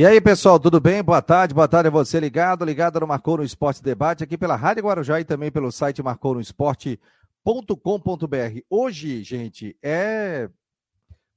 E 0.00 0.06
aí, 0.06 0.18
pessoal, 0.18 0.58
tudo 0.58 0.80
bem? 0.80 1.02
Boa 1.02 1.20
tarde, 1.20 1.52
boa 1.52 1.68
tarde 1.68 1.88
a 1.88 1.90
você 1.90 2.18
ligado, 2.18 2.64
ligado 2.64 2.98
no 2.98 3.06
Marcou 3.06 3.36
no 3.36 3.44
Esporte 3.44 3.82
Debate, 3.82 4.24
aqui 4.24 4.38
pela 4.38 4.56
Rádio 4.56 4.84
Guarujá 4.84 5.20
e 5.20 5.26
também 5.26 5.52
pelo 5.52 5.70
site 5.70 6.02
marconosport.com.br. 6.02 8.60
Hoje, 8.70 9.22
gente, 9.22 9.76
é 9.82 10.48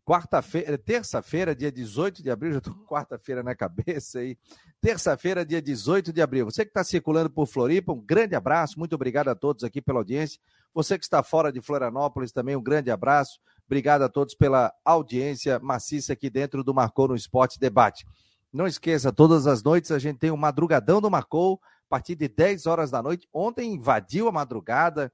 quarta-feira, 0.05 0.75
é 0.75 0.77
terça-feira, 0.77 1.53
dia 1.53 1.69
18 1.69 2.23
de 2.23 2.31
abril, 2.31 2.53
já 2.55 2.59
estou 2.59 2.73
com 2.73 2.85
quarta-feira 2.85 3.43
na 3.43 3.53
cabeça 3.53 4.19
aí. 4.19 4.37
Terça-feira, 4.79 5.45
dia 5.45 5.61
18 5.61 6.13
de 6.13 6.21
abril. 6.21 6.45
Você 6.45 6.63
que 6.63 6.71
está 6.71 6.85
circulando 6.85 7.29
por 7.29 7.47
Floripa, 7.47 7.91
um 7.91 7.99
grande 7.99 8.33
abraço, 8.33 8.79
muito 8.79 8.95
obrigado 8.95 9.27
a 9.27 9.35
todos 9.35 9.65
aqui 9.65 9.81
pela 9.81 9.99
audiência. 9.99 10.39
Você 10.73 10.97
que 10.97 11.03
está 11.03 11.21
fora 11.21 11.51
de 11.51 11.59
Florianópolis, 11.59 12.31
também 12.31 12.55
um 12.55 12.63
grande 12.63 12.89
abraço. 12.89 13.41
Obrigado 13.65 14.03
a 14.03 14.07
todos 14.07 14.33
pela 14.33 14.73
audiência 14.85 15.59
maciça 15.59 16.13
aqui 16.13 16.29
dentro 16.29 16.63
do 16.63 16.73
Marcou 16.73 17.09
no 17.09 17.15
Esporte 17.17 17.59
Debate. 17.59 18.05
Não 18.53 18.67
esqueça, 18.67 19.11
todas 19.11 19.47
as 19.47 19.63
noites 19.63 19.89
a 19.89 19.97
gente 19.97 20.19
tem 20.19 20.29
o 20.29 20.37
Madrugadão 20.37 21.01
do 21.01 21.09
Marcou, 21.09 21.59
a 21.87 21.89
partir 21.89 22.13
de 22.13 22.27
10 22.27 22.67
horas 22.67 22.91
da 22.91 23.01
noite. 23.01 23.27
Ontem 23.33 23.73
invadiu 23.73 24.27
a 24.27 24.31
madrugada, 24.31 25.11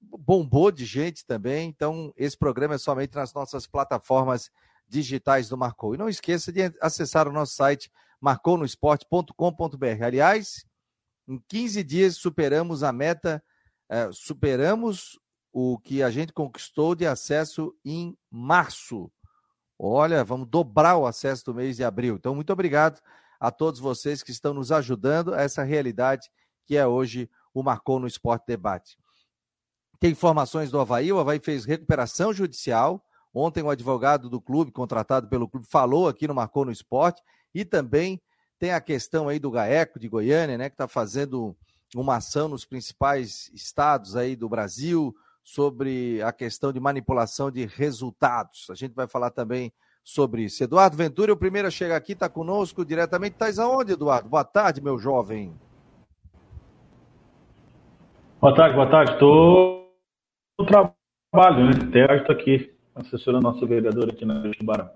bombou 0.00 0.72
de 0.72 0.84
gente 0.84 1.24
também. 1.24 1.68
Então, 1.68 2.12
esse 2.16 2.36
programa 2.36 2.74
é 2.74 2.78
somente 2.78 3.14
nas 3.14 3.32
nossas 3.32 3.64
plataformas 3.64 4.50
digitais 4.88 5.48
do 5.48 5.56
Marcou. 5.56 5.94
E 5.94 5.98
não 5.98 6.08
esqueça 6.08 6.52
de 6.52 6.62
acessar 6.80 7.28
o 7.28 7.32
nosso 7.32 7.54
site 7.54 7.90
marconosport.com.br. 8.20 10.04
Aliás, 10.04 10.66
em 11.28 11.38
15 11.48 11.84
dias 11.84 12.16
superamos 12.16 12.82
a 12.82 12.92
meta, 12.92 13.42
eh, 13.88 14.10
superamos 14.12 15.18
o 15.52 15.78
que 15.78 16.02
a 16.02 16.10
gente 16.10 16.32
conquistou 16.32 16.94
de 16.96 17.06
acesso 17.06 17.72
em 17.84 18.16
março. 18.28 19.10
Olha, 19.86 20.24
vamos 20.24 20.48
dobrar 20.48 20.96
o 20.96 21.06
acesso 21.06 21.44
do 21.44 21.54
mês 21.54 21.76
de 21.76 21.84
abril. 21.84 22.16
Então, 22.16 22.34
muito 22.34 22.50
obrigado 22.50 23.02
a 23.38 23.50
todos 23.50 23.78
vocês 23.78 24.22
que 24.22 24.30
estão 24.30 24.54
nos 24.54 24.72
ajudando 24.72 25.34
a 25.34 25.42
essa 25.42 25.62
realidade 25.62 26.30
que 26.64 26.74
é 26.74 26.86
hoje 26.86 27.28
o 27.52 27.62
Marcou 27.62 28.00
no 28.00 28.06
Esporte 28.06 28.46
Debate. 28.46 28.96
Tem 30.00 30.12
informações 30.12 30.70
do 30.70 30.80
Havaí, 30.80 31.12
o 31.12 31.18
Havaí 31.18 31.38
fez 31.38 31.66
recuperação 31.66 32.32
judicial. 32.32 33.04
Ontem 33.34 33.62
o 33.62 33.68
advogado 33.68 34.30
do 34.30 34.40
clube, 34.40 34.72
contratado 34.72 35.28
pelo 35.28 35.46
clube, 35.46 35.66
falou 35.68 36.08
aqui 36.08 36.26
no 36.26 36.34
Marcou 36.34 36.64
no 36.64 36.72
Esporte. 36.72 37.22
E 37.54 37.62
também 37.62 38.22
tem 38.58 38.72
a 38.72 38.80
questão 38.80 39.28
aí 39.28 39.38
do 39.38 39.50
GAECO 39.50 39.98
de 39.98 40.08
Goiânia, 40.08 40.56
né, 40.56 40.70
que 40.70 40.74
está 40.74 40.88
fazendo 40.88 41.54
uma 41.94 42.16
ação 42.16 42.48
nos 42.48 42.64
principais 42.64 43.50
estados 43.52 44.16
aí 44.16 44.34
do 44.34 44.48
Brasil, 44.48 45.14
sobre 45.42 46.22
a 46.22 46.32
questão 46.32 46.72
de 46.72 46.80
manipulação 46.80 47.50
de 47.50 47.66
resultados. 47.66 48.68
A 48.70 48.74
gente 48.74 48.94
vai 48.94 49.06
falar 49.06 49.30
também 49.30 49.70
sobre 50.04 50.42
isso. 50.42 50.62
Eduardo 50.62 50.96
Ventura, 50.96 51.32
o 51.32 51.36
primeiro 51.36 51.66
a 51.66 51.70
chegar 51.70 51.96
aqui, 51.96 52.12
está 52.12 52.28
conosco 52.28 52.84
diretamente. 52.84 53.32
Estás 53.32 53.58
aonde, 53.58 53.94
Eduardo? 53.94 54.28
Boa 54.28 54.44
tarde, 54.44 54.82
meu 54.82 54.98
jovem. 54.98 55.54
Boa 58.38 58.54
tarde, 58.54 58.76
boa 58.76 58.90
tarde. 58.90 59.12
Estou 59.12 59.90
no 60.58 60.66
trabalho, 60.66 61.64
né? 61.64 61.88
Até 61.88 62.16
estou 62.18 62.36
aqui 62.36 62.74
assessorando 62.94 63.42
nosso 63.42 63.66
vereador 63.66 64.10
aqui 64.10 64.26
na 64.26 64.52
Tubarão. 64.52 64.90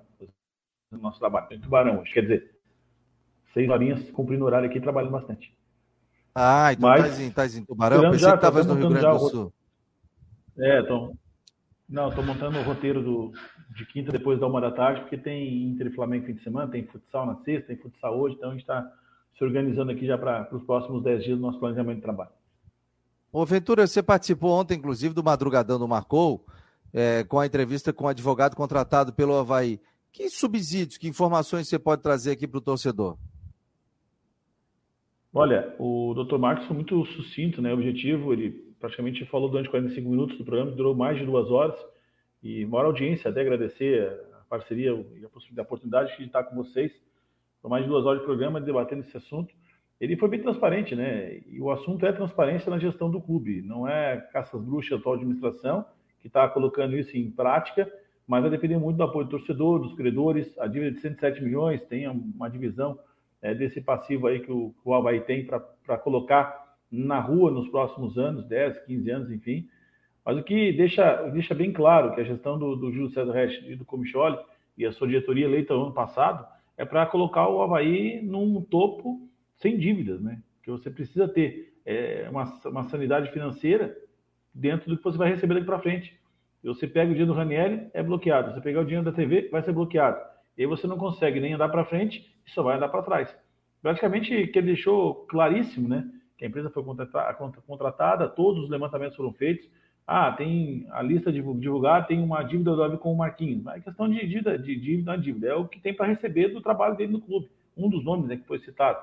Nosso 0.92 1.19
trabalho 1.19 1.47
em 1.53 1.61
Tubarão 1.61 2.00
hoje. 2.00 2.12
Quer 2.12 2.20
dizer, 2.22 2.55
seis 3.55 3.69
horinhas 3.70 4.11
cumprindo 4.11 4.45
horário 4.45 4.69
aqui, 4.69 4.78
trabalhando 4.78 5.12
bastante. 5.12 5.56
Ah, 6.34 6.72
então 6.72 6.95
estás 6.95 7.20
em, 7.20 7.31
tá 7.31 7.47
em 7.47 7.65
Tubarão? 7.65 8.03
Pensei 8.03 8.19
já, 8.19 8.31
que 8.33 8.37
estavas 8.37 8.67
no 8.67 8.75
Rio 8.75 8.91
Grande 8.91 9.06
do 9.06 9.19
Sul. 9.19 9.53
É, 10.59 10.83
tô, 10.83 11.15
não, 11.89 12.11
estou 12.11 12.22
montando 12.22 12.59
o 12.59 12.62
roteiro 12.62 13.03
do, 13.03 13.33
de 13.71 13.87
quinta 13.87 14.11
depois 14.11 14.41
da 14.41 14.47
uma 14.47 14.61
da 14.61 14.71
tarde, 14.71 15.03
porque 15.03 15.17
tem 15.17 15.65
Inter 15.65 15.89
e 15.89 15.91
Flamengo 15.91 16.27
fim 16.27 16.35
de 16.35 16.43
semana, 16.43 16.71
tem 16.71 16.87
futsal 16.87 17.27
na 17.27 17.37
sexta, 17.43 17.69
tem 17.69 17.77
futsal 17.77 18.19
hoje, 18.19 18.37
então 18.37 18.51
a 18.51 18.53
gente 18.53 18.63
está 18.63 18.91
se 19.37 19.45
organizando 19.45 19.93
aqui 19.93 20.07
já 20.07 20.17
para 20.19 20.49
os 20.53 20.63
próximos 20.65 21.03
dez 21.03 21.23
dias 21.23 21.37
do 21.39 21.43
nosso 21.43 21.59
planejamento 21.59 21.97
de 21.97 22.03
trabalho. 22.03 22.31
Ô 23.33 23.45
Ventura, 23.45 23.87
você 23.87 24.03
participou 24.03 24.51
ontem, 24.51 24.79
inclusive, 24.79 25.15
do 25.15 25.23
Madrugadão 25.23 25.78
do 25.78 25.87
Marcou, 25.87 26.45
é, 26.93 27.23
com 27.25 27.39
a 27.39 27.47
entrevista 27.47 27.93
com 27.93 28.05
o 28.05 28.09
advogado 28.09 28.57
contratado 28.57 29.12
pelo 29.12 29.37
Havaí. 29.37 29.78
Que 30.11 30.31
subsídios, 30.31 30.97
que 30.97 31.07
informações 31.07 31.69
você 31.69 31.78
pode 31.78 32.03
trazer 32.03 32.33
aqui 32.33 32.49
para 32.49 32.59
o 32.59 32.62
torcedor? 32.62 33.19
Olha, 35.33 35.75
o 35.78 36.15
Dr. 36.15 36.39
Marcos 36.39 36.67
foi 36.67 36.75
muito 36.75 37.05
sucinto, 37.05 37.61
né? 37.61 37.71
O 37.71 37.75
objetivo, 37.75 38.33
ele 38.33 38.51
praticamente 38.81 39.25
falou 39.27 39.51
durante 39.51 39.69
45 39.69 40.09
minutos 40.09 40.39
do 40.39 40.45
programa, 40.45 40.71
durou 40.73 40.95
mais 40.95 41.19
de 41.19 41.27
duas 41.27 41.51
horas. 41.51 41.78
E 42.43 42.65
maior 42.66 42.87
audiência, 42.87 43.31
até 43.31 43.41
agradecer 43.41 44.09
a 44.41 44.44
parceria 44.49 44.91
e 45.21 45.25
a 45.25 45.28
possibilidade, 45.28 45.60
a 45.60 45.62
oportunidade 45.62 46.16
de 46.16 46.25
estar 46.25 46.44
com 46.44 46.56
vocês. 46.56 46.93
Foi 47.60 47.71
mais 47.71 47.84
de 47.84 47.88
duas 47.91 48.06
horas 48.06 48.21
de 48.21 48.26
programa 48.26 48.60
debatendo 48.60 49.03
esse 49.03 49.16
assunto. 49.16 49.53
Ele 50.00 50.16
foi 50.16 50.28
bem 50.28 50.41
transparente, 50.41 50.94
né? 50.94 51.41
E 51.48 51.60
o 51.60 51.71
assunto 51.71 52.06
é 52.06 52.12
transparência 52.12 52.71
na 52.71 52.78
gestão 52.78 53.10
do 53.10 53.21
clube. 53.21 53.62
Não 53.62 53.88
é 53.88 54.16
caças 54.32 54.62
bruxas 54.62 54.98
atual 54.98 55.16
administração 55.16 55.84
que 56.21 56.28
está 56.28 56.48
colocando 56.48 56.97
isso 56.97 57.16
em 57.16 57.31
prática, 57.31 57.91
mas 58.27 58.43
vai 58.43 58.50
depender 58.50 58.78
muito 58.78 58.97
do 58.97 59.03
apoio 59.03 59.25
do 59.25 59.31
torcedor, 59.31 59.81
dos 59.81 59.94
credores. 59.94 60.56
A 60.59 60.66
dívida 60.66 60.93
de 60.93 61.00
107 61.00 61.43
milhões 61.43 61.84
tem 61.84 62.06
uma 62.09 62.48
divisão 62.48 62.98
é, 63.43 63.54
desse 63.54 63.81
passivo 63.81 64.27
aí 64.27 64.41
que 64.41 64.53
o, 64.53 64.71
que 64.71 64.88
o 64.88 64.94
Havaí 64.94 65.21
tem 65.21 65.44
para 65.47 65.98
colocar 65.98 66.77
na 66.91 67.21
rua 67.21 67.50
nos 67.50 67.69
próximos 67.69 68.16
anos, 68.19 68.47
10, 68.47 68.78
15 68.84 69.10
anos, 69.10 69.31
enfim. 69.31 69.69
Mas 70.25 70.37
o 70.37 70.43
que 70.43 70.73
deixa, 70.73 71.29
deixa 71.31 71.55
bem 71.55 71.73
claro 71.73 72.15
que 72.15 72.21
a 72.21 72.25
gestão 72.25 72.59
do, 72.59 72.77
do 72.77 72.93
Júlio 72.93 73.11
César 73.11 73.33
Resch 73.33 73.62
e 73.67 73.75
do 73.75 73.84
Comicholi 73.84 74.39
e 74.77 74.84
a 74.84 74.93
sua 74.93 75.09
diretoria 75.09 75.47
eleita 75.47 75.75
no 75.75 75.84
ano 75.84 75.95
passado 75.95 76.47
é 76.77 76.84
para 76.84 77.06
colocar 77.06 77.49
o 77.49 77.62
Havaí 77.62 78.23
num 78.23 78.61
topo 78.61 79.28
sem 79.57 79.77
dívidas, 79.77 80.21
né? 80.21 80.41
Que 80.62 80.71
você 80.71 80.91
precisa 80.91 81.27
ter 81.27 81.75
é, 81.84 82.28
uma, 82.31 82.45
uma 82.67 82.84
sanidade 82.84 83.31
financeira 83.33 83.97
dentro 84.55 84.91
do 84.91 84.97
que 84.97 85.05
você 85.05 85.19
vai 85.19 85.31
receber 85.31 85.55
daqui 85.55 85.67
para 85.67 85.81
frente. 85.81 86.19
Você 86.62 86.87
pega 86.87 87.11
o 87.11 87.15
dinheiro 87.15 87.33
do 87.33 87.37
Ranieri, 87.37 87.89
é 87.95 88.03
bloqueado. 88.03 88.53
Você 88.53 88.61
pegar 88.61 88.81
o 88.81 88.84
dinheiro 88.84 89.05
da 89.05 89.12
TV, 89.12 89.49
vai 89.51 89.62
ser 89.62 89.73
bloqueado. 89.73 90.19
E 90.57 90.62
aí 90.62 90.67
você 90.67 90.87
não 90.87 90.99
consegue 90.99 91.41
nem 91.41 91.55
andar 91.55 91.69
para 91.69 91.84
frente 91.84 92.37
só 92.53 92.62
vai 92.62 92.77
andar 92.77 92.89
para 92.89 93.03
trás. 93.03 93.34
Praticamente 93.83 94.47
que 94.49 94.59
ele 94.59 94.67
deixou 94.67 95.27
claríssimo, 95.27 95.89
né? 95.89 96.11
que 96.37 96.45
a 96.45 96.49
empresa 96.49 96.71
foi 96.71 96.84
contratada, 97.67 98.28
todos 98.28 98.65
os 98.65 98.71
levantamentos 98.71 99.17
foram 99.17 99.33
feitos. 99.33 99.69
Ah, 100.11 100.33
tem 100.33 100.87
a 100.91 101.03
lista 101.03 101.31
divulgada, 101.31 102.07
tem 102.07 102.19
uma 102.19 102.43
dívida 102.43 102.75
do 102.75 102.97
com 102.97 103.13
o 103.13 103.17
Marquinhos. 103.19 103.63
Mas 103.63 103.77
é 103.77 103.85
questão 103.85 104.09
de 104.09 104.27
dívida, 104.27 104.59
de 104.59 104.75
dívida, 104.75 105.19
de 105.19 105.23
dívida, 105.23 105.49
é 105.49 105.55
o 105.55 105.69
que 105.69 105.79
tem 105.79 105.93
para 105.93 106.07
receber 106.07 106.49
do 106.49 106.63
trabalho 106.63 106.97
dele 106.97 107.13
no 107.13 107.21
clube. 107.21 107.51
Um 107.77 107.91
dos 107.91 108.03
nomes 108.03 108.27
né, 108.27 108.39
que 108.39 108.47
foi 108.47 108.59
citado. 108.61 108.99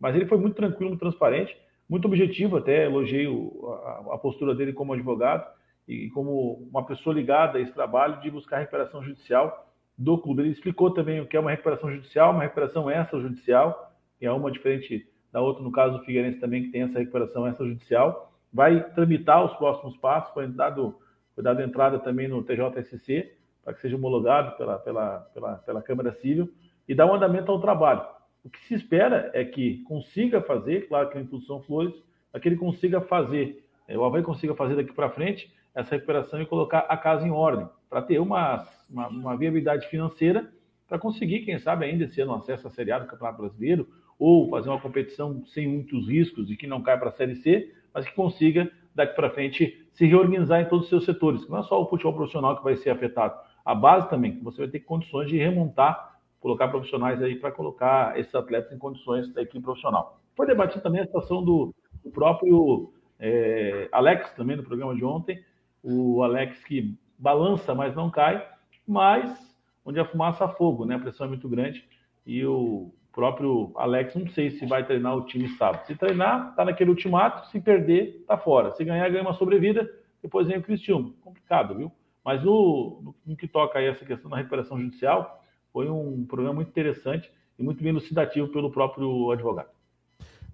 Mas 0.00 0.16
ele 0.16 0.24
foi 0.24 0.38
muito 0.38 0.56
tranquilo, 0.56 0.88
muito 0.88 1.00
transparente, 1.00 1.54
muito 1.86 2.06
objetivo, 2.06 2.56
até 2.56 2.86
elogiei 2.86 3.26
a, 3.26 4.14
a 4.14 4.18
postura 4.18 4.54
dele 4.54 4.72
como 4.72 4.94
advogado 4.94 5.46
e 5.86 6.08
como 6.08 6.66
uma 6.72 6.86
pessoa 6.86 7.14
ligada 7.14 7.58
a 7.58 7.60
esse 7.60 7.74
trabalho 7.74 8.18
de 8.22 8.30
buscar 8.30 8.56
recuperação 8.56 9.04
judicial 9.04 9.70
do 9.96 10.16
clube. 10.16 10.40
Ele 10.40 10.52
explicou 10.52 10.90
também 10.90 11.20
o 11.20 11.26
que 11.26 11.36
é 11.36 11.40
uma 11.40 11.50
recuperação 11.50 11.92
judicial, 11.92 12.32
uma 12.32 12.44
recuperação 12.44 12.90
extrajudicial, 12.90 13.94
que 14.18 14.24
é 14.24 14.32
uma 14.32 14.50
diferente 14.50 15.06
da 15.30 15.42
outra, 15.42 15.62
no 15.62 15.70
caso 15.70 15.98
do 15.98 16.04
Figueirense 16.06 16.40
também, 16.40 16.62
que 16.62 16.70
tem 16.70 16.80
essa 16.80 16.98
recuperação 16.98 17.46
extrajudicial, 17.46 18.25
vai 18.52 18.82
tramitar 18.94 19.44
os 19.44 19.52
próximos 19.54 19.96
passos, 19.96 20.32
foi 20.32 20.46
dado, 20.46 20.96
foi 21.34 21.42
dado 21.42 21.62
entrada 21.62 21.98
também 21.98 22.28
no 22.28 22.42
TJSC, 22.42 23.32
para 23.64 23.74
que 23.74 23.80
seja 23.80 23.96
homologado 23.96 24.56
pela, 24.56 24.78
pela, 24.78 25.18
pela, 25.34 25.54
pela 25.56 25.82
Câmara 25.82 26.12
Civil, 26.12 26.52
e 26.88 26.94
dar 26.94 27.06
um 27.06 27.14
andamento 27.14 27.50
ao 27.50 27.60
trabalho. 27.60 28.04
O 28.44 28.48
que 28.48 28.64
se 28.64 28.74
espera 28.74 29.30
é 29.34 29.44
que 29.44 29.82
consiga 29.82 30.40
fazer, 30.40 30.88
claro 30.88 31.10
que 31.10 31.18
a 31.18 31.40
são 31.40 31.60
flores, 31.60 31.94
é 32.32 32.38
que 32.38 32.48
ele 32.48 32.56
consiga 32.56 33.00
fazer, 33.00 33.64
é, 33.88 33.98
o 33.98 34.04
Havaí 34.04 34.22
consiga 34.22 34.54
fazer 34.54 34.76
daqui 34.76 34.92
para 34.92 35.10
frente 35.10 35.52
essa 35.74 35.96
recuperação 35.96 36.40
e 36.40 36.46
colocar 36.46 36.80
a 36.88 36.96
casa 36.96 37.26
em 37.26 37.30
ordem, 37.30 37.68
para 37.90 38.02
ter 38.02 38.18
uma, 38.20 38.66
uma, 38.88 39.08
uma 39.08 39.36
viabilidade 39.36 39.88
financeira 39.88 40.48
para 40.88 40.98
conseguir, 40.98 41.40
quem 41.40 41.58
sabe, 41.58 41.84
ainda 41.84 42.06
ser 42.06 42.24
no 42.24 42.34
acesso 42.34 42.68
à 42.68 42.70
Série 42.70 42.92
A 42.92 43.00
do 43.00 43.06
Campeonato 43.06 43.42
Brasileiro, 43.42 43.88
ou 44.18 44.48
fazer 44.48 44.68
uma 44.68 44.80
competição 44.80 45.44
sem 45.46 45.66
muitos 45.66 46.08
riscos 46.08 46.50
e 46.50 46.56
que 46.56 46.66
não 46.66 46.82
caia 46.82 46.98
para 46.98 47.08
a 47.08 47.12
Série 47.12 47.34
C, 47.36 47.74
mas 47.96 48.06
que 48.06 48.14
consiga, 48.14 48.70
daqui 48.94 49.16
para 49.16 49.30
frente, 49.30 49.88
se 49.94 50.04
reorganizar 50.04 50.60
em 50.60 50.66
todos 50.66 50.84
os 50.84 50.90
seus 50.90 51.06
setores. 51.06 51.48
Não 51.48 51.60
é 51.60 51.62
só 51.62 51.82
o 51.82 51.88
futebol 51.88 52.12
profissional 52.12 52.54
que 52.54 52.62
vai 52.62 52.76
ser 52.76 52.90
afetado, 52.90 53.34
a 53.64 53.74
base 53.74 54.10
também, 54.10 54.38
você 54.42 54.58
vai 54.58 54.68
ter 54.68 54.80
condições 54.80 55.30
de 55.30 55.38
remontar, 55.38 56.18
colocar 56.38 56.68
profissionais 56.68 57.22
aí 57.22 57.36
para 57.36 57.50
colocar 57.50 58.18
esses 58.18 58.34
atletas 58.34 58.70
em 58.70 58.78
condições 58.78 59.32
da 59.32 59.40
equipe 59.40 59.64
profissional. 59.64 60.20
Foi 60.36 60.46
debatido 60.46 60.82
também 60.82 61.00
a 61.00 61.06
situação 61.06 61.42
do, 61.42 61.74
do 62.04 62.10
próprio 62.10 62.92
é, 63.18 63.88
Alex, 63.90 64.30
também 64.34 64.56
no 64.56 64.62
programa 64.62 64.94
de 64.94 65.02
ontem, 65.02 65.42
o 65.82 66.22
Alex 66.22 66.62
que 66.64 66.94
balança, 67.18 67.74
mas 67.74 67.96
não 67.96 68.10
cai, 68.10 68.46
mas 68.86 69.56
onde 69.86 69.98
a 69.98 70.04
fumaça 70.04 70.44
a 70.44 70.48
fogo, 70.48 70.84
né? 70.84 70.96
A 70.96 70.98
pressão 70.98 71.24
é 71.24 71.28
muito 71.30 71.48
grande 71.48 71.82
e 72.26 72.44
o 72.44 72.92
próprio 73.16 73.72
Alex, 73.76 74.14
não 74.14 74.28
sei 74.28 74.50
se 74.50 74.66
vai 74.66 74.84
treinar 74.84 75.16
o 75.16 75.24
time 75.24 75.48
sábado. 75.56 75.86
Se 75.86 75.96
treinar, 75.96 76.54
tá 76.54 76.66
naquele 76.66 76.90
ultimato, 76.90 77.48
se 77.50 77.58
perder, 77.58 78.22
tá 78.28 78.36
fora. 78.36 78.72
Se 78.72 78.84
ganhar, 78.84 79.08
ganha 79.08 79.22
uma 79.22 79.32
sobrevida, 79.32 79.90
depois 80.22 80.46
vem 80.46 80.58
o 80.58 80.62
Cristiano. 80.62 81.14
Complicado, 81.22 81.74
viu? 81.74 81.90
Mas 82.22 82.44
no, 82.44 83.00
no, 83.02 83.14
no 83.24 83.36
que 83.36 83.48
toca 83.48 83.78
aí 83.78 83.86
essa 83.86 84.04
questão 84.04 84.30
da 84.30 84.36
recuperação 84.36 84.78
judicial, 84.78 85.42
foi 85.72 85.88
um 85.88 86.26
programa 86.26 86.56
muito 86.56 86.68
interessante 86.68 87.32
e 87.58 87.62
muito 87.62 87.82
bem 87.82 87.88
elucidativo 87.88 88.48
pelo 88.48 88.70
próprio 88.70 89.30
advogado. 89.30 89.70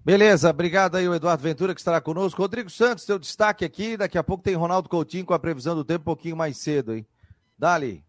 Beleza, 0.05 0.49
obrigado 0.49 0.95
aí 0.95 1.07
o 1.07 1.13
Eduardo 1.13 1.43
Ventura 1.43 1.73
que 1.73 1.81
estará 1.81 1.99
conosco. 1.99 2.41
Rodrigo 2.41 2.69
Santos, 2.69 3.03
seu 3.03 3.19
destaque 3.19 3.65
aqui. 3.65 3.97
Daqui 3.97 4.17
a 4.17 4.23
pouco 4.23 4.41
tem 4.41 4.55
Ronaldo 4.55 4.87
Coutinho 4.87 5.25
com 5.25 5.33
a 5.33 5.39
previsão 5.39 5.75
do 5.75 5.83
tempo 5.83 6.01
um 6.01 6.05
pouquinho 6.05 6.37
mais 6.37 6.57
cedo, 6.57 6.93
hein? 6.93 7.05
Dali. 7.59 8.03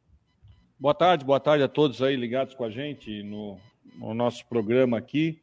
Boa 0.79 0.95
tarde, 0.95 1.25
boa 1.25 1.41
tarde 1.41 1.65
a 1.65 1.69
todos 1.69 2.01
aí 2.03 2.15
ligados 2.15 2.55
com 2.55 2.65
a 2.65 2.71
gente 2.71 3.23
no, 3.23 3.59
no 3.97 4.15
nosso 4.15 4.47
programa 4.47 4.99
aqui. 4.99 5.41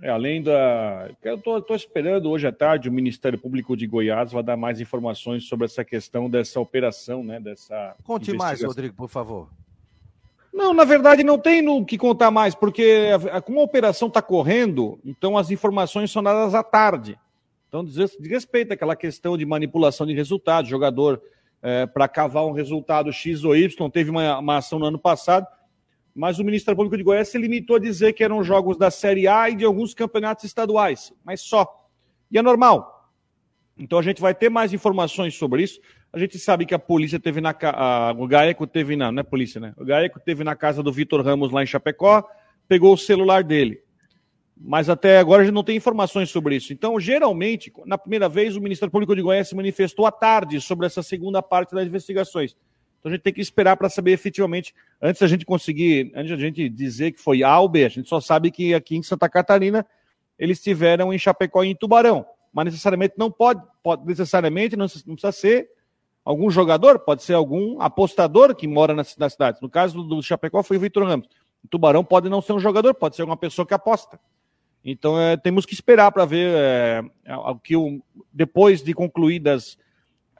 É, 0.00 0.10
além 0.10 0.42
da. 0.42 1.10
Eu 1.22 1.36
estou 1.36 1.76
esperando 1.76 2.28
hoje 2.30 2.46
à 2.46 2.52
tarde 2.52 2.88
o 2.88 2.92
Ministério 2.92 3.38
Público 3.38 3.76
de 3.76 3.86
Goiás 3.86 4.32
vai 4.32 4.42
dar 4.42 4.56
mais 4.56 4.80
informações 4.80 5.44
sobre 5.44 5.66
essa 5.66 5.84
questão 5.84 6.28
dessa 6.28 6.58
operação, 6.58 7.22
né? 7.22 7.38
Dessa 7.38 7.94
Conte 8.02 8.32
mais, 8.32 8.62
Rodrigo, 8.62 8.94
por 8.94 9.08
favor. 9.08 9.48
Não, 10.52 10.74
na 10.74 10.84
verdade 10.84 11.24
não 11.24 11.38
tem 11.38 11.62
no 11.62 11.84
que 11.84 11.96
contar 11.96 12.30
mais, 12.30 12.54
porque 12.54 13.08
como 13.44 13.60
a 13.60 13.64
operação 13.64 14.08
está 14.08 14.20
correndo, 14.20 14.98
então 15.04 15.38
as 15.38 15.50
informações 15.50 16.10
são 16.10 16.22
dadas 16.22 16.54
à 16.54 16.62
tarde. 16.62 17.18
Então, 17.68 17.82
diz, 17.82 18.18
respeito 18.20 18.74
àquela 18.74 18.94
questão 18.94 19.38
de 19.38 19.46
manipulação 19.46 20.06
de 20.06 20.12
resultados, 20.12 20.68
jogador 20.68 21.22
é, 21.62 21.86
para 21.86 22.06
cavar 22.06 22.44
um 22.44 22.52
resultado 22.52 23.10
X 23.10 23.44
ou 23.44 23.56
Y, 23.56 23.88
teve 23.90 24.10
uma, 24.10 24.38
uma, 24.38 24.58
ação 24.58 24.78
no 24.78 24.84
ano 24.84 24.98
passado, 24.98 25.46
mas 26.14 26.38
o 26.38 26.44
Ministério 26.44 26.76
Público 26.76 26.96
de 26.96 27.02
Goiás 27.02 27.28
se 27.28 27.38
limitou 27.38 27.76
a 27.76 27.78
dizer 27.78 28.12
que 28.12 28.22
eram 28.22 28.42
jogos 28.44 28.76
da 28.76 28.90
Série 28.90 29.26
A 29.26 29.48
e 29.48 29.56
de 29.56 29.64
alguns 29.64 29.94
campeonatos 29.94 30.44
estaduais, 30.44 31.12
mas 31.24 31.40
só. 31.40 31.66
E 32.30 32.38
é 32.38 32.42
normal. 32.42 33.10
Então 33.78 33.98
a 33.98 34.02
gente 34.02 34.20
vai 34.20 34.34
ter 34.34 34.50
mais 34.50 34.72
informações 34.72 35.34
sobre 35.34 35.62
isso. 35.62 35.80
A 36.12 36.18
gente 36.18 36.38
sabe 36.38 36.66
que 36.66 36.74
a 36.74 36.78
polícia 36.78 37.18
teve 37.18 37.40
na 37.40 37.54
o 38.18 38.26
Gaeco 38.26 38.66
teve 38.66 38.96
na, 38.96 39.10
não 39.10 39.20
é 39.20 39.22
polícia, 39.22 39.60
né? 39.60 39.72
O 39.78 39.84
Gaeco 39.84 40.20
teve 40.20 40.44
na 40.44 40.54
casa 40.54 40.82
do 40.82 40.92
Vitor 40.92 41.22
Ramos 41.22 41.50
lá 41.50 41.62
em 41.62 41.66
Chapecó, 41.66 42.22
pegou 42.68 42.92
o 42.92 42.98
celular 42.98 43.42
dele. 43.42 43.80
Mas 44.56 44.88
até 44.88 45.18
agora 45.18 45.42
a 45.42 45.44
gente 45.44 45.54
não 45.54 45.64
tem 45.64 45.76
informações 45.76 46.30
sobre 46.30 46.54
isso. 46.54 46.72
Então, 46.72 47.00
geralmente, 47.00 47.72
na 47.84 47.98
primeira 47.98 48.28
vez, 48.28 48.54
o 48.54 48.60
Ministério 48.60 48.92
Público 48.92 49.16
de 49.16 49.22
Goiás 49.22 49.48
se 49.48 49.56
manifestou 49.56 50.06
à 50.06 50.12
tarde 50.12 50.60
sobre 50.60 50.86
essa 50.86 51.02
segunda 51.02 51.42
parte 51.42 51.74
das 51.74 51.86
investigações. 51.86 52.54
Então 53.02 53.10
a 53.10 53.14
gente 53.16 53.22
tem 53.22 53.32
que 53.32 53.40
esperar 53.40 53.76
para 53.76 53.88
saber 53.88 54.12
efetivamente, 54.12 54.72
antes 55.00 55.20
da 55.20 55.26
gente 55.26 55.44
conseguir, 55.44 56.12
antes 56.14 56.30
da 56.30 56.36
gente 56.36 56.68
dizer 56.68 57.10
que 57.10 57.20
foi 57.20 57.42
A 57.42 57.58
ou 57.58 57.68
B, 57.68 57.84
a 57.84 57.88
gente 57.88 58.08
só 58.08 58.20
sabe 58.20 58.52
que 58.52 58.72
aqui 58.72 58.96
em 58.96 59.02
Santa 59.02 59.28
Catarina 59.28 59.84
eles 60.38 60.58
estiveram 60.58 61.12
em 61.12 61.18
Chapecó 61.18 61.64
e 61.64 61.70
em 61.70 61.74
Tubarão. 61.74 62.24
Mas 62.52 62.66
necessariamente 62.66 63.14
não 63.18 63.28
pode, 63.28 63.60
pode 63.82 64.06
necessariamente 64.06 64.76
não, 64.76 64.86
não 65.04 65.16
precisa 65.16 65.32
ser 65.32 65.68
algum 66.24 66.48
jogador, 66.48 67.00
pode 67.00 67.24
ser 67.24 67.34
algum 67.34 67.80
apostador 67.82 68.54
que 68.54 68.68
mora 68.68 68.94
na, 68.94 69.02
na 69.18 69.28
cidade. 69.28 69.58
No 69.60 69.68
caso 69.68 70.00
do, 70.00 70.16
do 70.16 70.22
Chapecó 70.22 70.62
foi 70.62 70.76
o 70.76 70.80
Vitor 70.80 71.04
Ramos. 71.04 71.26
O 71.64 71.66
Tubarão 71.66 72.04
pode 72.04 72.28
não 72.28 72.40
ser 72.40 72.52
um 72.52 72.60
jogador, 72.60 72.94
pode 72.94 73.16
ser 73.16 73.24
uma 73.24 73.36
pessoa 73.36 73.66
que 73.66 73.74
aposta. 73.74 74.20
Então 74.84 75.20
é, 75.20 75.36
temos 75.36 75.66
que 75.66 75.74
esperar 75.74 76.12
para 76.12 76.24
ver 76.24 76.54
é, 76.54 77.36
o 77.36 77.56
que 77.56 77.74
o, 77.74 78.00
depois 78.32 78.80
de 78.80 78.94
concluídas 78.94 79.76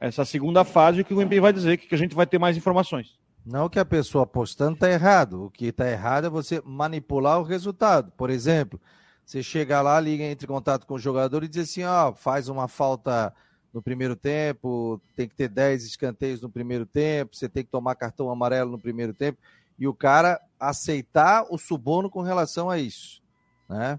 essa 0.03 0.25
segunda 0.25 0.65
fase 0.65 1.01
o 1.01 1.05
que 1.05 1.15
o 1.15 1.23
MP 1.23 1.39
vai 1.39 1.53
dizer, 1.53 1.77
que 1.77 1.95
a 1.95 1.99
gente 1.99 2.15
vai 2.15 2.27
ter 2.27 2.39
mais 2.39 2.57
informações. 2.57 3.17
Não 3.47 3.69
que 3.69 3.79
a 3.79 3.85
pessoa 3.85 4.25
apostando 4.25 4.75
está 4.75 4.91
errado. 4.91 5.45
O 5.45 5.51
que 5.51 5.67
está 5.67 5.89
errado 5.89 6.27
é 6.27 6.31
você 6.31 6.61
manipular 6.65 7.39
o 7.39 7.45
resultado. 7.45 8.11
Por 8.13 8.29
exemplo, 8.29 8.81
você 9.25 9.43
chega 9.43 9.81
lá, 9.81 10.01
liga, 10.01 10.25
entra 10.25 10.45
em 10.45 10.49
contato 10.49 10.87
com 10.87 10.95
o 10.95 10.99
jogador 10.99 11.45
e 11.45 11.49
diz 11.49 11.71
assim: 11.71 11.85
ó, 11.85 12.13
faz 12.13 12.49
uma 12.49 12.67
falta 12.67 13.33
no 13.73 13.81
primeiro 13.81 14.17
tempo, 14.17 15.01
tem 15.17 15.29
que 15.29 15.35
ter 15.37 15.49
10 15.49 15.85
escanteios 15.85 16.43
no 16.43 16.51
primeiro 16.51 16.85
tempo, 16.85 17.35
você 17.35 17.49
tem 17.49 17.65
que 17.65 17.71
tomar 17.71 17.95
cartão 17.95 18.29
amarelo 18.29 18.73
no 18.73 18.79
primeiro 18.79 19.15
tempo, 19.15 19.39
e 19.79 19.89
o 19.89 19.95
cara 19.95 20.41
aceitar 20.61 21.47
o 21.49 21.57
suborno 21.57 22.11
com 22.11 22.21
relação 22.21 22.69
a 22.69 22.79
isso, 22.79 23.23
né? 23.69 23.99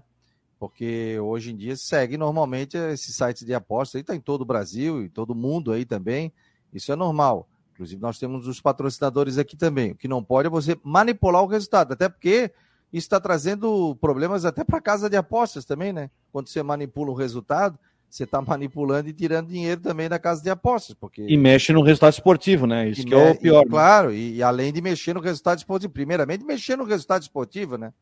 Porque 0.68 1.18
hoje 1.20 1.52
em 1.52 1.56
dia 1.56 1.76
segue 1.76 2.16
normalmente 2.16 2.74
esses 2.76 3.14
sites 3.14 3.44
de 3.44 3.52
apostas, 3.52 3.96
aí 3.96 4.00
está 4.00 4.16
em 4.16 4.20
todo 4.20 4.40
o 4.40 4.46
Brasil 4.46 5.02
e 5.02 5.10
todo 5.10 5.34
mundo 5.34 5.72
aí 5.72 5.84
também, 5.84 6.32
isso 6.72 6.90
é 6.90 6.96
normal. 6.96 7.46
Inclusive, 7.74 8.00
nós 8.00 8.18
temos 8.18 8.48
os 8.48 8.62
patrocinadores 8.62 9.36
aqui 9.36 9.58
também. 9.58 9.92
O 9.92 9.94
que 9.94 10.08
não 10.08 10.24
pode 10.24 10.46
é 10.46 10.50
você 10.50 10.78
manipular 10.82 11.42
o 11.42 11.46
resultado, 11.46 11.92
até 11.92 12.08
porque 12.08 12.50
isso 12.90 13.04
está 13.04 13.20
trazendo 13.20 13.94
problemas 14.00 14.46
até 14.46 14.64
para 14.64 14.80
casa 14.80 15.10
de 15.10 15.16
apostas 15.18 15.66
também, 15.66 15.92
né? 15.92 16.08
Quando 16.32 16.48
você 16.48 16.62
manipula 16.62 17.10
o 17.10 17.14
resultado, 17.14 17.78
você 18.08 18.24
está 18.24 18.40
manipulando 18.42 19.10
e 19.10 19.12
tirando 19.12 19.48
dinheiro 19.48 19.82
também 19.82 20.08
da 20.08 20.18
casa 20.18 20.42
de 20.42 20.48
apostas. 20.48 20.94
Porque... 20.94 21.26
E 21.28 21.36
mexe 21.36 21.74
no 21.74 21.82
resultado 21.82 22.14
esportivo, 22.14 22.66
né? 22.66 22.88
Isso 22.88 23.04
que 23.04 23.12
é 23.12 23.32
o 23.32 23.38
pior. 23.38 23.62
E, 23.62 23.64
né? 23.64 23.70
Claro, 23.70 24.14
e, 24.14 24.36
e, 24.36 24.42
além 24.42 24.72
de 24.72 24.80
mexer 24.80 25.12
no 25.12 25.20
resultado 25.20 25.58
esportivo, 25.58 25.92
primeiramente 25.92 26.42
mexer 26.42 26.76
no 26.76 26.84
resultado 26.84 27.20
esportivo, 27.20 27.76
né? 27.76 27.92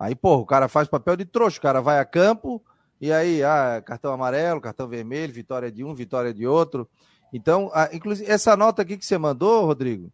Aí, 0.00 0.14
pô, 0.14 0.36
o 0.36 0.46
cara 0.46 0.66
faz 0.66 0.88
papel 0.88 1.14
de 1.14 1.26
trouxa, 1.26 1.58
o 1.58 1.60
cara 1.60 1.82
vai 1.82 1.98
a 1.98 2.06
campo, 2.06 2.64
e 2.98 3.12
aí, 3.12 3.44
ah, 3.44 3.82
cartão 3.84 4.10
amarelo, 4.10 4.58
cartão 4.58 4.88
vermelho, 4.88 5.30
vitória 5.30 5.70
de 5.70 5.84
um, 5.84 5.94
vitória 5.94 6.32
de 6.32 6.46
outro. 6.46 6.88
Então, 7.30 7.70
a, 7.74 7.94
inclusive, 7.94 8.30
essa 8.30 8.56
nota 8.56 8.80
aqui 8.80 8.96
que 8.96 9.04
você 9.04 9.18
mandou, 9.18 9.66
Rodrigo, 9.66 10.10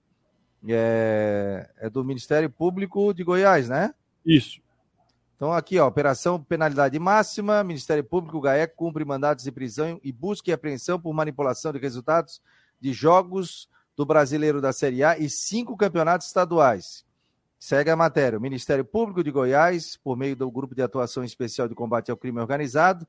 é, 0.69 1.71
é 1.79 1.89
do 1.89 2.05
Ministério 2.05 2.51
Público 2.51 3.15
de 3.15 3.23
Goiás, 3.23 3.69
né? 3.69 3.95
Isso. 4.25 4.61
Então, 5.37 5.53
aqui, 5.53 5.79
ó, 5.79 5.87
operação 5.87 6.43
penalidade 6.43 6.99
máxima, 6.99 7.63
Ministério 7.63 8.03
Público, 8.03 8.41
GAEC, 8.41 8.75
cumpre 8.75 9.05
mandatos 9.05 9.45
de 9.45 9.53
prisão 9.53 10.01
e 10.03 10.11
busca 10.11 10.51
e 10.51 10.53
apreensão 10.53 10.99
por 10.99 11.15
manipulação 11.15 11.73
de 11.73 11.79
resultados 11.79 12.43
de 12.81 12.93
jogos 12.93 13.69
do 13.97 14.05
Brasileiro 14.05 14.61
da 14.61 14.73
Série 14.73 15.05
A 15.05 15.17
e 15.17 15.31
cinco 15.31 15.77
campeonatos 15.77 16.27
estaduais. 16.27 17.06
Segue 17.59 17.91
a 17.91 17.97
matéria. 17.97 18.39
O 18.39 18.43
Ministério 18.43 18.85
Público 18.85 19.25
de 19.25 19.31
Goiás, 19.31 19.97
por 19.97 20.17
meio 20.17 20.37
do 20.37 20.51
Grupo 20.51 20.75
de 20.75 20.83
Atuação 20.83 21.25
Especial 21.25 21.69
de 21.69 21.75
Combate 21.75 22.11
ao 22.11 22.17
Crime 22.17 22.41
Organizado, 22.41 23.07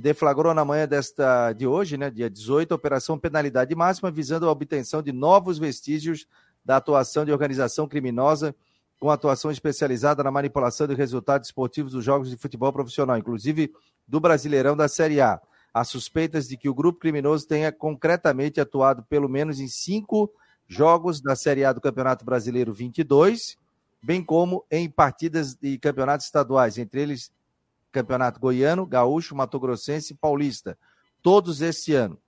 deflagrou 0.00 0.54
na 0.54 0.64
manhã 0.64 0.86
desta 0.86 1.52
de 1.52 1.66
hoje, 1.66 1.96
né, 1.96 2.10
dia 2.10 2.30
18, 2.30 2.72
a 2.72 2.76
operação 2.76 3.18
penalidade 3.18 3.74
máxima 3.74 4.10
visando 4.10 4.48
a 4.48 4.52
obtenção 4.52 5.02
de 5.02 5.12
novos 5.12 5.58
vestígios 5.58 6.26
da 6.64 6.76
atuação 6.76 7.24
de 7.24 7.32
organização 7.32 7.88
criminosa 7.88 8.54
com 8.98 9.10
atuação 9.10 9.50
especializada 9.50 10.22
na 10.22 10.30
manipulação 10.30 10.86
de 10.86 10.94
resultados 10.94 11.48
esportivos 11.48 11.92
dos 11.92 12.04
jogos 12.04 12.28
de 12.28 12.36
futebol 12.36 12.72
profissional, 12.72 13.16
inclusive 13.16 13.72
do 14.06 14.20
Brasileirão 14.20 14.76
da 14.76 14.88
Série 14.88 15.20
A. 15.20 15.40
Há 15.72 15.84
suspeitas 15.84 16.46
de 16.46 16.56
que 16.56 16.68
o 16.68 16.74
grupo 16.74 16.98
criminoso 16.98 17.46
tenha 17.46 17.72
concretamente 17.72 18.60
atuado 18.60 19.02
pelo 19.04 19.28
menos 19.28 19.58
em 19.58 19.68
cinco 19.68 20.30
jogos 20.68 21.20
da 21.20 21.34
Série 21.34 21.64
A 21.64 21.72
do 21.72 21.80
Campeonato 21.80 22.24
Brasileiro 22.24 22.74
22, 22.74 23.56
bem 24.02 24.22
como 24.22 24.64
em 24.70 24.88
partidas 24.88 25.54
de 25.54 25.78
campeonatos 25.78 26.26
estaduais, 26.26 26.78
entre 26.78 27.02
eles 27.02 27.30
Campeonato 27.92 28.40
Goiano, 28.40 28.86
Gaúcho, 28.86 29.34
Mato 29.34 29.58
Grossense 29.58 30.12
e 30.12 30.16
Paulista, 30.16 30.78
todos 31.22 31.60
este 31.60 31.94
ano. 31.94 32.18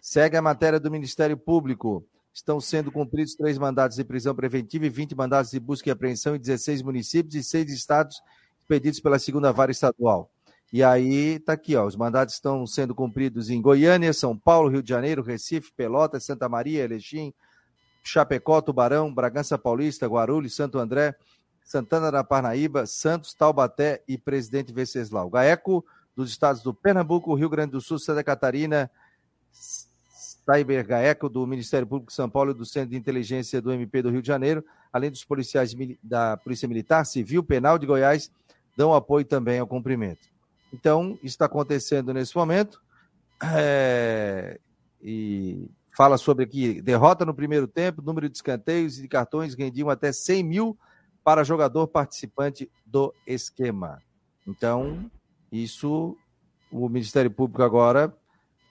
Segue 0.00 0.36
a 0.36 0.42
matéria 0.42 0.80
do 0.80 0.90
Ministério 0.90 1.36
Público. 1.36 2.04
Estão 2.34 2.60
sendo 2.60 2.90
cumpridos 2.90 3.34
três 3.34 3.56
mandados 3.56 3.96
de 3.96 4.04
prisão 4.04 4.34
preventiva 4.34 4.86
e 4.86 4.90
20 4.90 5.14
mandados 5.14 5.50
de 5.50 5.60
busca 5.60 5.88
e 5.88 5.92
apreensão 5.92 6.34
em 6.34 6.40
16 6.40 6.82
municípios 6.82 7.34
e 7.34 7.42
seis 7.42 7.70
estados 7.70 8.20
expedidos 8.62 9.00
pela 9.00 9.18
segunda 9.18 9.52
vara 9.52 9.70
estadual. 9.70 10.30
E 10.72 10.82
aí 10.82 11.34
está 11.34 11.52
aqui, 11.52 11.76
ó, 11.76 11.84
os 11.84 11.94
mandados 11.94 12.32
estão 12.32 12.66
sendo 12.66 12.94
cumpridos 12.94 13.50
em 13.50 13.60
Goiânia, 13.60 14.12
São 14.14 14.36
Paulo, 14.36 14.70
Rio 14.70 14.82
de 14.82 14.88
Janeiro, 14.88 15.22
Recife, 15.22 15.70
Pelotas, 15.76 16.24
Santa 16.24 16.48
Maria, 16.48 16.82
Erechim, 16.82 17.34
Chapecó, 18.02 18.60
Tubarão, 18.60 19.12
Bragança 19.12 19.56
Paulista, 19.56 20.06
Guarulhos, 20.06 20.54
Santo 20.56 20.78
André, 20.78 21.14
Santana 21.64 22.10
da 22.10 22.24
Parnaíba, 22.24 22.86
Santos, 22.86 23.34
Taubaté 23.34 24.02
e 24.08 24.18
Presidente 24.18 24.72
Venceslau. 24.72 25.30
GAECO 25.30 25.84
dos 26.14 26.30
estados 26.30 26.62
do 26.62 26.74
Pernambuco, 26.74 27.34
Rio 27.34 27.48
Grande 27.48 27.72
do 27.72 27.80
Sul, 27.80 27.98
Santa 27.98 28.22
Catarina, 28.22 28.90
Cyber 29.52 30.86
GAECO 30.86 31.28
do 31.28 31.46
Ministério 31.46 31.86
Público 31.86 32.10
de 32.10 32.16
São 32.16 32.28
Paulo 32.28 32.50
e 32.50 32.54
do 32.54 32.66
Centro 32.66 32.90
de 32.90 32.96
Inteligência 32.96 33.62
do 33.62 33.72
MP 33.72 34.02
do 34.02 34.10
Rio 34.10 34.20
de 34.20 34.28
Janeiro, 34.28 34.64
além 34.92 35.10
dos 35.10 35.24
policiais 35.24 35.74
da 36.02 36.36
Polícia 36.36 36.68
Militar, 36.68 37.06
Civil, 37.06 37.44
Penal 37.44 37.78
de 37.78 37.86
Goiás, 37.86 38.30
dão 38.76 38.92
apoio 38.92 39.24
também 39.24 39.58
ao 39.58 39.66
cumprimento. 39.66 40.28
Então, 40.72 41.18
está 41.22 41.44
acontecendo 41.44 42.12
nesse 42.12 42.36
momento. 42.36 42.82
É... 43.54 44.58
E 45.02 45.68
fala 45.92 46.16
sobre 46.16 46.44
aqui, 46.44 46.80
derrota 46.80 47.24
no 47.24 47.34
primeiro 47.34 47.66
tempo, 47.66 48.02
número 48.02 48.28
de 48.28 48.36
escanteios 48.36 48.98
e 48.98 49.02
de 49.02 49.08
cartões 49.08 49.54
rendiam 49.54 49.90
até 49.90 50.12
100 50.12 50.42
mil 50.42 50.78
para 51.22 51.44
jogador 51.44 51.86
participante 51.86 52.70
do 52.84 53.14
esquema. 53.26 54.02
Então, 54.46 55.10
isso 55.50 56.16
o 56.70 56.88
Ministério 56.88 57.30
Público 57.30 57.62
agora 57.62 58.12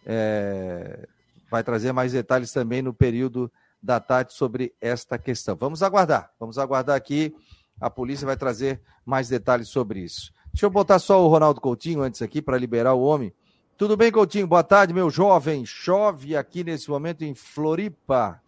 é, 0.05 1.07
vai 1.49 1.63
trazer 1.63 1.93
mais 1.93 2.11
detalhes 2.11 2.51
também 2.51 2.81
no 2.81 2.93
período 2.93 3.51
da 3.81 3.99
tarde 3.99 4.33
sobre 4.33 4.73
esta 4.81 5.17
questão. 5.17 5.55
Vamos 5.55 5.83
aguardar, 5.83 6.31
vamos 6.39 6.57
aguardar 6.57 6.95
aqui. 6.95 7.33
A 7.79 7.89
polícia 7.89 8.25
vai 8.25 8.35
trazer 8.37 8.81
mais 9.05 9.29
detalhes 9.29 9.69
sobre 9.69 10.01
isso. 10.01 10.31
Deixa 10.53 10.65
eu 10.65 10.69
botar 10.69 10.99
só 10.99 11.23
o 11.23 11.27
Ronaldo 11.27 11.61
Coutinho 11.61 12.01
antes 12.01 12.21
aqui 12.21 12.41
para 12.41 12.57
liberar 12.57 12.93
o 12.93 13.01
homem. 13.01 13.33
Tudo 13.81 13.97
bem, 13.97 14.11
Coutinho? 14.11 14.45
Boa 14.45 14.63
tarde, 14.63 14.93
meu 14.93 15.09
jovem. 15.09 15.65
Chove 15.65 16.37
aqui 16.37 16.63
nesse 16.63 16.87
momento 16.87 17.23
em 17.23 17.33
Floripa. 17.33 18.39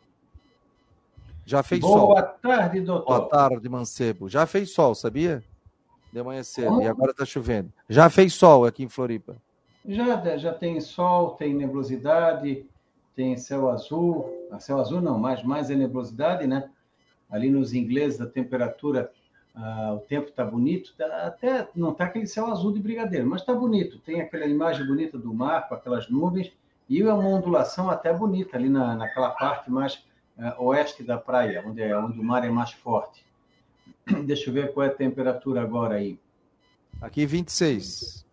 Já 1.44 1.64
fez 1.64 1.82
Boa 1.82 1.98
sol. 1.98 2.08
Boa 2.10 2.22
tarde, 2.22 2.82
doutor. 2.82 3.18
Boa 3.18 3.30
tarde, 3.30 3.68
Mancebo. 3.68 4.30
Já 4.30 4.46
fez 4.46 4.70
sol, 4.70 4.94
sabia? 4.94 5.44
De 6.12 6.22
manhã 6.22 6.44
cedo. 6.44 6.84
E 6.84 6.88
agora 6.88 7.10
está 7.10 7.26
chovendo. 7.26 7.74
Já 7.90 8.12
fez 8.12 8.36
sol 8.36 8.64
aqui 8.64 8.84
em 8.84 8.88
Floripa? 8.88 9.36
Já, 9.84 10.38
já 10.38 10.54
tem 10.54 10.80
sol, 10.80 11.32
tem 11.32 11.56
nebulosidade, 11.56 12.64
tem 13.16 13.36
céu 13.36 13.72
azul. 13.72 14.48
Ah, 14.52 14.60
céu 14.60 14.80
azul 14.80 15.02
não, 15.02 15.18
mas 15.18 15.42
mais 15.42 15.72
é 15.72 15.76
nebulosidade, 15.76 16.46
né? 16.46 16.70
Ali 17.28 17.50
nos 17.50 17.74
ingleses, 17.74 18.22
a 18.22 18.28
temperatura, 18.28 19.12
ah, 19.56 19.94
o 19.94 20.00
tempo 20.00 20.30
está 20.30 20.44
bonito. 20.44 20.94
Tá, 20.98 21.06
até 21.28 21.68
não 21.76 21.92
está 21.92 22.06
aquele 22.06 22.28
céu 22.28 22.48
azul 22.48 22.72
de 22.74 22.80
brigadeiro, 22.80 23.28
mas 23.28 23.42
está 23.42 23.54
bonito. 23.54 24.00
Tem 24.00 24.22
aquela 24.22 24.46
imagem 24.46 24.86
bonita 24.86 25.18
do 25.18 25.34
mar 25.34 25.68
com 25.68 25.76
aquelas 25.76 26.10
nuvens 26.10 26.52
e 26.90 27.02
é 27.02 27.14
uma 27.14 27.30
ondulação 27.30 27.90
até 27.90 28.12
bonita 28.12 28.58
ali 28.58 28.70
na, 28.70 28.96
naquela 28.96 29.30
parte 29.32 29.72
mais 29.72 30.06
uh, 30.38 30.64
oeste 30.64 31.04
da 31.04 31.18
praia, 31.18 31.64
onde, 31.66 31.82
é, 31.82 31.98
onde 31.98 32.20
o 32.20 32.24
mar 32.24 32.44
é 32.46 32.50
mais 32.50 32.72
forte. 32.72 33.24
Deixa 34.26 34.50
eu 34.50 34.54
ver 34.54 34.74
qual 34.74 34.86
é 34.86 34.90
a 34.90 34.94
temperatura 34.94 35.62
agora 35.62 35.96
aí. 35.96 36.20
Aqui 37.02 37.26
26. 37.26 38.26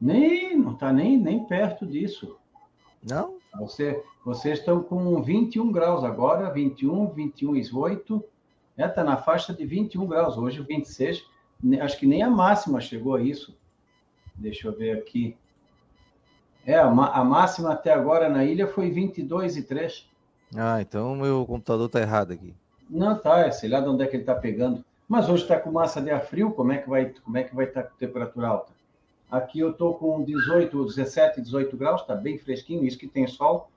Nem, 0.00 0.56
não 0.56 0.72
está 0.72 0.92
nem, 0.92 1.16
nem 1.18 1.44
perto 1.44 1.86
disso. 1.86 2.36
Não? 3.02 3.38
Você, 3.58 4.02
vocês 4.24 4.58
estão 4.58 4.82
com 4.82 5.20
21 5.22 5.70
graus 5.70 6.04
agora, 6.04 6.50
21, 6.50 7.08
21 7.10 7.56
e 7.56 7.72
8. 7.72 8.24
Está 8.72 8.84
é, 8.84 8.88
tá 8.88 9.04
na 9.04 9.16
faixa 9.16 9.52
de 9.52 9.64
21 9.66 10.06
graus. 10.06 10.36
Hoje, 10.36 10.62
26. 10.62 11.24
Acho 11.80 11.98
que 11.98 12.06
nem 12.06 12.22
a 12.22 12.30
máxima 12.30 12.80
chegou 12.80 13.14
a 13.14 13.22
isso. 13.22 13.54
Deixa 14.34 14.68
eu 14.68 14.76
ver 14.76 14.98
aqui. 14.98 15.36
É, 16.66 16.78
a, 16.78 16.90
máxima 16.90 17.72
até 17.72 17.92
agora 17.92 18.28
na 18.28 18.44
ilha 18.44 18.66
foi 18.66 18.90
22 18.90 19.56
e 19.56 19.62
3. 19.62 20.08
Ah, 20.56 20.80
então 20.80 21.14
meu 21.16 21.44
computador 21.44 21.86
está 21.86 22.00
errado 22.00 22.32
aqui. 22.32 22.54
Não, 22.88 23.18
tá, 23.18 23.40
é, 23.40 23.50
sei 23.50 23.68
lá 23.68 23.80
de 23.80 23.88
onde 23.88 24.04
é 24.04 24.06
que 24.06 24.16
ele 24.16 24.22
está 24.22 24.34
pegando. 24.34 24.84
Mas 25.08 25.28
hoje 25.28 25.42
está 25.42 25.58
com 25.58 25.70
massa 25.70 26.00
de 26.00 26.10
ar 26.10 26.22
frio, 26.22 26.52
como 26.52 26.72
é 26.72 26.78
que 26.78 26.88
vai 26.88 27.12
como 27.24 27.36
é 27.36 27.42
que 27.42 27.54
vai 27.54 27.66
estar 27.66 27.82
tá 27.82 27.88
com 27.88 27.96
temperatura 27.96 28.48
alta? 28.48 28.72
Aqui 29.30 29.60
eu 29.60 29.70
estou 29.70 29.94
com 29.94 30.22
18, 30.22 30.84
17, 30.86 31.40
18 31.40 31.76
graus, 31.76 32.02
está 32.02 32.14
bem 32.14 32.38
fresquinho, 32.38 32.84
isso 32.84 32.98
que 32.98 33.08
tem 33.08 33.26
sol. 33.26 33.70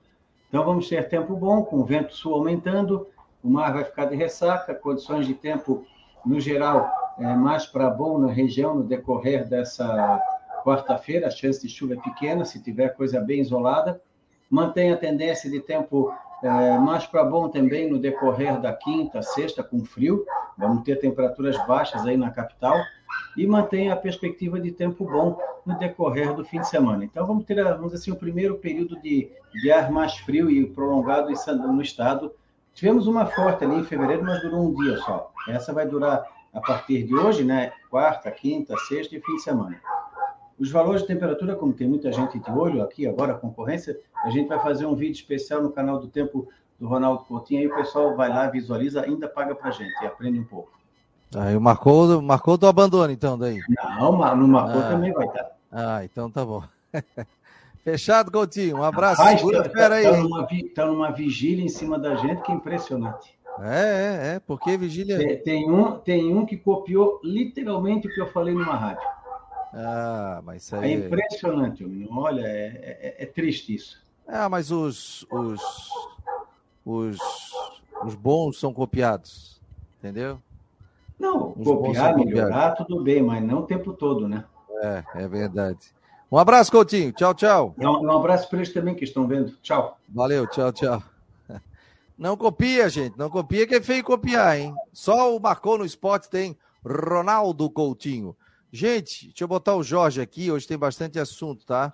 Então 0.48 0.64
vamos 0.64 0.88
ter 0.88 1.08
tempo 1.08 1.34
bom, 1.34 1.64
com 1.64 1.78
o 1.78 1.84
vento 1.84 2.14
sul 2.14 2.34
aumentando, 2.34 3.06
o 3.46 3.48
mar 3.48 3.72
vai 3.72 3.84
ficar 3.84 4.06
de 4.06 4.16
ressaca, 4.16 4.74
condições 4.74 5.24
de 5.24 5.32
tempo, 5.32 5.86
no 6.24 6.40
geral, 6.40 6.90
é, 7.16 7.32
mais 7.36 7.64
para 7.64 7.88
bom 7.88 8.18
na 8.18 8.32
região 8.32 8.74
no 8.74 8.82
decorrer 8.82 9.48
dessa 9.48 10.20
quarta-feira, 10.64 11.28
a 11.28 11.30
chance 11.30 11.62
de 11.62 11.68
chuva 11.72 11.94
é 11.94 11.96
pequena, 11.96 12.44
se 12.44 12.60
tiver 12.60 12.88
coisa 12.88 13.20
bem 13.20 13.40
isolada. 13.40 14.02
Mantém 14.50 14.92
a 14.92 14.96
tendência 14.96 15.48
de 15.48 15.60
tempo 15.60 16.12
é, 16.42 16.76
mais 16.78 17.06
para 17.06 17.24
bom 17.24 17.48
também 17.48 17.88
no 17.88 18.00
decorrer 18.00 18.60
da 18.60 18.72
quinta, 18.72 19.22
sexta, 19.22 19.62
com 19.62 19.84
frio. 19.84 20.26
Vamos 20.58 20.82
ter 20.82 20.96
temperaturas 20.96 21.56
baixas 21.68 22.04
aí 22.04 22.16
na 22.16 22.30
capital. 22.30 22.76
E 23.36 23.46
mantém 23.46 23.92
a 23.92 23.96
perspectiva 23.96 24.58
de 24.58 24.72
tempo 24.72 25.04
bom 25.04 25.38
no 25.64 25.78
decorrer 25.78 26.34
do 26.34 26.44
fim 26.44 26.58
de 26.58 26.68
semana. 26.68 27.04
Então, 27.04 27.24
vamos 27.24 27.44
ter, 27.44 27.62
vamos 27.62 27.94
assim, 27.94 28.10
o 28.10 28.16
primeiro 28.16 28.56
período 28.58 29.00
de, 29.00 29.30
de 29.52 29.70
ar 29.70 29.88
mais 29.92 30.16
frio 30.18 30.50
e 30.50 30.66
prolongado 30.66 31.30
no 31.72 31.80
estado. 31.80 32.32
Tivemos 32.76 33.06
uma 33.06 33.24
forte 33.24 33.64
ali 33.64 33.76
em 33.76 33.84
fevereiro, 33.84 34.22
mas 34.22 34.42
durou 34.42 34.68
um 34.68 34.74
dia 34.74 34.98
só. 34.98 35.32
Essa 35.48 35.72
vai 35.72 35.86
durar 35.86 36.26
a 36.52 36.60
partir 36.60 37.04
de 37.04 37.14
hoje, 37.14 37.42
né? 37.42 37.72
Quarta, 37.90 38.30
quinta, 38.30 38.76
sexta 38.86 39.16
e 39.16 39.20
fim 39.22 39.36
de 39.36 39.42
semana. 39.42 39.80
Os 40.58 40.70
valores 40.70 41.00
de 41.00 41.08
temperatura, 41.08 41.56
como 41.56 41.72
tem 41.72 41.88
muita 41.88 42.12
gente 42.12 42.38
de 42.38 42.50
olho 42.50 42.82
aqui 42.82 43.06
agora, 43.06 43.32
a 43.32 43.38
concorrência, 43.38 43.98
a 44.22 44.28
gente 44.28 44.46
vai 44.46 44.58
fazer 44.60 44.84
um 44.84 44.94
vídeo 44.94 45.14
especial 45.14 45.62
no 45.62 45.72
canal 45.72 45.98
do 45.98 46.08
Tempo 46.08 46.48
do 46.78 46.86
Ronaldo 46.86 47.24
Coutinho, 47.24 47.60
aí 47.62 47.66
o 47.66 47.74
pessoal 47.74 48.14
vai 48.14 48.28
lá, 48.28 48.46
visualiza, 48.50 49.00
ainda 49.00 49.26
paga 49.26 49.54
pra 49.54 49.70
gente 49.70 49.94
e 50.02 50.06
aprende 50.06 50.38
um 50.38 50.44
pouco. 50.44 50.70
Aí 51.34 51.56
o 51.56 51.60
Marcou, 51.60 52.20
Marcou 52.20 52.58
do 52.58 52.66
abandono, 52.66 53.10
então, 53.10 53.38
daí. 53.38 53.58
Não, 53.70 54.36
no 54.36 54.48
Marcou 54.48 54.82
ah, 54.82 54.88
também 54.90 55.14
vai 55.14 55.26
estar. 55.26 55.50
Ah, 55.72 56.04
então 56.04 56.30
tá 56.30 56.44
bom. 56.44 56.62
Fechado, 57.86 58.32
Coutinho. 58.32 58.78
Um 58.78 58.82
abraço. 58.82 59.22
Rapaz, 59.22 59.38
Segura 59.38 59.62
tá, 59.62 59.70
tá, 59.70 59.94
aí. 59.94 60.02
Tá 60.02 60.16
numa, 60.16 60.48
tá 60.74 60.86
numa 60.86 61.12
vigília 61.12 61.64
em 61.64 61.68
cima 61.68 61.96
da 61.96 62.16
gente 62.16 62.42
que 62.42 62.50
é 62.50 62.54
impressionante. 62.56 63.38
É, 63.60 64.32
é, 64.32 64.34
é. 64.34 64.40
Porque 64.40 64.76
vigília. 64.76 65.16
Tem, 65.16 65.38
tem, 65.38 65.70
um, 65.70 65.92
tem 65.92 66.34
um 66.34 66.44
que 66.44 66.56
copiou 66.56 67.20
literalmente 67.22 68.08
o 68.08 68.12
que 68.12 68.20
eu 68.20 68.26
falei 68.32 68.54
numa 68.54 68.74
rádio. 68.74 69.06
Ah, 69.72 70.42
mas 70.44 70.64
isso 70.64 70.74
é 70.74 70.78
aí... 70.80 70.94
É 70.94 70.96
impressionante, 70.96 71.86
olha, 72.10 72.40
é, 72.40 73.14
é, 73.20 73.22
é, 73.22 73.26
triste 73.26 73.76
isso. 73.76 74.04
Ah, 74.26 74.48
mas 74.48 74.72
os, 74.72 75.24
os, 75.30 75.62
os, 76.84 77.18
os 78.04 78.16
bons 78.16 78.58
são 78.58 78.74
copiados, 78.74 79.60
entendeu? 80.00 80.40
Não, 81.16 81.54
os 81.56 81.64
copiar, 81.64 82.16
melhorar, 82.16 82.72
tudo 82.72 83.00
bem, 83.00 83.22
mas 83.22 83.44
não 83.44 83.60
o 83.60 83.66
tempo 83.66 83.92
todo, 83.92 84.26
né? 84.26 84.44
É, 84.82 85.04
é 85.22 85.28
verdade. 85.28 85.94
Um 86.30 86.38
abraço, 86.38 86.72
Coutinho. 86.72 87.12
Tchau, 87.12 87.34
tchau. 87.34 87.74
Um, 87.78 88.06
um 88.06 88.10
abraço 88.10 88.48
para 88.48 88.58
eles 88.58 88.72
também 88.72 88.94
que 88.94 89.04
estão 89.04 89.26
vendo. 89.26 89.52
Tchau. 89.62 89.98
Valeu, 90.08 90.46
tchau, 90.46 90.72
tchau. 90.72 91.02
Não 92.18 92.36
copia, 92.36 92.88
gente. 92.88 93.16
Não 93.18 93.28
copia 93.28 93.66
que 93.66 93.74
é 93.74 93.80
feio 93.80 94.02
copiar, 94.02 94.58
hein? 94.58 94.74
Só 94.92 95.36
o 95.36 95.40
Marcou 95.40 95.76
no 95.76 95.84
Esporte 95.84 96.30
tem 96.30 96.56
Ronaldo 96.84 97.68
Coutinho. 97.68 98.34
Gente, 98.72 99.26
deixa 99.26 99.44
eu 99.44 99.48
botar 99.48 99.76
o 99.76 99.82
Jorge 99.82 100.20
aqui, 100.20 100.50
hoje 100.50 100.66
tem 100.66 100.78
bastante 100.78 101.18
assunto, 101.18 101.64
tá? 101.64 101.92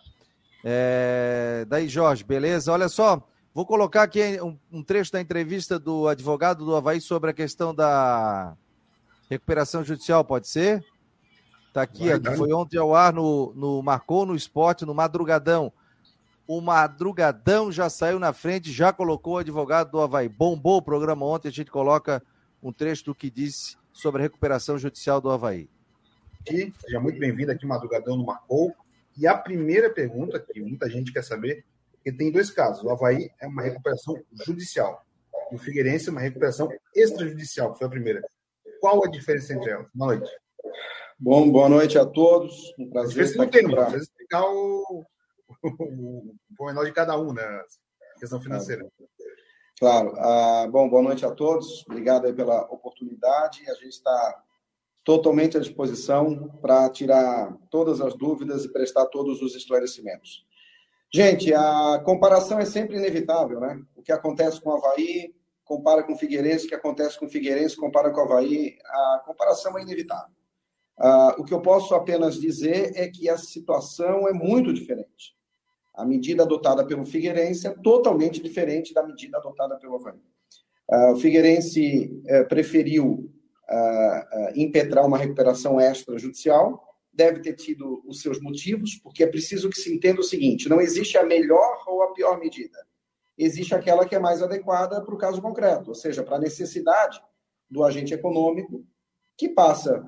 É... 0.64 1.66
Daí, 1.68 1.88
Jorge, 1.88 2.24
beleza? 2.24 2.72
Olha 2.72 2.88
só, 2.88 3.20
vou 3.52 3.66
colocar 3.66 4.02
aqui 4.02 4.40
um, 4.40 4.56
um, 4.70 4.82
trecho 4.82 5.12
da 5.12 5.20
entrevista 5.20 5.78
do 5.78 6.08
advogado 6.08 6.64
do 6.64 6.74
Havaí 6.74 7.00
sobre 7.00 7.30
a 7.30 7.34
questão 7.34 7.74
da 7.74 8.54
recuperação 9.28 9.84
judicial, 9.84 10.24
pode 10.24 10.48
ser? 10.48 10.84
Tá 11.72 11.82
aqui, 11.82 12.04
ó, 12.12 12.36
foi 12.36 12.52
ontem 12.52 12.76
ao 12.76 12.94
ar 12.94 13.12
no, 13.12 13.52
no 13.54 13.82
Marcou 13.82 14.26
no 14.26 14.36
Esporte, 14.36 14.84
no 14.84 14.94
Madrugadão. 14.94 15.72
O 16.46 16.60
Madrugadão 16.60 17.72
já 17.72 17.88
saiu 17.88 18.18
na 18.18 18.32
frente, 18.32 18.70
já 18.70 18.92
colocou 18.92 19.34
o 19.34 19.38
advogado 19.38 19.90
do 19.90 20.00
Havaí. 20.00 20.28
Bombou 20.28 20.78
o 20.78 20.82
programa 20.82 21.24
ontem, 21.24 21.48
a 21.48 21.52
gente 21.52 21.70
coloca 21.70 22.22
um 22.62 22.72
trecho 22.72 23.06
do 23.06 23.14
que 23.14 23.30
disse 23.30 23.76
sobre 23.92 24.20
a 24.20 24.24
recuperação 24.24 24.76
judicial 24.76 25.20
do 25.20 25.30
Havaí 25.30 25.68
aqui. 26.42 26.74
Seja 26.80 27.00
muito 27.00 27.18
bem-vindo 27.18 27.52
aqui, 27.52 27.64
Madrugadão 27.64 28.16
no 28.16 28.26
Marcou. 28.26 28.74
E 29.16 29.26
a 29.26 29.36
primeira 29.36 29.88
pergunta, 29.90 30.40
que 30.40 30.60
muita 30.60 30.90
gente 30.90 31.12
quer 31.12 31.22
saber, 31.22 31.64
que 32.02 32.12
tem 32.12 32.30
dois 32.30 32.50
casos. 32.50 32.82
O 32.82 32.90
Havaí 32.90 33.30
é 33.40 33.46
uma 33.46 33.62
recuperação 33.62 34.20
judicial 34.44 35.04
e 35.50 35.54
o 35.54 35.58
Figueirense 35.58 36.08
é 36.08 36.12
uma 36.12 36.20
recuperação 36.20 36.68
extrajudicial, 36.94 37.72
que 37.72 37.78
foi 37.78 37.86
a 37.86 37.90
primeira. 37.90 38.22
Qual 38.80 39.04
a 39.04 39.08
diferença 39.08 39.54
entre 39.54 39.70
elas? 39.70 39.86
Boa 39.94 40.16
noite. 40.16 40.30
Bom, 41.24 41.48
boa 41.52 41.68
noite 41.68 41.96
a 41.96 42.04
todos. 42.04 42.74
Um 42.76 42.90
prazer 42.90 43.22
estar 43.22 43.44
aqui. 43.44 43.62
Pra... 43.62 43.84
Precisa 43.84 44.02
explicar 44.02 44.42
o, 44.44 45.04
o, 45.62 46.34
o 46.58 46.66
menor 46.66 46.84
de 46.84 46.90
cada 46.90 47.16
um, 47.16 47.32
né? 47.32 47.44
A 47.44 48.18
questão 48.18 48.42
financeira. 48.42 48.84
Claro. 49.78 50.16
Ah, 50.18 50.66
bom, 50.68 50.88
boa 50.88 51.00
noite 51.00 51.24
a 51.24 51.30
todos. 51.30 51.84
Obrigado 51.88 52.34
pela 52.34 52.62
oportunidade. 52.62 53.62
A 53.70 53.74
gente 53.74 53.90
está 53.90 54.42
totalmente 55.04 55.56
à 55.56 55.60
disposição 55.60 56.48
para 56.60 56.90
tirar 56.90 57.56
todas 57.70 58.00
as 58.00 58.16
dúvidas 58.16 58.64
e 58.64 58.72
prestar 58.72 59.06
todos 59.06 59.40
os 59.42 59.54
esclarecimentos. 59.54 60.44
Gente, 61.14 61.54
a 61.54 62.02
comparação 62.04 62.58
é 62.58 62.64
sempre 62.64 62.96
inevitável, 62.96 63.60
né? 63.60 63.80
O 63.94 64.02
que 64.02 64.10
acontece 64.10 64.60
com 64.60 64.70
o 64.70 64.74
Havaí 64.74 65.32
compara 65.64 66.02
com 66.02 66.14
o 66.14 66.18
Figueirense, 66.18 66.66
o 66.66 66.68
que 66.68 66.74
acontece 66.74 67.16
com 67.16 67.26
o 67.26 67.30
Figueirense 67.30 67.76
compara 67.76 68.10
com 68.10 68.22
o 68.22 68.24
Havaí, 68.24 68.76
a 68.84 69.22
comparação 69.24 69.78
é 69.78 69.82
inevitável. 69.82 70.41
Uh, 70.98 71.40
o 71.40 71.44
que 71.44 71.54
eu 71.54 71.60
posso 71.60 71.94
apenas 71.94 72.40
dizer 72.40 72.92
é 72.94 73.08
que 73.08 73.28
a 73.28 73.36
situação 73.36 74.28
é 74.28 74.32
muito 74.32 74.72
diferente. 74.72 75.34
A 75.94 76.04
medida 76.04 76.42
adotada 76.42 76.86
pelo 76.86 77.04
Figueirense 77.04 77.66
é 77.66 77.70
totalmente 77.70 78.42
diferente 78.42 78.94
da 78.94 79.02
medida 79.02 79.38
adotada 79.38 79.76
pelo 79.76 79.96
Havaí. 79.96 80.20
Uh, 80.90 81.12
o 81.12 81.16
Figueirense 81.16 82.22
uh, 82.24 82.48
preferiu 82.48 83.30
uh, 83.70 84.52
impetrar 84.54 85.06
uma 85.06 85.18
recuperação 85.18 85.80
extrajudicial, 85.80 86.82
deve 87.12 87.40
ter 87.40 87.54
tido 87.54 88.02
os 88.06 88.20
seus 88.20 88.40
motivos, 88.40 88.96
porque 88.96 89.22
é 89.22 89.26
preciso 89.26 89.68
que 89.68 89.78
se 89.78 89.94
entenda 89.94 90.20
o 90.20 90.24
seguinte: 90.24 90.68
não 90.68 90.80
existe 90.80 91.18
a 91.18 91.24
melhor 91.24 91.82
ou 91.86 92.02
a 92.02 92.12
pior 92.12 92.38
medida. 92.38 92.78
Existe 93.36 93.74
aquela 93.74 94.06
que 94.06 94.14
é 94.14 94.18
mais 94.18 94.42
adequada 94.42 95.02
para 95.02 95.14
o 95.14 95.18
caso 95.18 95.40
concreto, 95.40 95.90
ou 95.90 95.94
seja, 95.94 96.22
para 96.22 96.36
a 96.36 96.40
necessidade 96.40 97.20
do 97.70 97.82
agente 97.82 98.12
econômico 98.12 98.84
que 99.36 99.48
passa 99.48 100.06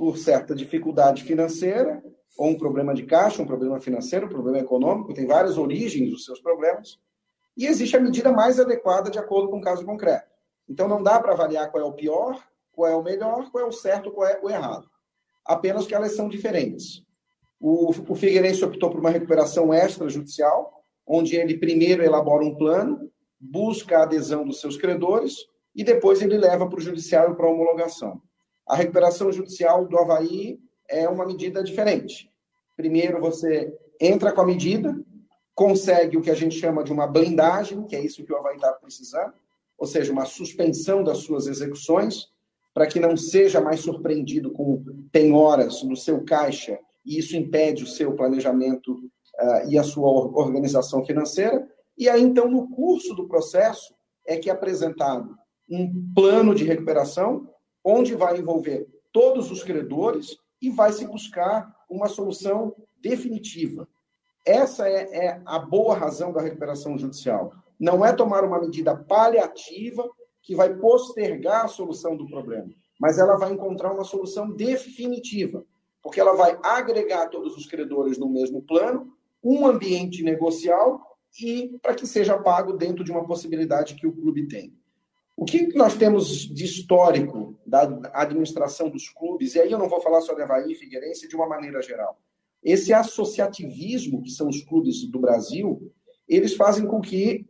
por 0.00 0.16
certa 0.16 0.54
dificuldade 0.54 1.24
financeira, 1.24 2.02
ou 2.38 2.48
um 2.48 2.56
problema 2.56 2.94
de 2.94 3.04
caixa, 3.04 3.42
um 3.42 3.46
problema 3.46 3.78
financeiro, 3.78 4.24
um 4.24 4.30
problema 4.30 4.58
econômico, 4.58 5.12
tem 5.12 5.26
várias 5.26 5.58
origens 5.58 6.10
dos 6.10 6.24
seus 6.24 6.40
problemas, 6.40 6.98
e 7.54 7.66
existe 7.66 7.98
a 7.98 8.00
medida 8.00 8.32
mais 8.32 8.58
adequada 8.58 9.10
de 9.10 9.18
acordo 9.18 9.50
com 9.50 9.58
o 9.58 9.62
caso 9.62 9.84
concreto. 9.84 10.30
Então 10.66 10.88
não 10.88 11.02
dá 11.02 11.20
para 11.20 11.32
avaliar 11.32 11.70
qual 11.70 11.84
é 11.84 11.86
o 11.86 11.92
pior 11.92 12.40
qual 12.80 12.90
é 12.90 12.96
o 12.96 13.02
melhor, 13.02 13.50
qual 13.50 13.64
é 13.64 13.68
o 13.68 13.72
certo, 13.72 14.10
qual 14.10 14.26
é 14.26 14.40
o 14.42 14.48
errado. 14.48 14.88
Apenas 15.44 15.86
que 15.86 15.94
elas 15.94 16.16
são 16.16 16.30
diferentes. 16.30 17.02
O, 17.60 17.90
o 17.90 18.14
Figueirense 18.14 18.64
optou 18.64 18.90
por 18.90 19.00
uma 19.00 19.10
recuperação 19.10 19.74
extrajudicial, 19.74 20.82
onde 21.06 21.36
ele 21.36 21.58
primeiro 21.58 22.02
elabora 22.02 22.42
um 22.42 22.54
plano, 22.54 23.10
busca 23.38 23.98
a 23.98 24.02
adesão 24.04 24.46
dos 24.46 24.60
seus 24.60 24.78
credores 24.78 25.36
e 25.74 25.84
depois 25.84 26.22
ele 26.22 26.38
leva 26.38 26.66
para 26.66 26.78
o 26.78 26.82
judiciário 26.82 27.36
para 27.36 27.50
homologação. 27.50 28.22
A 28.70 28.76
recuperação 28.76 29.32
judicial 29.32 29.84
do 29.84 29.98
Havaí 29.98 30.60
é 30.88 31.08
uma 31.08 31.26
medida 31.26 31.60
diferente. 31.60 32.30
Primeiro, 32.76 33.20
você 33.20 33.76
entra 34.00 34.30
com 34.30 34.42
a 34.42 34.46
medida, 34.46 34.96
consegue 35.56 36.16
o 36.16 36.20
que 36.20 36.30
a 36.30 36.36
gente 36.36 36.54
chama 36.54 36.84
de 36.84 36.92
uma 36.92 37.04
blindagem, 37.04 37.84
que 37.84 37.96
é 37.96 38.00
isso 38.00 38.24
que 38.24 38.32
o 38.32 38.36
Havaí 38.36 38.54
está 38.54 38.72
precisando, 38.74 39.32
ou 39.76 39.88
seja, 39.88 40.12
uma 40.12 40.24
suspensão 40.24 41.02
das 41.02 41.18
suas 41.18 41.48
execuções, 41.48 42.28
para 42.72 42.86
que 42.86 43.00
não 43.00 43.16
seja 43.16 43.60
mais 43.60 43.80
surpreendido 43.80 44.52
com 44.52 44.84
penhoras 45.10 45.82
no 45.82 45.96
seu 45.96 46.24
caixa, 46.24 46.78
e 47.04 47.18
isso 47.18 47.36
impede 47.36 47.82
o 47.82 47.88
seu 47.88 48.14
planejamento 48.14 48.92
uh, 48.92 49.68
e 49.68 49.76
a 49.78 49.82
sua 49.82 50.08
organização 50.08 51.04
financeira. 51.04 51.68
E 51.98 52.08
aí, 52.08 52.22
então, 52.22 52.48
no 52.48 52.68
curso 52.68 53.16
do 53.16 53.26
processo, 53.26 53.92
é 54.24 54.36
que 54.36 54.48
é 54.48 54.52
apresentado 54.52 55.34
um 55.68 56.12
plano 56.14 56.54
de 56.54 56.62
recuperação, 56.62 57.48
onde 57.84 58.14
vai 58.14 58.38
envolver 58.38 58.86
todos 59.12 59.50
os 59.50 59.62
credores 59.62 60.36
e 60.60 60.70
vai 60.70 60.92
se 60.92 61.06
buscar 61.06 61.74
uma 61.88 62.08
solução 62.08 62.74
definitiva. 63.00 63.88
Essa 64.46 64.88
é, 64.88 65.26
é, 65.26 65.42
a 65.44 65.58
boa 65.58 65.94
razão 65.94 66.32
da 66.32 66.40
recuperação 66.40 66.96
judicial. 66.96 67.52
Não 67.78 68.04
é 68.04 68.12
tomar 68.12 68.44
uma 68.44 68.60
medida 68.60 68.94
paliativa 68.94 70.08
que 70.42 70.54
vai 70.54 70.74
postergar 70.74 71.64
a 71.64 71.68
solução 71.68 72.16
do 72.16 72.26
problema, 72.26 72.68
mas 72.98 73.18
ela 73.18 73.36
vai 73.36 73.52
encontrar 73.52 73.92
uma 73.92 74.04
solução 74.04 74.50
definitiva, 74.50 75.64
porque 76.02 76.20
ela 76.20 76.34
vai 76.34 76.58
agregar 76.62 77.28
todos 77.28 77.56
os 77.56 77.66
credores 77.66 78.18
no 78.18 78.28
mesmo 78.28 78.62
plano, 78.62 79.12
um 79.42 79.66
ambiente 79.66 80.22
negocial 80.22 81.00
e 81.40 81.78
para 81.82 81.94
que 81.94 82.06
seja 82.06 82.38
pago 82.38 82.72
dentro 82.72 83.04
de 83.04 83.10
uma 83.10 83.26
possibilidade 83.26 83.94
que 83.94 84.06
o 84.06 84.12
clube 84.12 84.48
tem. 84.48 84.74
O 85.40 85.46
que 85.46 85.74
nós 85.74 85.96
temos 85.96 86.46
de 86.54 86.66
histórico 86.66 87.58
da 87.64 87.88
administração 88.12 88.90
dos 88.90 89.08
clubes, 89.08 89.54
e 89.54 89.60
aí 89.60 89.72
eu 89.72 89.78
não 89.78 89.88
vou 89.88 89.98
falar 90.02 90.20
sobre 90.20 90.42
Havaí 90.42 90.70
e 90.70 90.74
Figueirense 90.74 91.26
de 91.26 91.34
uma 91.34 91.48
maneira 91.48 91.80
geral. 91.80 92.20
Esse 92.62 92.92
associativismo, 92.92 94.20
que 94.20 94.28
são 94.28 94.50
os 94.50 94.62
clubes 94.62 95.10
do 95.10 95.18
Brasil, 95.18 95.90
eles 96.28 96.54
fazem 96.54 96.86
com 96.86 97.00
que 97.00 97.46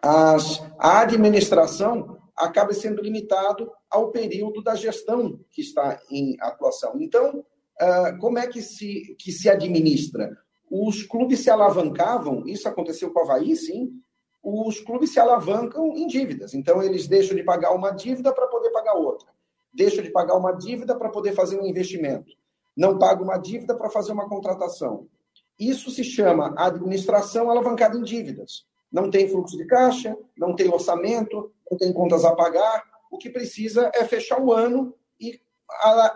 as, 0.00 0.62
a 0.78 1.00
administração 1.00 2.16
acabe 2.36 2.74
sendo 2.74 3.02
limitado 3.02 3.68
ao 3.90 4.12
período 4.12 4.62
da 4.62 4.76
gestão 4.76 5.40
que 5.50 5.62
está 5.62 6.00
em 6.12 6.36
atuação. 6.40 6.94
Então, 7.00 7.40
uh, 7.40 8.18
como 8.20 8.38
é 8.38 8.46
que 8.46 8.62
se, 8.62 9.16
que 9.18 9.32
se 9.32 9.50
administra? 9.50 10.30
Os 10.70 11.02
clubes 11.02 11.40
se 11.40 11.50
alavancavam, 11.50 12.46
isso 12.46 12.68
aconteceu 12.68 13.12
com 13.12 13.18
o 13.18 13.22
Havaí, 13.24 13.56
sim, 13.56 14.00
os 14.42 14.80
clubes 14.80 15.12
se 15.12 15.20
alavancam 15.20 15.94
em 15.96 16.06
dívidas. 16.06 16.54
Então, 16.54 16.82
eles 16.82 17.06
deixam 17.06 17.36
de 17.36 17.42
pagar 17.42 17.72
uma 17.72 17.90
dívida 17.90 18.32
para 18.32 18.46
poder 18.46 18.70
pagar 18.70 18.94
outra. 18.94 19.28
Deixam 19.72 20.02
de 20.02 20.10
pagar 20.10 20.36
uma 20.36 20.52
dívida 20.52 20.96
para 20.96 21.10
poder 21.10 21.32
fazer 21.32 21.60
um 21.60 21.66
investimento. 21.66 22.32
Não 22.76 22.98
pagam 22.98 23.24
uma 23.24 23.38
dívida 23.38 23.74
para 23.74 23.90
fazer 23.90 24.12
uma 24.12 24.28
contratação. 24.28 25.06
Isso 25.58 25.90
se 25.90 26.02
chama 26.02 26.54
administração 26.56 27.50
alavancada 27.50 27.96
em 27.96 28.02
dívidas 28.02 28.64
não 28.90 29.10
tem 29.10 29.28
fluxo 29.28 29.56
de 29.56 29.66
caixa, 29.66 30.16
não 30.36 30.54
tem 30.54 30.68
orçamento, 30.68 31.52
não 31.70 31.78
tem 31.78 31.92
contas 31.92 32.24
a 32.24 32.34
pagar. 32.34 32.84
O 33.10 33.18
que 33.18 33.30
precisa 33.30 33.90
é 33.94 34.04
fechar 34.04 34.40
o 34.40 34.52
ano 34.52 34.94
e 35.20 35.40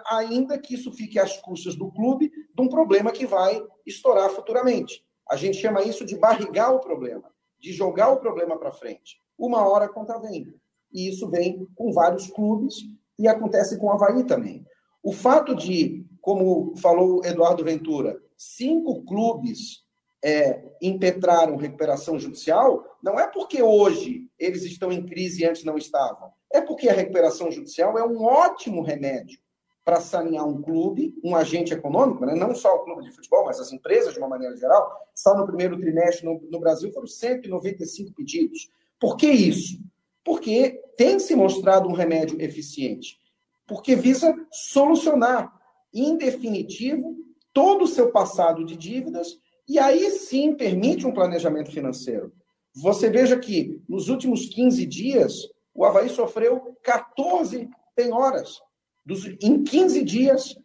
ainda 0.07 0.59
que 0.59 0.75
isso 0.75 0.93
fique 0.93 1.19
às 1.19 1.37
custas 1.37 1.77
do 1.77 1.91
clube 1.93 2.31
de 2.31 2.63
um 2.63 2.69
problema 2.69 3.13
que 3.13 3.27
vai 3.27 3.63
estourar 3.87 4.29
futuramente. 4.31 5.05
A 5.31 5.37
gente 5.37 5.59
chama 5.59 5.83
isso 5.83 6.05
de 6.05 6.17
barrigar 6.17 6.75
o 6.75 6.81
problema, 6.81 7.31
de 7.65 7.73
jogar 7.73 8.11
o 8.11 8.19
problema 8.19 8.59
para 8.59 8.71
frente. 8.71 9.23
Uma 9.39 9.67
hora 9.67 9.87
a 9.87 9.89
conta 9.89 10.19
vem. 10.19 10.55
E 10.93 11.09
isso 11.09 11.31
vem 11.31 11.67
com 11.75 11.95
vários 11.95 12.27
clubes 12.27 12.77
e 13.19 13.27
acontece 13.27 13.79
com 13.79 13.87
o 13.87 13.91
Havaí 13.91 14.23
também. 14.25 14.67
O 15.03 15.13
fato 15.15 15.55
de, 15.55 16.05
como 16.21 16.77
falou 16.77 17.25
Eduardo 17.25 17.65
Ventura, 17.65 18.21
cinco 18.37 19.03
clubes 19.07 19.83
é, 20.23 20.63
impetraram 20.83 21.57
recuperação 21.57 22.19
judicial, 22.19 22.85
não 23.03 23.19
é 23.19 23.27
porque 23.27 23.63
hoje 23.63 24.29
eles 24.39 24.63
estão 24.65 24.93
em 24.93 25.07
crise 25.07 25.43
e 25.43 25.47
antes 25.47 25.65
não 25.65 25.79
estavam. 25.79 26.31
É 26.53 26.61
porque 26.61 26.91
a 26.91 26.95
recuperação 26.95 27.51
judicial 27.51 27.97
é 27.97 28.07
um 28.07 28.23
ótimo 28.23 28.83
remédio 28.83 29.39
para 29.85 30.01
sanear 30.01 30.47
um 30.47 30.63
clube, 30.63 31.15
um 31.23 31.37
agente 31.37 31.75
econômico, 31.75 32.25
né? 32.25 32.35
não 32.35 32.55
só 32.55 32.75
o 32.75 32.85
clube 32.85 33.03
de 33.03 33.13
futebol, 33.13 33.45
mas 33.45 33.61
as 33.61 33.71
empresas 33.71 34.15
de 34.15 34.19
uma 34.19 34.29
maneira 34.29 34.57
geral. 34.57 35.09
Só 35.15 35.37
no 35.37 35.47
primeiro 35.47 35.79
trimestre 35.79 36.25
no, 36.25 36.41
no 36.51 36.59
Brasil 36.59 36.91
foram 36.91 37.07
195 37.07 38.15
pedidos. 38.15 38.71
Por 38.99 39.17
que 39.17 39.29
isso? 39.29 39.79
Porque 40.25 40.81
tem 40.97 41.19
se 41.19 41.37
mostrado 41.37 41.89
um 41.89 41.93
remédio 41.93 42.41
eficiente. 42.41 43.19
Porque 43.67 43.95
visa 43.95 44.35
solucionar, 44.51 45.53
em 45.93 46.17
definitivo, 46.17 47.15
todo 47.53 47.85
o 47.85 47.89
seu 47.89 48.11
passado 48.11 48.65
de 48.65 48.77
dívidas 48.77 49.39
e 49.69 49.79
aí 49.79 50.11
sim 50.11 50.55
permite 50.55 51.07
um 51.07 51.13
planejamento 51.13 51.71
financeiro. 51.71 52.33
Você 52.75 53.09
veja 53.09 53.39
que 53.39 53.81
nos 53.89 54.09
últimos 54.09 54.47
15 54.47 54.85
dias, 54.87 55.35
o 55.75 55.85
Havaí 55.85 56.09
sofreu 56.09 56.77
14 56.83 57.69
penhoras. 57.95 58.61
Dos, 59.05 59.27
em 59.27 59.63
15 59.63 60.03
dias, 60.03 60.57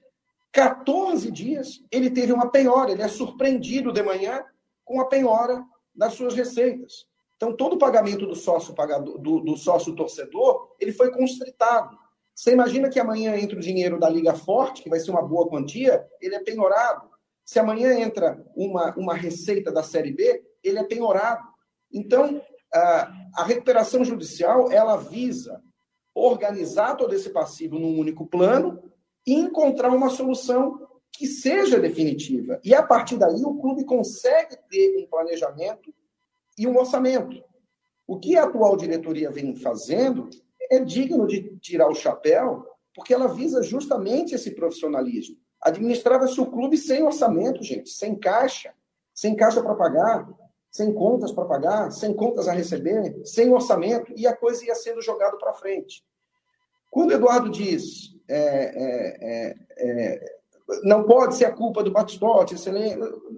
14 0.51 1.31
dias, 1.31 1.83
ele 1.91 2.09
teve 2.09 2.31
uma 2.31 2.49
penhora. 2.49 2.91
Ele 2.91 3.01
é 3.01 3.07
surpreendido 3.07 3.91
de 3.91 4.01
manhã 4.01 4.43
com 4.83 4.99
a 4.99 5.07
penhora 5.07 5.63
das 5.93 6.13
suas 6.13 6.33
receitas. 6.33 7.05
Então, 7.35 7.55
todo 7.55 7.73
o 7.73 7.79
pagamento 7.79 8.25
do 8.25 8.35
sócio 8.35 8.73
pagador, 8.73 9.17
do, 9.17 9.39
do 9.39 9.55
sócio 9.55 9.95
torcedor, 9.95 10.75
ele 10.79 10.91
foi 10.91 11.11
constritado. 11.11 11.97
Você 12.35 12.51
imagina 12.51 12.89
que 12.89 12.99
amanhã 12.99 13.35
entra 13.37 13.57
o 13.57 13.61
dinheiro 13.61 13.99
da 13.99 14.09
Liga 14.09 14.33
Forte, 14.33 14.81
que 14.81 14.89
vai 14.89 14.99
ser 14.99 15.11
uma 15.11 15.21
boa 15.21 15.47
quantia, 15.47 16.05
ele 16.21 16.35
é 16.35 16.39
penhorado. 16.39 17.09
Se 17.45 17.59
amanhã 17.59 17.93
entra 17.99 18.41
uma, 18.55 18.95
uma 18.95 19.13
receita 19.13 19.71
da 19.71 19.83
Série 19.83 20.11
B, 20.11 20.43
ele 20.63 20.79
é 20.79 20.83
penhorado. 20.83 21.43
Então, 21.91 22.41
a, 22.73 23.11
a 23.35 23.43
recuperação 23.43 24.03
judicial, 24.03 24.71
ela 24.71 24.97
visa 24.97 25.61
organizar 26.19 26.95
todo 26.95 27.13
esse 27.13 27.29
passivo 27.29 27.79
num 27.79 27.97
único 27.97 28.25
plano 28.25 28.81
e 29.25 29.33
encontrar 29.33 29.89
uma 29.89 30.09
solução 30.09 30.87
que 31.11 31.27
seja 31.27 31.79
definitiva. 31.79 32.59
E 32.63 32.73
a 32.73 32.83
partir 32.83 33.17
daí 33.17 33.43
o 33.43 33.55
clube 33.55 33.83
consegue 33.83 34.57
ter 34.69 34.97
um 34.97 35.07
planejamento 35.07 35.93
e 36.57 36.67
um 36.67 36.77
orçamento. 36.77 37.43
O 38.07 38.19
que 38.19 38.37
a 38.37 38.43
atual 38.43 38.75
diretoria 38.75 39.31
vem 39.31 39.55
fazendo 39.55 40.29
é 40.69 40.79
digno 40.79 41.27
de 41.27 41.57
tirar 41.57 41.89
o 41.89 41.95
chapéu, 41.95 42.65
porque 42.93 43.13
ela 43.13 43.27
visa 43.27 43.61
justamente 43.61 44.35
esse 44.35 44.51
profissionalismo. 44.51 45.37
Administrava-se 45.61 46.39
o 46.39 46.45
clube 46.45 46.77
sem 46.77 47.03
orçamento, 47.03 47.63
gente, 47.63 47.89
sem 47.89 48.15
caixa, 48.15 48.73
sem 49.13 49.35
caixa 49.35 49.61
para 49.61 49.75
pagar, 49.75 50.27
sem 50.71 50.93
contas 50.93 51.31
para 51.31 51.45
pagar, 51.45 51.91
sem 51.91 52.13
contas 52.13 52.47
a 52.47 52.53
receber, 52.53 53.21
sem 53.25 53.51
orçamento, 53.51 54.13
e 54.15 54.27
a 54.27 54.35
coisa 54.35 54.65
ia 54.65 54.75
sendo 54.75 55.01
jogada 55.01 55.37
para 55.37 55.53
frente. 55.53 56.03
Quando 56.91 57.13
Eduardo 57.13 57.49
diz 57.49 58.15
é, 58.27 58.37
é, 58.37 59.17
é, 59.21 59.55
é, 59.77 60.39
não 60.83 61.03
pode 61.03 61.35
ser 61.35 61.45
a 61.45 61.51
culpa 61.51 61.83
do 61.83 61.91
Batistote, 61.91 62.55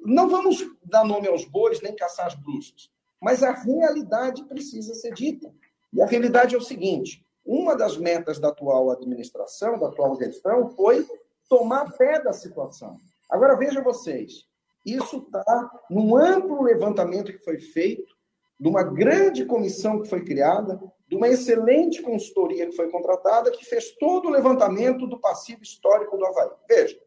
não 0.06 0.30
vamos 0.30 0.60
dar 0.84 1.06
nome 1.06 1.28
aos 1.28 1.46
bois 1.46 1.82
nem 1.82 1.96
caçar 1.96 2.28
as 2.28 2.36
bruxas, 2.36 2.90
mas 3.22 3.44
a 3.44 3.52
realidade 3.52 4.44
precisa 4.46 4.94
ser 4.94 5.14
dita. 5.14 5.54
E 5.94 6.02
a 6.02 6.06
realidade 6.06 6.56
é 6.56 6.58
o 6.58 6.62
seguinte: 6.62 7.26
uma 7.46 7.76
das 7.76 7.98
metas 7.98 8.40
da 8.40 8.50
atual 8.50 8.92
administração, 8.92 9.80
da 9.80 9.88
atual 9.88 10.16
gestão, 10.16 10.70
foi 10.70 11.08
tomar 11.48 11.92
pé 11.98 12.22
da 12.22 12.34
situação. 12.34 12.98
Agora, 13.30 13.56
veja 13.56 13.82
vocês, 13.82 14.46
isso 14.86 15.18
está 15.18 15.72
num 15.90 16.16
amplo 16.16 16.64
levantamento 16.64 17.32
que 17.32 17.44
foi 17.44 17.60
feito, 17.60 18.16
de 18.60 18.68
uma 18.68 18.84
grande 18.84 19.44
comissão 19.46 20.02
que 20.02 20.10
foi 20.10 20.24
criada, 20.24 20.80
de 21.08 21.16
uma 21.16 21.28
excelente 21.28 22.02
consultoria 22.02 22.68
que 22.68 22.76
foi 22.76 22.90
contratada, 22.92 23.52
que 23.52 23.66
fez 23.66 23.92
todo 23.98 24.28
o 24.28 24.32
levantamento 24.32 25.08
do 25.08 25.20
passivo 25.20 25.64
histórico 25.64 26.16
do 26.16 26.26
Havaí. 26.26 26.52
Veja, 26.70 27.00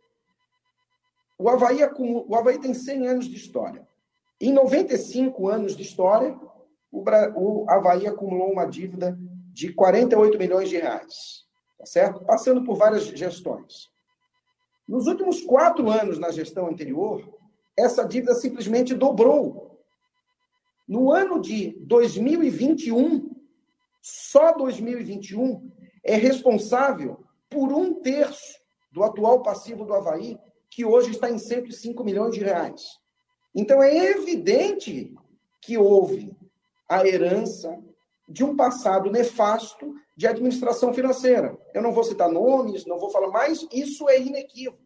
o 1.38 1.48
Havaí, 1.48 1.78
o 2.28 2.34
Havaí 2.34 2.58
tem 2.58 2.74
100 2.74 3.06
anos 3.06 3.26
de 3.26 3.36
história. 3.36 3.86
Em 4.40 4.52
95 4.52 5.48
anos 5.48 5.76
de 5.76 5.82
história, 5.82 6.38
o, 6.90 7.04
o 7.36 7.70
Havaí 7.70 8.06
acumulou 8.06 8.50
uma 8.50 8.66
dívida 8.66 9.16
de 9.52 9.72
48 9.72 10.36
milhões 10.36 10.68
de 10.68 10.76
reais, 10.76 11.44
tá 11.78 11.86
certo? 11.86 12.24
Passando 12.24 12.64
por 12.64 12.76
várias 12.76 13.04
gestões. 13.04 13.88
Nos 14.86 15.06
últimos 15.06 15.40
quatro 15.40 15.88
anos, 15.88 16.18
na 16.18 16.30
gestão 16.30 16.66
anterior, 16.66 17.22
essa 17.76 18.04
dívida 18.04 18.34
simplesmente 18.34 18.94
dobrou. 18.94 19.80
No 20.86 21.10
ano 21.10 21.40
de 21.40 21.76
2021, 21.80 23.30
só 24.02 24.52
2021 24.52 25.70
é 26.02 26.14
responsável 26.14 27.24
por 27.48 27.72
um 27.72 27.94
terço 27.94 28.60
do 28.92 29.02
atual 29.02 29.42
passivo 29.42 29.84
do 29.84 29.94
Havaí, 29.94 30.38
que 30.70 30.84
hoje 30.84 31.10
está 31.10 31.30
em 31.30 31.38
105 31.38 32.04
milhões 32.04 32.34
de 32.34 32.44
reais. 32.44 32.98
Então 33.54 33.82
é 33.82 33.94
evidente 34.10 35.14
que 35.60 35.78
houve 35.78 36.36
a 36.88 37.06
herança, 37.06 37.78
de 38.28 38.42
um 38.42 38.56
passado 38.56 39.10
nefasto 39.10 39.94
de 40.16 40.26
administração 40.26 40.92
financeira. 40.92 41.58
Eu 41.74 41.82
não 41.82 41.92
vou 41.92 42.04
citar 42.04 42.30
nomes, 42.30 42.86
não 42.86 42.98
vou 42.98 43.10
falar 43.10 43.28
mais, 43.28 43.66
isso 43.72 44.08
é 44.08 44.20
inequívoco. 44.20 44.83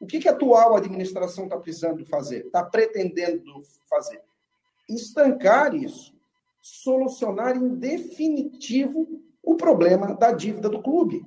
O 0.00 0.06
que, 0.06 0.18
que 0.18 0.28
a 0.28 0.32
atual 0.32 0.74
administração 0.74 1.44
está 1.44 1.58
precisando 1.58 2.04
fazer? 2.06 2.46
Está 2.46 2.64
pretendendo 2.64 3.62
fazer? 3.88 4.22
Estancar 4.88 5.74
isso, 5.74 6.14
solucionar 6.62 7.54
em 7.54 7.74
definitivo 7.76 9.06
o 9.42 9.56
problema 9.56 10.14
da 10.14 10.32
dívida 10.32 10.70
do 10.70 10.82
clube. 10.82 11.18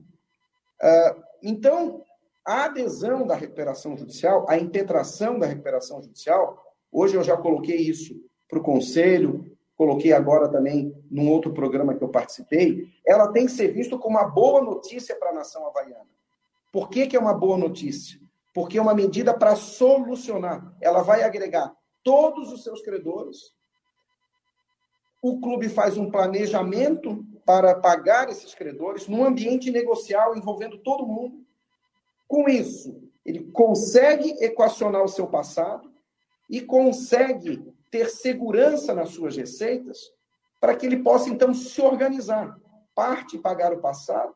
Uh, 0.81 1.23
então, 1.43 2.03
a 2.45 2.65
adesão 2.65 3.27
da 3.27 3.35
recuperação 3.35 3.95
judicial, 3.95 4.45
a 4.49 4.57
impetração 4.57 5.37
da 5.37 5.45
recuperação 5.45 6.01
judicial, 6.01 6.61
hoje 6.91 7.15
eu 7.15 7.23
já 7.23 7.37
coloquei 7.37 7.77
isso 7.77 8.19
para 8.49 8.59
o 8.59 8.63
Conselho, 8.63 9.55
coloquei 9.77 10.13
agora 10.13 10.49
também 10.49 10.93
num 11.09 11.29
outro 11.29 11.53
programa 11.53 11.93
que 11.93 12.03
eu 12.03 12.09
participei, 12.09 12.87
ela 13.05 13.31
tem 13.31 13.45
que 13.45 13.51
ser 13.51 13.69
vista 13.69 13.97
como 13.97 14.17
uma 14.17 14.27
boa 14.27 14.61
notícia 14.61 15.15
para 15.15 15.29
a 15.29 15.33
nação 15.33 15.65
havaiana. 15.67 16.09
Por 16.71 16.89
que, 16.89 17.05
que 17.05 17.15
é 17.15 17.19
uma 17.19 17.33
boa 17.33 17.57
notícia? 17.57 18.22
Porque 18.53 18.77
é 18.77 18.81
uma 18.81 18.93
medida 18.93 19.33
para 19.33 19.55
solucionar. 19.55 20.75
Ela 20.79 21.01
vai 21.01 21.23
agregar 21.23 21.75
todos 22.03 22.51
os 22.51 22.63
seus 22.63 22.81
credores. 22.81 23.53
O 25.21 25.39
clube 25.39 25.69
faz 25.69 25.97
um 25.97 26.11
planejamento 26.11 27.25
para 27.45 27.75
pagar 27.75 28.29
esses 28.29 28.53
credores 28.53 29.07
num 29.07 29.25
ambiente 29.25 29.71
negocial 29.71 30.35
envolvendo 30.35 30.77
todo 30.77 31.07
mundo. 31.07 31.43
Com 32.27 32.47
isso, 32.47 33.01
ele 33.25 33.51
consegue 33.51 34.31
equacionar 34.43 35.03
o 35.03 35.09
seu 35.09 35.27
passado 35.27 35.91
e 36.49 36.61
consegue 36.61 37.63
ter 37.89 38.09
segurança 38.09 38.93
nas 38.93 39.09
suas 39.09 39.35
receitas 39.35 40.11
para 40.59 40.75
que 40.75 40.85
ele 40.85 41.03
possa, 41.03 41.29
então, 41.29 41.53
se 41.53 41.81
organizar. 41.81 42.57
Parte 42.95 43.37
pagar 43.37 43.73
o 43.73 43.81
passado 43.81 44.33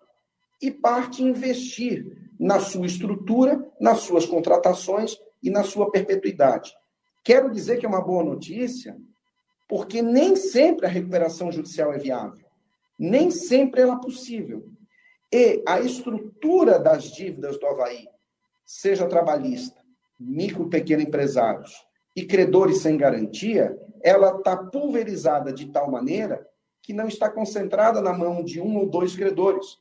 e 0.62 0.72
parte 0.72 1.24
investir 1.24 2.27
na 2.39 2.60
sua 2.60 2.86
estrutura, 2.86 3.65
nas 3.80 4.00
suas 4.00 4.26
contratações 4.26 5.17
e 5.41 5.50
na 5.50 5.63
sua 5.63 5.91
perpetuidade. 5.91 6.73
Quero 7.23 7.52
dizer 7.52 7.78
que 7.78 7.86
é 7.86 7.89
uma 7.89 8.02
boa 8.02 8.23
notícia, 8.23 8.97
porque 9.67 10.02
nem 10.02 10.36
sempre 10.36 10.86
a 10.86 10.89
recuperação 10.89 11.52
judicial 11.52 11.93
é 11.93 11.97
viável. 11.97 12.45
Nem 12.97 13.30
sempre 13.30 13.82
ela 13.82 13.95
é 13.95 14.02
possível. 14.02 14.65
E 15.32 15.62
a 15.67 15.82
estrutura 15.82 16.80
das 16.80 17.12
dívidas 17.12 17.60
do 17.60 17.67
Havaí, 17.67 18.08
seja 18.65 19.08
trabalhista, 19.08 19.82
micro 20.19 20.69
pequeno 20.69 21.02
empresários, 21.02 21.86
e 22.15 22.26
credores 22.26 22.80
sem 22.80 22.97
garantia, 22.97 23.78
ela 24.02 24.38
está 24.38 24.58
pulverizada 24.58 25.54
de 25.54 25.67
tal 25.67 25.91
maneira 25.91 26.47
que 26.82 26.93
não 26.93 27.08
está 27.08 27.30
concentrada 27.30 28.02
na 28.02 28.13
mão 28.13 28.43
de 28.43 28.60
um 28.60 28.78
ou 28.78 28.89
dois 28.89 29.15
credores. 29.15 29.78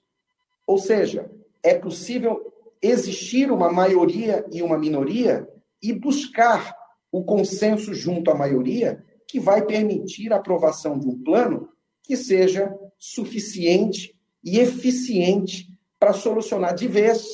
Ou 0.67 0.77
seja, 0.77 1.31
é 1.63 1.75
possível 1.79 2.46
existir 2.87 3.51
uma 3.51 3.73
maioria 3.73 4.45
e 4.53 4.63
uma 4.63 4.79
minoria 4.79 5.49
e 5.83 5.93
buscar 5.93 6.75
o 7.11 7.25
consenso 7.25 7.95
junto 7.95 8.31
à 8.31 8.35
maioria 8.35 9.05
que 9.29 9.41
vai 9.41 9.65
permitir 9.65 10.33
a 10.33 10.37
aprovação 10.37 10.99
de 10.99 11.07
um 11.07 11.23
plano 11.23 11.69
que 12.03 12.17
seja 12.17 12.73
suficiente 12.99 14.15
e 14.45 14.59
eficiente 14.59 15.69
para 15.99 16.13
solucionar 16.13 16.75
de 16.75 16.87
vez 16.87 17.25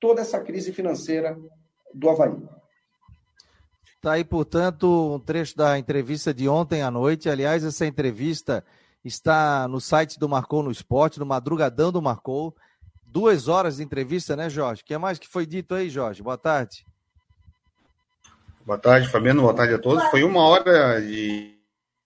toda 0.00 0.20
essa 0.20 0.40
crise 0.40 0.72
financeira 0.72 1.38
do 1.94 2.08
Havaí. 2.08 2.36
Está 3.96 4.12
aí, 4.12 4.24
portanto, 4.24 5.16
um 5.16 5.18
trecho 5.18 5.56
da 5.56 5.78
entrevista 5.78 6.32
de 6.32 6.48
ontem 6.48 6.82
à 6.82 6.90
noite. 6.90 7.28
Aliás, 7.28 7.64
essa 7.64 7.84
entrevista 7.84 8.64
está 9.04 9.66
no 9.66 9.80
site 9.80 10.18
do 10.18 10.28
Marcou 10.28 10.62
no 10.62 10.70
Esporte, 10.70 11.18
no 11.18 11.26
Madrugadão 11.26 11.90
do 11.90 12.00
Marcou. 12.00 12.54
Duas 13.10 13.48
horas 13.48 13.78
de 13.78 13.82
entrevista, 13.82 14.36
né, 14.36 14.50
Jorge? 14.50 14.82
O 14.82 14.84
que 14.84 14.96
mais 14.98 15.18
que 15.18 15.26
foi 15.26 15.46
dito 15.46 15.74
aí, 15.74 15.88
Jorge? 15.88 16.22
Boa 16.22 16.36
tarde. 16.36 16.84
Boa 18.64 18.78
tarde, 18.78 19.08
Fabiano. 19.08 19.42
Boa 19.42 19.54
tarde 19.54 19.74
a 19.74 19.78
todos. 19.78 20.04
Foi 20.10 20.22
uma 20.22 20.42
hora 20.42 21.00
de, 21.00 21.54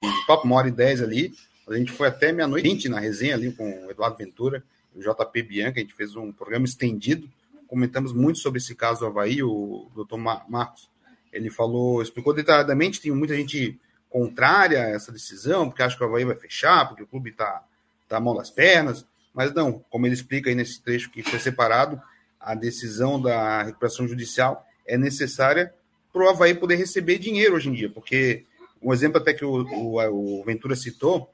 de 0.01 0.27
papo, 0.27 0.45
uma 0.47 0.57
hora 0.57 0.69
e 0.69 0.71
dez 0.71 1.03
ali. 1.03 1.35
A 1.69 1.75
gente 1.75 1.91
foi 1.91 2.07
até 2.07 2.33
meia-noite 2.33 2.89
na 2.89 3.01
resenha 3.01 3.35
ali 3.35 3.53
com 3.53 3.87
o 3.87 3.91
Eduardo 3.91 4.17
Ventura, 4.17 4.63
o 4.95 5.01
JP 5.01 5.43
Bianca. 5.43 5.81
A 5.81 5.83
gente 5.83 5.95
fez 5.95 6.15
um 6.15 6.31
programa 6.33 6.65
estendido. 6.65 7.29
Comentamos 7.67 8.13
muito 8.13 8.39
sobre 8.39 8.59
esse 8.59 8.75
caso 8.75 9.01
do 9.01 9.07
Havaí. 9.07 9.43
O 9.43 9.91
doutor 9.95 10.19
Marcos 10.19 10.89
ele 11.33 11.51
falou, 11.51 12.03
explicou 12.03 12.35
detalhadamente, 12.35 13.01
tem 13.01 13.11
muita 13.11 13.35
gente 13.35 13.81
contrária 14.11 14.85
a 14.85 14.89
essa 14.91 15.11
decisão, 15.11 15.69
porque 15.69 15.83
acha 15.83 15.97
que 15.97 16.05
o 16.05 16.07
Havaí 16.07 16.25
vai 16.25 16.37
fechar, 16.37 16.87
porque 16.87 17.03
o 17.03 17.07
clube 17.07 17.31
está 17.31 17.65
tá 18.07 18.19
a 18.19 18.21
mão 18.21 18.37
das 18.37 18.51
pernas, 18.51 19.07
mas 19.35 19.53
não, 19.55 19.85
como 19.91 20.07
ele 20.07 20.15
explica 20.15 20.51
aí 20.51 20.55
nesse 20.55 20.81
trecho 20.81 21.11
que 21.11 21.23
foi 21.23 21.39
separado, 21.39 22.01
a 22.41 22.55
decisão 22.55 23.21
da 23.21 23.63
recuperação 23.63 24.07
judicial 24.07 24.67
é 24.87 24.99
necessária 24.99 25.73
para 26.13 26.25
o 26.25 26.29
Havaí 26.29 26.55
poder 26.55 26.77
receber 26.77 27.19
dinheiro 27.19 27.55
hoje 27.55 27.69
em 27.69 27.73
dia, 27.73 27.89
porque 27.89 28.45
um 28.83 28.93
exemplo 28.93 29.19
até 29.19 29.33
que 29.33 29.45
o, 29.45 29.63
o, 29.63 30.41
o 30.41 30.45
Ventura 30.45 30.77
citou, 30.77 31.31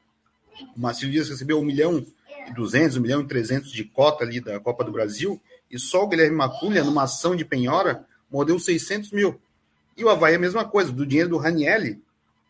o 0.77 0.81
Marcelo 0.81 1.11
Dias 1.11 1.29
recebeu 1.29 1.59
1 1.59 1.65
milhão 1.65 2.07
e 2.49 2.55
200, 2.55 2.97
1 2.97 3.01
milhão 3.01 3.21
e 3.23 3.27
300 3.27 3.73
de 3.73 3.85
cota 3.85 4.25
ali 4.25 4.41
da 4.41 4.61
Copa 4.61 4.85
do 4.85 4.93
Brasil, 4.93 5.41
e 5.71 5.79
só 5.79 6.05
o 6.05 6.09
Guilherme 6.09 6.37
Maculha, 6.37 6.85
numa 6.85 7.05
ação 7.05 7.35
de 7.35 7.45
penhora, 7.45 8.05
mordeu 8.31 8.59
600 8.59 9.11
mil. 9.13 9.41
E 9.97 10.05
o 10.05 10.09
Havaí 10.09 10.35
é 10.35 10.37
a 10.37 10.41
mesma 10.41 10.65
coisa, 10.65 10.93
do 10.93 11.07
dinheiro 11.07 11.31
do 11.31 11.39
Ranielli, 11.39 12.01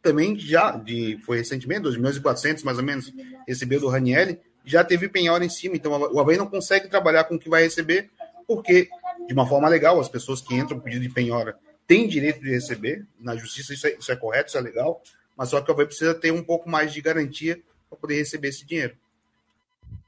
também 0.03 0.39
já, 0.39 0.73
de, 0.73 1.19
foi 1.25 1.39
recentemente, 1.39 1.83
2 1.83 1.97
milhões 1.97 2.17
e 2.17 2.21
400 2.21 2.63
mais 2.63 2.79
ou 2.79 2.85
menos, 2.85 3.13
recebeu 3.47 3.81
do 3.81 3.89
Ranielli, 3.89 4.39
já 4.65 4.85
teve 4.85 5.09
penhora 5.09 5.45
em 5.45 5.49
cima. 5.49 5.77
Então 5.77 5.93
o 5.93 6.21
Havaí 6.21 6.37
não 6.37 6.47
consegue 6.47 6.89
trabalhar 6.89 7.25
com 7.25 7.35
o 7.35 7.39
que 7.39 7.49
vai 7.49 7.63
receber, 7.63 8.11
porque, 8.47 8.89
de 9.27 9.33
uma 9.33 9.47
forma 9.47 9.69
legal, 9.69 10.01
as 10.01 10.09
pessoas 10.09 10.41
que 10.41 10.55
entram 10.55 10.79
com 10.79 10.85
pedido 10.85 11.03
de 11.03 11.11
penhora 11.11 11.57
têm 11.87 12.07
direito 12.07 12.41
de 12.41 12.51
receber, 12.51 13.07
na 13.19 13.35
justiça 13.37 13.73
isso 13.73 13.87
é, 13.87 13.97
isso 13.99 14.13
é 14.13 14.17
correto, 14.17 14.49
isso 14.49 14.59
é 14.59 14.61
legal, 14.61 15.03
mas 15.37 15.49
só 15.49 15.61
que 15.61 15.71
o 15.71 15.75
Havaí 15.75 15.87
precisa 15.87 16.15
ter 16.15 16.33
um 16.33 16.43
pouco 16.43 16.69
mais 16.69 16.93
de 16.93 17.01
garantia 17.01 17.61
para 17.89 17.99
poder 17.99 18.17
receber 18.17 18.49
esse 18.49 18.67
dinheiro. 18.67 18.95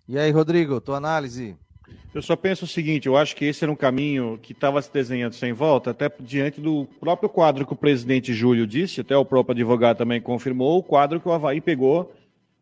E 0.06 0.18
aí, 0.18 0.30
Rodrigo, 0.30 0.80
tua 0.80 0.96
análise? 0.96 1.56
Eu 2.14 2.20
só 2.20 2.34
penso 2.34 2.64
o 2.64 2.68
seguinte: 2.68 3.06
eu 3.06 3.16
acho 3.16 3.36
que 3.36 3.44
esse 3.44 3.64
era 3.64 3.70
um 3.70 3.76
caminho 3.76 4.38
que 4.42 4.52
estava 4.52 4.82
se 4.82 4.92
desenhando 4.92 5.34
sem 5.34 5.52
volta, 5.52 5.90
até 5.90 6.10
diante 6.20 6.60
do 6.60 6.86
próprio 6.98 7.28
quadro 7.28 7.66
que 7.66 7.72
o 7.72 7.76
presidente 7.76 8.34
Júlio 8.34 8.66
disse, 8.66 9.00
até 9.00 9.16
o 9.16 9.24
próprio 9.24 9.52
advogado 9.52 9.98
também 9.98 10.20
confirmou, 10.20 10.78
o 10.78 10.82
quadro 10.82 11.20
que 11.20 11.28
o 11.28 11.32
Havaí 11.32 11.60
pegou 11.60 12.12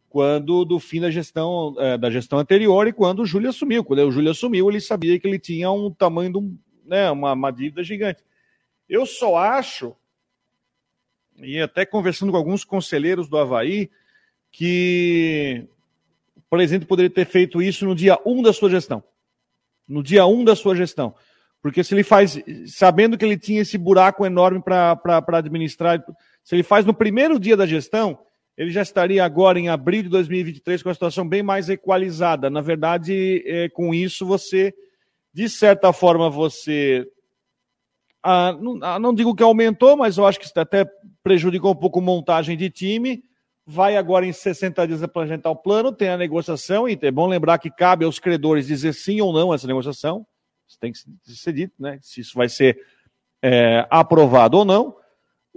quando 0.09 0.65
do 0.65 0.79
fim 0.79 1.01
da 1.01 1.11
gestão 1.11 1.75
é, 1.79 1.99
da 1.99 2.11
gestão 2.11 2.39
anterior 2.39 2.87
e 2.87 2.93
quando 2.93 3.21
o 3.21 3.27
Júlio 3.27 3.51
assumiu. 3.51 3.85
Quando 3.85 4.01
o 4.01 4.11
Júlio 4.11 4.31
assumiu, 4.31 4.69
ele 4.69 4.81
sabia 4.81 5.19
que 5.19 5.27
ele 5.27 5.39
tinha 5.39 5.71
um 5.71 5.91
tamanho 5.91 6.33
de 6.33 6.39
um, 6.39 6.59
né, 6.85 7.11
uma, 7.11 7.33
uma 7.33 7.51
dívida 7.51 7.83
gigante. 7.83 8.23
Eu 8.89 9.05
só 9.05 9.37
acho, 9.37 9.95
e 11.37 11.61
até 11.61 11.85
conversando 11.85 12.33
com 12.33 12.39
alguns 12.39 12.65
conselheiros 12.65 13.29
do 13.29 13.37
Havaí, 13.37 13.91
que 14.51 15.67
o 16.35 16.41
presidente 16.49 16.87
poderia 16.87 17.11
ter 17.11 17.27
feito 17.27 17.61
isso 17.61 17.85
no 17.85 17.95
dia 17.95 18.19
1 18.25 18.43
da 18.43 18.53
sua 18.53 18.71
gestão 18.71 19.05
no 19.89 20.03
dia 20.03 20.27
1 20.27 20.41
um 20.41 20.45
da 20.45 20.55
sua 20.55 20.77
gestão. 20.77 21.15
Porque 21.63 21.83
se 21.83 21.95
ele 21.95 22.05
faz, 22.05 22.39
sabendo 22.67 23.17
que 23.17 23.25
ele 23.25 23.39
tinha 23.39 23.63
esse 23.63 23.77
buraco 23.79 24.25
enorme 24.25 24.63
para 24.63 25.01
administrar, 25.33 26.05
se 26.45 26.55
ele 26.55 26.63
faz 26.63 26.85
no 26.85 26.95
primeiro 26.95 27.41
dia 27.41 27.57
da 27.57 27.67
gestão, 27.67 28.19
ele 28.59 28.71
já 28.71 28.83
estaria 28.83 29.25
agora 29.25 29.59
em 29.59 29.69
abril 29.69 30.03
de 30.03 30.09
2023 30.09 30.83
com 30.83 30.91
a 30.91 30.95
situação 30.95 31.27
bem 31.27 31.43
mais 31.43 31.69
equalizada. 31.69 32.51
Na 32.51 32.61
verdade, 32.61 33.43
é, 33.47 33.69
com 33.69 33.95
isso 33.95 34.27
você, 34.27 34.75
de 35.33 35.49
certa 35.49 35.93
forma, 35.93 36.29
você. 36.29 37.09
Ah, 38.21 38.53
não, 38.61 38.79
ah, 38.83 38.99
não 38.99 39.15
digo 39.15 39.35
que 39.35 39.45
aumentou, 39.45 39.97
mas 39.97 40.19
eu 40.19 40.27
acho 40.27 40.41
que 40.41 40.59
até 40.59 40.85
prejudicou 41.23 41.71
um 41.71 41.77
pouco 41.77 42.01
a 42.01 42.03
montagem 42.03 42.57
de 42.57 42.69
time 42.69 43.23
vai 43.71 43.99
agora 43.99 44.25
em 44.25 44.33
60 44.33 44.87
dias 44.87 45.03
apresentar 45.03 45.51
o 45.51 45.57
plano, 45.57 45.93
tem 45.93 46.09
a 46.09 46.17
negociação, 46.17 46.89
e 46.89 46.99
é 47.03 47.11
bom 47.11 47.27
lembrar 47.27 47.59
que 47.59 47.71
cabe 47.71 48.03
aos 48.03 48.19
credores 48.19 48.67
dizer 48.67 48.95
sim 48.95 49.21
ou 49.21 49.31
não 49.31 49.53
a 49.53 49.57
essa 49.57 49.67
negociação, 49.67 50.27
isso 50.67 50.79
tem 50.81 50.91
que 50.91 50.99
ser 51.27 51.53
dito, 51.53 51.75
né? 51.79 51.99
Se 52.01 52.23
isso 52.23 52.35
vai 52.35 52.49
ser 52.49 52.81
é, 53.43 53.87
aprovado 53.91 54.57
ou 54.57 54.65
não. 54.65 54.97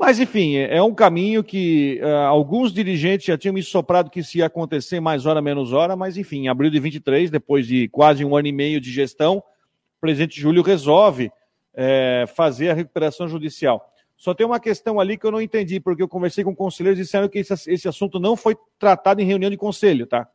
Mas, 0.01 0.19
enfim, 0.19 0.55
é 0.55 0.81
um 0.81 0.95
caminho 0.95 1.43
que 1.43 2.01
uh, 2.01 2.25
alguns 2.25 2.73
dirigentes 2.73 3.27
já 3.27 3.37
tinham 3.37 3.53
me 3.53 3.61
soprado 3.61 4.09
que 4.09 4.21
isso 4.21 4.35
ia 4.35 4.47
acontecer 4.47 4.99
mais 4.99 5.27
hora, 5.27 5.39
menos 5.43 5.73
hora, 5.73 5.95
mas, 5.95 6.17
enfim, 6.17 6.45
em 6.45 6.47
abril 6.47 6.71
de 6.71 6.79
23, 6.79 7.29
depois 7.29 7.67
de 7.67 7.87
quase 7.87 8.25
um 8.25 8.35
ano 8.35 8.47
e 8.47 8.51
meio 8.51 8.81
de 8.81 8.91
gestão, 8.91 9.37
o 9.37 10.01
presidente 10.01 10.41
Júlio 10.41 10.63
resolve 10.63 11.31
é, 11.71 12.25
fazer 12.35 12.71
a 12.71 12.73
recuperação 12.73 13.27
judicial. 13.27 13.93
Só 14.17 14.33
tem 14.33 14.43
uma 14.43 14.59
questão 14.59 14.99
ali 14.99 15.19
que 15.19 15.25
eu 15.27 15.31
não 15.31 15.39
entendi, 15.39 15.79
porque 15.79 16.01
eu 16.01 16.07
conversei 16.07 16.43
com 16.43 16.55
conselheiros 16.55 16.99
e 16.99 17.03
disseram 17.03 17.29
que 17.29 17.37
esse, 17.37 17.71
esse 17.71 17.87
assunto 17.87 18.19
não 18.19 18.35
foi 18.35 18.57
tratado 18.79 19.21
em 19.21 19.25
reunião 19.25 19.51
de 19.51 19.57
conselho, 19.57 20.07
tá? 20.07 20.27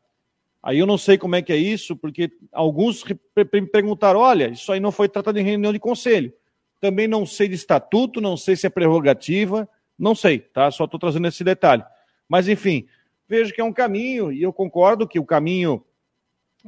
Aí 0.62 0.78
eu 0.78 0.86
não 0.86 0.96
sei 0.96 1.18
como 1.18 1.34
é 1.34 1.42
que 1.42 1.52
é 1.52 1.56
isso, 1.56 1.96
porque 1.96 2.30
alguns 2.52 3.02
me 3.04 3.66
perguntaram: 3.66 4.20
olha, 4.20 4.48
isso 4.48 4.70
aí 4.70 4.78
não 4.78 4.92
foi 4.92 5.08
tratado 5.08 5.40
em 5.40 5.44
reunião 5.44 5.72
de 5.72 5.80
conselho. 5.80 6.32
Também 6.80 7.08
não 7.08 7.24
sei 7.24 7.48
de 7.48 7.54
estatuto, 7.54 8.20
não 8.20 8.36
sei 8.36 8.56
se 8.56 8.66
é 8.66 8.70
prerrogativa, 8.70 9.68
não 9.98 10.14
sei, 10.14 10.38
tá? 10.38 10.70
Só 10.70 10.84
estou 10.84 11.00
trazendo 11.00 11.26
esse 11.26 11.42
detalhe. 11.42 11.84
Mas, 12.28 12.48
enfim, 12.48 12.86
vejo 13.28 13.52
que 13.52 13.60
é 13.60 13.64
um 13.64 13.72
caminho, 13.72 14.32
e 14.32 14.42
eu 14.42 14.52
concordo 14.52 15.06
que 15.06 15.18
o 15.18 15.24
caminho, 15.24 15.82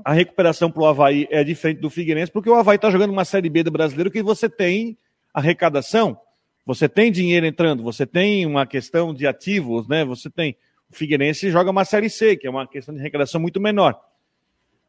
a 0.05 0.13
recuperação 0.13 0.71
para 0.71 0.83
o 0.83 0.87
Havaí 0.87 1.27
é 1.31 1.45
diferente 1.45 1.81
do 1.81 1.91
Figueirense, 1.91 2.33
porque 2.33 2.49
o 2.49 2.55
Havaí 2.55 2.77
está 2.77 2.91
jogando 2.91 3.11
uma 3.11 3.25
Série 3.25 3.51
B 3.51 3.63
do 3.63 3.71
brasileiro 3.71 4.11
que 4.11 4.23
você 4.23 4.49
tem 4.49 4.97
arrecadação, 5.33 6.19
você 6.65 6.89
tem 6.89 7.11
dinheiro 7.11 7.47
entrando, 7.47 7.83
você 7.83 8.07
tem 8.07 8.45
uma 8.45 8.67
questão 8.67 9.15
de 9.15 9.27
ativos, 9.27 9.89
né? 9.89 10.05
Você 10.05 10.29
tem. 10.29 10.57
O 10.91 10.97
Figueirense 10.97 11.51
joga 11.51 11.71
uma 11.71 11.85
Série 11.85 12.09
C, 12.09 12.37
que 12.37 12.47
é 12.47 12.51
uma 12.51 12.67
questão 12.67 12.95
de 12.95 13.01
arrecadação 13.01 13.41
muito 13.41 13.61
menor. 13.61 13.99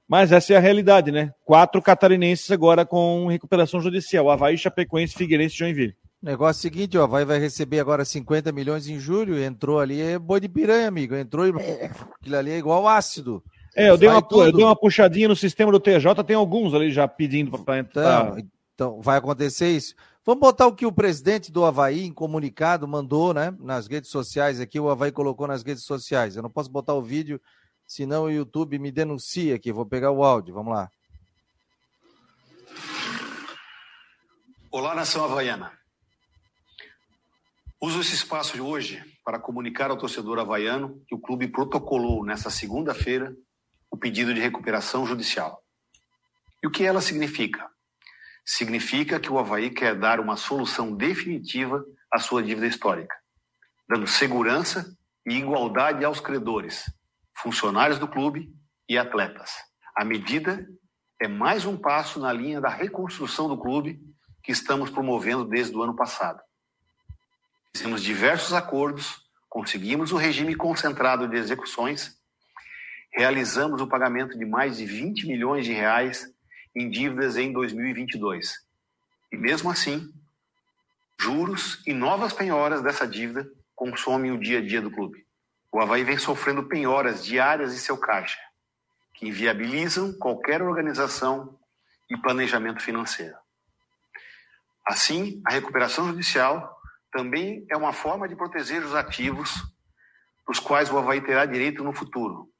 Mas 0.10 0.32
essa 0.32 0.54
é 0.54 0.58
a 0.58 0.60
realidade, 0.60 1.12
né? 1.12 1.32
Quatro 1.46 1.80
catarinenses 1.84 2.50
agora 2.50 2.84
com 2.84 3.28
recuperação 3.28 3.80
judicial: 3.80 4.32
Havaí, 4.32 4.58
Chapecoense, 4.58 5.14
Figueirense 5.14 5.54
e 5.54 5.58
Joinville. 5.60 5.96
O 6.22 6.26
negócio 6.26 6.58
é 6.58 6.60
o 6.60 6.62
seguinte, 6.62 6.98
o 6.98 7.04
Havaí 7.04 7.24
vai 7.24 7.38
receber 7.38 7.80
agora 7.80 8.04
50 8.04 8.52
milhões 8.52 8.88
em 8.88 9.00
julho, 9.00 9.42
entrou 9.42 9.80
ali, 9.80 10.02
é 10.02 10.18
boi 10.18 10.40
de 10.40 10.50
piranha, 10.50 10.88
amigo. 10.88 11.16
Entrou 11.16 11.46
e 11.46 11.52
aquilo 11.52 12.36
ali 12.36 12.52
é 12.52 12.58
igual 12.58 12.88
ácido. 12.88 13.44
É, 13.76 13.90
eu 13.90 13.98
dei, 13.98 14.10
uma, 14.10 14.26
eu 14.32 14.52
dei 14.52 14.66
uma 14.66 14.76
puxadinha 14.76 15.28
no 15.28 15.36
sistema 15.36 15.72
do 15.72 15.80
TJ, 15.80 16.24
tem 16.26 16.36
alguns 16.36 16.74
ali 16.74 16.92
já 16.92 17.08
pedindo 17.08 17.52
para 17.60 17.78
entrar. 17.78 18.32
Então, 18.32 18.50
então, 18.74 19.02
vai 19.02 19.18
acontecer 19.18 19.70
isso. 19.70 19.94
Vamos 20.26 20.40
botar 20.40 20.66
o 20.66 20.74
que 20.74 20.86
o 20.86 20.92
presidente 20.92 21.52
do 21.52 21.66
Havaí, 21.66 22.06
em 22.06 22.14
comunicado, 22.14 22.88
mandou, 22.88 23.34
né? 23.34 23.54
Nas 23.60 23.88
redes 23.88 24.10
sociais 24.10 24.60
aqui, 24.60 24.80
o 24.80 24.90
Havaí 24.90 25.12
colocou 25.12 25.48
nas 25.48 25.64
redes 25.64 25.84
sociais. 25.84 26.36
Eu 26.36 26.44
não 26.44 26.50
posso 26.50 26.72
botar 26.72 26.94
o 26.94 27.02
vídeo, 27.02 27.42
senão 27.90 28.26
o 28.26 28.32
YouTube 28.32 28.78
me 28.78 28.92
denuncia 28.92 29.56
aqui. 29.56 29.72
Vou 29.72 29.86
pegar 29.86 30.12
o 30.12 30.24
áudio, 30.24 30.54
vamos 30.54 30.72
lá. 30.72 30.92
Olá, 34.70 34.94
nação 34.94 35.26
havaiana. 35.26 35.74
Uso 37.82 38.00
esse 38.00 38.14
espaço 38.14 38.54
de 38.54 38.62
hoje 38.62 39.04
para 39.26 39.40
comunicar 39.40 39.90
ao 39.90 39.98
torcedor 39.98 40.38
havaiano 40.38 41.04
que 41.08 41.16
o 41.16 41.20
clube 41.20 41.48
protocolou 41.48 42.24
nesta 42.24 42.52
segunda-feira 42.52 43.36
o 43.90 43.98
pedido 43.98 44.36
de 44.36 44.40
recuperação 44.40 45.08
judicial. 45.08 45.64
E 46.62 46.68
o 46.68 46.72
que 46.72 46.84
ela 46.84 47.02
significa? 47.02 47.68
Significa 48.46 49.20
que 49.20 49.32
o 49.32 49.40
Havaí 49.40 49.72
quer 49.72 49.98
dar 49.98 50.20
uma 50.20 50.36
solução 50.36 50.96
definitiva 50.96 51.84
à 52.12 52.20
sua 52.20 52.44
dívida 52.44 52.68
histórica, 52.68 53.16
dando 53.88 54.06
segurança 54.06 54.96
e 55.26 55.38
igualdade 55.38 56.06
aos 56.06 56.20
credores, 56.20 56.86
funcionários 57.42 57.98
do 57.98 58.08
clube 58.08 58.54
e 58.88 58.98
atletas. 58.98 59.52
A 59.96 60.04
medida 60.04 60.68
é 61.22 61.28
mais 61.28 61.66
um 61.66 61.78
passo 61.78 62.20
na 62.20 62.32
linha 62.32 62.60
da 62.60 62.70
reconstrução 62.70 63.48
do 63.48 63.58
clube 63.58 64.00
que 64.44 64.52
estamos 64.52 64.90
promovendo 64.90 65.46
desde 65.46 65.76
o 65.76 65.82
ano 65.82 65.96
passado. 65.96 66.42
Fizemos 67.76 68.02
diversos 68.02 68.54
acordos, 68.54 69.22
conseguimos 69.48 70.12
o 70.12 70.18
regime 70.18 70.56
concentrado 70.56 71.28
de 71.28 71.38
execuções, 71.38 72.18
realizamos 73.14 73.82
o 73.82 73.88
pagamento 73.88 74.38
de 74.38 74.46
mais 74.46 74.78
de 74.78 74.86
20 74.86 75.28
milhões 75.28 75.66
de 75.66 75.74
reais 75.74 76.28
em 76.76 76.90
dívidas 76.90 77.38
em 77.38 77.52
2022. 77.52 78.54
E 79.32 79.38
mesmo 79.38 79.70
assim, 79.70 80.12
juros 81.20 81.82
e 81.86 81.94
novas 81.94 82.34
penhoras 82.34 82.82
dessa 82.82 83.08
dívida 83.08 83.48
consomem 83.76 84.32
o 84.32 84.40
dia 84.40 84.60
a 84.60 84.66
dia 84.66 84.82
do 84.82 84.92
clube. 84.92 85.29
O 85.72 85.80
Havaí 85.82 86.04
vem 86.04 86.18
sofrendo 86.18 86.64
penhoras 86.64 87.24
diárias 87.24 87.74
em 87.74 87.78
seu 87.78 87.98
caixa, 87.98 88.40
que 89.14 89.28
inviabilizam 89.28 90.14
qualquer 90.14 90.62
organização 90.62 91.60
e 92.10 92.18
planejamento 92.18 92.82
financeiro. 92.82 93.38
Assim, 94.86 95.42
a 95.46 95.52
recuperação 95.52 96.08
judicial 96.08 96.76
também 97.12 97.66
é 97.70 97.78
uma 97.78 97.94
forma 97.94 98.28
de 98.28 98.36
proteger 98.36 98.84
os 98.84 98.96
ativos 98.96 99.52
os 100.50 100.60
quais 100.60 100.92
o 100.92 100.98
Havaí 100.98 101.22
terá 101.22 101.46
direito 101.46 101.84
no 101.84 101.94
futuro. 101.94 102.52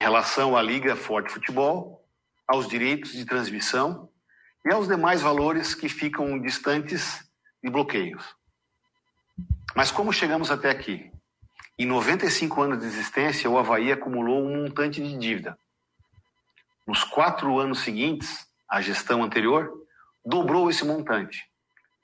Em 0.00 0.04
relação 0.04 0.56
à 0.56 0.62
Liga 0.62 0.94
Forte 0.94 1.32
Futebol, 1.32 2.08
aos 2.46 2.68
direitos 2.68 3.12
de 3.12 3.24
transmissão 3.24 4.08
e 4.64 4.72
aos 4.72 4.86
demais 4.86 5.20
valores 5.20 5.74
que 5.74 5.88
ficam 5.88 6.38
distantes 6.40 7.28
de 7.62 7.68
bloqueios. 7.68 8.24
Mas 9.74 9.90
como 9.90 10.12
chegamos 10.12 10.52
até 10.52 10.70
aqui? 10.70 11.10
Em 11.80 11.86
95 11.86 12.60
anos 12.60 12.80
de 12.80 12.86
existência, 12.86 13.48
o 13.48 13.56
Havaí 13.56 13.92
acumulou 13.92 14.42
um 14.42 14.64
montante 14.64 15.00
de 15.00 15.16
dívida. 15.16 15.56
Nos 16.84 17.04
quatro 17.04 17.56
anos 17.60 17.80
seguintes, 17.84 18.48
a 18.68 18.80
gestão 18.80 19.22
anterior 19.22 19.70
dobrou 20.26 20.68
esse 20.68 20.84
montante. 20.84 21.48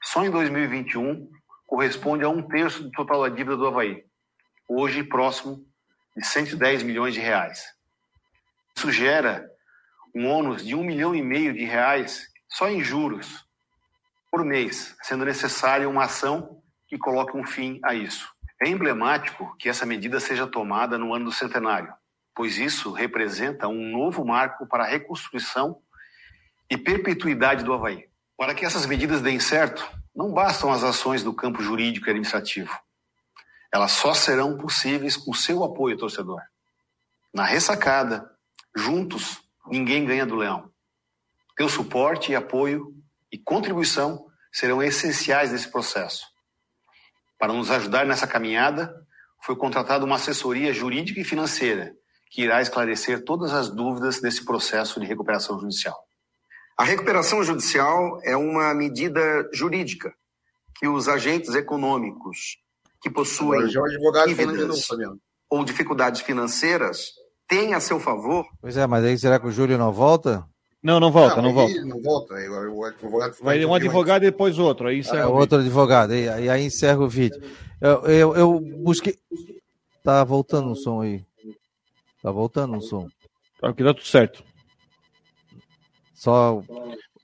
Só 0.01 0.25
em 0.25 0.31
2021 0.31 1.29
corresponde 1.67 2.23
a 2.23 2.29
um 2.29 2.41
terço 2.41 2.85
do 2.85 2.91
total 2.93 3.23
da 3.23 3.29
dívida 3.29 3.57
do 3.57 3.67
Havaí, 3.67 4.05
hoje 4.69 5.03
próximo 5.03 5.67
de 6.17 6.25
110 6.25 6.85
milhões 6.85 7.13
de 7.13 7.19
reais. 7.19 7.75
Isso 8.77 8.93
gera 8.93 9.51
um 10.15 10.29
ônus 10.29 10.65
de 10.65 10.77
um 10.77 10.85
milhão 10.85 11.17
e 11.17 11.21
meio 11.21 11.53
de 11.53 11.65
reais 11.65 12.29
só 12.49 12.69
em 12.69 12.81
juros 12.81 13.45
por 14.31 14.45
mês, 14.45 14.95
sendo 15.03 15.25
necessária 15.25 15.89
uma 15.89 16.05
ação 16.05 16.63
que 16.87 16.97
coloque 16.97 17.37
um 17.37 17.45
fim 17.45 17.81
a 17.83 17.93
isso. 17.93 18.34
É 18.65 18.69
emblemático 18.69 19.55
que 19.59 19.69
essa 19.69 19.85
medida 19.85 20.19
seja 20.19 20.47
tomada 20.47 20.97
no 20.97 21.13
ano 21.13 21.27
do 21.27 21.33
centenário, 21.33 21.93
pois 22.35 22.57
isso 22.57 22.93
representa 22.93 23.69
um 23.69 23.93
novo 23.93 24.25
marco 24.25 24.67
para 24.67 24.85
a 24.85 24.87
reconstrução 24.87 25.83
e 26.71 26.79
perpetuidade 26.79 27.63
do 27.63 27.75
Havaí. 27.75 28.09
Para 28.39 28.55
que 28.55 28.65
essas 28.65 28.87
medidas 28.87 29.21
deem 29.21 29.39
certo, 29.39 29.87
não 30.17 30.33
bastam 30.33 30.73
as 30.73 30.83
ações 30.83 31.23
do 31.23 31.35
campo 31.35 31.63
jurídico 31.63 32.07
e 32.07 32.09
administrativo. 32.09 32.75
Elas 33.71 33.93
só 33.93 34.15
serão 34.15 34.57
possíveis 34.57 35.15
com 35.15 35.35
seu 35.35 35.63
apoio, 35.63 35.99
torcedor. 35.99 36.41
Na 37.35 37.45
ressacada, 37.45 38.31
juntos, 38.75 39.43
ninguém 39.67 40.07
ganha 40.07 40.25
do 40.25 40.37
leão. 40.37 40.71
Teu 41.55 41.69
suporte 41.69 42.33
e 42.33 42.35
apoio 42.35 42.95
e 43.31 43.37
contribuição 43.37 44.25
serão 44.51 44.83
essenciais 44.83 45.53
nesse 45.53 45.71
processo. 45.71 46.34
Para 47.45 47.53
nos 47.53 47.71
ajudar 47.71 48.07
nessa 48.07 48.27
caminhada, 48.27 48.91
foi 49.45 49.55
contratada 49.55 50.03
uma 50.03 50.17
assessoria 50.17 50.73
jurídica 50.73 51.21
e 51.21 51.25
financeira 51.25 51.93
que 52.31 52.41
irá 52.41 52.63
esclarecer 52.63 53.23
todas 53.23 53.53
as 53.53 53.69
dúvidas 53.69 54.19
desse 54.19 54.47
processo 54.47 54.99
de 54.99 55.05
recuperação 55.05 55.61
judicial. 55.61 55.95
A 56.75 56.85
recuperação 56.85 57.45
judicial 57.45 58.19
é 58.25 58.35
uma 58.35 58.73
medida 58.73 59.21
jurídica 59.53 60.15
que 60.79 60.89
os 60.89 61.07
agentes 61.07 61.55
econômicos 61.55 62.57
que 63.03 63.11
possuem 63.11 63.67
dívidas 64.25 64.89
ou 65.51 65.67
dificuldades 65.67 66.23
financeiras 66.23 67.11
têm 67.47 67.75
a 67.75 67.81
seu 67.81 68.01
favor. 68.01 68.47
Pois 68.59 68.79
é, 68.79 68.87
mas 68.87 69.05
aí 69.05 69.19
será 69.19 69.39
que 69.39 69.47
o 69.47 69.53
Júlio 69.53 69.77
não 69.77 69.93
volta? 69.93 70.49
Não, 70.85 71.01
não 71.01 71.11
volta, 71.11 71.37
não, 71.37 71.45
não 71.45 71.55
volta. 71.55 71.85
Não 71.85 72.03
volta. 72.03 72.35
O 72.35 72.85
advogado 72.85 73.37
Vai 73.41 73.65
um 73.65 73.73
advogado 73.73 74.23
e 74.23 74.31
depois 74.31 74.59
outro. 74.59 74.89
Aí 74.89 74.99
encerra 74.99 75.25
ah, 75.25 75.31
outro 75.31 75.59
advogado, 75.59 76.15
e 76.15 76.29
aí, 76.29 76.51
aí 76.51 76.63
encerra 76.63 76.99
o 76.99 77.09
vídeo. 77.09 77.41
Eu, 77.81 78.03
eu, 78.03 78.37
eu 78.37 78.61
busquei. 78.61 79.17
Tá 80.03 80.23
voltando 80.23 80.69
um 80.69 80.75
som 80.75 81.01
aí. 81.01 81.25
Tá 82.23 82.31
voltando 82.31 82.75
um 82.75 82.83
som. 82.83 83.09
Tá, 83.59 83.73
que 83.73 83.83
dá 83.83 83.95
tudo 83.95 84.07
certo. 84.07 84.45
Só 86.15 86.63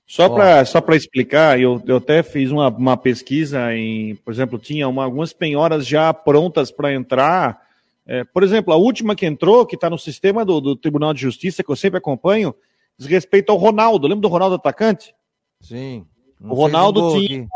só 0.07 0.27
para 0.27 0.65
só 0.65 0.83
explicar, 0.89 1.57
eu, 1.57 1.81
eu 1.85 1.97
até 1.97 2.23
fiz 2.23 2.49
uma, 2.49 2.67
uma 2.67 2.97
pesquisa 2.97 3.73
em, 3.75 4.15
por 4.15 4.33
exemplo, 4.33 4.57
tinha 4.57 4.87
uma, 4.87 5.03
algumas 5.03 5.33
penhoras 5.33 5.85
já 5.85 6.11
prontas 6.13 6.71
para 6.71 6.91
entrar. 6.91 7.61
É, 8.05 8.23
por 8.23 8.41
exemplo, 8.43 8.73
a 8.73 8.75
última 8.75 9.15
que 9.15 9.25
entrou, 9.25 9.65
que 9.65 9.75
está 9.75 9.89
no 9.89 9.97
sistema 9.97 10.43
do, 10.43 10.59
do, 10.59 10.75
Tribunal 10.75 11.13
de 11.13 11.21
Justiça, 11.21 11.63
que 11.63 11.71
eu 11.71 11.75
sempre 11.75 11.99
acompanho, 11.99 12.53
diz 13.01 13.11
respeito 13.11 13.51
ao 13.51 13.57
Ronaldo. 13.57 14.07
Lembra 14.07 14.21
do 14.21 14.27
Ronaldo 14.27 14.55
atacante? 14.55 15.15
Sim. 15.59 16.05
O 16.39 16.53
Ronaldo 16.53 17.09
um 17.09 17.19
tinha. 17.19 17.43
Aqui. 17.43 17.49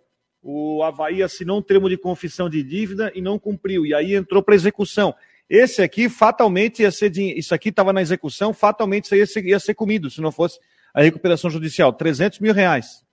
O 0.43 0.83
Havaí 0.83 1.23
assinou 1.23 1.59
um 1.59 1.63
termo 1.63 1.89
de 1.89 1.97
confissão 1.97 2.51
de 2.51 2.65
dívida 2.65 3.13
e 3.15 3.21
não 3.21 3.39
cumpriu, 3.39 3.87
e 3.87 3.95
aí 3.95 4.17
entrou 4.17 4.43
para 4.43 4.57
execução. 4.57 5.15
Esse 5.53 5.83
aqui, 5.83 6.09
fatalmente, 6.09 6.81
ia 6.81 6.91
ser. 6.91 7.15
Isso 7.15 7.55
aqui 7.55 7.69
estava 7.69 7.93
na 7.93 8.01
execução, 8.01 8.55
fatalmente 8.55 9.05
isso 9.05 9.15
ia 9.15 9.27
ser, 9.27 9.45
ia 9.45 9.61
ser 9.61 9.75
comido, 9.75 10.11
se 10.11 10.23
não 10.23 10.33
fosse 10.33 10.59
a 10.95 11.03
recuperação 11.03 11.51
judicial. 11.51 11.93
300 11.93 12.39
mil 12.39 12.55
reais. 12.55 13.05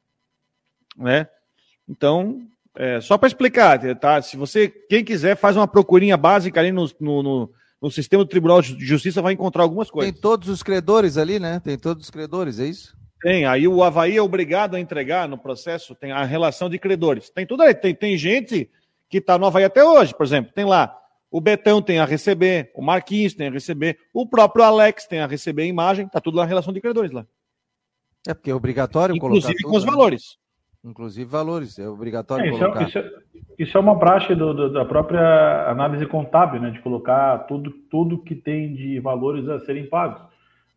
Né? 0.98 1.28
Então, 1.88 2.48
é, 2.78 3.02
só 3.02 3.18
para 3.18 3.28
explicar, 3.28 3.78
tá? 3.98 4.22
Se 4.22 4.38
você, 4.38 4.70
quem 4.70 5.04
quiser, 5.04 5.36
faz 5.36 5.58
uma 5.58 5.68
procurinha 5.68 6.16
básica 6.16 6.62
ali 6.62 6.72
no, 6.72 6.90
no, 7.02 7.24
no 7.24 7.54
no 7.82 7.90
sistema 7.90 8.24
do 8.24 8.30
Tribunal 8.30 8.62
de 8.62 8.86
Justiça 8.86 9.22
vai 9.22 9.34
encontrar 9.34 9.64
algumas 9.64 9.90
coisas. 9.90 10.12
Tem 10.12 10.22
todos 10.22 10.50
os 10.50 10.62
credores 10.62 11.18
ali, 11.18 11.40
né? 11.40 11.62
Tem 11.64 11.78
todos 11.78 12.04
os 12.04 12.10
credores, 12.10 12.60
é 12.60 12.66
isso? 12.66 12.94
Tem, 13.22 13.46
aí 13.46 13.68
o 13.68 13.82
Havaí 13.82 14.18
é 14.18 14.22
obrigado 14.22 14.76
a 14.76 14.80
entregar 14.80 15.30
no 15.30 15.38
processo, 15.38 15.96
tem 15.96 16.12
a 16.12 16.26
relação 16.26 16.70
de 16.70 16.78
credores. 16.78 17.30
Tem 17.30 17.46
tudo 17.46 17.64
aí, 17.64 17.74
tem, 17.74 17.96
tem 17.96 18.18
gente 18.18 18.70
que 19.10 19.20
está 19.20 19.38
no 19.38 19.46
Havaí 19.46 19.64
até 19.64 19.82
hoje. 19.84 20.14
Por 20.14 20.26
exemplo, 20.26 20.52
tem 20.54 20.66
lá 20.66 20.99
o 21.32 21.40
Betão 21.40 21.82
tem 21.82 22.00
a 22.00 22.06
receber, 22.06 22.72
o 22.76 22.82
Marquinhos 22.82 23.34
tem 23.34 23.48
a 23.48 23.52
receber, 23.52 24.00
o 24.14 24.28
próprio 24.28 24.66
Alex 24.66 25.06
tem 25.06 25.20
a 25.20 25.28
receber 25.28 25.64
a 25.64 25.68
imagem, 25.68 26.08
tá 26.08 26.20
tudo 26.20 26.38
na 26.38 26.46
relação 26.46 26.74
de 26.74 26.82
credores 26.82 27.12
lá. 27.12 27.26
É 28.28 28.34
porque 28.34 28.52
é 28.52 28.56
obrigatório 28.56 29.16
Inclusive 29.16 29.42
colocar. 29.42 29.52
Inclusive 29.52 29.72
com 29.72 29.78
os 29.78 29.86
né? 29.86 29.92
valores. 29.92 30.40
Inclusive 30.84 31.30
valores, 31.30 31.78
é 31.78 31.88
obrigatório 31.88 32.46
é, 32.46 32.50
isso 32.50 32.58
é 32.58 32.60
colocar. 32.60 32.84
É, 32.84 32.88
isso, 32.88 32.98
é, 32.98 33.04
isso, 33.60 33.78
é, 33.78 33.82
uma 33.82 34.00
praxe 34.00 34.34
do, 34.34 34.54
do, 34.54 34.72
da 34.72 34.86
própria 34.86 35.70
análise 35.70 36.06
contábil, 36.06 36.62
né? 36.62 36.72
De 36.72 36.82
colocar 36.82 37.40
tudo, 37.40 37.72
tudo 37.92 38.24
que 38.24 38.36
tem 38.36 38.74
de 38.74 39.00
valores 39.00 39.48
a 39.48 39.60
serem 39.60 39.88
pagos. 39.88 40.22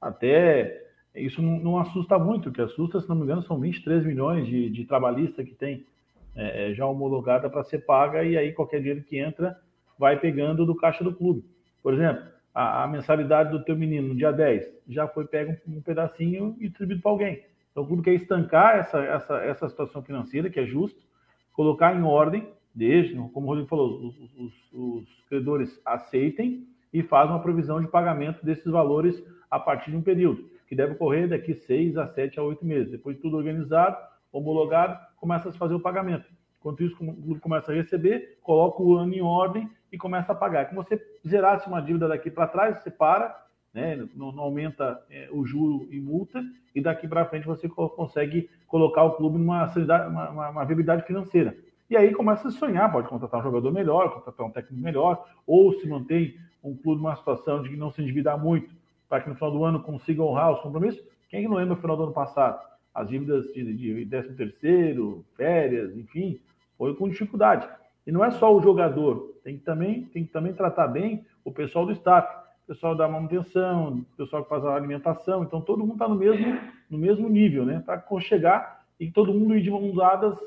Até 0.00 0.82
isso 1.14 1.40
não, 1.40 1.58
não 1.58 1.78
assusta 1.78 2.18
muito, 2.18 2.48
o 2.48 2.52
que 2.52 2.60
assusta, 2.60 3.00
se 3.00 3.08
não 3.08 3.16
me 3.16 3.22
engano, 3.22 3.42
são 3.42 3.60
23 3.60 4.04
milhões 4.04 4.46
de, 4.46 4.70
de 4.70 4.84
trabalhista 4.84 5.44
que 5.44 5.54
tem 5.54 5.86
é, 6.34 6.72
já 6.74 6.86
homologada 6.86 7.48
para 7.50 7.62
ser 7.64 7.80
paga, 7.80 8.24
e 8.24 8.36
aí 8.36 8.52
qualquer 8.52 8.78
dinheiro 8.78 9.02
que 9.02 9.18
entra 9.18 9.56
vai 10.02 10.18
pegando 10.18 10.66
do 10.66 10.74
caixa 10.74 11.04
do 11.04 11.14
clube. 11.14 11.44
Por 11.80 11.94
exemplo, 11.94 12.24
a, 12.52 12.82
a 12.82 12.88
mensalidade 12.88 13.52
do 13.52 13.62
teu 13.62 13.76
menino 13.76 14.08
no 14.08 14.16
dia 14.16 14.32
10 14.32 14.66
já 14.88 15.06
foi 15.06 15.24
pego 15.28 15.56
um, 15.64 15.76
um 15.76 15.80
pedacinho 15.80 16.56
e 16.58 16.66
distribuído 16.66 17.00
para 17.00 17.12
alguém. 17.12 17.44
Então, 17.70 17.84
o 17.84 17.86
clube 17.86 18.02
quer 18.02 18.14
estancar 18.14 18.78
essa, 18.78 18.98
essa, 18.98 19.36
essa 19.36 19.68
situação 19.68 20.02
financeira, 20.02 20.50
que 20.50 20.58
é 20.58 20.66
justo, 20.66 21.00
colocar 21.52 21.94
em 21.94 22.02
ordem, 22.02 22.48
desde, 22.74 23.14
como 23.14 23.46
o 23.46 23.50
Rodrigo 23.50 23.68
falou, 23.68 24.08
os, 24.08 24.18
os, 24.36 24.52
os 24.72 25.24
credores 25.28 25.80
aceitem 25.84 26.66
e 26.92 27.00
faz 27.04 27.30
uma 27.30 27.40
provisão 27.40 27.80
de 27.80 27.86
pagamento 27.86 28.44
desses 28.44 28.72
valores 28.72 29.22
a 29.48 29.60
partir 29.60 29.92
de 29.92 29.96
um 29.96 30.02
período, 30.02 30.50
que 30.66 30.74
deve 30.74 30.94
ocorrer 30.94 31.28
daqui 31.28 31.54
seis 31.54 31.96
a 31.96 32.08
sete 32.08 32.40
a 32.40 32.42
oito 32.42 32.66
meses. 32.66 32.90
Depois 32.90 33.14
de 33.14 33.22
tudo 33.22 33.36
organizado, 33.36 33.96
homologado, 34.32 34.98
começa 35.16 35.48
a 35.48 35.52
fazer 35.52 35.74
o 35.74 35.80
pagamento. 35.80 36.26
Enquanto 36.58 36.82
isso, 36.82 36.96
o 37.00 37.22
clube 37.22 37.40
começa 37.40 37.70
a 37.70 37.74
receber, 37.74 38.38
coloca 38.42 38.82
o 38.82 38.96
ano 38.96 39.14
em 39.14 39.22
ordem 39.22 39.70
e 39.92 39.98
começa 39.98 40.32
a 40.32 40.34
pagar. 40.34 40.68
Como 40.68 40.82
você 40.82 41.00
zerasse 41.26 41.68
uma 41.68 41.82
dívida 41.82 42.08
daqui 42.08 42.30
para 42.30 42.48
trás, 42.48 42.82
você 42.82 42.90
para, 42.90 43.38
né, 43.74 43.96
não, 44.14 44.32
não 44.32 44.42
aumenta 44.42 45.00
é, 45.10 45.28
o 45.30 45.44
juro 45.44 45.86
e 45.90 46.00
multa, 46.00 46.42
e 46.74 46.80
daqui 46.80 47.06
para 47.06 47.26
frente 47.26 47.46
você 47.46 47.68
consegue 47.68 48.48
colocar 48.66 49.04
o 49.04 49.12
clube 49.12 49.38
numa 49.38 49.66
uma, 49.66 50.30
uma, 50.30 50.48
uma 50.48 50.64
viabilidade 50.64 51.06
financeira. 51.06 51.54
E 51.90 51.96
aí 51.96 52.12
começa 52.12 52.48
a 52.48 52.50
sonhar, 52.50 52.90
pode 52.90 53.08
contratar 53.08 53.40
um 53.40 53.42
jogador 53.42 53.70
melhor, 53.70 54.14
contratar 54.14 54.46
um 54.46 54.50
técnico 54.50 54.82
melhor, 54.82 55.28
ou 55.46 55.74
se 55.74 55.86
mantém 55.86 56.34
um 56.64 56.74
clube 56.74 57.02
numa 57.02 57.14
situação 57.16 57.62
de 57.62 57.76
não 57.76 57.90
se 57.90 58.00
endividar 58.00 58.42
muito, 58.42 58.74
para 59.08 59.20
que 59.20 59.28
no 59.28 59.34
final 59.34 59.50
do 59.50 59.64
ano 59.64 59.82
consiga 59.82 60.22
honrar 60.22 60.52
os 60.52 60.60
compromissos. 60.60 61.02
Quem 61.28 61.46
não 61.46 61.56
lembra 61.56 61.74
no 61.74 61.80
final 61.80 61.96
do 61.96 62.04
ano 62.04 62.12
passado? 62.12 62.58
As 62.94 63.08
dívidas 63.08 63.44
de, 63.52 63.74
de 63.74 64.06
13 64.06 64.34
terceiro, 64.34 65.24
férias, 65.36 65.94
enfim, 65.94 66.40
foi 66.78 66.94
com 66.94 67.08
dificuldade. 67.08 67.68
E 68.06 68.12
não 68.12 68.24
é 68.24 68.30
só 68.30 68.54
o 68.54 68.62
jogador, 68.62 69.31
tem 69.42 69.58
que 69.58 69.64
também, 69.64 70.04
tem 70.06 70.24
que 70.24 70.32
também 70.32 70.52
tratar 70.52 70.88
bem 70.88 71.24
o 71.44 71.50
pessoal 71.50 71.84
do 71.86 71.92
staff, 71.92 72.28
o 72.64 72.66
pessoal 72.68 72.94
da 72.94 73.08
manutenção, 73.08 74.04
o 74.12 74.16
pessoal 74.16 74.42
que 74.42 74.48
faz 74.48 74.64
a 74.64 74.74
alimentação. 74.74 75.42
Então 75.42 75.60
todo 75.60 75.80
mundo 75.80 75.94
está 75.94 76.08
no 76.08 76.14
mesmo, 76.14 76.58
no 76.88 76.98
mesmo 76.98 77.28
nível, 77.28 77.64
né? 77.64 77.82
Para 77.84 78.02
chegar 78.20 78.84
e 78.98 79.10
todo 79.10 79.34
mundo 79.34 79.56
ir 79.56 79.62
de 79.62 79.70
mãos 79.70 79.94
dadas 79.96 80.38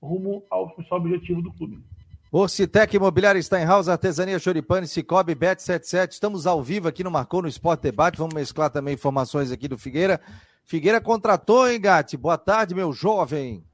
rumo 0.00 0.44
ao 0.48 0.70
principal 0.70 1.00
objetivo 1.00 1.42
do 1.42 1.52
clube. 1.52 1.82
Orcitec 2.30 2.94
Imobiliária 2.94 3.40
House, 3.66 3.88
Artesania 3.88 4.38
Choripane, 4.38 4.86
Cicobi, 4.86 5.34
Bet77. 5.34 6.12
Estamos 6.12 6.46
ao 6.46 6.62
vivo 6.62 6.86
aqui 6.86 7.02
no 7.02 7.10
Marcou 7.10 7.40
no 7.40 7.48
Esporte 7.48 7.82
Debate. 7.82 8.18
Vamos 8.18 8.34
mesclar 8.34 8.70
também 8.70 8.94
informações 8.94 9.50
aqui 9.50 9.66
do 9.66 9.78
Figueira. 9.78 10.20
Figueira 10.62 11.00
contratou, 11.00 11.66
hein, 11.66 11.80
Gatti? 11.80 12.18
Boa 12.18 12.36
tarde, 12.36 12.74
meu 12.74 12.92
jovem. 12.92 13.64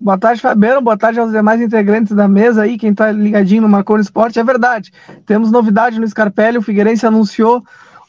Boa 0.00 0.16
tarde, 0.16 0.40
Fabiano. 0.40 0.80
Boa 0.80 0.96
tarde 0.96 1.18
aos 1.18 1.32
demais 1.32 1.60
integrantes 1.60 2.14
da 2.14 2.28
mesa 2.28 2.62
aí, 2.62 2.78
quem 2.78 2.90
está 2.90 3.10
ligadinho 3.10 3.62
no 3.62 3.68
Marconi 3.68 4.02
Esporte. 4.02 4.38
É 4.38 4.44
verdade, 4.44 4.92
temos 5.26 5.50
novidade 5.50 5.98
no 5.98 6.06
Scarpelli. 6.06 6.56
O 6.56 6.62
Figueirense 6.62 7.04
anunciou 7.04 7.64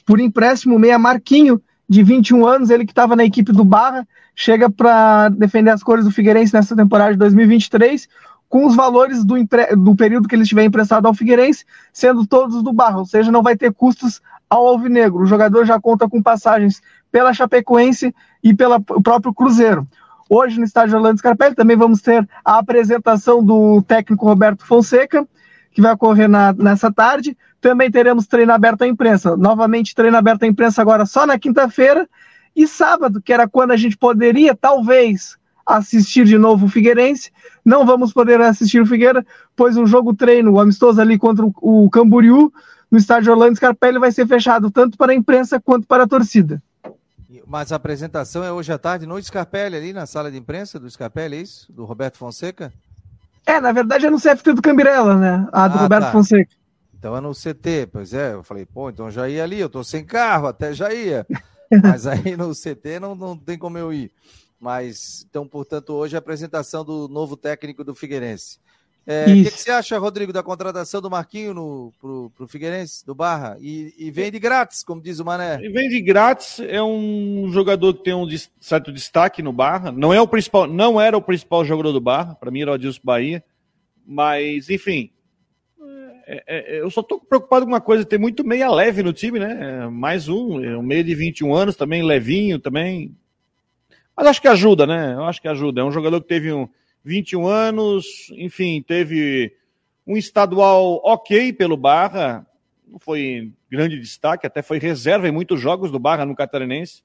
por 0.06 0.20
empréstimo 0.20 0.78
meia 0.78 1.00
Marquinho, 1.00 1.60
de 1.90 2.04
21 2.04 2.46
anos, 2.46 2.70
ele 2.70 2.86
que 2.86 2.92
estava 2.92 3.16
na 3.16 3.26
equipe 3.26 3.52
do 3.52 3.66
Barra, 3.66 4.08
chega 4.36 4.70
para 4.70 5.30
defender 5.30 5.72
as 5.72 5.82
cores 5.82 6.06
do 6.06 6.12
Figueirense 6.12 6.54
nessa 6.54 6.76
temporada 6.76 7.14
de 7.14 7.18
2023, 7.18 8.08
com 8.48 8.68
os 8.68 8.76
valores 8.76 9.26
do, 9.26 9.36
do 9.76 9.96
período 9.96 10.28
que 10.28 10.36
ele 10.36 10.44
estiver 10.44 10.64
emprestado 10.64 11.08
ao 11.08 11.14
Figueirense, 11.16 11.66
sendo 11.92 12.28
todos 12.28 12.62
do 12.62 12.72
Barra, 12.72 13.00
ou 13.00 13.06
seja, 13.06 13.32
não 13.32 13.42
vai 13.42 13.58
ter 13.58 13.74
custos 13.74 14.22
ao 14.48 14.68
Alvinegro. 14.68 15.24
O 15.24 15.26
jogador 15.26 15.66
já 15.66 15.80
conta 15.80 16.08
com 16.08 16.22
passagens 16.22 16.80
pela 17.12 17.34
Chapecoense 17.34 18.14
e 18.44 18.54
pelo 18.54 18.80
próprio 18.80 19.34
Cruzeiro. 19.34 19.88
Hoje, 20.32 20.60
no 20.60 20.64
estádio 20.64 20.96
Orlando 20.96 21.18
Scarpelli, 21.18 21.56
também 21.56 21.76
vamos 21.76 22.02
ter 22.04 22.30
a 22.46 22.60
apresentação 22.60 23.44
do 23.44 23.82
técnico 23.82 24.28
Roberto 24.28 24.64
Fonseca, 24.64 25.28
que 25.72 25.82
vai 25.82 25.94
ocorrer 25.94 26.30
na, 26.30 26.54
nessa 26.54 26.94
tarde. 26.94 27.36
Também 27.60 27.90
teremos 27.90 28.28
treino 28.28 28.54
aberto 28.54 28.84
à 28.84 28.88
imprensa. 28.88 29.36
Novamente, 29.36 29.96
treino 29.96 30.16
aberto 30.16 30.44
à 30.44 30.48
imprensa 30.48 30.84
agora 30.84 31.08
só 31.08 31.26
na 31.26 31.40
quinta-feira. 31.40 32.08
E 32.56 32.68
sábado, 32.68 33.20
que 33.20 33.34
era 33.34 33.48
quando 33.48 33.72
a 33.72 33.78
gente 33.78 33.98
poderia, 33.98 34.56
talvez, 34.56 35.36
assistir 35.66 36.26
de 36.26 36.38
novo 36.38 36.68
o 36.68 36.70
Figueirense. 36.70 37.32
Não 37.66 37.84
vamos 37.84 38.14
poder 38.14 38.40
assistir 38.40 38.80
o 38.80 38.86
Figueira, 38.86 39.26
pois 39.56 39.78
o 39.78 39.86
jogo 39.88 40.14
treino, 40.14 40.52
o 40.52 40.60
amistoso 40.60 41.02
ali 41.02 41.18
contra 41.18 41.44
o, 41.44 41.54
o 41.60 41.90
Camboriú, 41.90 42.54
no 42.92 43.00
estádio 43.00 43.32
Orlando 43.32 43.56
Scarpelli, 43.56 43.98
vai 43.98 44.12
ser 44.12 44.28
fechado 44.28 44.70
tanto 44.70 44.96
para 44.96 45.12
a 45.12 45.16
imprensa 45.16 45.60
quanto 45.60 45.88
para 45.88 46.04
a 46.04 46.08
torcida. 46.08 46.62
Mas 47.50 47.72
a 47.72 47.78
apresentação 47.78 48.44
é 48.44 48.52
hoje 48.52 48.72
à 48.72 48.78
tarde 48.78 49.08
no 49.08 49.20
Scarpelli, 49.20 49.76
ali 49.76 49.92
na 49.92 50.06
sala 50.06 50.30
de 50.30 50.38
imprensa 50.38 50.80
do 50.80 50.88
Scarpelli, 50.88 51.36
é 51.36 51.42
isso? 51.42 51.74
Do 51.74 51.84
Roberto 51.84 52.16
Fonseca? 52.16 52.72
É, 53.44 53.60
na 53.60 53.72
verdade 53.72 54.06
é 54.06 54.10
no 54.12 54.22
CFT 54.22 54.54
do 54.54 54.62
Cambirela, 54.62 55.18
né? 55.18 55.48
A 55.52 55.68
do 55.68 55.80
ah, 55.80 55.82
Roberto 55.82 56.04
tá. 56.04 56.12
Fonseca. 56.12 56.52
Então 56.94 57.18
é 57.18 57.20
no 57.20 57.34
CT, 57.34 57.88
pois 57.92 58.14
é. 58.14 58.34
Eu 58.34 58.44
falei, 58.44 58.68
pô, 58.68 58.92
então 58.92 59.10
já 59.10 59.28
ia 59.28 59.44
ali, 59.44 59.60
eu 59.60 59.68
tô 59.68 59.84
sem 59.84 60.06
carro, 60.06 60.46
até 60.46 60.74
já 60.74 60.94
ia. 60.94 61.26
Mas 61.82 62.06
aí 62.06 62.38
no 62.38 62.54
CT 62.54 63.00
não, 63.02 63.16
não 63.16 63.36
tem 63.36 63.58
como 63.58 63.80
eu 63.80 63.92
ir. 63.92 64.12
Mas, 64.60 65.26
então, 65.28 65.48
portanto, 65.48 65.94
hoje 65.94 66.16
a 66.16 66.20
apresentação 66.20 66.86
do 66.86 67.08
novo 67.08 67.36
técnico 67.36 67.84
do 67.84 67.96
Figueirense. 67.96 68.60
É, 69.08 69.24
o 69.24 69.44
que, 69.44 69.52
que, 69.52 69.60
você 69.60 69.72
acha, 69.72 69.98
Rodrigo, 69.98 70.32
da 70.32 70.44
contratação 70.44 71.02
do 71.02 71.10
Marquinho 71.10 71.54
no, 71.54 71.92
pro, 72.00 72.32
pro 72.36 72.48
Figueirense, 72.48 73.04
do 73.06 73.16
Barra? 73.16 73.58
E, 73.60 73.94
e 73.98 74.12
vem 74.12 74.32
de 74.32 74.38
grátis, 74.38 74.84
como 74.84 75.02
diz 75.02 75.20
o 75.20 75.26
Mané. 75.26 75.60
E 75.62 75.70
vem 75.70 75.90
de 75.90 76.00
grátis, 76.00 76.60
é 76.60 76.82
um 76.82 77.50
jogador 77.52 77.96
que 77.96 78.04
tem 78.04 78.14
um 78.14 78.28
certo 78.60 78.92
destaque 78.92 79.42
no 79.42 79.52
Barra. 79.52 79.92
Não, 79.92 80.14
é 80.14 80.22
o 80.22 80.28
principal, 80.28 80.68
não 80.68 81.02
era 81.02 81.18
o 81.18 81.22
principal 81.22 81.66
jogador 81.66 81.92
do 81.92 82.00
Barra, 82.00 82.36
para 82.36 82.52
mim 82.52 82.62
era 82.62 82.72
o 82.72 82.74
Adilson 82.76 83.02
Bahia. 83.04 83.44
Mas, 84.06 84.70
enfim, 84.70 85.10
é, 86.28 86.44
é, 86.48 86.78
é 86.78 86.82
eu 86.82 86.92
só 86.92 87.02
estou 87.02 87.20
preocupado 87.20 87.66
com 87.66 87.72
uma 87.72 87.82
coisa, 87.82 88.06
tem 88.06 88.20
muito 88.20 88.46
meia 88.46 88.70
leve 88.70 89.02
no 89.02 89.14
time, 89.14 89.40
né? 89.40 89.58
É, 89.60 89.88
mais 89.88 90.30
um, 90.30 90.60
um 90.60 90.84
meio 90.84 91.04
de 91.04 91.16
21 91.16 91.54
anos 91.56 91.76
também, 91.76 92.04
levinho 92.04 92.60
também. 92.60 93.16
Mas 94.16 94.28
acho 94.28 94.42
que 94.42 94.48
ajuda, 94.48 94.86
né? 94.86 95.14
Eu 95.14 95.24
acho 95.24 95.42
que 95.42 95.48
ajuda. 95.48 95.82
É 95.82 95.84
um 95.84 95.92
jogador 95.92 96.22
que 96.22 96.28
teve 96.28 96.54
um 96.54 96.70
21 97.04 97.48
anos, 97.48 98.06
enfim, 98.32 98.82
teve 98.82 99.56
um 100.06 100.18
estadual 100.18 101.02
ok 101.04 101.54
pelo 101.54 101.78
Barra, 101.78 102.46
não 102.88 103.00
foi 103.00 103.52
grande 103.70 104.00
destaque, 104.00 104.48
até 104.48 104.62
foi 104.62 104.80
reserva 104.80 105.28
em 105.28 105.32
muitos 105.32 105.62
jogos 105.62 105.92
do 105.92 106.00
Barra 106.00 106.26
no 106.26 106.36
Catarinense. 106.36 107.04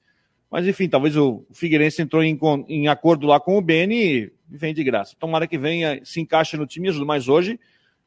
Mas 0.49 0.67
enfim, 0.67 0.87
talvez 0.87 1.15
o 1.17 1.45
Figueirense 1.51 2.01
entrou 2.01 2.23
em, 2.23 2.39
em 2.67 2.87
acordo 2.87 3.27
lá 3.27 3.39
com 3.39 3.57
o 3.57 3.61
Beni 3.61 3.95
e 3.95 4.31
vem 4.47 4.73
de 4.73 4.83
graça. 4.83 5.15
Tomara 5.19 5.47
que 5.47 5.57
venha, 5.57 5.99
se 6.03 6.21
encaixe 6.21 6.55
no 6.55 6.65
time. 6.65 6.91
Mas 7.03 7.27
hoje, 7.27 7.59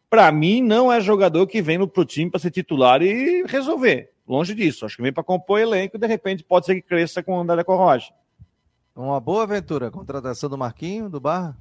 para 0.09 0.31
mim, 0.33 0.63
não 0.63 0.91
é 0.91 1.01
jogador 1.01 1.47
que 1.47 1.61
vem 1.61 1.87
pro 1.87 2.05
time 2.05 2.31
para 2.31 2.41
ser 2.41 2.51
titular 2.51 3.03
e 3.03 3.45
resolver. 3.47 4.13
Longe 4.27 4.55
disso. 4.55 4.87
Acho 4.87 4.97
que 4.97 5.03
vem 5.03 5.13
para 5.13 5.23
compor 5.23 5.61
elenco 5.61 5.97
e 5.97 6.01
de 6.01 6.07
repente 6.07 6.45
pode 6.45 6.67
ser 6.67 6.75
que 6.77 6.83
cresça 6.83 7.23
com 7.23 7.37
o 7.37 7.41
André 7.41 7.63
Corroja. 7.65 8.13
Uma 8.95 9.21
boa 9.21 9.45
aventura, 9.45 9.91
contratação 9.91 10.51
do 10.51 10.59
Marquinho, 10.59 11.09
do 11.09 11.21
Barra? 11.21 11.57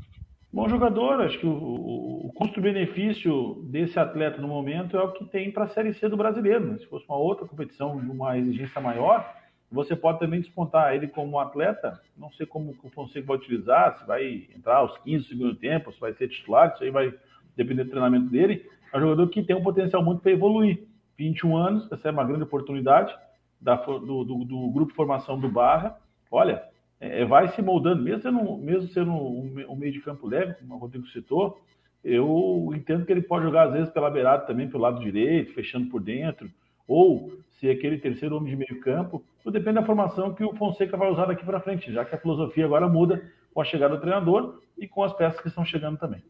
Bom 0.57 0.67
jogador, 0.67 1.21
acho 1.21 1.37
que 1.37 1.45
o, 1.45 1.51
o, 1.51 2.31
custo-benefício 2.33 3.63
desse 3.69 3.99
atleta 3.99 4.41
no 4.41 4.47
momento 4.47 4.97
é 4.97 5.03
o 5.03 5.11
que 5.11 5.23
tem 5.23 5.51
para 5.51 5.65
a 5.65 5.67
Série 5.67 5.93
C 5.93 6.09
do 6.09 6.17
brasileiro. 6.17 6.65
Né? 6.65 6.79
Se 6.79 6.87
fosse 6.87 7.05
uma 7.07 7.15
outra 7.15 7.47
competição 7.47 7.99
de 7.99 8.09
uma 8.09 8.35
exigência 8.39 8.81
maior, 8.81 9.35
você 9.71 9.95
pode 9.95 10.17
também 10.17 10.41
despontar 10.41 10.95
ele 10.95 11.09
como 11.09 11.37
atleta. 11.37 12.01
Não 12.17 12.31
sei 12.31 12.47
como 12.47 12.75
o 12.81 12.89
Fonseca 12.89 13.27
vai 13.27 13.37
utilizar, 13.37 13.99
se 13.99 14.07
vai 14.07 14.47
entrar 14.57 14.77
aos 14.77 14.97
15 14.97 15.17
do 15.17 15.29
segundo 15.29 15.55
tempo, 15.57 15.93
se 15.93 15.99
vai 15.99 16.11
ser 16.13 16.27
titular, 16.27 16.73
isso 16.73 16.83
aí 16.83 16.89
vai 16.89 17.13
depender 17.55 17.83
do 17.83 17.91
treinamento 17.91 18.25
dele. 18.31 18.67
É 18.91 18.97
um 18.97 19.01
jogador 19.01 19.27
que 19.27 19.43
tem 19.43 19.55
um 19.55 19.61
potencial 19.61 20.03
muito 20.03 20.23
para 20.23 20.31
evoluir. 20.31 20.87
21 21.19 21.55
anos, 21.55 21.91
essa 21.91 22.09
é 22.09 22.11
uma 22.11 22.25
grande 22.25 22.45
oportunidade 22.45 23.15
da, 23.61 23.75
do, 23.75 23.99
do, 23.99 24.43
do 24.43 24.71
grupo 24.71 24.89
de 24.89 24.95
formação 24.95 25.39
do 25.39 25.49
Barra. 25.49 25.99
Olha, 26.31 26.63
é, 26.99 27.25
vai 27.25 27.47
se 27.49 27.61
moldando, 27.61 28.03
mesmo 28.03 28.21
sendo, 28.21 28.57
mesmo 28.57 28.87
sendo 28.87 29.11
um, 29.11 29.65
um, 29.69 29.75
meio 29.75 29.93
de 29.93 30.01
campo 30.01 30.27
leve, 30.27 30.55
como 30.55 30.75
o 30.75 30.77
Rodrigo 30.77 31.07
citou, 31.07 31.61
eu 32.03 32.71
entendo 32.75 33.05
que 33.05 33.11
ele 33.11 33.21
pode 33.21 33.45
jogar 33.45 33.67
às 33.67 33.73
vezes 33.73 33.89
pela 33.89 34.09
beirada 34.09 34.45
também, 34.45 34.69
pelo 34.69 34.83
lado 34.83 34.99
direito, 34.99 35.53
fechando 35.53 35.89
por 35.89 36.01
dentro, 36.01 36.49
ou 36.87 37.31
se 37.59 37.69
aquele 37.69 37.97
terceiro 37.97 38.37
homem 38.37 38.51
de 38.51 38.55
meio 38.55 38.81
campo, 38.81 39.23
tudo 39.43 39.53
depende 39.53 39.75
da 39.75 39.85
formação 39.85 40.33
que 40.33 40.43
o 40.43 40.55
Fonseca 40.55 40.95
vai 40.95 41.11
usar 41.11 41.25
daqui 41.25 41.45
para 41.45 41.59
frente, 41.59 41.91
já 41.91 42.05
que 42.05 42.15
a 42.15 42.19
filosofia 42.19 42.65
agora 42.65 42.87
muda 42.87 43.21
com 43.53 43.61
a 43.61 43.65
chegada 43.65 43.95
do 43.95 44.01
treinador 44.01 44.61
e 44.77 44.87
com 44.87 45.03
as 45.03 45.13
peças 45.13 45.41
que 45.41 45.47
estão 45.47 45.65
chegando 45.65 45.97
também. 45.97 46.23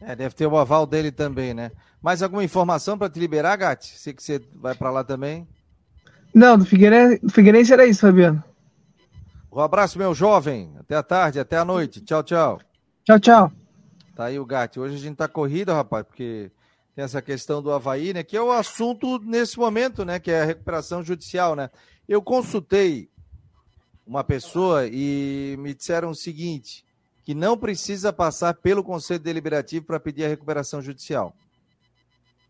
É, 0.00 0.14
deve 0.14 0.34
ter 0.34 0.46
o 0.46 0.56
aval 0.56 0.86
dele 0.86 1.10
também, 1.10 1.52
né? 1.52 1.72
Mais 2.00 2.22
alguma 2.22 2.44
informação 2.44 2.96
para 2.96 3.10
te 3.10 3.18
liberar, 3.18 3.56
Gatti? 3.56 3.98
Sei 3.98 4.12
que 4.14 4.22
você 4.22 4.40
vai 4.54 4.74
para 4.74 4.90
lá 4.90 5.02
também. 5.02 5.46
Não, 6.32 6.56
do 6.56 6.64
Figueirense, 6.64 7.18
do 7.20 7.32
Figueirense 7.32 7.72
era 7.72 7.84
isso, 7.84 8.02
Fabiano. 8.02 8.42
Um 9.50 9.60
abraço, 9.60 9.98
meu 9.98 10.14
jovem. 10.14 10.74
Até 10.78 10.94
a 10.94 11.02
tarde, 11.02 11.40
até 11.40 11.56
a 11.56 11.64
noite. 11.64 12.00
Tchau, 12.00 12.22
tchau. 12.22 12.60
Tchau, 13.04 13.18
tchau. 13.18 13.52
Tá 14.14 14.26
aí 14.26 14.38
o 14.38 14.44
Gatti. 14.44 14.78
Hoje 14.78 14.96
a 14.96 14.98
gente 14.98 15.16
tá 15.16 15.26
corrida, 15.26 15.74
rapaz, 15.74 16.04
porque 16.04 16.50
tem 16.94 17.04
essa 17.04 17.22
questão 17.22 17.62
do 17.62 17.72
Havaí, 17.72 18.12
né? 18.12 18.22
Que 18.22 18.36
é 18.36 18.42
o 18.42 18.52
assunto 18.52 19.18
nesse 19.20 19.58
momento, 19.58 20.04
né? 20.04 20.18
Que 20.18 20.30
é 20.30 20.42
a 20.42 20.44
recuperação 20.44 21.02
judicial, 21.02 21.56
né? 21.56 21.70
Eu 22.08 22.20
consultei 22.20 23.08
uma 24.06 24.24
pessoa 24.24 24.86
e 24.86 25.56
me 25.58 25.72
disseram 25.72 26.10
o 26.10 26.14
seguinte: 26.14 26.84
que 27.24 27.34
não 27.34 27.56
precisa 27.56 28.12
passar 28.12 28.54
pelo 28.54 28.82
Conselho 28.82 29.20
Deliberativo 29.20 29.86
para 29.86 30.00
pedir 30.00 30.24
a 30.24 30.28
recuperação 30.28 30.82
judicial. 30.82 31.34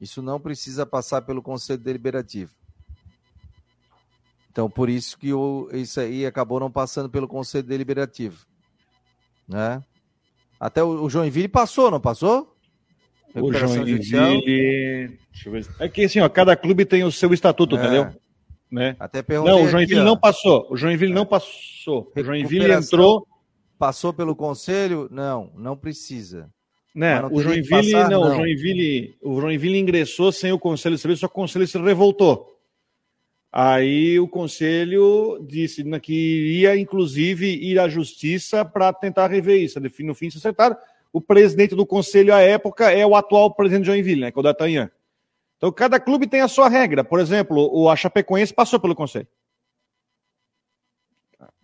Isso 0.01 0.23
não 0.23 0.41
precisa 0.41 0.87
passar 0.87 1.23
pelo 1.23 1.43
Conselho 1.43 1.81
Deliberativo. 1.81 2.53
Então, 4.59 4.69
por 4.69 4.91
isso 4.91 5.17
que 5.17 5.33
o, 5.33 5.69
isso 5.73 6.01
aí 6.01 6.27
acabou 6.27 6.59
não 6.59 6.69
passando 6.69 7.09
pelo 7.09 7.29
Conselho 7.29 7.63
Deliberativo. 7.63 8.45
Né? 9.47 9.81
Até 10.59 10.83
o, 10.83 11.05
o 11.05 11.09
Joinville 11.09 11.47
passou, 11.47 11.93
não 11.93 12.01
passou? 12.01 12.57
O 13.37 13.53
Joinville. 13.53 14.01
Deixa 14.01 15.49
eu 15.49 15.53
ver. 15.53 15.65
É 15.79 15.89
que 15.89 16.03
assim, 16.03 16.19
ó, 16.19 16.29
cada 16.29 16.57
clube 16.57 16.85
tem 16.85 17.05
o 17.05 17.13
seu 17.13 17.33
estatuto, 17.33 17.77
é. 17.77 17.79
entendeu? 17.79 18.13
Né? 18.69 18.97
Até 18.99 19.25
não, 19.29 19.63
o 19.63 19.69
Joinville 19.69 20.01
aqui, 20.01 20.05
não 20.05 20.19
passou. 20.19 20.67
O 20.69 20.77
Joinville 20.77 21.13
é. 21.13 21.15
não 21.15 21.25
passou. 21.25 22.13
O 22.17 22.25
Joinville 22.25 22.73
entrou. 22.73 23.29
Passou 23.79 24.13
pelo 24.13 24.35
conselho? 24.35 25.07
Não, 25.09 25.53
não 25.55 25.77
precisa. 25.77 26.51
Né? 26.93 27.23
o 27.31 27.41
Joinville, 27.41 27.93
passar, 27.93 28.11
não, 28.11 28.23
não, 28.23 28.33
O, 28.33 28.35
Joinville, 28.35 29.17
o 29.23 29.41
Joinville 29.41 29.79
ingressou 29.79 30.33
sem 30.33 30.51
o 30.51 30.59
conselho 30.59 30.97
de 30.97 31.01
serviço, 31.01 31.21
só 31.21 31.29
que 31.29 31.33
o 31.33 31.37
conselho 31.37 31.65
se 31.65 31.79
revoltou. 31.79 32.58
Aí 33.51 34.21
o 34.21 34.29
conselho 34.29 35.45
disse 35.49 35.83
que 36.01 36.13
iria, 36.13 36.77
inclusive, 36.77 37.47
ir 37.47 37.79
à 37.81 37.89
justiça 37.89 38.65
para 38.65 38.93
tentar 38.93 39.29
rever 39.29 39.63
isso. 39.63 39.81
No 39.81 40.15
fim, 40.15 40.31
se 40.31 40.39
acertaram. 40.39 40.77
O 41.11 41.21
presidente 41.21 41.75
do 41.75 41.87
conselho 41.87 42.35
à 42.35 42.41
época 42.41 42.91
é 42.93 43.07
o 43.07 43.17
atual 43.17 43.55
presidente 43.55 43.85
de 43.85 43.87
Joinville, 43.87 44.21
né, 44.21 44.31
que 44.31 44.39
é 44.39 44.41
o 44.41 44.43
D'Artagnan. 44.43 44.91
Então, 45.57 45.73
cada 45.73 45.99
clube 45.99 46.27
tem 46.27 46.43
a 46.43 46.49
sua 46.49 46.69
regra. 46.69 47.03
Por 47.03 47.19
exemplo, 47.19 47.71
o 47.73 47.95
Chapecoense 47.97 48.53
passou 48.53 48.79
pelo 48.79 48.95
conselho. 48.95 49.27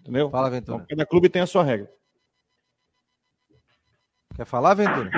Entendeu? 0.00 0.30
Fala, 0.30 0.50
Ventura. 0.50 0.76
Então, 0.76 0.86
cada 0.88 1.06
clube 1.06 1.28
tem 1.28 1.42
a 1.42 1.46
sua 1.46 1.62
regra. 1.62 1.90
Quer 4.34 4.46
falar, 4.46 4.74
Ventura? 4.74 5.10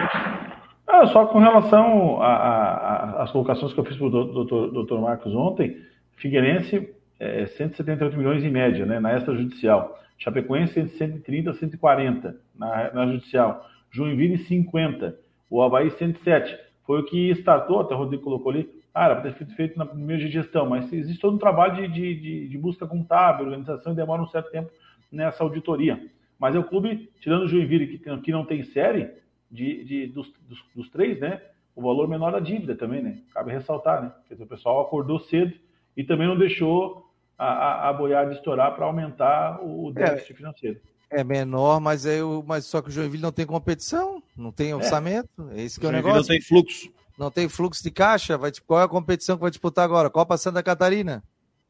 Ah, 0.86 1.06
só 1.06 1.26
com 1.26 1.38
relação 1.38 2.20
às 2.22 3.30
colocações 3.30 3.72
que 3.72 3.80
eu 3.80 3.84
fiz 3.84 3.96
para 3.96 4.06
o 4.06 4.10
doutor, 4.10 4.70
doutor 4.70 5.00
Marcos 5.00 5.34
ontem, 5.34 5.76
Figueirense 6.16 6.94
é 7.18 7.46
178 7.46 8.16
milhões 8.16 8.44
em 8.44 8.50
média, 8.50 8.84
né, 8.84 8.98
na 8.98 9.16
extrajudicial. 9.16 9.98
Chapecoense 10.18 10.88
130, 10.88 11.52
140 11.54 12.36
na, 12.54 12.92
na 12.92 13.06
judicial. 13.06 13.68
Joinville 13.90 14.38
50. 14.38 15.16
O 15.50 15.62
Havaí 15.62 15.90
107. 15.90 16.58
Foi 16.84 17.00
o 17.00 17.04
que 17.04 17.30
startou, 17.32 17.80
até 17.80 17.94
o 17.94 17.98
Rodrigo 17.98 18.22
colocou 18.22 18.52
ali. 18.52 18.68
Ah, 18.94 19.06
era 19.06 19.16
para 19.16 19.30
ter 19.30 19.38
sido 19.38 19.54
feito 19.54 19.78
na 19.78 19.84
primeira 19.84 20.22
de 20.22 20.30
gestão, 20.30 20.66
mas 20.66 20.90
existe 20.90 21.20
todo 21.20 21.34
um 21.34 21.38
trabalho 21.38 21.86
de, 21.92 22.14
de, 22.14 22.48
de 22.48 22.58
busca 22.58 22.86
contábil, 22.86 23.44
organização 23.44 23.92
e 23.92 23.96
demora 23.96 24.22
um 24.22 24.26
certo 24.26 24.50
tempo 24.50 24.70
nessa 25.12 25.44
auditoria. 25.44 26.02
Mas 26.38 26.54
é 26.54 26.58
o 26.58 26.64
clube, 26.64 27.10
tirando 27.20 27.42
o 27.42 27.48
Joinville, 27.48 27.98
que, 27.98 28.20
que 28.20 28.32
não 28.32 28.44
tem 28.44 28.62
série, 28.62 29.10
de, 29.50 29.84
de 29.84 30.06
dos, 30.06 30.32
dos, 30.48 30.64
dos, 30.74 30.88
três, 30.90 31.20
né? 31.20 31.40
O 31.74 31.82
valor 31.82 32.08
menor 32.08 32.32
da 32.32 32.40
dívida 32.40 32.74
também, 32.74 33.02
né? 33.02 33.18
Cabe 33.32 33.52
ressaltar, 33.52 34.02
né? 34.02 34.12
Porque 34.26 34.42
o 34.42 34.46
pessoal 34.46 34.80
acordou 34.80 35.18
cedo 35.20 35.52
e 35.96 36.04
também 36.04 36.26
não 36.26 36.38
deixou 36.38 37.10
a, 37.38 37.46
a, 37.46 37.88
a 37.90 37.92
boiada 37.92 38.32
estourar 38.32 38.74
para 38.74 38.86
aumentar 38.86 39.60
o 39.62 39.90
déficit 39.92 40.32
é, 40.32 40.36
financeiro. 40.36 40.80
É 41.10 41.24
menor, 41.24 41.80
mas, 41.80 42.04
é 42.06 42.22
o, 42.22 42.44
mas 42.46 42.66
só 42.66 42.82
que 42.82 42.88
o 42.88 42.92
Joinville 42.92 43.22
não 43.22 43.32
tem 43.32 43.46
competição, 43.46 44.22
não 44.36 44.52
tem 44.52 44.70
é. 44.70 44.76
orçamento. 44.76 45.50
É, 45.52 45.60
é 45.60 45.64
esse 45.64 45.78
que 45.78 45.86
é 45.86 45.88
o 45.88 45.92
negócio. 45.92 46.18
Não 46.18 46.26
tem 46.26 46.40
fluxo. 46.40 46.92
Não 47.18 47.30
tem 47.30 47.48
fluxo 47.48 47.82
de 47.82 47.90
caixa. 47.90 48.36
Vai, 48.36 48.52
qual 48.66 48.80
é 48.80 48.84
a 48.84 48.88
competição 48.88 49.36
que 49.36 49.42
vai 49.42 49.50
disputar 49.50 49.84
agora? 49.84 50.10
Copa 50.10 50.36
Santa 50.36 50.62
Catarina 50.62 51.22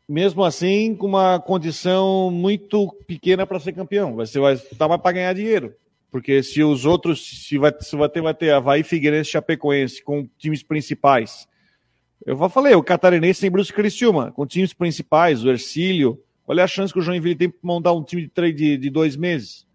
mesmo 0.08 0.44
assim 0.44 0.94
com 0.94 1.06
uma 1.06 1.40
condição 1.40 2.30
muito 2.30 2.92
pequena 3.06 3.46
para 3.46 3.58
ser 3.58 3.72
campeão. 3.72 4.14
Você 4.14 4.38
vai 4.38 4.54
estar 4.54 4.98
para 4.98 5.12
ganhar 5.12 5.32
dinheiro. 5.32 5.74
Porque 6.10 6.42
se 6.42 6.62
os 6.62 6.86
outros, 6.86 7.46
se 7.46 7.58
vai, 7.58 7.74
se 7.80 7.96
vai 7.96 8.08
ter, 8.08 8.22
vai 8.22 8.32
ter 8.32 8.52
Havaí, 8.52 8.82
Figueirense, 8.82 9.30
Chapecoense 9.30 10.02
com 10.02 10.28
times 10.38 10.62
principais. 10.62 11.48
Eu 12.24 12.48
falei, 12.48 12.74
o 12.74 12.82
Catarinense 12.82 13.40
tem 13.40 13.50
Bruce 13.50 13.72
Criciúma, 13.72 14.32
com 14.32 14.46
times 14.46 14.72
principais, 14.72 15.44
o 15.44 15.50
Ercílio. 15.50 16.22
Qual 16.44 16.58
é 16.58 16.62
a 16.62 16.66
chance 16.66 16.92
que 16.92 16.98
o 16.98 17.02
Joinville 17.02 17.34
tem 17.34 17.50
para 17.50 17.58
montar 17.62 17.92
um 17.92 18.02
time 18.02 18.22
de, 18.22 18.28
três, 18.28 18.54
de, 18.54 18.76
de 18.76 18.88
dois 18.88 19.16
meses? 19.16 19.66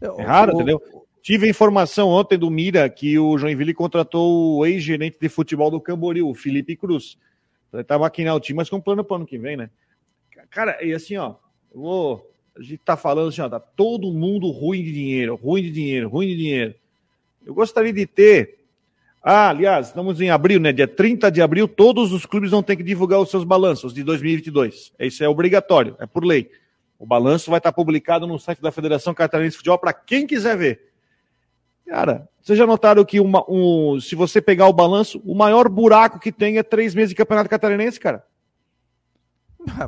É 0.00 0.22
raro, 0.22 0.52
o, 0.52 0.54
entendeu? 0.56 0.82
Tive 1.22 1.48
informação 1.48 2.08
ontem 2.08 2.36
do 2.36 2.50
Mira 2.50 2.88
que 2.88 3.18
o 3.18 3.38
Joinville 3.38 3.72
contratou 3.72 4.56
o 4.56 4.66
ex-gerente 4.66 5.18
de 5.20 5.28
futebol 5.28 5.70
do 5.70 5.80
Camboriú, 5.80 6.28
o 6.28 6.34
Felipe 6.34 6.74
Cruz. 6.74 7.16
Tentar 7.70 7.98
maquinar 7.98 8.34
o 8.34 8.40
time, 8.40 8.56
mas 8.56 8.68
com 8.68 8.80
plano 8.80 9.04
para 9.04 9.14
o 9.14 9.16
ano 9.16 9.26
que 9.26 9.38
vem, 9.38 9.56
né? 9.56 9.70
Cara, 10.50 10.84
e 10.84 10.92
assim, 10.92 11.16
ó, 11.16 11.36
vou. 11.72 12.30
A 12.56 12.62
gente 12.62 12.78
tá 12.78 12.96
falando 12.96 13.28
assim, 13.28 13.40
ó, 13.40 13.48
tá 13.48 13.60
todo 13.60 14.12
mundo 14.12 14.50
ruim 14.50 14.82
de 14.82 14.92
dinheiro, 14.92 15.36
ruim 15.36 15.62
de 15.62 15.70
dinheiro, 15.70 16.08
ruim 16.08 16.26
de 16.26 16.36
dinheiro. 16.36 16.74
Eu 17.46 17.54
gostaria 17.54 17.92
de 17.92 18.06
ter. 18.06 18.61
Ah, 19.22 19.50
aliás, 19.50 19.88
estamos 19.88 20.20
em 20.20 20.30
abril, 20.30 20.58
né? 20.58 20.72
Dia 20.72 20.88
30 20.88 21.30
de 21.30 21.40
abril, 21.40 21.68
todos 21.68 22.12
os 22.12 22.26
clubes 22.26 22.50
vão 22.50 22.62
ter 22.62 22.74
que 22.74 22.82
divulgar 22.82 23.20
os 23.20 23.30
seus 23.30 23.44
balanços 23.44 23.94
de 23.94 24.02
2022. 24.02 24.92
Isso 24.98 25.22
é 25.22 25.28
obrigatório, 25.28 25.96
é 26.00 26.06
por 26.06 26.24
lei. 26.24 26.50
O 26.98 27.06
balanço 27.06 27.50
vai 27.50 27.58
estar 27.58 27.72
publicado 27.72 28.26
no 28.26 28.38
site 28.38 28.60
da 28.60 28.72
Federação 28.72 29.14
Catarinense 29.14 29.54
de 29.54 29.58
Futebol 29.58 29.78
para 29.78 29.92
quem 29.92 30.26
quiser 30.26 30.56
ver. 30.56 30.92
Cara, 31.86 32.28
vocês 32.40 32.58
já 32.58 32.66
notaram 32.66 33.04
que 33.04 33.20
uma, 33.20 33.44
um, 33.48 34.00
se 34.00 34.16
você 34.16 34.40
pegar 34.40 34.66
o 34.66 34.72
balanço, 34.72 35.22
o 35.24 35.34
maior 35.34 35.68
buraco 35.68 36.18
que 36.18 36.32
tem 36.32 36.58
é 36.58 36.62
três 36.62 36.94
meses 36.94 37.10
de 37.10 37.14
campeonato 37.14 37.50
catarinense, 37.50 38.00
cara? 38.00 38.24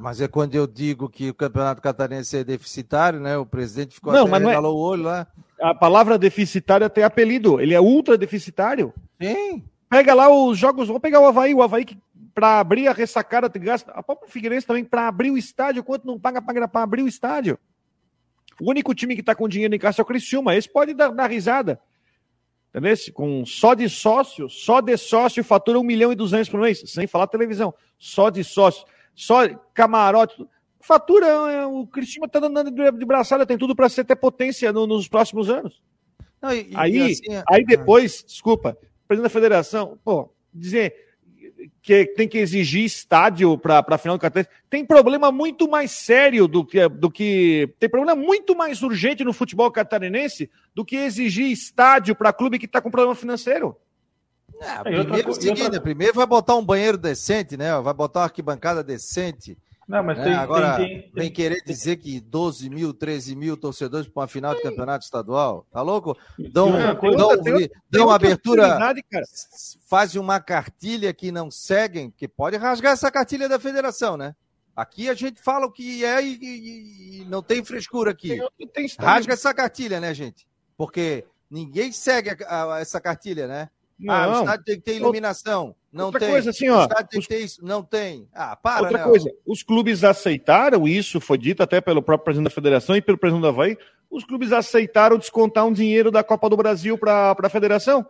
Mas 0.01 0.21
é 0.21 0.29
quando 0.29 0.55
eu 0.55 0.67
digo 0.67 1.09
que 1.09 1.31
o 1.31 1.35
campeonato 1.35 1.83
catarinense 1.83 2.37
é 2.37 2.45
deficitário, 2.45 3.19
né? 3.19 3.37
O 3.37 3.45
presidente 3.45 3.95
ficou 3.97 4.13
não, 4.13 4.23
até 4.23 4.31
mas 4.31 4.43
não 4.43 4.51
é... 4.51 4.61
o 4.61 4.77
olho 4.77 5.03
lá. 5.03 5.27
A 5.61 5.75
palavra 5.75 6.17
deficitário 6.17 6.89
tem 6.89 7.03
apelido. 7.03 7.61
Ele 7.61 7.75
é 7.75 7.81
ultra 7.81 8.17
deficitário. 8.17 8.95
Sim. 9.21 9.65
Pega 9.89 10.15
lá 10.15 10.29
os 10.29 10.59
jogos, 10.59 10.89
vamos 10.89 11.03
pegar 11.03 11.21
o 11.21 11.27
Havaí, 11.27 11.55
o 11.55 11.63
Havaí 11.63 11.85
que 11.85 11.99
para 12.35 12.59
abrir 12.59 12.89
a 12.89 12.93
ressacada 12.93 13.49
gasta. 13.59 13.93
A 13.93 14.03
própria 14.03 14.29
Figueirense 14.29 14.67
também, 14.67 14.85
para 14.85 15.07
abrir 15.07 15.31
o 15.31 15.39
estádio, 15.39 15.85
quanto 15.85 16.07
não 16.07 16.19
paga 16.19 16.43
para 16.43 16.83
abrir 16.83 17.03
o 17.03 17.09
estádio? 17.09 17.59
O 18.61 18.71
único 18.71 18.95
time 18.95 19.15
que 19.15 19.21
está 19.21 19.35
com 19.35 19.49
dinheiro 19.49 19.75
em 19.75 19.79
casa 19.79 20.01
é 20.01 20.03
o 20.03 20.07
Criciúma. 20.07 20.55
Esse 20.55 20.69
pode 20.69 20.95
dar, 20.95 21.11
dar 21.11 21.31
risada. 21.31 21.81
Entendeu? 22.71 22.97
Com 23.13 23.47
só 23.47 23.73
de 23.75 23.89
sócio, 23.89 24.49
só 24.49 24.81
de 24.81 24.97
sócio 24.97 25.45
fatura 25.45 25.79
1 25.79 25.83
milhão 25.85 26.13
e 26.13 26.17
200 26.17 26.49
por 26.49 26.61
mês, 26.61 26.83
sem 26.87 27.07
falar 27.07 27.29
televisão. 27.29 27.73
Só 27.97 28.31
de 28.31 28.43
sócio, 28.43 28.85
só 29.15 29.49
camarote. 29.73 30.45
Fatura, 30.81 31.27
é, 31.27 31.67
o 31.67 31.87
Cristina 31.87 32.27
está 32.27 32.41
dando 32.41 32.71
de 32.71 33.07
braçada, 33.07 33.47
tem 33.47 33.57
tudo 33.57 33.75
para 33.75 33.89
ser 33.89 34.05
ter 34.05 34.17
potência 34.17 34.73
no, 34.73 34.87
nos 34.87 35.09
próximos 35.09 35.49
anos. 35.49 35.81
Não, 36.43 36.53
e, 36.53 36.71
aí, 36.75 36.97
e 36.97 37.13
assim, 37.13 37.43
aí 37.49 37.63
é, 37.63 37.65
depois, 37.65 38.23
desculpa, 38.27 38.77
presidente 39.07 39.31
da 39.31 39.35
federação, 39.35 39.99
pô, 40.05 40.33
dizer 40.53 41.05
que 41.83 42.07
tem 42.07 42.27
que 42.27 42.39
exigir 42.39 42.85
estádio 42.85 43.57
para 43.59 43.85
a 43.87 43.99
final 43.99 44.17
do 44.17 44.21
Catarinense. 44.21 44.51
Tem 44.71 44.85
problema 44.85 45.31
muito 45.31 45.69
mais 45.69 45.91
sério 45.91 46.49
do 46.49 46.65
que, 46.65 46.89
do 46.89 47.11
que. 47.11 47.73
Tem 47.79 47.89
problema 47.89 48.21
muito 48.21 48.57
mais 48.57 48.83
urgente 48.83 49.25
no 49.25 49.33
futebol 49.33 49.71
catarinense 49.71 50.51
do 50.75 50.85
que 50.85 50.97
exigir 50.97 51.51
estádio 51.51 52.15
para 52.15 52.33
clube 52.33 52.59
que 52.59 52.67
está 52.67 52.81
com 52.81 52.91
problema 52.91 53.15
financeiro. 53.15 53.77
É, 54.61 54.83
primeiro, 54.83 55.29
outra, 55.29 55.33
seguinte, 55.35 55.63
outra... 55.63 55.81
primeiro 55.81 56.15
vai 56.15 56.27
botar 56.27 56.55
um 56.55 56.65
banheiro 56.65 56.97
decente, 56.97 57.57
né? 57.57 57.79
Vai 57.81 57.95
botar 57.95 58.21
uma 58.21 58.27
arquibancada 58.27 58.83
decente. 58.83 59.59
Não, 59.87 60.03
mas 60.03 60.19
né? 60.19 60.25
tem, 60.25 60.35
Agora, 60.35 60.77
tem, 60.77 61.03
tem, 61.03 61.13
vem 61.15 61.31
querer 61.31 61.63
dizer 61.65 61.97
que 61.97 62.21
12 62.21 62.71
mil, 62.71 62.95
13 62.95 63.37
mil 63.37 63.57
torcedores 63.57 64.09
para 64.09 64.23
uma 64.23 64.29
final 64.29 64.55
de 64.55 64.63
campeonato 64.63 65.05
estadual? 65.05 65.67
Tá 65.71 65.83
louco? 65.83 66.17
Dão, 66.39 66.73
dão, 66.73 67.43
dão, 67.43 67.69
dão 67.91 68.11
abertura, 68.11 68.79
fazem 69.87 70.21
uma 70.21 70.41
cartilha 70.41 71.13
que 71.13 71.31
não 71.31 71.51
seguem, 71.51 72.11
que 72.11 72.27
pode 72.27 72.57
rasgar 72.57 72.93
essa 72.93 73.11
cartilha 73.11 73.49
da 73.49 73.59
federação, 73.59 74.17
né? 74.17 74.35
Aqui 74.75 75.09
a 75.09 75.15
gente 75.15 75.41
fala 75.41 75.67
o 75.67 75.71
que 75.71 76.05
é 76.05 76.21
e, 76.21 76.39
e, 76.41 77.21
e 77.21 77.25
não 77.27 77.43
tem 77.43 77.65
frescura 77.65 78.11
aqui. 78.11 78.41
Rasga 78.99 79.35
essa 79.35 79.55
cartilha, 79.55 80.01
né, 80.01 80.13
gente? 80.13 80.49
Porque 80.77 81.25
ninguém 81.49 81.93
segue 81.93 82.31
a, 82.45 82.75
a, 82.75 82.81
essa 82.81 83.01
cartilha, 83.01 83.47
né? 83.47 83.71
Não. 83.99 84.13
Ah, 84.13 84.29
o 84.29 84.41
estádio 84.41 84.65
tem 84.65 84.77
que 84.77 84.83
ter 84.83 84.97
iluminação. 84.97 85.77
Não 85.95 86.07
Outra 86.07 86.19
tem. 86.19 86.31
coisa, 86.31 86.51
assim, 86.51 86.69
ó. 86.69 86.89
Os... 87.17 87.31
Isso, 87.31 87.65
não 87.65 87.81
tem. 87.81 88.29
Ah, 88.35 88.57
para, 88.57 88.83
Outra 88.83 88.99
né, 88.99 89.05
coisa, 89.05 89.31
os 89.47 89.63
clubes 89.63 90.03
aceitaram 90.03 90.89
isso, 90.89 91.21
foi 91.21 91.39
dito 91.39 91.63
até 91.63 91.81
pelo 91.81 92.03
próprio 92.03 92.25
presidente 92.25 92.51
da 92.51 92.55
federação 92.55 92.97
e 92.97 93.01
pelo 93.01 93.17
presidente 93.17 93.45
da 93.45 93.51
Havaí. 93.51 93.79
os 94.11 94.25
clubes 94.25 94.51
aceitaram 94.51 95.17
descontar 95.17 95.65
um 95.65 95.73
dinheiro 95.73 96.11
da 96.11 96.25
Copa 96.25 96.51
do 96.51 96.57
Brasil 96.57 96.99
para 96.99 97.37
a 97.41 97.49
federação. 97.49 98.05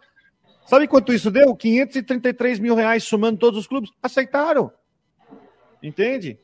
Sabe 0.65 0.89
quanto 0.89 1.13
isso 1.13 1.31
deu? 1.31 1.55
533 1.55 2.59
mil 2.59 2.75
reais 2.75 3.05
somando 3.05 3.39
todos 3.39 3.61
os 3.61 3.67
clubes. 3.67 3.91
Aceitaram. 4.03 4.73
Entende? 5.83 6.39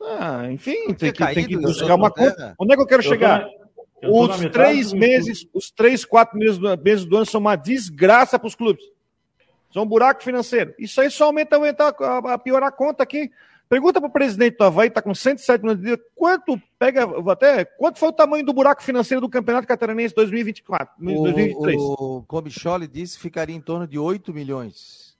Ah, 0.00 0.46
enfim, 0.48 0.94
tem 0.94 1.12
que, 1.12 1.34
tem 1.34 1.44
que 1.44 1.56
buscar 1.56 1.96
uma 1.96 2.08
conta. 2.08 2.54
Onde 2.56 2.72
é 2.72 2.76
que 2.76 2.82
eu 2.82 2.86
quero 2.86 3.02
eu 3.02 3.08
chegar? 3.08 3.44
Tô, 4.00 4.26
os 4.26 4.38
três 4.52 4.92
meses, 4.92 5.44
os 5.52 5.72
três, 5.72 6.04
quatro 6.04 6.38
meses 6.38 6.56
do, 6.56 6.78
meses 6.78 7.04
do 7.04 7.16
ano 7.16 7.26
são 7.26 7.40
uma 7.40 7.56
desgraça 7.56 8.38
para 8.38 8.46
os 8.46 8.54
clubes. 8.54 8.84
São 9.72 9.82
um 9.82 9.86
buraco 9.86 10.22
financeiro. 10.22 10.74
Isso 10.78 11.00
aí 11.00 11.10
só 11.10 11.26
aumenta, 11.26 11.56
aumenta 11.56 11.88
a, 11.88 12.34
a 12.34 12.38
piorar 12.38 12.68
a 12.68 12.72
conta 12.72 13.02
aqui. 13.02 13.30
Pergunta 13.68 14.00
para 14.00 14.08
o 14.08 14.12
presidente 14.12 14.56
do 14.56 14.64
Havaí, 14.64 14.88
está 14.88 15.02
com 15.02 15.14
107 15.14 15.60
milhões 15.60 15.76
de 15.76 15.82
dinheiro, 15.82 16.02
quanto 16.14 16.58
pega, 16.78 17.06
até, 17.30 17.66
quanto 17.66 17.98
foi 17.98 18.08
o 18.08 18.12
tamanho 18.12 18.44
do 18.44 18.54
buraco 18.54 18.82
financeiro 18.82 19.20
do 19.20 19.28
Campeonato 19.28 19.68
Catarinense 19.68 20.14
2024, 20.14 20.94
o, 20.98 21.04
2023? 21.04 21.76
O 21.78 22.24
Comicholi 22.26 22.86
disse 22.86 23.16
que 23.16 23.22
ficaria 23.22 23.54
em 23.54 23.60
torno 23.60 23.86
de 23.86 23.98
8 23.98 24.32
milhões 24.32 25.18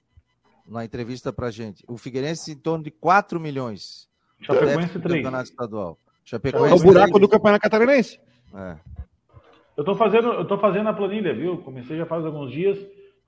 na 0.67 0.83
entrevista 0.83 1.31
para 1.31 1.51
gente. 1.51 1.85
O 1.87 1.99
Figueirense 1.99 2.53
em 2.53 2.57
torno 2.57 2.85
de 2.85 2.91
4 2.91 3.39
milhões. 3.39 4.09
Chapecoense 4.41 4.99
3. 4.99 5.03
Campeonato 5.03 5.51
estadual. 5.51 5.99
Chapecoense 6.25 6.73
é 6.73 6.77
o 6.77 6.83
buraco 6.83 7.13
3. 7.13 7.21
do 7.21 7.29
Campeonato 7.29 7.63
Catarinense. 7.63 8.19
É. 8.55 8.77
Eu 9.77 9.83
estou 9.83 9.95
fazendo, 9.95 10.33
eu 10.33 10.45
tô 10.47 10.59
fazendo 10.59 10.89
a 10.89 10.93
planilha, 10.95 11.35
viu? 11.35 11.59
Comecei 11.59 11.99
já 11.99 12.07
faz 12.07 12.25
alguns 12.25 12.51
dias 12.51 12.79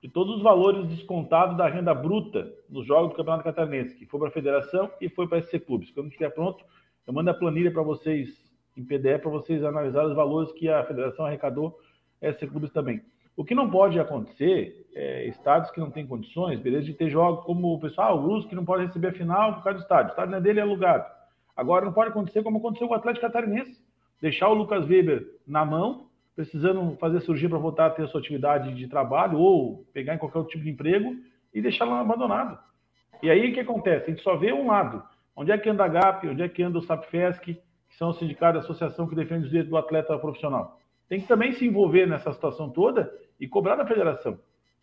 de 0.01 0.09
todos 0.09 0.37
os 0.37 0.41
valores 0.41 0.87
descontados 0.87 1.55
da 1.55 1.67
renda 1.67 1.93
bruta 1.93 2.51
nos 2.67 2.85
jogos 2.87 3.11
do 3.11 3.15
Campeonato 3.15 3.43
Catarinense, 3.43 3.95
que 3.95 4.05
foi 4.05 4.19
para 4.19 4.29
a 4.29 4.33
federação 4.33 4.89
e 4.99 5.07
foi 5.07 5.27
para 5.27 5.41
SC 5.41 5.59
Clubes. 5.59 5.91
Quando 5.91 6.07
estiver 6.07 6.31
pronto, 6.31 6.65
eu 7.05 7.13
mando 7.13 7.29
a 7.29 7.33
planilha 7.33 7.71
para 7.71 7.83
vocês 7.83 8.51
em 8.75 8.83
PDF 8.83 9.21
para 9.21 9.31
vocês 9.31 9.63
analisar 9.63 10.05
os 10.05 10.15
valores 10.15 10.51
que 10.53 10.69
a 10.69 10.83
federação 10.85 11.25
arrecadou, 11.25 11.77
SC 12.21 12.47
Clubes 12.47 12.71
também. 12.71 13.01
O 13.35 13.45
que 13.45 13.55
não 13.55 13.69
pode 13.69 13.99
acontecer 13.99 14.87
é 14.93 15.27
estados 15.27 15.71
que 15.71 15.79
não 15.79 15.89
têm 15.89 16.05
condições, 16.05 16.59
beleza, 16.59 16.85
de 16.85 16.93
ter 16.93 17.09
jogos 17.09 17.45
como 17.45 17.73
o 17.73 17.79
pessoal, 17.79 18.17
ah, 18.17 18.21
o 18.21 18.25
Luz, 18.25 18.45
que 18.45 18.55
não 18.55 18.65
pode 18.65 18.85
receber 18.85 19.07
a 19.07 19.13
final 19.13 19.55
por 19.55 19.63
causa 19.63 19.79
do 19.79 19.81
estádio. 19.83 20.07
O 20.07 20.09
estádio 20.09 20.31
não 20.31 20.37
é 20.37 20.41
dele, 20.41 20.59
é 20.59 20.63
alugado. 20.63 21.05
Agora 21.55 21.85
não 21.85 21.93
pode 21.93 22.09
acontecer 22.09 22.43
como 22.43 22.57
aconteceu 22.57 22.87
com 22.87 22.93
o 22.93 22.97
Atlético 22.97 23.25
Catarinense. 23.25 23.81
Deixar 24.21 24.49
o 24.49 24.53
Lucas 24.53 24.85
Weber 24.87 25.25
na 25.47 25.65
mão 25.65 26.07
precisando 26.35 26.95
fazer 26.97 27.19
surgir 27.21 27.49
para 27.49 27.57
voltar 27.57 27.87
a 27.87 27.89
ter 27.89 28.03
a 28.03 28.07
sua 28.07 28.19
atividade 28.19 28.73
de 28.73 28.87
trabalho 28.87 29.37
ou 29.37 29.85
pegar 29.93 30.15
em 30.15 30.17
qualquer 30.17 30.39
outro 30.39 30.53
tipo 30.53 30.63
de 30.63 30.69
emprego 30.69 31.15
e 31.53 31.61
deixá-lo 31.61 31.93
abandonado. 31.93 32.57
E 33.21 33.29
aí 33.29 33.51
o 33.51 33.53
que 33.53 33.59
acontece? 33.59 34.05
A 34.05 34.09
gente 34.09 34.23
só 34.23 34.35
vê 34.35 34.51
um 34.51 34.67
lado. 34.67 35.03
Onde 35.35 35.51
é 35.51 35.57
que 35.57 35.69
anda 35.69 35.85
a 35.85 35.87
GAP, 35.87 36.27
onde 36.27 36.41
é 36.41 36.49
que 36.49 36.63
anda 36.63 36.77
o 36.77 36.81
SAPFESC, 36.81 37.55
que 37.91 37.97
são 37.97 38.09
os 38.09 38.19
sindicatos 38.19 38.61
da 38.61 38.65
associação 38.65 39.07
que 39.07 39.15
defende 39.15 39.43
os 39.43 39.49
direitos 39.49 39.69
do 39.69 39.77
atleta 39.77 40.17
profissional. 40.17 40.79
Tem 41.07 41.19
que 41.19 41.27
também 41.27 41.51
se 41.53 41.65
envolver 41.65 42.05
nessa 42.05 42.31
situação 42.31 42.69
toda 42.69 43.13
e 43.39 43.47
cobrar 43.47 43.75
da 43.75 43.85
federação. 43.85 44.39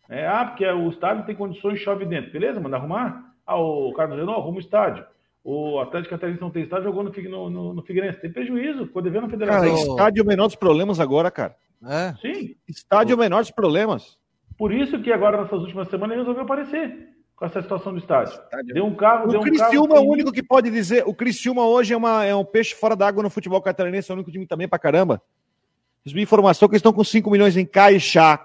É, 0.07 0.27
ah, 0.27 0.45
porque 0.45 0.65
o 0.65 0.89
estádio 0.89 1.25
tem 1.25 1.35
condições, 1.35 1.79
chove 1.79 2.05
dentro. 2.05 2.31
Beleza, 2.31 2.59
manda 2.59 2.77
arrumar. 2.77 3.33
Ah, 3.45 3.57
o 3.57 3.93
Carlos 3.93 4.17
Renault 4.17 4.39
arruma 4.39 4.57
o 4.57 4.61
estádio. 4.61 5.05
O 5.51 5.79
Atlético 5.79 6.11
Catarinense 6.11 6.43
não 6.43 6.51
tem 6.51 6.61
estádio, 6.61 6.83
jogou 6.83 7.03
no, 7.03 7.09
no, 7.11 7.49
no, 7.49 7.73
no 7.73 7.81
Figueirense. 7.81 8.21
Tem 8.21 8.31
prejuízo, 8.31 8.85
ficou 8.85 9.01
devendo 9.01 9.25
a 9.25 9.29
federação. 9.29 9.67
Cara, 9.67 9.73
estádio 9.73 10.21
é 10.21 10.23
o 10.23 10.27
menor 10.27 10.45
dos 10.45 10.55
problemas 10.55 10.99
agora, 10.99 11.31
cara. 11.31 11.55
É? 11.83 12.13
Sim. 12.21 12.55
Estádio 12.67 13.13
é 13.13 13.15
o 13.15 13.19
menor 13.19 13.41
dos 13.41 13.49
problemas. 13.49 14.19
Por 14.55 14.71
isso 14.71 15.01
que 15.01 15.11
agora, 15.11 15.41
nessas 15.41 15.59
últimas 15.59 15.87
semanas, 15.87 16.11
ele 16.11 16.21
resolveu 16.21 16.43
aparecer 16.43 17.09
com 17.35 17.45
essa 17.45 17.63
situação 17.63 17.93
do 17.93 17.97
estádio. 17.97 18.33
estádio. 18.33 18.75
Deu 18.75 18.85
um 18.85 18.93
carro, 18.93 19.25
o 19.25 19.31
deu 19.31 19.39
um 19.39 19.43
Criciúma 19.43 19.95
é 19.95 19.99
o 19.99 20.03
único 20.03 20.31
que 20.31 20.43
pode 20.43 20.69
dizer. 20.69 21.03
O 21.07 21.15
Criciúma 21.15 21.65
hoje 21.65 21.95
é, 21.95 21.97
uma, 21.97 22.23
é 22.23 22.35
um 22.35 22.45
peixe 22.45 22.75
fora 22.75 22.95
d'água 22.95 23.23
no 23.23 23.31
futebol 23.31 23.59
catarinense, 23.59 24.11
é 24.11 24.13
o 24.13 24.17
único 24.17 24.29
time 24.29 24.45
também 24.45 24.67
pra 24.67 24.77
caramba. 24.77 25.19
Recebi 26.05 26.21
informação 26.21 26.69
que 26.69 26.73
eles 26.73 26.81
estão 26.81 26.93
com 26.93 27.03
5 27.03 27.27
milhões 27.31 27.57
em 27.57 27.65
caixa. 27.65 28.39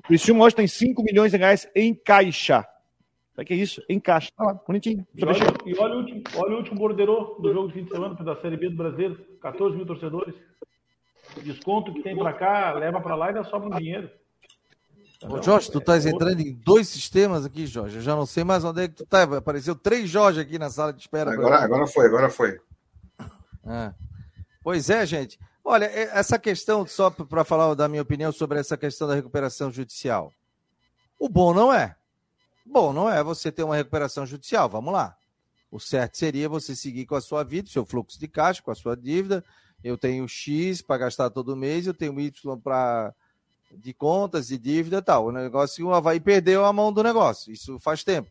O 0.00 0.08
Criciúma 0.08 0.44
hoje 0.44 0.54
tem 0.54 0.66
5 0.66 1.02
milhões 1.02 1.32
de 1.32 1.38
reais 1.38 1.66
em 1.74 1.94
caixa. 1.94 2.62
Sabe 3.34 3.46
que 3.46 3.54
é 3.54 3.56
isso? 3.56 3.82
Encaixa. 3.88 4.30
Tá 4.36 4.44
lá, 4.44 4.54
bonitinho. 4.54 5.04
E 5.14 5.24
olha, 5.24 5.38
e 5.66 5.78
olha, 5.78 5.94
o 5.94 5.98
último, 5.98 6.22
olha 6.36 6.54
o 6.54 6.58
último 6.58 6.78
borderô 6.78 7.36
do 7.40 7.52
jogo 7.52 7.68
de 7.68 7.74
fim 7.74 7.84
de 7.84 7.90
semana 7.90 8.14
da 8.14 8.36
Série 8.40 8.56
B 8.56 8.70
do 8.70 8.76
Brasileiro. 8.76 9.18
14 9.40 9.76
mil 9.76 9.86
torcedores. 9.86 10.34
Desconto 11.42 11.92
que 11.92 12.02
tem 12.02 12.16
para 12.16 12.32
cá, 12.32 12.72
leva 12.72 13.00
para 13.00 13.16
lá 13.16 13.26
e 13.26 13.28
ainda 13.30 13.44
sobra 13.44 13.68
um 13.68 13.78
dinheiro. 13.78 14.08
Ô, 15.28 15.42
Jorge, 15.42 15.70
tu 15.70 15.78
estás 15.78 16.06
entrando 16.06 16.40
em 16.40 16.52
dois 16.52 16.88
sistemas 16.88 17.44
aqui, 17.44 17.66
Jorge. 17.66 17.96
Eu 17.96 18.02
já 18.02 18.14
não 18.14 18.26
sei 18.26 18.44
mais 18.44 18.62
onde 18.64 18.82
é 18.82 18.88
que 18.88 18.94
tu 18.94 19.06
tá. 19.06 19.22
Apareceu 19.22 19.74
três 19.74 20.08
Jorge 20.08 20.40
aqui 20.40 20.58
na 20.58 20.70
sala 20.70 20.92
de 20.92 21.00
espera. 21.00 21.32
Agora, 21.32 21.58
agora 21.58 21.86
foi, 21.86 22.06
agora 22.06 22.30
foi. 22.30 22.60
É. 23.66 23.92
Pois 24.62 24.90
é, 24.90 25.04
gente. 25.04 25.38
Olha, 25.64 25.86
é, 25.86 26.10
essa 26.18 26.38
questão, 26.38 26.86
só 26.86 27.10
para 27.10 27.42
falar 27.42 27.74
da 27.74 27.88
minha 27.88 28.02
opinião 28.02 28.30
sobre 28.30 28.60
essa 28.60 28.76
questão 28.76 29.08
da 29.08 29.14
recuperação 29.14 29.72
judicial. 29.72 30.30
O 31.18 31.28
bom 31.28 31.54
não 31.54 31.72
é. 31.72 31.96
Bom, 32.74 32.92
não 32.92 33.08
é 33.08 33.22
você 33.22 33.52
ter 33.52 33.62
uma 33.62 33.76
recuperação 33.76 34.26
judicial. 34.26 34.68
Vamos 34.68 34.92
lá. 34.92 35.16
O 35.70 35.78
certo 35.78 36.18
seria 36.18 36.48
você 36.48 36.74
seguir 36.74 37.06
com 37.06 37.14
a 37.14 37.20
sua 37.20 37.44
vida, 37.44 37.70
seu 37.70 37.86
fluxo 37.86 38.18
de 38.18 38.26
caixa, 38.26 38.60
com 38.60 38.72
a 38.72 38.74
sua 38.74 38.96
dívida. 38.96 39.44
Eu 39.84 39.96
tenho 39.96 40.26
X 40.26 40.82
para 40.82 40.98
gastar 40.98 41.30
todo 41.30 41.54
mês, 41.54 41.86
eu 41.86 41.94
tenho 41.94 42.18
Y 42.18 42.58
para 42.58 43.14
de 43.70 43.94
contas, 43.94 44.48
de 44.48 44.58
dívida 44.58 44.96
e 44.96 45.02
tal. 45.02 45.26
O 45.26 45.30
negócio, 45.30 45.86
o 45.86 45.94
Havaí 45.94 46.18
perdeu 46.18 46.64
a 46.64 46.72
mão 46.72 46.92
do 46.92 47.00
negócio. 47.00 47.52
Isso 47.52 47.78
faz 47.78 48.02
tempo, 48.02 48.28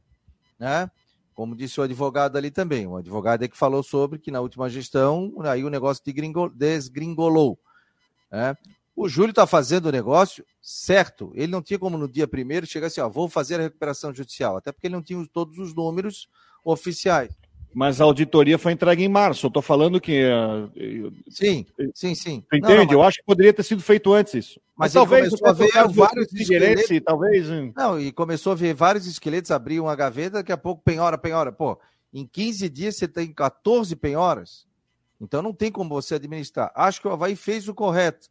né? 0.60 0.91
Como 1.34 1.56
disse 1.56 1.80
o 1.80 1.84
advogado 1.84 2.38
ali 2.38 2.52
também. 2.52 2.86
O 2.86 2.98
advogado 2.98 3.46
é 3.46 3.48
que 3.48 3.56
falou 3.56 3.82
sobre 3.82 4.20
que 4.20 4.30
na 4.30 4.41
última 4.41 4.70
gestão, 4.70 5.36
aí 5.46 5.64
o 5.64 5.70
negócio 5.70 6.04
desgringolou. 6.54 7.58
Né? 8.30 8.58
O 8.96 9.10
Júlio 9.10 9.32
está 9.32 9.48
fazendo 9.48 9.88
o 9.88 9.91
negócio 9.91 10.46
certo. 10.62 11.32
Ele 11.34 11.48
não 11.48 11.62
tinha 11.62 11.80
como 11.80 11.98
no 11.98 12.08
dia 12.08 12.28
primeiro 12.28 12.68
chegar 12.68 12.88
assim, 12.88 13.02
ó, 13.02 13.10
vou 13.10 13.28
fazer 13.28 13.60
a 13.60 13.64
recuperação 13.64 14.14
judicial, 14.14 14.58
até 14.58 14.72
porque 14.72 14.88
ele 14.88 14.96
não 14.96 15.02
tinha 15.02 15.26
todos 15.32 15.58
os 15.58 15.74
números 15.74 16.28
oficiais. 16.64 17.36
Mas 17.74 18.00
a 18.00 18.04
auditoria 18.04 18.58
foi 18.60 18.72
entregue 18.72 19.04
em 19.04 19.10
março. 19.10 19.48
Eu 19.48 19.48
estou 19.48 19.64
falando 19.64 20.00
que. 20.00 20.24
Uh, 20.26 21.12
sim, 21.28 21.66
sim, 21.96 22.14
sim. 22.14 22.44
Entende? 22.54 22.62
Não, 22.62 22.70
não, 22.70 22.86
mas... 22.86 22.94
Eu 22.94 23.02
acho 23.02 23.18
que 23.18 23.26
poderia 23.26 23.52
ter 23.52 23.64
sido 23.64 23.82
feito 23.82 24.14
antes 24.14 24.36
isso. 24.36 24.62
Mas, 24.76 24.94
mas 24.94 24.94
talvez 24.94 25.30
começou 25.30 25.48
a 25.48 25.54
ver 25.54 25.94
vários 25.94 26.34
esqueletos. 26.34 27.02
Talvez. 27.04 27.48
Não, 27.76 28.00
e 28.00 28.12
começou 28.12 28.52
a 28.52 28.56
ver 28.56 28.76
vários 28.76 29.08
esqueletos, 29.08 29.50
abrir 29.50 29.80
uma 29.80 29.96
gaveta, 29.96 30.38
daqui 30.38 30.52
a 30.52 30.58
pouco 30.58 30.84
penhora, 30.84 31.18
penhora. 31.18 31.52
Pô, 31.52 31.80
em 32.14 32.28
15 32.28 32.70
dias 32.70 32.96
você 32.96 33.08
tem 33.08 33.34
14 33.34 33.96
penhoras. 33.96 34.68
Então 35.20 35.41
não 35.41 35.54
tem 35.54 35.72
como 35.72 35.89
você 35.89 36.16
administrar. 36.16 36.72
Acho 36.76 37.02
que 37.02 37.08
o 37.08 37.12
Havaí 37.12 37.36
fez 37.36 37.68
o 37.68 37.74
correto. 37.74 38.30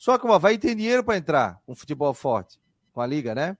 Só 0.00 0.16
que 0.16 0.26
o 0.26 0.32
Havaí 0.32 0.56
tem 0.56 0.74
dinheiro 0.74 1.04
para 1.04 1.18
entrar 1.18 1.60
com 1.66 1.74
futebol 1.74 2.14
forte, 2.14 2.58
com 2.90 3.02
a 3.02 3.06
Liga, 3.06 3.34
né? 3.34 3.54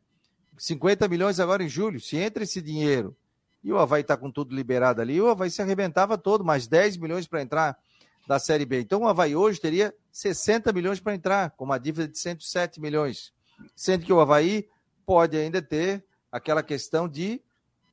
50 0.57 1.07
milhões 1.07 1.39
agora 1.39 1.63
em 1.63 1.69
julho. 1.69 2.01
Se 2.01 2.17
entra 2.17 2.45
esse 2.45 2.63
dinheiro 2.63 3.15
e 3.63 3.71
o 3.71 3.79
Havaí 3.79 4.01
está 4.01 4.17
com 4.17 4.31
tudo 4.31 4.55
liberado 4.55 5.03
ali, 5.03 5.21
o 5.21 5.29
Havaí 5.29 5.51
se 5.51 5.61
arrebentava 5.61 6.17
todo, 6.17 6.43
mais 6.43 6.67
10 6.67 6.97
milhões 6.97 7.27
para 7.27 7.43
entrar 7.43 7.79
da 8.27 8.39
Série 8.39 8.65
B. 8.65 8.81
Então 8.81 9.03
o 9.03 9.07
Havaí 9.07 9.37
hoje 9.37 9.61
teria 9.61 9.95
60 10.11 10.73
milhões 10.73 10.99
para 10.99 11.15
entrar, 11.15 11.51
com 11.51 11.67
uma 11.67 11.77
dívida 11.77 12.09
de 12.09 12.19
107 12.19 12.81
milhões. 12.81 13.35
Sendo 13.77 14.07
que 14.07 14.13
o 14.13 14.19
Havaí 14.19 14.67
pode 15.05 15.37
ainda 15.37 15.61
ter 15.61 16.03
aquela 16.33 16.63
questão 16.63 17.07
de 17.07 17.43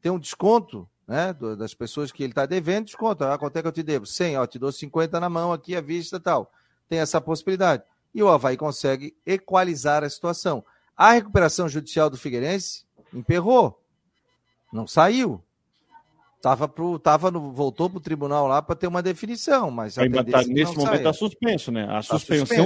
ter 0.01 0.09
um 0.09 0.17
desconto 0.17 0.89
né, 1.05 1.33
das 1.57 1.73
pessoas 1.73 2.13
que 2.13 2.23
ele 2.23 2.31
está 2.31 2.45
devendo, 2.45 2.85
desconto. 2.85 3.25
Ah, 3.25 3.37
quanto 3.37 3.57
é 3.57 3.61
que 3.61 3.67
eu 3.67 3.73
te 3.73 3.83
devo? 3.83 4.05
100, 4.05 4.37
ó, 4.37 4.47
te 4.47 4.57
dou 4.57 4.71
50 4.71 5.19
na 5.19 5.27
mão 5.27 5.51
aqui 5.51 5.75
à 5.75 5.81
vista 5.81 6.17
tal. 6.17 6.49
Tem 6.87 6.99
essa 6.99 7.19
possibilidade 7.19 7.83
e 8.17 8.23
o 8.23 8.29
Havaí 8.29 8.57
consegue 8.57 9.15
equalizar 9.23 10.03
a 10.03 10.09
situação. 10.09 10.65
A 10.97 11.11
recuperação 11.11 11.69
judicial 11.69 12.09
do 12.09 12.17
Figueirense 12.17 12.83
emperrou, 13.13 13.79
não 14.73 14.87
saiu. 14.87 15.39
Tava 16.41 16.67
pro, 16.67 16.97
tava 16.97 17.29
no, 17.29 17.51
voltou 17.51 17.87
para 17.87 17.97
o 17.99 18.01
tribunal 18.01 18.47
lá 18.47 18.59
para 18.59 18.75
ter 18.75 18.87
uma 18.87 19.03
definição, 19.03 19.69
mas 19.69 19.99
Ainda 19.99 20.23
tá, 20.23 20.41
nesse 20.41 20.75
momento 20.75 20.95
está 20.95 21.13
suspenso, 21.13 21.71
né? 21.71 21.83
A 21.83 21.97
tá 21.97 22.01
suspensão, 22.01 22.65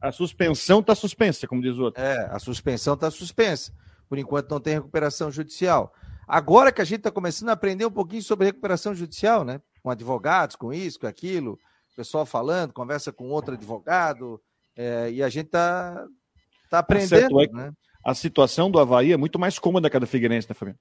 a 0.00 0.12
suspensão 0.12 0.78
está 0.78 0.94
suspensa, 0.94 1.48
como 1.48 1.60
diz 1.60 1.76
o 1.76 1.82
outro. 1.82 2.00
É, 2.00 2.28
a 2.30 2.38
suspensão 2.38 2.94
está 2.94 3.10
suspensa. 3.10 3.72
Por 4.08 4.18
enquanto 4.18 4.52
não 4.52 4.60
tem 4.60 4.74
recuperação 4.74 5.32
judicial. 5.32 5.92
Agora 6.28 6.70
que 6.70 6.80
a 6.80 6.84
gente 6.84 6.98
está 6.98 7.10
começando 7.10 7.48
a 7.48 7.54
aprender 7.54 7.86
um 7.86 7.90
pouquinho 7.90 8.22
sobre 8.22 8.46
recuperação 8.46 8.94
judicial, 8.94 9.42
né? 9.42 9.60
Com 9.82 9.90
advogados, 9.90 10.54
com 10.54 10.72
isso, 10.72 11.00
com 11.00 11.08
aquilo, 11.08 11.58
pessoal 11.96 12.24
falando, 12.24 12.72
conversa 12.72 13.10
com 13.12 13.30
outro 13.30 13.54
advogado, 13.54 14.40
é, 14.76 15.10
e 15.10 15.22
a 15.22 15.28
gente 15.28 15.46
está 15.46 16.04
tá 16.70 16.78
aprendendo. 16.80 17.40
É 17.40 17.48
né? 17.48 17.72
A 18.04 18.14
situação 18.14 18.70
do 18.70 18.80
Havaí 18.80 19.12
é 19.12 19.16
muito 19.16 19.38
mais 19.38 19.58
cômoda 19.58 19.88
que 19.88 19.96
a 19.96 20.00
da 20.00 20.06
Figueirense, 20.06 20.48
né, 20.48 20.54
Fabiano? 20.54 20.78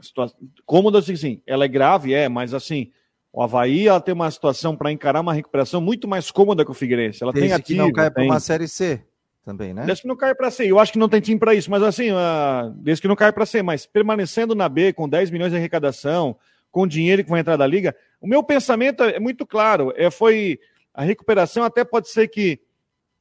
Situação... 0.00 0.36
Cômoda, 0.64 0.98
assim, 0.98 1.16
sim. 1.16 1.42
Ela 1.46 1.64
é 1.64 1.68
grave, 1.68 2.12
é, 2.12 2.28
mas 2.28 2.52
assim, 2.52 2.90
o 3.32 3.42
Havaí 3.42 3.86
ela 3.86 4.00
tem 4.00 4.14
uma 4.14 4.30
situação 4.30 4.76
para 4.76 4.90
encarar 4.90 5.20
uma 5.20 5.32
recuperação 5.32 5.80
muito 5.80 6.08
mais 6.08 6.30
cômoda 6.30 6.64
que 6.64 6.70
o 6.70 6.74
Figueirense. 6.74 7.22
Ela 7.22 7.32
Desde 7.32 7.48
tem 7.48 7.56
ativo, 7.56 7.80
que 7.80 7.86
não 7.86 7.92
cai 7.92 8.10
tem... 8.10 8.14
para 8.14 8.34
uma 8.34 8.40
Série 8.40 8.66
C 8.68 9.02
também, 9.44 9.72
né? 9.72 9.84
Desde 9.86 10.02
que 10.02 10.08
não 10.08 10.16
cai 10.16 10.34
para 10.34 10.50
C. 10.50 10.68
Eu 10.68 10.80
acho 10.80 10.92
que 10.92 10.98
não 10.98 11.08
tem 11.08 11.20
time 11.20 11.38
para 11.38 11.54
isso, 11.54 11.70
mas 11.70 11.80
assim, 11.80 12.10
uh, 12.10 12.70
desde 12.78 13.00
que 13.00 13.06
não 13.08 13.14
cai 13.14 13.32
para 13.32 13.46
C, 13.46 13.62
mas 13.62 13.86
permanecendo 13.86 14.56
na 14.56 14.68
B 14.68 14.92
com 14.92 15.08
10 15.08 15.30
milhões 15.30 15.52
de 15.52 15.56
arrecadação, 15.56 16.36
com 16.72 16.84
dinheiro 16.84 17.22
que 17.22 17.30
vai 17.30 17.40
entrar 17.40 17.56
da 17.56 17.66
liga, 17.66 17.94
o 18.20 18.26
meu 18.26 18.42
pensamento 18.42 19.04
é 19.04 19.20
muito 19.20 19.46
claro. 19.46 19.92
É, 19.96 20.10
foi 20.10 20.58
A 20.92 21.04
recuperação 21.04 21.62
até 21.62 21.84
pode 21.84 22.08
ser 22.08 22.26
que 22.26 22.60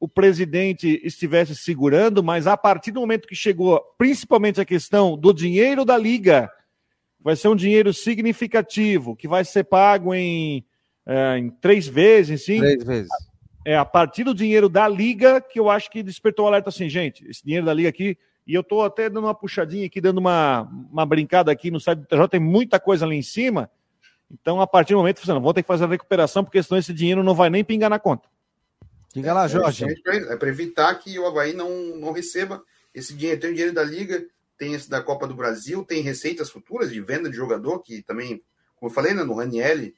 o 0.05 0.07
presidente 0.07 1.01
estivesse 1.03 1.55
segurando, 1.55 2.23
mas 2.23 2.45
a 2.45 2.55
partir 2.55 2.91
do 2.91 2.99
momento 2.99 3.27
que 3.27 3.33
chegou, 3.33 3.81
principalmente 3.97 4.61
a 4.61 4.65
questão 4.65 5.17
do 5.17 5.33
dinheiro 5.33 5.83
da 5.83 5.97
liga, 5.97 6.47
vai 7.19 7.35
ser 7.35 7.47
um 7.47 7.55
dinheiro 7.55 7.91
significativo, 7.91 9.15
que 9.15 9.27
vai 9.27 9.43
ser 9.43 9.63
pago 9.63 10.13
em, 10.13 10.63
é, 11.07 11.39
em 11.39 11.49
três 11.49 11.87
vezes, 11.87 12.45
sim. 12.45 12.59
Três 12.59 12.83
vezes. 12.83 13.09
É 13.65 13.75
a 13.75 13.83
partir 13.83 14.23
do 14.23 14.35
dinheiro 14.35 14.69
da 14.69 14.87
liga 14.87 15.41
que 15.41 15.59
eu 15.59 15.71
acho 15.71 15.89
que 15.89 16.03
despertou 16.03 16.45
o 16.45 16.47
alerta 16.47 16.69
assim, 16.69 16.87
gente, 16.87 17.27
esse 17.27 17.43
dinheiro 17.43 17.65
da 17.65 17.73
liga 17.73 17.89
aqui, 17.89 18.15
e 18.45 18.53
eu 18.53 18.61
estou 18.61 18.83
até 18.83 19.09
dando 19.09 19.25
uma 19.25 19.33
puxadinha 19.33 19.87
aqui, 19.87 19.99
dando 19.99 20.19
uma, 20.19 20.69
uma 20.91 21.03
brincada 21.03 21.51
aqui 21.51 21.71
no 21.71 21.79
site 21.79 21.97
do 22.01 22.05
TJ, 22.05 22.27
tem 22.27 22.39
muita 22.39 22.79
coisa 22.79 23.07
ali 23.07 23.15
em 23.15 23.23
cima. 23.23 23.71
Então, 24.29 24.61
a 24.61 24.67
partir 24.67 24.93
do 24.93 24.97
momento, 24.97 25.19
você 25.19 25.33
não 25.33 25.41
vou 25.41 25.51
ter 25.51 25.63
que 25.63 25.67
fazer 25.67 25.85
a 25.85 25.87
recuperação, 25.87 26.43
porque 26.43 26.61
senão 26.61 26.77
esse 26.77 26.93
dinheiro 26.93 27.23
não 27.23 27.33
vai 27.33 27.49
nem 27.49 27.63
pingar 27.63 27.89
na 27.89 27.97
conta. 27.97 28.29
Diga 29.15 29.33
lá, 29.33 29.47
Jorge. 29.47 29.85
É 30.05 30.35
para 30.35 30.49
evitar 30.49 30.93
que 30.95 31.17
o 31.17 31.25
Havaí 31.25 31.53
não, 31.53 31.69
não 31.95 32.11
receba 32.11 32.61
esse 32.93 33.13
dinheiro. 33.13 33.39
Tem 33.39 33.49
o 33.49 33.53
dinheiro 33.53 33.73
da 33.73 33.81
Liga, 33.81 34.25
tem 34.57 34.73
esse 34.73 34.89
da 34.89 35.01
Copa 35.01 35.25
do 35.25 35.33
Brasil, 35.33 35.85
tem 35.85 36.01
receitas 36.01 36.49
futuras 36.49 36.91
de 36.91 36.99
venda 36.99 37.29
de 37.29 37.35
jogador, 37.37 37.79
que 37.79 38.01
também, 38.01 38.43
como 38.75 38.91
eu 38.91 38.93
falei, 38.93 39.13
né, 39.13 39.23
no 39.23 39.35
Raniel, 39.35 39.89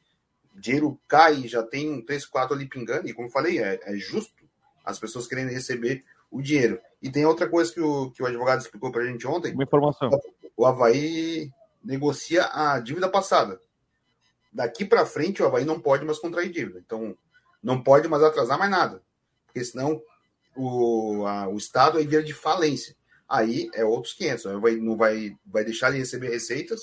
dinheiro 0.53 0.99
cai, 1.07 1.47
já 1.47 1.63
tem 1.63 1.91
um 1.91 2.05
3, 2.05 2.28
4 2.28 2.55
ali 2.55 2.68
pingando, 2.68 3.09
e 3.09 3.13
como 3.13 3.28
eu 3.28 3.32
falei, 3.32 3.57
é, 3.57 3.80
é 3.82 3.95
justo 3.95 4.47
as 4.86 4.99
pessoas 4.99 5.26
querendo 5.26 5.49
receber 5.49 6.05
o 6.30 6.39
dinheiro. 6.39 6.80
E 7.01 7.09
tem 7.09 7.26
outra 7.26 7.49
coisa 7.49 7.74
que 7.74 7.82
o, 7.82 8.11
que 8.11 8.22
o 8.22 8.26
advogado 8.28 8.61
explicou 8.61 8.91
para 8.91 9.01
a 9.01 9.07
gente 9.07 9.26
ontem. 9.26 9.51
Uma 9.51 9.63
informação. 9.63 10.11
O 10.55 10.63
Havaí 10.63 11.51
negocia 11.84 12.47
a 12.53 12.80
dívida 12.80 13.09
passada. 13.09 13.59
Daqui 14.53 14.86
para 14.86 15.07
frente, 15.07 15.41
o 15.41 15.45
Havaí 15.47 15.65
não 15.65 15.80
pode 15.80 16.05
mais 16.05 16.20
contrair 16.20 16.51
dívida. 16.51 16.80
Então, 16.86 17.18
não 17.63 17.82
pode 17.82 18.07
mais 18.07 18.22
atrasar 18.22 18.59
mais 18.59 18.70
nada. 18.70 19.01
Porque 19.58 19.66
senão 19.66 19.99
o, 20.55 21.26
a, 21.26 21.49
o 21.49 21.58
Estado 21.58 21.97
aí 21.97 22.05
vira 22.05 22.24
de 22.24 22.34
falência. 22.34 22.95
Aí 23.28 23.70
é 23.74 23.84
outros 23.84 24.14
500. 24.14 24.45
Não 24.45 24.62
vai, 24.62 24.76
não 24.76 24.95
vai, 24.95 25.36
vai 25.45 25.64
deixar 25.66 25.91
de 25.91 25.97
receber 25.97 26.30
receitas, 26.30 26.82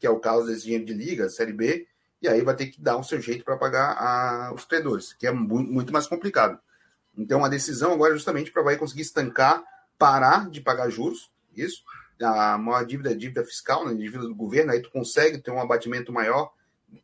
que 0.00 0.06
é 0.06 0.10
o 0.10 0.18
caso 0.18 0.46
desse 0.46 0.64
dinheiro 0.64 0.84
de 0.84 0.92
liga, 0.92 1.28
Série 1.28 1.52
B, 1.52 1.86
e 2.20 2.28
aí 2.28 2.42
vai 2.42 2.56
ter 2.56 2.66
que 2.66 2.80
dar 2.80 2.96
o 2.96 3.04
seu 3.04 3.20
jeito 3.20 3.44
para 3.44 3.56
pagar 3.56 3.92
a, 3.92 4.52
os 4.52 4.64
credores, 4.64 5.12
que 5.12 5.26
é 5.26 5.30
muito, 5.30 5.70
muito 5.70 5.92
mais 5.92 6.06
complicado. 6.06 6.58
Então, 7.16 7.44
a 7.44 7.48
decisão 7.48 7.92
agora 7.92 8.12
é 8.12 8.16
justamente 8.16 8.50
para 8.50 8.62
vai 8.62 8.76
conseguir 8.76 9.02
estancar, 9.02 9.62
parar 9.96 10.50
de 10.50 10.60
pagar 10.60 10.90
juros, 10.90 11.30
isso. 11.54 11.82
A 12.20 12.58
maior 12.58 12.84
dívida 12.84 13.12
é 13.12 13.14
dívida 13.14 13.44
fiscal, 13.44 13.86
né, 13.86 13.94
dívida 13.94 14.24
do 14.24 14.34
governo, 14.34 14.72
aí 14.72 14.82
tu 14.82 14.90
consegue 14.90 15.38
ter 15.38 15.52
um 15.52 15.60
abatimento 15.60 16.12
maior 16.12 16.52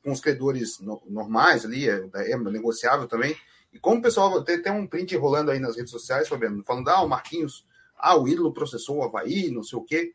com 0.03 0.11
os 0.11 0.21
credores 0.21 0.81
no, 0.81 1.01
normais 1.09 1.65
ali, 1.65 1.89
é, 1.89 2.05
é, 2.15 2.37
negociável 2.37 3.07
também. 3.07 3.37
E 3.73 3.79
como 3.79 3.99
o 3.99 4.03
pessoal 4.03 4.43
tem, 4.45 4.61
tem 4.61 4.73
um 4.73 4.87
print 4.87 5.17
rolando 5.17 5.51
aí 5.51 5.59
nas 5.59 5.77
redes 5.77 5.91
sociais, 5.91 6.29
Fabiano, 6.29 6.63
falando, 6.65 6.89
ah, 6.89 7.03
o 7.03 7.09
Marquinhos, 7.09 7.67
ah, 7.97 8.17
o 8.17 8.29
ídolo 8.29 8.53
processou 8.53 8.99
o 8.99 9.03
Havaí, 9.03 9.51
não 9.51 9.63
sei 9.63 9.79
o 9.79 9.83
quê. 9.83 10.13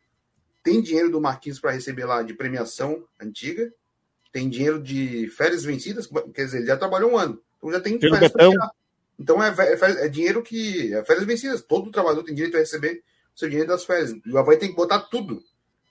Tem 0.62 0.80
dinheiro 0.80 1.10
do 1.10 1.20
Marquinhos 1.20 1.58
para 1.60 1.72
receber 1.72 2.04
lá 2.04 2.22
de 2.22 2.34
premiação 2.34 3.04
antiga, 3.20 3.72
tem 4.30 4.48
dinheiro 4.48 4.80
de 4.80 5.28
férias 5.28 5.64
vencidas, 5.64 6.06
quer 6.34 6.44
dizer, 6.44 6.58
ele 6.58 6.66
já 6.66 6.76
trabalhou 6.76 7.12
um 7.12 7.18
ano, 7.18 7.42
então 7.56 7.72
já 7.72 7.80
tem 7.80 7.98
férias 7.98 8.32
então 9.18 9.42
é, 9.42 9.48
é, 9.48 10.06
é, 10.06 10.08
dinheiro 10.08 10.42
que. 10.42 10.94
É 10.94 11.04
férias 11.04 11.26
vencidas. 11.26 11.62
Todo 11.62 11.90
trabalhador 11.90 12.22
tem 12.22 12.34
direito 12.34 12.56
a 12.56 12.60
receber 12.60 13.02
o 13.34 13.38
seu 13.38 13.48
dinheiro 13.48 13.68
das 13.68 13.84
férias. 13.84 14.14
E 14.24 14.30
o 14.30 14.38
Havaí 14.38 14.56
tem 14.56 14.68
que 14.68 14.76
botar 14.76 15.00
tudo 15.00 15.42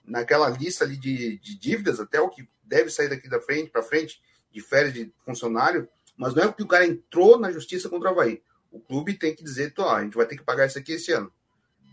naquela 0.04 0.48
lista 0.48 0.84
ali 0.84 0.96
de, 0.96 1.38
de 1.38 1.58
dívidas, 1.58 2.00
até 2.00 2.18
o 2.20 2.30
que 2.30 2.48
deve 2.64 2.88
sair 2.88 3.08
daqui 3.08 3.28
da 3.28 3.40
frente 3.40 3.70
para 3.70 3.82
frente, 3.82 4.22
de 4.50 4.62
férias 4.62 4.94
de 4.94 5.12
funcionário. 5.24 5.86
Mas 6.18 6.34
não 6.34 6.42
é 6.42 6.46
porque 6.48 6.64
o 6.64 6.68
cara 6.68 6.84
entrou 6.84 7.38
na 7.38 7.52
justiça 7.52 7.88
contra 7.88 8.08
o 8.08 8.12
Havaí. 8.12 8.42
O 8.70 8.80
clube 8.80 9.14
tem 9.14 9.34
que 9.34 9.44
dizer, 9.44 9.72
ó, 9.78 9.94
a 9.94 10.02
gente 10.02 10.16
vai 10.16 10.26
ter 10.26 10.36
que 10.36 10.42
pagar 10.42 10.66
isso 10.66 10.78
aqui 10.78 10.92
esse 10.92 11.12
ano. 11.12 11.32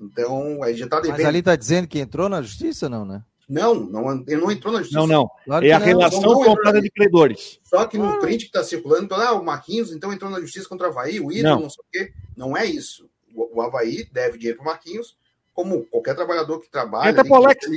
Então, 0.01 0.61
aí 0.63 0.75
já 0.75 0.87
tá 0.87 0.99
devendo. 0.99 1.17
Mas 1.17 1.25
ali 1.25 1.41
tá 1.41 1.55
dizendo 1.55 1.87
que 1.87 1.99
entrou 1.99 2.27
na 2.27 2.41
justiça, 2.41 2.89
não, 2.89 3.05
né? 3.05 3.23
Não, 3.47 3.75
não, 3.75 4.23
ele 4.27 4.41
não 4.41 4.51
entrou 4.51 4.73
na 4.73 4.79
justiça. 4.79 4.99
Não, 4.99 5.07
não. 5.07 5.29
Claro 5.45 5.65
é 5.65 5.71
a 5.71 5.79
não, 5.79 5.85
relação 5.85 6.21
comprada 6.21 6.81
de 6.81 6.89
credores. 6.89 7.59
Só 7.63 7.85
que 7.85 7.97
no 7.97 8.09
ah. 8.09 8.19
print 8.19 8.39
que 8.39 8.45
está 8.45 8.63
circulando, 8.63 9.05
então, 9.05 9.21
ah, 9.21 9.33
o 9.33 9.45
Marquinhos 9.45 9.91
então 9.91 10.11
entrou 10.11 10.31
na 10.31 10.41
justiça 10.41 10.67
contra 10.67 10.87
o 10.87 10.89
Havaí, 10.89 11.19
o 11.19 11.31
ídolo, 11.31 11.55
não, 11.55 11.61
não 11.61 11.69
sei 11.69 11.83
o 11.83 11.85
quê. 11.91 12.13
Não 12.35 12.57
é 12.57 12.65
isso. 12.65 13.07
O, 13.33 13.59
o 13.59 13.61
Havaí 13.61 14.09
deve 14.11 14.39
dinheiro 14.39 14.57
para 14.57 14.63
o 14.63 14.71
Marquinhos, 14.71 15.15
como 15.53 15.85
qualquer 15.85 16.15
trabalhador 16.15 16.59
que 16.59 16.69
trabalha. 16.69 17.11
Entra 17.11 17.23
pro 17.23 17.35
Alex. 17.35 17.67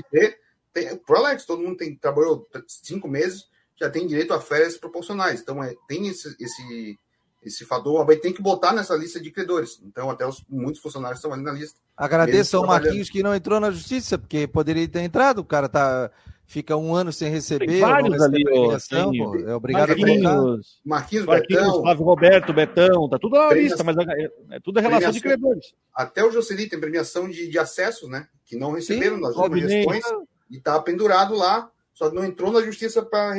Tem, 0.72 0.96
pro 0.96 1.16
Alex, 1.16 1.44
todo 1.44 1.62
mundo 1.62 1.76
tem, 1.76 1.94
trabalhou 1.94 2.48
cinco 2.66 3.06
meses, 3.06 3.46
já 3.78 3.88
tem 3.90 4.06
direito 4.06 4.34
a 4.34 4.40
férias 4.40 4.76
proporcionais. 4.76 5.40
Então, 5.40 5.62
é, 5.62 5.74
tem 5.86 6.08
esse, 6.08 6.34
esse 6.40 6.98
esse 7.42 7.64
fator 7.64 8.04
vai 8.04 8.16
ter 8.16 8.32
que 8.32 8.42
botar 8.42 8.72
nessa 8.72 8.94
lista 8.96 9.20
de 9.20 9.30
credores. 9.30 9.80
Então, 9.84 10.10
até 10.10 10.26
os, 10.26 10.44
muitos 10.48 10.80
funcionários 10.80 11.18
estão 11.18 11.32
ali 11.32 11.42
na 11.42 11.52
lista. 11.52 11.78
Agradeço 11.96 12.56
ao 12.56 12.66
Marquinhos 12.66 13.10
que 13.10 13.22
não 13.22 13.34
entrou 13.34 13.60
na 13.60 13.70
justiça, 13.70 14.18
porque 14.18 14.46
poderia 14.46 14.86
ter 14.88 15.02
entrado. 15.02 15.38
O 15.38 15.44
cara 15.44 15.68
tá, 15.68 16.10
fica 16.46 16.76
um 16.76 16.94
ano 16.94 17.12
sem 17.12 17.30
receber. 17.30 17.66
Tem 17.66 17.80
vários 17.80 18.20
ali, 18.20 18.44
premiação, 18.44 19.12
pô, 19.12 19.36
é 19.36 19.54
obrigado 19.54 19.88
Marquinhos, 19.88 20.26
a 20.26 20.88
Marquinhos, 20.88 21.26
Marquinhos 21.26 21.62
Betão, 21.62 21.82
Flávio 21.82 22.04
Roberto, 22.04 22.52
Betão, 22.52 23.08
tá 23.08 23.18
tudo 23.18 23.36
na 23.36 23.52
lista, 23.52 23.84
mas 23.84 23.96
é, 23.96 24.30
é 24.56 24.60
tudo 24.60 24.80
relação 24.80 25.10
de 25.10 25.20
credores. 25.20 25.74
Até 25.94 26.24
o 26.24 26.30
Jocely 26.30 26.68
tem 26.68 26.80
premiação 26.80 27.28
de, 27.28 27.48
de 27.48 27.58
acessos, 27.58 28.08
né? 28.08 28.28
Que 28.44 28.56
não 28.56 28.72
receberam 28.72 29.16
Sim, 29.16 29.22
nas 29.22 29.36
últimas 29.36 29.70
gestões 29.70 30.04
e 30.50 30.60
tá 30.60 30.80
pendurado 30.80 31.34
lá, 31.34 31.70
só 31.98 32.12
não 32.12 32.24
entrou 32.24 32.52
na 32.52 32.62
justiça 32.62 33.02
para 33.02 33.34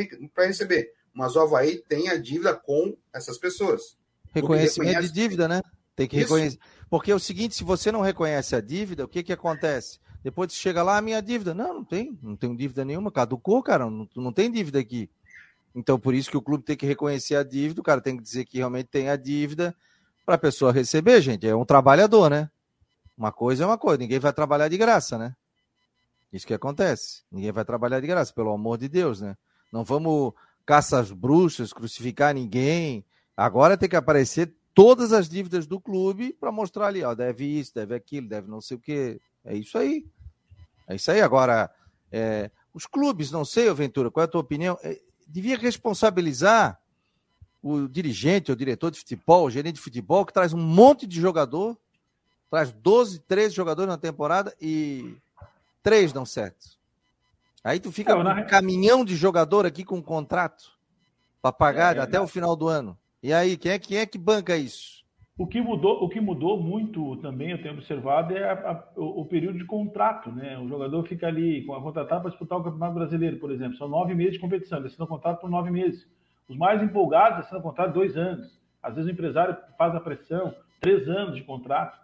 receber. 0.45 0.91
Mas 1.13 1.33
o 1.37 1.39
Havaí 1.39 1.77
tem 1.87 2.09
a 2.09 2.17
dívida 2.17 2.53
com 2.53 2.93
essas 3.13 3.37
pessoas. 3.37 3.97
Reconhecimento 4.33 5.01
de 5.01 5.11
dívida, 5.13 5.47
né? 5.47 5.61
Tem 5.95 6.09
que 6.09 6.17
reconhecer. 6.17 6.59
Porque 6.89 7.09
é 7.09 7.15
o 7.15 7.19
seguinte, 7.19 7.55
se 7.55 7.63
você 7.63 7.89
não 7.89 8.01
reconhece 8.01 8.57
a 8.57 8.61
dívida, 8.61 9.05
o 9.05 9.07
que 9.07 9.23
que 9.23 9.31
acontece? 9.31 9.97
Depois 10.21 10.51
você 10.51 10.59
chega 10.59 10.83
lá, 10.83 10.97
a 10.97 11.01
minha 11.01 11.21
dívida. 11.21 11.53
Não, 11.53 11.73
não 11.73 11.85
tem, 11.85 12.19
não 12.21 12.35
tenho 12.35 12.55
dívida 12.55 12.83
nenhuma, 12.83 13.09
caducou, 13.09 13.63
cara, 13.63 13.89
não, 13.89 14.09
não 14.13 14.33
tem 14.33 14.51
dívida 14.51 14.79
aqui. 14.79 15.09
Então, 15.73 15.97
por 15.97 16.13
isso 16.13 16.29
que 16.29 16.37
o 16.37 16.41
clube 16.41 16.65
tem 16.65 16.75
que 16.75 16.85
reconhecer 16.85 17.37
a 17.37 17.43
dívida, 17.43 17.79
o 17.79 17.83
cara 17.83 18.01
tem 18.01 18.17
que 18.17 18.23
dizer 18.23 18.43
que 18.43 18.57
realmente 18.57 18.87
tem 18.87 19.07
a 19.07 19.15
dívida 19.15 19.73
para 20.25 20.35
a 20.35 20.39
pessoa 20.39 20.73
receber, 20.73 21.21
gente. 21.21 21.47
É 21.47 21.55
um 21.55 21.63
trabalhador, 21.63 22.29
né? 22.29 22.49
Uma 23.17 23.31
coisa 23.31 23.63
é 23.63 23.65
uma 23.65 23.77
coisa, 23.77 23.99
ninguém 23.99 24.19
vai 24.19 24.33
trabalhar 24.33 24.67
de 24.67 24.77
graça, 24.77 25.17
né? 25.17 25.33
Isso 26.31 26.45
que 26.45 26.53
acontece. 26.53 27.23
Ninguém 27.31 27.51
vai 27.51 27.65
trabalhar 27.65 27.99
de 27.99 28.07
graça, 28.07 28.33
pelo 28.33 28.51
amor 28.51 28.77
de 28.77 28.87
Deus, 28.87 29.21
né? 29.21 29.35
Não 29.71 29.83
vamos 29.83 30.33
caçar 30.65 31.01
as 31.01 31.11
bruxas, 31.11 31.73
crucificar 31.73 32.33
ninguém, 32.33 33.03
Agora 33.39 33.77
tem 33.77 33.87
que 33.87 33.95
aparecer 33.95 34.53
todas 34.73 35.13
as 35.13 35.29
dívidas 35.29 35.65
do 35.65 35.79
clube 35.79 36.33
para 36.33 36.51
mostrar 36.51 36.87
ali, 36.87 37.01
ó, 37.05 37.15
deve 37.15 37.45
isso, 37.45 37.73
deve 37.73 37.95
aquilo, 37.95 38.27
deve 38.27 38.49
não 38.49 38.59
sei 38.59 38.75
o 38.75 38.79
quê. 38.81 39.21
É 39.45 39.55
isso 39.55 39.77
aí. 39.77 40.05
É 40.85 40.95
isso 40.95 41.09
aí. 41.09 41.21
Agora, 41.21 41.71
é, 42.11 42.51
os 42.73 42.85
clubes, 42.85 43.31
não 43.31 43.45
sei, 43.45 43.73
Ventura, 43.73 44.11
qual 44.11 44.23
é 44.23 44.25
a 44.25 44.27
tua 44.29 44.41
opinião? 44.41 44.77
É, 44.83 44.99
devia 45.25 45.57
responsabilizar 45.57 46.81
o 47.63 47.87
dirigente, 47.87 48.51
o 48.51 48.57
diretor 48.57 48.91
de 48.91 48.99
futebol, 48.99 49.45
o 49.45 49.49
gerente 49.49 49.75
de 49.75 49.81
futebol, 49.81 50.25
que 50.25 50.33
traz 50.33 50.51
um 50.51 50.61
monte 50.61 51.07
de 51.07 51.21
jogador, 51.21 51.77
traz 52.49 52.73
12, 52.73 53.19
13 53.19 53.55
jogadores 53.55 53.87
na 53.87 53.97
temporada 53.97 54.53
e 54.59 55.15
três 55.81 56.13
dão 56.13 56.25
certo. 56.25 56.77
Aí 57.63 57.79
tu 57.79 57.91
fica 57.91 58.15
com 58.15 58.21
um 58.21 58.47
caminhão 58.47 59.03
de 59.03 59.15
jogador 59.15 59.65
aqui 59.65 59.83
com 59.83 59.97
um 59.97 60.01
contrato 60.01 60.71
para 61.41 61.51
pagar 61.51 61.97
é, 61.97 61.99
até 61.99 62.19
o 62.19 62.27
final 62.27 62.55
do 62.55 62.67
ano. 62.67 62.97
E 63.21 63.33
aí, 63.33 63.57
quem 63.57 63.71
é, 63.73 63.79
quem 63.79 63.97
é 63.97 64.05
que 64.05 64.17
banca 64.17 64.55
isso? 64.55 64.99
O 65.37 65.47
que 65.47 65.61
mudou, 65.61 66.03
o 66.03 66.09
que 66.09 66.19
mudou 66.19 66.61
muito 66.61 67.15
também, 67.17 67.51
eu 67.51 67.61
tenho 67.61 67.73
observado, 67.73 68.35
é 68.35 68.43
a, 68.43 68.53
a, 68.53 68.83
o, 68.97 69.21
o, 69.21 69.25
período 69.25 69.57
de 69.57 69.65
contrato, 69.65 70.29
né? 70.31 70.57
O 70.57 70.67
jogador 70.67 71.03
fica 71.07 71.27
ali 71.27 71.63
com 71.65 71.73
a 71.73 71.81
contratada 71.81 72.21
para 72.21 72.29
disputar 72.29 72.59
o 72.59 72.63
Campeonato 72.63 72.93
Brasileiro, 72.93 73.37
por 73.37 73.51
exemplo. 73.51 73.77
São 73.77 73.87
nove 73.87 74.13
meses 74.13 74.33
de 74.33 74.39
competição, 74.39 74.79
ele 74.79 74.87
assina 74.87 75.07
contrato 75.07 75.39
por 75.39 75.49
nove 75.49 75.71
meses. 75.71 76.05
Os 76.47 76.57
mais 76.57 76.81
empolgados 76.83 77.39
assinam 77.39 77.61
contrato 77.61 77.93
dois 77.93 78.17
anos. 78.17 78.59
Às 78.83 78.95
vezes 78.95 79.09
o 79.09 79.13
empresário 79.13 79.55
faz 79.77 79.95
a 79.95 79.99
pressão, 79.99 80.53
três 80.81 81.07
anos 81.07 81.35
de 81.35 81.43
contrato. 81.43 81.97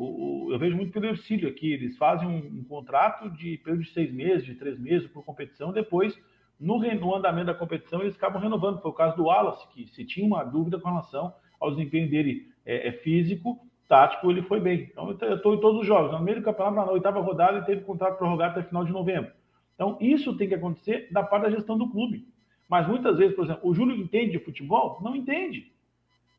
O, 0.00 0.46
o, 0.46 0.52
eu 0.54 0.58
vejo 0.58 0.74
muito 0.74 0.92
pelo 0.92 1.04
Ercílio 1.04 1.46
aqui, 1.46 1.74
eles 1.74 1.98
fazem 1.98 2.26
um, 2.26 2.60
um, 2.60 2.64
contrato 2.64 3.28
de 3.28 3.58
período 3.58 3.82
de 3.82 3.90
seis 3.90 4.10
meses, 4.10 4.46
de 4.46 4.54
três 4.54 4.78
meses 4.78 5.06
por 5.06 5.22
competição, 5.22 5.74
depois 5.74 6.18
no, 6.58 6.78
no, 6.78 7.14
andamento 7.14 7.48
da 7.48 7.54
competição, 7.54 8.00
eles 8.00 8.16
acabam 8.16 8.40
renovando. 8.40 8.80
Foi 8.80 8.90
o 8.90 8.94
caso 8.94 9.14
do 9.16 9.24
Wallace, 9.24 9.68
que 9.68 9.86
se 9.88 10.06
tinha 10.06 10.26
uma 10.26 10.42
dúvida 10.42 10.80
com 10.80 10.88
relação 10.88 11.34
ao 11.60 11.70
desempenho 11.70 12.08
dele 12.08 12.50
é, 12.64 12.88
é 12.88 12.92
físico, 12.92 13.60
tático, 13.86 14.30
ele 14.30 14.40
foi 14.40 14.58
bem. 14.58 14.88
Então, 14.90 15.10
eu 15.20 15.36
estou 15.36 15.54
em 15.54 15.60
todos 15.60 15.82
os 15.82 15.86
jogos. 15.86 16.12
No 16.12 16.20
meio 16.20 16.38
do 16.38 16.44
campeonato, 16.44 16.76
na 16.76 16.92
oitava 16.92 17.20
rodada, 17.20 17.58
ele 17.58 17.66
teve 17.66 17.82
contrato 17.82 18.16
prorrogado 18.16 18.58
até 18.58 18.66
final 18.66 18.86
de 18.86 18.92
novembro. 18.92 19.30
Então, 19.74 19.98
isso 20.00 20.34
tem 20.34 20.48
que 20.48 20.54
acontecer 20.54 21.08
da 21.12 21.22
parte 21.22 21.42
da 21.42 21.50
gestão 21.50 21.76
do 21.76 21.90
clube. 21.90 22.26
Mas 22.66 22.88
muitas 22.88 23.18
vezes, 23.18 23.36
por 23.36 23.44
exemplo, 23.44 23.68
o 23.68 23.74
Júlio 23.74 23.96
entende 23.96 24.32
de 24.32 24.38
futebol? 24.38 24.98
Não 25.02 25.14
entende. 25.14 25.70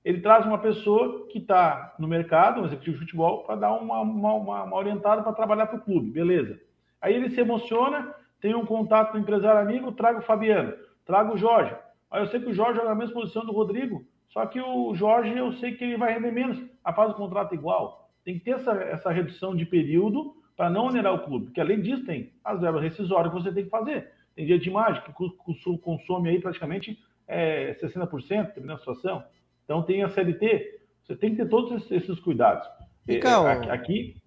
Ele 0.04 0.20
traz 0.20 0.46
uma 0.46 0.58
pessoa 0.58 1.28
que 1.28 1.38
está 1.38 1.94
no 2.00 2.08
mercado, 2.08 2.62
um 2.62 2.66
executivo 2.66 2.98
de 2.98 3.04
futebol, 3.06 3.44
para 3.44 3.56
dar 3.56 3.74
uma, 3.74 4.02
uma, 4.02 4.34
uma, 4.34 4.64
uma 4.64 4.76
orientada 4.76 5.22
para 5.22 5.34
trabalhar 5.34 5.68
para 5.68 5.78
o 5.78 5.82
clube. 5.82 6.10
Beleza. 6.10 6.60
Aí 7.00 7.14
ele 7.14 7.30
se 7.30 7.40
emociona, 7.40 8.14
tem 8.40 8.56
um 8.56 8.66
contato 8.66 9.12
com 9.12 9.18
o 9.18 9.22
empresário 9.22 9.62
amigo, 9.62 9.92
trago 9.92 10.20
o 10.20 10.24
Fabiano, 10.24 10.74
trago 11.06 11.34
o 11.34 11.38
Jorge. 11.38 11.76
Aí 12.10 12.22
eu 12.22 12.28
sei 12.28 12.40
que 12.40 12.50
o 12.50 12.54
Jorge 12.54 12.76
joga 12.78 12.90
na 12.90 12.96
mesma 12.96 13.14
posição 13.14 13.46
do 13.46 13.54
Rodrigo, 13.54 14.06
Só 14.30 14.46
que 14.46 14.60
o 14.60 14.96
Jorge, 14.96 15.38
eu 15.38 15.52
sei 15.54 15.74
que 15.74 15.84
ele 15.84 15.98
vai 15.98 16.14
render 16.14 16.32
menos. 16.32 16.58
A 16.84 16.94
fase 16.94 17.12
do 17.12 17.18
contrato 17.18 17.52
é 17.52 17.56
igual. 17.56 18.10
Tem 18.24 18.40
que 18.40 18.46
ter 18.46 18.52
essa, 18.52 18.72
essa 18.72 19.12
redução 19.12 19.56
de 19.56 19.66
período 19.66 20.36
para 20.56 20.70
não 20.70 20.86
onerar 20.86 21.14
o 21.14 21.20
clube. 21.20 21.46
Porque 21.48 21.60
além 21.60 21.82
disso, 21.82 22.06
tem 22.06 22.32
as 22.44 22.60
verbas 22.62 22.82
rescisórias 22.82 23.34
que 23.34 23.42
você 23.42 23.52
tem 23.52 23.66
que 23.66 23.70
fazer. 23.70 24.12
Tem 24.36 24.46
dia 24.46 24.58
de 24.58 24.70
imagem 24.70 25.04
que 25.04 25.78
consome 25.80 26.30
aí 26.30 26.40
praticamente 26.40 26.98
é, 27.28 27.74
60%, 27.82 28.10
dependendo 28.48 28.68
da 28.68 28.78
situação. 28.78 29.24
Então 29.72 29.84
tem 29.84 30.04
a 30.04 30.10
CLT. 30.10 30.82
Você 31.02 31.16
tem 31.16 31.30
que 31.32 31.38
ter 31.38 31.48
todos 31.48 31.90
esses, 31.90 32.20
cuidados. 32.20 32.68
Fica, 33.06 33.30
é, 33.30 33.72
aqui, 33.72 34.18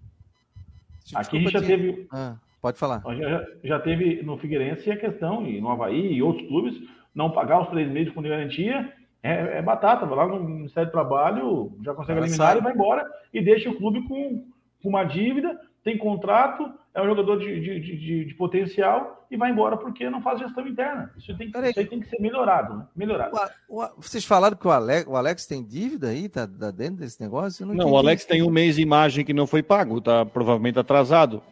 aqui 1.14 1.36
a 1.36 1.40
gente 1.40 1.52
já 1.52 1.60
te... 1.60 1.66
teve. 1.66 2.06
Ah, 2.10 2.36
pode 2.62 2.78
falar. 2.78 3.02
Já, 3.14 3.46
já 3.62 3.78
teve 3.78 4.22
no 4.22 4.38
Figueirense 4.38 4.90
a 4.90 4.96
questão, 4.96 5.46
e 5.46 5.60
no 5.60 5.68
Havaí 5.68 6.14
e 6.14 6.22
outros 6.22 6.48
clubes, 6.48 6.74
não 7.14 7.30
pagar 7.30 7.60
os 7.60 7.68
três 7.68 7.90
meses 7.90 8.10
com 8.14 8.22
garantia 8.22 8.90
é, 9.22 9.58
é, 9.58 9.62
batata. 9.62 10.06
Vai 10.06 10.16
lá 10.16 10.26
no 10.26 10.42
Ministério 10.42 10.88
do 10.88 10.92
Trabalho, 10.92 11.76
já 11.82 11.92
consegue 11.92 12.18
Ela 12.18 12.26
eliminar 12.26 12.48
sabe. 12.48 12.60
e 12.60 12.64
vai 12.64 12.72
embora 12.72 13.06
e 13.30 13.42
deixa 13.42 13.68
o 13.68 13.76
clube 13.76 14.08
com, 14.08 14.46
com 14.82 14.88
uma 14.88 15.04
dívida, 15.04 15.60
tem 15.84 15.98
contrato, 15.98 16.72
é 16.94 17.02
um 17.02 17.06
jogador 17.06 17.38
de, 17.38 17.60
de, 17.60 17.80
de, 17.80 18.24
de, 18.26 18.34
potencial 18.34 19.26
e 19.30 19.36
vai 19.36 19.50
embora 19.50 19.76
porque 19.76 20.08
não 20.08 20.22
faz 20.22 20.38
gestão 20.38 20.66
interna. 20.66 21.12
Isso 21.18 21.36
tem, 21.36 21.48
isso 21.48 21.78
aí 21.80 21.86
tem 21.86 22.00
que 22.00 22.08
ser 22.08 22.20
melhorado, 22.20 22.76
né? 22.76 22.86
Melhorado. 22.94 23.36
O, 23.68 23.82
o, 23.82 23.88
vocês 23.96 24.24
falaram 24.24 24.56
que 24.56 24.66
o 24.66 24.70
Alex, 24.70 25.06
o 25.08 25.16
Alex 25.16 25.46
tem 25.46 25.64
dívida 25.64 26.08
aí? 26.08 26.28
Tá, 26.28 26.46
tá 26.46 26.70
dentro 26.70 26.96
desse 26.96 27.20
negócio? 27.20 27.66
não, 27.66 27.74
não 27.74 27.90
o 27.90 27.98
Alex 27.98 28.24
tem 28.24 28.42
um 28.42 28.50
mês 28.50 28.76
de 28.76 28.82
imagem 28.82 29.24
que 29.24 29.32
não 29.32 29.46
foi 29.46 29.62
pago, 29.62 30.00
tá 30.00 30.24
provavelmente 30.24 30.78
atrasado. 30.78 31.42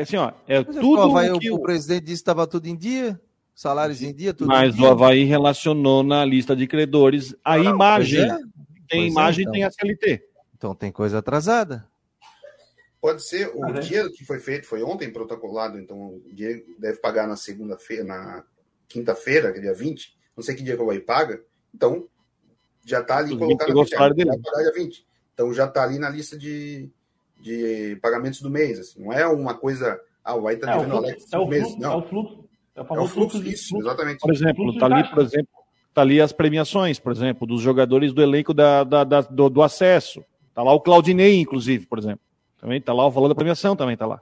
Assim, 0.00 0.16
ó, 0.16 0.32
é 0.46 0.62
Mas 0.64 0.76
tudo 0.76 1.10
vai, 1.10 1.36
que 1.38 1.50
o, 1.50 1.56
o 1.56 1.62
presidente 1.62 2.04
disse 2.04 2.22
que 2.22 2.30
estava 2.30 2.46
tudo 2.46 2.66
em 2.66 2.76
dia 2.76 3.18
salários 3.58 4.00
em 4.02 4.14
dia, 4.14 4.32
tudo 4.32 4.46
Mas 4.46 4.76
dia. 4.76 4.84
o 4.84 4.88
Havaí 4.88 5.24
relacionou 5.24 6.04
na 6.04 6.24
lista 6.24 6.54
de 6.54 6.64
credores 6.68 7.34
a 7.44 7.58
não, 7.58 7.74
imagem. 7.74 8.20
É. 8.20 8.36
Tem 8.36 8.44
pois 8.88 9.02
é, 9.02 9.06
imagem 9.08 9.40
e 9.40 9.42
então. 9.42 9.52
tem 9.52 9.64
a 9.64 9.70
CLT. 9.72 10.22
Então 10.56 10.74
tem 10.76 10.92
coisa 10.92 11.18
atrasada. 11.18 11.84
Pode 13.00 13.22
ser, 13.22 13.48
o 13.54 13.64
ah, 13.64 13.72
dia 13.72 14.10
que 14.10 14.24
foi 14.24 14.40
feito 14.40 14.66
foi 14.66 14.82
ontem 14.82 15.12
protocolado, 15.12 15.78
então 15.78 16.16
o 16.16 16.32
dia 16.32 16.62
deve 16.78 16.98
pagar 16.98 17.28
na 17.28 17.36
segunda-feira, 17.36 18.02
na 18.02 18.44
quinta-feira, 18.88 19.52
que 19.52 19.58
é 19.58 19.62
dia 19.62 19.74
20, 19.74 20.16
não 20.36 20.42
sei 20.42 20.56
que 20.56 20.62
dia 20.62 20.74
que 20.74 20.82
o 20.82 20.84
Havaí 20.84 20.98
paga, 20.98 21.40
então 21.72 22.08
já 22.84 23.00
está 23.00 23.18
ali 23.18 23.36
colocado 23.36 23.74
na 23.74 24.12
dele. 24.12 24.30
dia 24.40 24.72
20. 24.74 25.06
Então 25.32 25.54
já 25.54 25.66
está 25.66 25.84
ali 25.84 25.98
na 25.98 26.10
lista 26.10 26.36
de, 26.36 26.90
de 27.40 27.96
pagamentos 28.02 28.40
do 28.40 28.50
mês, 28.50 28.80
assim, 28.80 29.00
não 29.00 29.12
é 29.12 29.26
uma 29.28 29.54
coisa, 29.54 30.00
ah, 30.24 30.34
o 30.34 30.40
Havaí 30.40 30.56
está 30.56 30.76
devendo 30.76 30.94
é, 30.94 30.96
Alex 30.96 31.32
é 31.32 31.46
meses, 31.46 31.78
não. 31.78 31.92
É 31.92 31.96
o 31.96 32.02
fluxo, 32.02 32.44
é 32.74 32.82
o, 32.82 32.94
é 32.94 33.00
o 33.00 33.06
fluxo, 33.06 33.40
disso, 33.40 33.76
exatamente. 33.78 34.18
Por 34.18 34.34
exemplo, 34.34 34.70
está 34.70 34.86
ali, 34.86 35.08
por 35.08 35.22
exemplo, 35.22 35.48
tá 35.94 36.02
ali 36.02 36.20
as 36.20 36.32
premiações, 36.32 36.98
por 36.98 37.12
exemplo, 37.12 37.46
dos 37.46 37.60
jogadores 37.60 38.12
do 38.12 38.22
elenco 38.22 38.52
da, 38.52 38.82
da, 38.82 39.04
da 39.04 39.20
do, 39.20 39.48
do, 39.48 39.62
acesso. 39.62 40.24
Está 40.48 40.64
lá 40.64 40.72
o 40.72 40.80
Claudinei, 40.80 41.38
inclusive, 41.38 41.86
por 41.86 41.98
exemplo. 41.98 42.27
Também 42.58 42.78
está 42.78 42.92
lá 42.92 43.06
o 43.06 43.10
valor 43.10 43.28
da 43.28 43.34
premiação, 43.34 43.76
também 43.76 43.94
está 43.94 44.06
lá. 44.06 44.20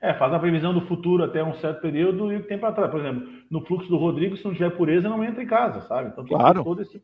É, 0.00 0.14
faz 0.14 0.32
a 0.32 0.38
previsão 0.38 0.72
do 0.72 0.82
futuro 0.82 1.24
até 1.24 1.42
um 1.42 1.54
certo 1.54 1.80
período 1.80 2.32
e 2.32 2.36
o 2.36 2.44
tempo 2.44 2.64
atrás. 2.66 2.88
Por 2.90 3.00
exemplo, 3.00 3.28
no 3.50 3.64
fluxo 3.64 3.88
do 3.88 3.96
Rodrigo, 3.96 4.36
se 4.36 4.44
não 4.44 4.52
tiver 4.52 4.70
pureza, 4.70 5.08
não 5.08 5.24
entra 5.24 5.42
em 5.42 5.46
casa, 5.46 5.80
sabe? 5.82 6.10
Então 6.10 6.24
tem 6.24 6.36
claro. 6.36 6.52
que 6.52 6.58
ter 6.58 6.64
todo 6.64 6.82
esse. 6.82 7.02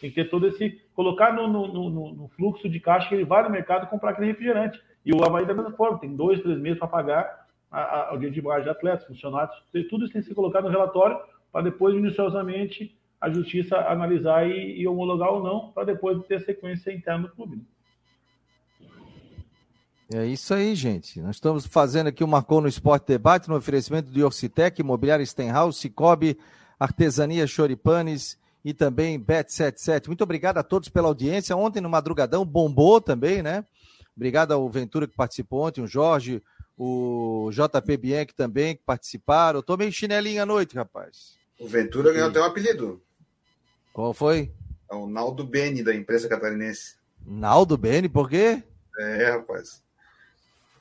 Tem 0.00 0.10
que 0.10 0.14
ter 0.14 0.30
todo 0.30 0.46
esse. 0.46 0.82
Colocar 0.94 1.32
no, 1.32 1.48
no, 1.48 1.68
no, 1.68 2.14
no 2.14 2.28
fluxo 2.36 2.68
de 2.68 2.78
caixa 2.80 3.08
que 3.08 3.14
ele 3.14 3.24
vai 3.24 3.42
no 3.42 3.50
mercado 3.50 3.88
comprar 3.88 4.10
aquele 4.10 4.26
refrigerante. 4.26 4.78
E 5.06 5.14
o 5.14 5.24
Havaí 5.24 5.46
da 5.46 5.54
mesma 5.54 5.72
forma, 5.72 5.98
tem 5.98 6.14
dois, 6.14 6.40
três 6.40 6.58
meses 6.58 6.78
para 6.78 6.88
pagar 6.88 7.44
ao 7.70 8.18
dia 8.18 8.30
de 8.30 8.38
imagem 8.38 8.64
de 8.64 8.70
atletas, 8.70 9.04
funcionários, 9.06 9.54
tudo 9.90 10.04
isso 10.04 10.12
tem 10.12 10.22
que 10.22 10.28
ser 10.28 10.34
colocado 10.34 10.64
no 10.64 10.70
relatório 10.70 11.18
para 11.50 11.62
depois, 11.62 11.94
minuciosamente, 11.94 12.96
a 13.20 13.30
justiça 13.30 13.76
analisar 13.88 14.48
e, 14.48 14.80
e 14.80 14.86
homologar 14.86 15.32
ou 15.32 15.42
não, 15.42 15.72
para 15.72 15.84
depois 15.84 16.24
ter 16.26 16.40
sequência 16.40 16.92
interna 16.92 17.26
do 17.26 17.34
clube. 17.34 17.62
É 20.16 20.24
isso 20.24 20.54
aí, 20.54 20.76
gente. 20.76 21.20
Nós 21.20 21.34
estamos 21.34 21.66
fazendo 21.66 22.06
aqui 22.06 22.22
o 22.22 22.28
Marcou 22.28 22.60
no 22.60 22.68
Esporte 22.68 23.08
Debate, 23.08 23.48
no 23.48 23.56
oferecimento 23.56 24.12
do 24.12 24.24
Orcitec, 24.24 24.80
Imobiliária 24.80 25.26
Stenhouse, 25.26 25.80
Cicobi, 25.80 26.38
Artesania 26.78 27.48
Choripanes 27.48 28.38
e 28.64 28.72
também 28.72 29.18
Bet77. 29.18 30.06
Muito 30.06 30.22
obrigado 30.22 30.58
a 30.58 30.62
todos 30.62 30.88
pela 30.88 31.08
audiência. 31.08 31.56
Ontem 31.56 31.80
no 31.80 31.90
Madrugadão 31.90 32.44
bombou 32.46 33.00
também, 33.00 33.42
né? 33.42 33.64
Obrigado 34.14 34.52
ao 34.52 34.70
Ventura 34.70 35.08
que 35.08 35.16
participou 35.16 35.66
ontem, 35.66 35.82
o 35.82 35.86
Jorge, 35.88 36.40
o 36.78 37.50
JP 37.50 37.96
Bianchi 37.96 38.36
também, 38.36 38.76
que 38.76 38.84
participaram. 38.86 39.58
Eu 39.58 39.64
tô 39.64 39.76
meio 39.76 39.90
chinelinho 39.90 40.40
à 40.40 40.46
noite, 40.46 40.76
rapaz. 40.76 41.36
O 41.58 41.66
Ventura 41.66 42.12
ganhou 42.12 42.28
até 42.28 42.40
um 42.40 42.44
apelido. 42.44 43.02
Qual 43.92 44.14
foi? 44.14 44.52
É 44.88 44.94
o 44.94 45.08
Naldo 45.08 45.42
Beni, 45.42 45.82
da 45.82 45.92
imprensa 45.92 46.28
catarinense. 46.28 46.94
Naldo 47.26 47.76
Beni, 47.76 48.08
por 48.08 48.30
quê? 48.30 48.62
É, 48.96 49.30
rapaz. 49.32 49.82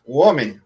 O 0.06 0.20
homem 0.20 0.62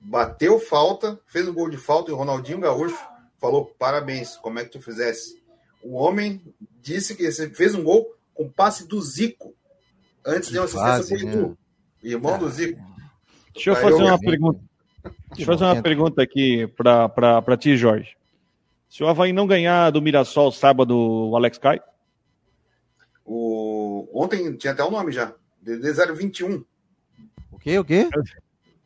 bateu 0.00 0.58
falta, 0.58 1.20
fez 1.26 1.46
um 1.46 1.54
gol 1.54 1.70
de 1.70 1.76
falta 1.76 2.10
e 2.10 2.14
o 2.14 2.16
Ronaldinho 2.16 2.60
Gaúcho 2.60 2.98
falou: 3.38 3.66
parabéns, 3.78 4.36
como 4.36 4.58
é 4.58 4.64
que 4.64 4.70
tu 4.70 4.80
fizesse? 4.80 5.40
O 5.82 5.94
homem 5.96 6.42
disse 6.82 7.14
que 7.14 7.30
fez 7.30 7.74
um 7.74 7.82
gol 7.82 8.14
com 8.34 8.48
passe 8.48 8.86
do 8.86 9.00
Zico, 9.00 9.54
antes 10.24 10.48
que 10.48 10.54
de 10.54 10.58
uma 10.58 10.64
assistência 10.64 11.18
pro 11.18 11.28
Edu, 11.28 11.58
irmão 12.02 12.38
do 12.38 12.50
Zico. 12.50 12.80
Deixa 13.54 13.70
eu 13.70 13.76
fazer 13.76 14.02
uma 14.02 14.18
pergunta. 14.18 14.60
Deixa 15.34 15.42
eu 15.42 15.46
fazer 15.46 15.64
uma 15.64 15.82
pergunta 15.82 16.22
aqui 16.22 16.66
para 16.76 17.56
ti, 17.56 17.76
Jorge. 17.76 18.16
Se 18.88 19.04
o 19.04 19.08
Havaí 19.08 19.32
não 19.32 19.46
ganhar 19.46 19.90
do 19.90 20.02
Mirassol 20.02 20.50
sábado, 20.50 20.96
o 21.30 21.36
Alex 21.36 21.58
cai? 21.58 21.80
O... 23.24 24.08
Ontem 24.12 24.56
tinha 24.56 24.72
até 24.72 24.82
o 24.82 24.90
nome 24.90 25.12
já. 25.12 25.32
DDD 25.62 25.92
021. 26.12 26.56
O 26.56 26.64
quê? 27.60 27.78
O 27.78 27.84
quê? 27.84 28.08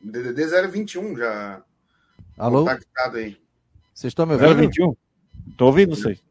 DDD 0.01 0.67
021 0.67 1.17
já. 1.17 1.63
Alô? 2.37 2.65
aí. 2.67 3.37
Vocês 3.93 4.11
estão 4.11 4.25
me 4.25 4.33
ouvindo? 4.33 4.55
021. 4.55 4.95
Estou 5.49 5.67
ouvindo 5.67 5.95
vocês. 5.95 6.21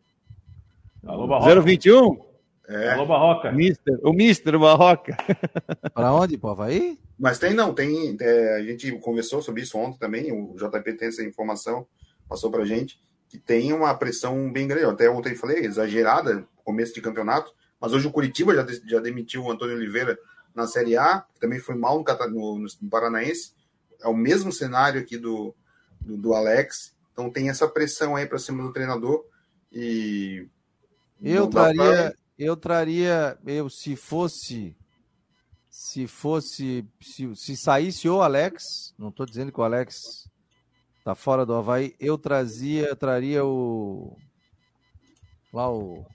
Alô, 1.05 1.27
Barroca. 1.27 1.61
021? 1.61 2.25
É. 2.69 2.93
Alô, 2.93 3.07
Barroca. 3.07 3.53
Mister, 3.53 3.99
o 4.03 4.13
Mister 4.13 4.59
Barroca. 4.59 5.17
Para 5.95 6.13
onde? 6.13 6.37
Para 6.37 6.49
o 6.49 6.53
Havaí? 6.53 6.99
Mas 7.19 7.39
tem, 7.39 7.55
não, 7.55 7.75
tem. 7.75 8.17
É, 8.21 8.57
a 8.57 8.63
gente 8.63 8.91
conversou 8.99 9.41
sobre 9.43 9.63
isso 9.63 9.79
ontem 9.79 9.99
também. 9.99 10.33
O 10.33 10.55
JP 10.57 10.93
tem 10.95 11.09
essa 11.09 11.23
informação, 11.23 11.87
passou 12.29 12.51
para 12.51 12.65
gente, 12.65 13.01
que 13.29 13.39
tem 13.39 13.73
uma 13.73 13.95
pressão 13.95 14.51
bem 14.53 14.67
grande. 14.67 14.87
Até 14.87 15.09
ontem 15.09 15.35
falei, 15.35 15.65
exagerada, 15.65 16.47
começo 16.65 16.95
de 16.95 17.01
campeonato. 17.01 17.53
Mas 17.81 17.93
hoje 17.93 18.07
o 18.07 18.13
Curitiba 18.13 18.55
já, 18.55 18.67
já 18.87 19.01
demitiu 19.01 19.45
o 19.45 19.51
Antônio 19.51 19.77
Oliveira 19.77 20.19
na 20.55 20.67
Série 20.67 20.97
A, 20.97 21.21
que 21.35 21.41
também 21.41 21.59
foi 21.59 21.75
mal 21.75 22.05
no, 22.31 22.59
no, 22.59 22.67
no 22.81 22.91
Paranaense. 22.91 23.53
É 24.01 24.09
o 24.09 24.15
mesmo 24.15 24.53
cenário 24.53 25.01
aqui 25.01 25.17
do, 25.17 25.55
do, 26.01 26.17
do 26.17 26.35
Alex. 26.35 26.95
Então 27.13 27.31
tem 27.31 27.49
essa 27.49 27.69
pressão 27.69 28.17
aí 28.17 28.27
para 28.27 28.39
cima 28.39 28.63
do 28.63 28.73
treinador. 28.73 29.25
E. 29.73 30.47
Eu 31.23 31.47
traria, 31.47 31.77
pra... 31.77 32.15
eu 32.39 32.57
traria, 32.57 33.39
eu 33.47 33.71
se 33.71 33.97
fosse 33.97 34.77
se 35.75 36.07
fosse, 36.07 36.87
se, 37.01 37.35
se 37.35 37.57
saísse 37.57 38.09
o 38.09 38.23
Alex, 38.23 38.95
não 38.97 39.09
estou 39.09 39.27
dizendo 39.27 39.51
que 39.51 39.61
o 39.61 39.65
Alex 39.65 40.29
tá 41.03 41.17
fora 41.17 41.45
do 41.45 41.53
Havaí, 41.53 41.97
eu 41.99 42.17
trazia, 42.17 42.95
traria 42.95 43.45
o. 43.45 44.17
Lá 45.53 45.69
o. 45.69 46.07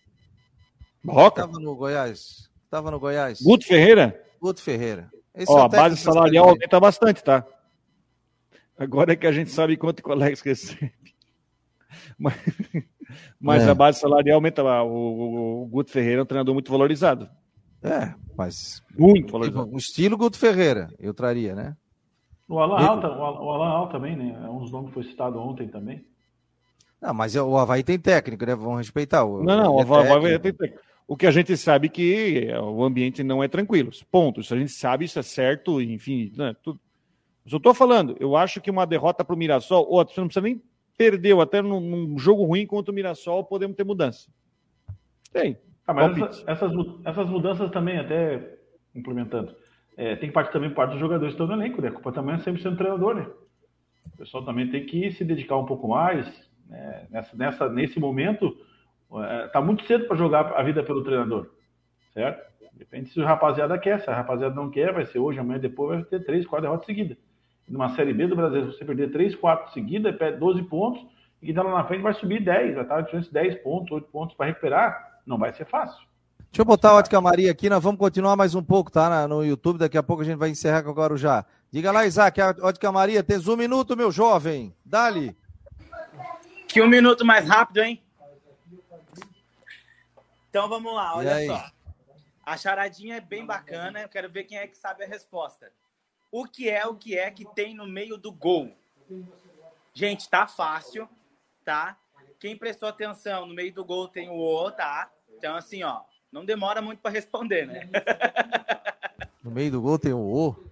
Roca? 1.05 1.41
Tava 1.41 1.59
no 1.59 1.75
Goiás. 1.75 2.49
Tava 2.69 2.89
no 2.89 2.99
Goiás. 3.01 3.41
Guto 3.41 3.65
Ferreira? 3.65 4.25
Guto 4.39 4.61
Ferreira. 4.61 5.11
Esse 5.35 5.51
Ó, 5.51 5.59
é 5.59 5.61
a 5.63 5.67
base 5.67 5.97
salarial 5.97 6.49
aumenta 6.49 6.79
bastante, 6.79 7.23
tá? 7.23 7.45
Agora 8.77 9.13
é 9.13 9.15
que 9.15 9.27
a 9.27 9.31
gente 9.31 9.51
sabe 9.51 9.77
quanto 9.77 10.05
o 10.05 10.11
Alex 10.11 10.41
recebe. 10.41 10.93
Mas, 12.17 12.35
mas 13.39 13.63
é. 13.63 13.69
a 13.69 13.73
base 13.73 13.99
salarial 13.99 14.35
aumenta. 14.35 14.63
O, 14.63 14.87
o, 14.87 15.63
o 15.63 15.65
Guto 15.67 15.91
Ferreira 15.91 16.21
é 16.21 16.23
um 16.23 16.25
treinador 16.25 16.53
muito 16.53 16.71
valorizado. 16.71 17.29
É, 17.81 18.13
mas 18.37 18.83
muito 18.97 19.31
valorizado. 19.31 19.69
O 19.73 19.77
estilo 19.77 20.17
Guto 20.17 20.37
Ferreira, 20.37 20.89
eu 20.99 21.13
traria, 21.13 21.55
né? 21.55 21.75
O 22.47 22.59
Alan 22.59 22.79
Alta, 22.79 23.07
o 23.07 23.51
Alan 23.51 23.69
Alta 23.69 23.93
também, 23.93 24.15
né? 24.15 24.39
É 24.43 24.49
um 24.49 24.59
dos 24.59 24.71
nomes 24.71 24.89
que 24.89 24.95
foi 24.95 25.03
citado 25.03 25.39
ontem 25.39 25.67
também. 25.67 26.05
Não, 27.01 27.13
mas 27.13 27.35
o 27.35 27.57
Havaí 27.57 27.83
tem 27.83 27.97
técnico, 27.97 28.45
né? 28.45 28.55
Vamos 28.55 28.79
respeitar. 28.79 29.23
O, 29.23 29.43
não, 29.43 29.57
não, 29.57 29.75
o 29.75 29.81
Havaí 29.81 30.39
tem 30.39 30.53
técnico. 30.53 30.88
O 31.09 31.17
que 31.17 31.25
a 31.25 31.31
gente 31.31 31.57
sabe 31.57 31.89
que 31.89 32.49
o 32.61 32.83
ambiente 32.83 33.23
não 33.23 33.43
é 33.43 33.47
tranquilo. 33.47 33.89
Ponto. 34.11 34.41
Isso 34.41 34.53
a 34.53 34.57
gente 34.59 34.71
sabe, 34.71 35.05
isso 35.05 35.17
é 35.17 35.23
certo, 35.23 35.81
enfim. 35.81 36.31
Né, 36.37 36.55
tudo. 36.61 36.79
Mas 37.43 37.51
eu 37.51 37.57
estou 37.57 37.73
falando, 37.73 38.15
eu 38.19 38.37
acho 38.37 38.61
que 38.61 38.69
uma 38.69 38.85
derrota 38.85 39.25
para 39.25 39.33
o 39.33 39.37
Mirassol, 39.37 39.87
ou 39.89 40.05
você 40.05 40.21
não 40.21 40.27
precisa 40.27 40.43
nem 40.43 40.61
perder, 40.95 41.35
até 41.39 41.63
num, 41.63 41.79
num 41.79 42.19
jogo 42.19 42.43
ruim 42.43 42.63
contra 42.67 42.91
o 42.91 42.95
Mirassol, 42.95 43.43
podemos 43.43 43.75
ter 43.75 43.83
mudança. 43.83 44.29
Tem. 45.33 45.57
Ah, 45.87 45.95
mas 45.95 46.15
essa, 46.15 46.43
essas, 46.45 46.71
essas 47.03 47.27
mudanças 47.27 47.71
também, 47.71 47.97
até 47.97 48.59
implementando, 48.93 49.55
é, 49.97 50.15
tem 50.15 50.31
parte 50.31 50.53
também 50.53 50.69
parte 50.69 50.91
dos 50.91 50.99
jogadores 50.99 51.33
que 51.33 51.41
estão 51.41 51.57
no 51.57 51.59
elenco, 51.59 51.81
né? 51.81 51.87
A 51.87 51.91
culpa 51.91 52.11
também 52.11 52.35
é 52.35 52.39
sempre 52.39 52.61
sendo 52.61 52.77
treinador, 52.77 53.15
né? 53.15 53.27
O 54.13 54.15
pessoal 54.15 54.45
também 54.45 54.69
tem 54.69 54.85
que 54.85 55.11
se 55.13 55.25
dedicar 55.25 55.57
um 55.57 55.65
pouco 55.65 55.87
mais. 55.87 56.27
Né? 56.67 57.07
Nessa, 57.09 57.35
nessa, 57.35 57.67
nesse 57.67 57.99
momento, 57.99 58.55
Está 59.45 59.59
muito 59.61 59.85
cedo 59.85 60.05
para 60.07 60.15
jogar 60.15 60.53
a 60.53 60.63
vida 60.63 60.83
pelo 60.83 61.03
treinador, 61.03 61.49
certo? 62.13 62.47
Depende 62.73 63.09
se 63.09 63.19
o 63.19 63.25
rapaziada 63.25 63.77
quer. 63.77 63.99
Se 64.01 64.09
a 64.09 64.15
rapaziada 64.15 64.55
não 64.55 64.69
quer, 64.69 64.93
vai 64.93 65.05
ser 65.05 65.19
hoje, 65.19 65.39
amanhã, 65.39 65.59
depois, 65.59 65.99
vai 65.99 66.03
ter 66.03 66.23
três, 66.23 66.45
quatro 66.45 66.67
derrotas 66.67 66.85
seguidas. 66.85 67.17
Numa 67.67 67.89
Série 67.89 68.13
B 68.13 68.27
do 68.27 68.35
Brasil, 68.35 68.71
se 68.71 68.77
você 68.77 68.85
perder 68.85 69.11
três, 69.11 69.35
quatro 69.35 69.71
seguidas, 69.73 70.15
perde 70.15 70.39
12 70.39 70.63
pontos, 70.63 71.01
e 71.41 71.45
quem 71.45 71.49
está 71.49 71.61
lá 71.61 71.73
na 71.73 71.83
frente 71.83 72.01
vai 72.01 72.13
subir 72.13 72.43
10, 72.43 72.75
vai 72.75 72.83
estar 72.83 73.01
de 73.01 73.31
10 73.31 73.55
pontos, 73.63 73.91
8 73.91 74.07
pontos 74.09 74.35
para 74.35 74.45
recuperar. 74.45 75.19
Não 75.25 75.37
vai 75.37 75.51
ser 75.53 75.65
fácil. 75.65 76.07
Deixa 76.51 76.61
eu 76.61 76.65
botar 76.65 76.91
a 76.91 76.95
Ótica 76.95 77.21
Maria 77.21 77.51
aqui, 77.51 77.69
nós 77.69 77.83
vamos 77.83 77.99
continuar 77.99 78.35
mais 78.35 78.55
um 78.55 78.63
pouco, 78.63 78.91
tá? 78.91 79.27
No 79.27 79.45
YouTube, 79.45 79.77
daqui 79.77 79.97
a 79.97 80.03
pouco 80.03 80.23
a 80.23 80.25
gente 80.25 80.37
vai 80.37 80.49
encerrar 80.49 80.81
com 80.81 80.89
o 80.89 80.93
Guarujá. 80.93 81.45
Diga 81.71 81.91
lá, 81.91 82.05
Isaac, 82.05 82.41
a 82.41 82.55
Ótica 82.61 82.91
Maria, 82.91 83.21
tens 83.21 83.47
um 83.47 83.55
minuto, 83.55 83.95
meu 83.95 84.11
jovem. 84.11 84.73
Dali. 84.83 85.35
Que 86.67 86.81
um 86.81 86.87
minuto 86.87 87.23
mais 87.23 87.47
rápido, 87.47 87.81
hein? 87.83 88.01
Então 90.49 90.67
vamos 90.67 90.93
lá, 90.93 91.15
olha 91.15 91.45
só. 91.45 91.71
A 92.45 92.57
charadinha 92.57 93.17
é 93.17 93.21
bem 93.21 93.45
bacana, 93.45 94.01
eu 94.01 94.09
quero 94.09 94.29
ver 94.29 94.45
quem 94.45 94.57
é 94.57 94.67
que 94.67 94.77
sabe 94.77 95.03
a 95.03 95.07
resposta. 95.07 95.71
O 96.31 96.45
que 96.45 96.69
é 96.69 96.85
o 96.85 96.95
que 96.95 97.17
é 97.17 97.29
que 97.29 97.45
tem 97.53 97.75
no 97.75 97.87
meio 97.87 98.17
do 98.17 98.31
gol? 98.31 98.71
Gente, 99.93 100.29
tá 100.29 100.47
fácil, 100.47 101.07
tá? 101.63 101.97
Quem 102.39 102.57
prestou 102.57 102.89
atenção, 102.89 103.45
no 103.45 103.53
meio 103.53 103.73
do 103.73 103.83
gol 103.83 104.07
tem 104.07 104.29
o 104.29 104.39
O, 104.39 104.71
tá? 104.71 105.11
Então, 105.37 105.55
assim, 105.55 105.83
ó, 105.83 106.01
não 106.31 106.45
demora 106.45 106.81
muito 106.81 106.99
para 106.99 107.11
responder, 107.11 107.67
né? 107.67 107.89
No 109.41 109.51
meio 109.51 109.71
do 109.71 109.81
gol 109.81 109.97
tem 109.97 110.11
o 110.11 110.19
O. 110.19 110.69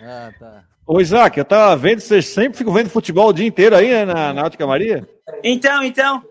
Ah, 0.00 0.32
tá. 0.38 0.64
Ô, 0.86 1.00
Isaac, 1.00 1.36
eu 1.36 1.44
tava 1.44 1.76
vendo, 1.76 2.00
vocês 2.00 2.26
sempre 2.26 2.56
ficam 2.56 2.72
vendo 2.72 2.88
futebol 2.88 3.28
o 3.28 3.32
dia 3.32 3.46
inteiro 3.46 3.76
aí, 3.76 3.90
né, 3.90 4.04
na 4.04 4.32
Náutica 4.32 4.66
Maria? 4.66 5.06
Então, 5.42 5.82
então, 5.82 6.24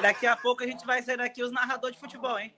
daqui 0.00 0.26
a 0.26 0.36
pouco 0.36 0.62
a 0.62 0.66
gente 0.66 0.84
vai 0.86 1.02
sair 1.02 1.16
daqui 1.16 1.42
os 1.42 1.52
narradores 1.52 1.96
de 1.96 2.00
futebol, 2.00 2.38
hein? 2.38 2.54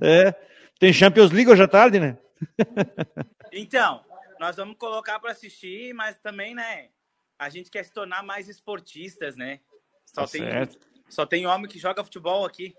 É. 0.00 0.32
Tem 0.78 0.92
Champions 0.92 1.30
League 1.30 1.50
hoje 1.50 1.62
à 1.62 1.68
tarde, 1.68 1.98
né? 2.00 2.18
Então, 3.52 4.04
nós 4.38 4.56
vamos 4.56 4.76
colocar 4.76 5.18
para 5.18 5.30
assistir, 5.30 5.94
mas 5.94 6.18
também, 6.18 6.54
né? 6.54 6.90
A 7.38 7.48
gente 7.48 7.70
quer 7.70 7.84
se 7.84 7.92
tornar 7.92 8.22
mais 8.22 8.48
esportistas, 8.48 9.36
né? 9.36 9.60
Só, 10.04 10.22
Tá 10.26 10.32
tem, 10.32 10.42
certo. 10.42 10.78
só 11.08 11.24
tem 11.24 11.46
homem 11.46 11.70
que 11.70 11.78
joga 11.78 12.04
futebol 12.04 12.44
aqui. 12.44 12.74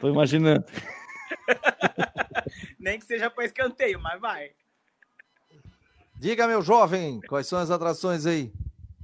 Tô 0.00 0.08
imaginando. 0.08 0.64
Nem 2.78 2.98
que 2.98 3.04
seja 3.04 3.28
para 3.28 3.44
escanteio, 3.44 4.00
mas 4.00 4.20
vai. 4.20 4.52
Diga, 6.14 6.46
meu 6.46 6.62
jovem, 6.62 7.20
quais 7.22 7.46
são 7.46 7.58
as 7.58 7.70
atrações 7.70 8.24
aí? 8.24 8.52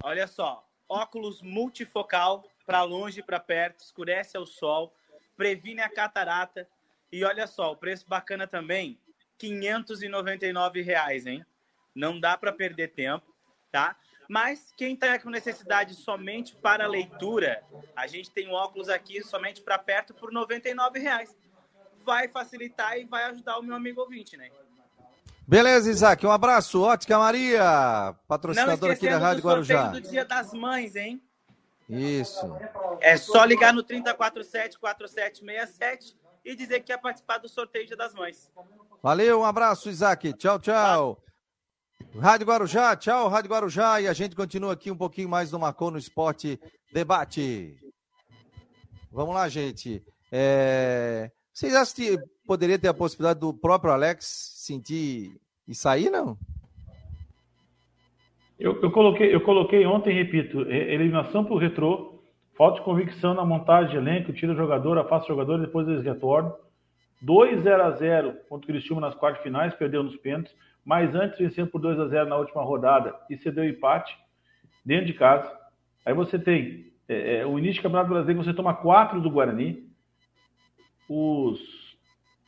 Olha 0.03 0.27
só, 0.27 0.67
óculos 0.89 1.43
multifocal 1.43 2.45
para 2.67 2.83
longe 2.83 3.21
e 3.21 3.23
para 3.23 3.39
perto, 3.39 3.81
escurece 3.81 4.37
ao 4.37 4.45
sol, 4.45 4.93
previne 5.37 5.81
a 5.81 5.89
catarata 5.89 6.69
e 7.11 7.25
olha 7.25 7.47
só, 7.47 7.73
o 7.73 7.77
preço 7.77 8.07
bacana 8.09 8.47
também, 8.47 8.99
599 9.39 10.83
reais, 10.83 11.27
hein? 11.27 11.47
Não 11.95 12.19
dá 12.19 12.37
para 12.37 12.53
perder 12.53 12.89
tempo, 12.89 13.35
tá? 13.71 13.97
Mas 14.29 14.73
quem 14.77 14.95
está 14.95 15.19
com 15.19 15.31
necessidade 15.31 15.95
somente 15.95 16.57
para 16.57 16.87
leitura, 16.89 17.63
a 17.95 18.09
gente 18.09 18.31
tem 18.31 18.49
um 18.49 18.53
óculos 18.53 18.89
aqui 18.89 19.23
somente 19.23 19.63
para 19.63 19.79
perto 19.79 20.13
por 20.13 20.33
99 20.33 20.99
reais. 20.99 21.35
Vai 22.05 22.29
facilitar 22.29 22.99
e 22.99 23.05
vai 23.05 23.25
ajudar 23.25 23.59
o 23.59 23.63
meu 23.63 23.77
amigo 23.77 24.01
ouvinte, 24.01 24.37
né? 24.37 24.51
Beleza, 25.47 25.89
Isaac, 25.89 26.27
um 26.27 26.31
abraço. 26.31 26.83
Ótica 26.83 27.17
Maria, 27.19 28.17
patrocinadora 28.27 28.95
aqui 28.95 29.09
da 29.09 29.19
Rádio 29.19 29.43
do 29.43 29.49
Guarujá. 29.49 29.89
do 29.89 30.01
Dia 30.01 30.25
das 30.25 30.53
Mães, 30.53 30.97
hein? 30.97 31.23
Isso. 31.89 32.41
É 33.01 33.17
só 33.17 33.45
ligar 33.45 33.73
no 33.73 33.85
3047-4767 33.85 36.17
e 36.45 36.57
dizer 36.57 36.81
que 36.81 36.87
quer 36.87 37.01
participar 37.01 37.39
do 37.39 37.49
sorteio 37.49 37.87
Dia 37.87 37.97
das 37.97 38.13
Mães. 38.15 38.51
Valeu, 39.03 39.41
um 39.41 39.45
abraço, 39.45 39.89
Isaac. 39.89 40.33
Tchau, 40.35 40.59
tchau. 40.59 41.23
Rádio 42.19 42.47
Guarujá, 42.47 42.97
tchau, 42.97 43.29
Rádio 43.29 43.51
Guarujá. 43.51 44.01
E 44.01 44.09
a 44.09 44.13
gente 44.13 44.35
continua 44.35 44.73
aqui 44.73 44.91
um 44.91 44.97
pouquinho 44.97 45.29
mais 45.29 45.53
no 45.53 45.59
Marcou 45.59 45.91
no 45.91 45.99
Esporte 45.99 46.59
Debate. 46.93 47.79
Vamos 49.11 49.35
lá, 49.35 49.49
gente. 49.49 50.05
É, 50.31 51.31
Vocês 51.53 51.75
acham 51.75 51.95
que 51.95 52.19
poderia 52.47 52.79
ter 52.79 52.89
a 52.89 52.95
possibilidade 52.95 53.41
do 53.41 53.55
próprio 53.55 53.93
Alex 53.93 54.27
sentir 54.57 55.41
e 55.67 55.75
sair, 55.75 56.11
não? 56.11 56.39
Eu, 58.59 58.81
eu 58.81 58.91
coloquei, 58.91 59.35
eu 59.35 59.41
coloquei 59.41 59.85
ontem, 59.87 60.15
repito, 60.15 60.63
eliminação 60.63 61.45
para 61.45 61.55
o 61.55 61.59
retrô, 61.59 62.21
falta 62.57 62.79
de 62.79 62.85
convicção 62.85 63.35
na 63.35 63.45
montagem 63.45 63.91
de 63.91 63.97
elenco, 63.97 64.33
tira 64.33 64.53
o 64.53 64.57
jogador, 64.57 64.97
afasta 64.99 65.27
o 65.27 65.35
jogador, 65.35 65.59
depois 65.59 65.87
eles 65.87 66.03
retornam. 66.03 66.55
2 67.21 67.63
0 67.63 67.83
a 67.83 67.91
0 67.93 68.35
contra 68.49 68.65
o 68.65 68.67
Criciúma 68.73 69.01
nas 69.01 69.15
quartas 69.15 69.43
finais, 69.43 69.75
perdeu 69.75 70.03
nos 70.03 70.17
pênaltis, 70.17 70.55
mas 70.85 71.15
antes 71.15 71.39
vencendo 71.39 71.69
por 71.69 71.81
2 71.81 71.99
a 71.99 72.07
0 72.09 72.29
na 72.29 72.37
última 72.37 72.63
rodada 72.63 73.15
e 73.29 73.37
cedeu 73.39 73.65
empate 73.65 74.17
dentro 74.85 75.07
de 75.07 75.15
casa. 75.15 75.51
Aí 76.05 76.15
você 76.15 76.39
tem 76.39 76.93
é, 77.09 77.39
é, 77.39 77.47
o 77.47 77.59
início 77.59 77.81
do 77.81 77.83
Campeonato 77.83 78.11
Brasileiro, 78.11 78.43
você 78.43 78.55
toma 78.55 78.75
4 78.75 79.21
do 79.21 79.31
Guarani, 79.31 79.87
os 81.09 81.59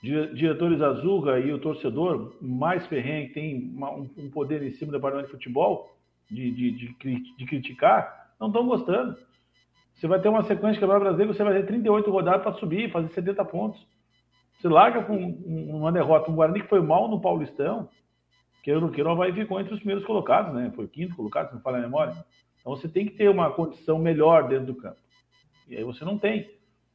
dire- 0.02 0.32
diretores 0.34 0.80
Azulga 0.80 1.38
e 1.38 1.52
o 1.52 1.58
torcedor 1.58 2.36
mais 2.40 2.86
ferrenho, 2.86 3.28
que 3.28 3.34
tem 3.34 3.56
um, 3.76 4.08
um 4.16 4.30
poder 4.30 4.62
em 4.62 4.72
cima 4.72 4.90
do 4.92 4.98
departamento 4.98 5.28
de 5.28 5.34
futebol, 5.34 5.97
de, 6.30 6.50
de, 6.50 6.70
de, 6.72 7.36
de 7.36 7.46
criticar, 7.46 8.32
não 8.40 8.48
estão 8.48 8.66
gostando. 8.66 9.16
Você 9.94 10.06
vai 10.06 10.20
ter 10.20 10.28
uma 10.28 10.44
sequência 10.44 10.74
de 10.74 10.80
Campeonato 10.80 11.04
Brasileiro, 11.04 11.34
você 11.34 11.42
vai 11.42 11.54
ter 11.54 11.66
38 11.66 12.10
rodadas 12.10 12.42
para 12.42 12.52
subir, 12.54 12.90
fazer 12.90 13.08
70 13.08 13.44
pontos. 13.44 13.84
Você 14.58 14.68
larga 14.68 15.02
com 15.02 15.16
um- 15.16 15.76
uma 15.76 15.92
derrota, 15.92 16.30
um 16.30 16.34
Guarani 16.34 16.60
que 16.60 16.68
foi 16.68 16.80
mal 16.80 17.08
no 17.08 17.20
Paulistão, 17.20 17.88
que 18.62 18.72
quero, 18.90 19.16
vai 19.16 19.32
ficou 19.32 19.60
entre 19.60 19.72
os 19.72 19.78
primeiros 19.78 20.04
colocados, 20.04 20.52
né? 20.54 20.70
Foi 20.74 20.84
o 20.84 20.88
quinto 20.88 21.16
colocado, 21.16 21.48
se 21.48 21.54
não 21.54 21.62
falar 21.62 21.78
a 21.78 21.82
memória. 21.82 22.12
Então 22.60 22.76
você 22.76 22.88
tem 22.88 23.06
que 23.06 23.12
ter 23.12 23.28
uma 23.28 23.50
condição 23.50 23.98
melhor 23.98 24.48
dentro 24.48 24.66
do 24.66 24.74
campo. 24.74 24.98
E 25.68 25.76
aí 25.76 25.84
você 25.84 26.04
não 26.04 26.18
tem. 26.18 26.50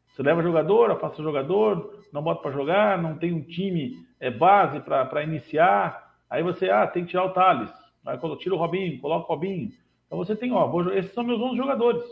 Você 0.09 0.21
leva 0.21 0.43
jogador, 0.43 0.91
afasta 0.91 1.21
o 1.21 1.23
jogador, 1.23 1.99
não 2.11 2.21
bota 2.21 2.41
para 2.41 2.51
jogar, 2.51 3.01
não 3.01 3.17
tem 3.17 3.34
um 3.34 3.41
time 3.41 3.97
é, 4.19 4.29
base 4.29 4.79
para 4.81 5.23
iniciar. 5.23 6.15
Aí 6.29 6.43
você, 6.43 6.69
ah, 6.69 6.86
tem 6.86 7.03
que 7.03 7.11
tirar 7.11 7.25
o 7.25 7.31
Thales. 7.31 7.71
Tira 8.39 8.56
o 8.56 8.58
Robinho, 8.58 8.99
coloca 8.99 9.26
o 9.26 9.30
Robinho. 9.30 9.72
Então 10.06 10.18
você 10.18 10.36
tem, 10.36 10.51
ó, 10.51 10.68
vou 10.68 10.91
esses 10.93 11.14
são 11.14 11.24
meus 11.24 11.39
11 11.41 11.58
jogadores. 11.58 12.04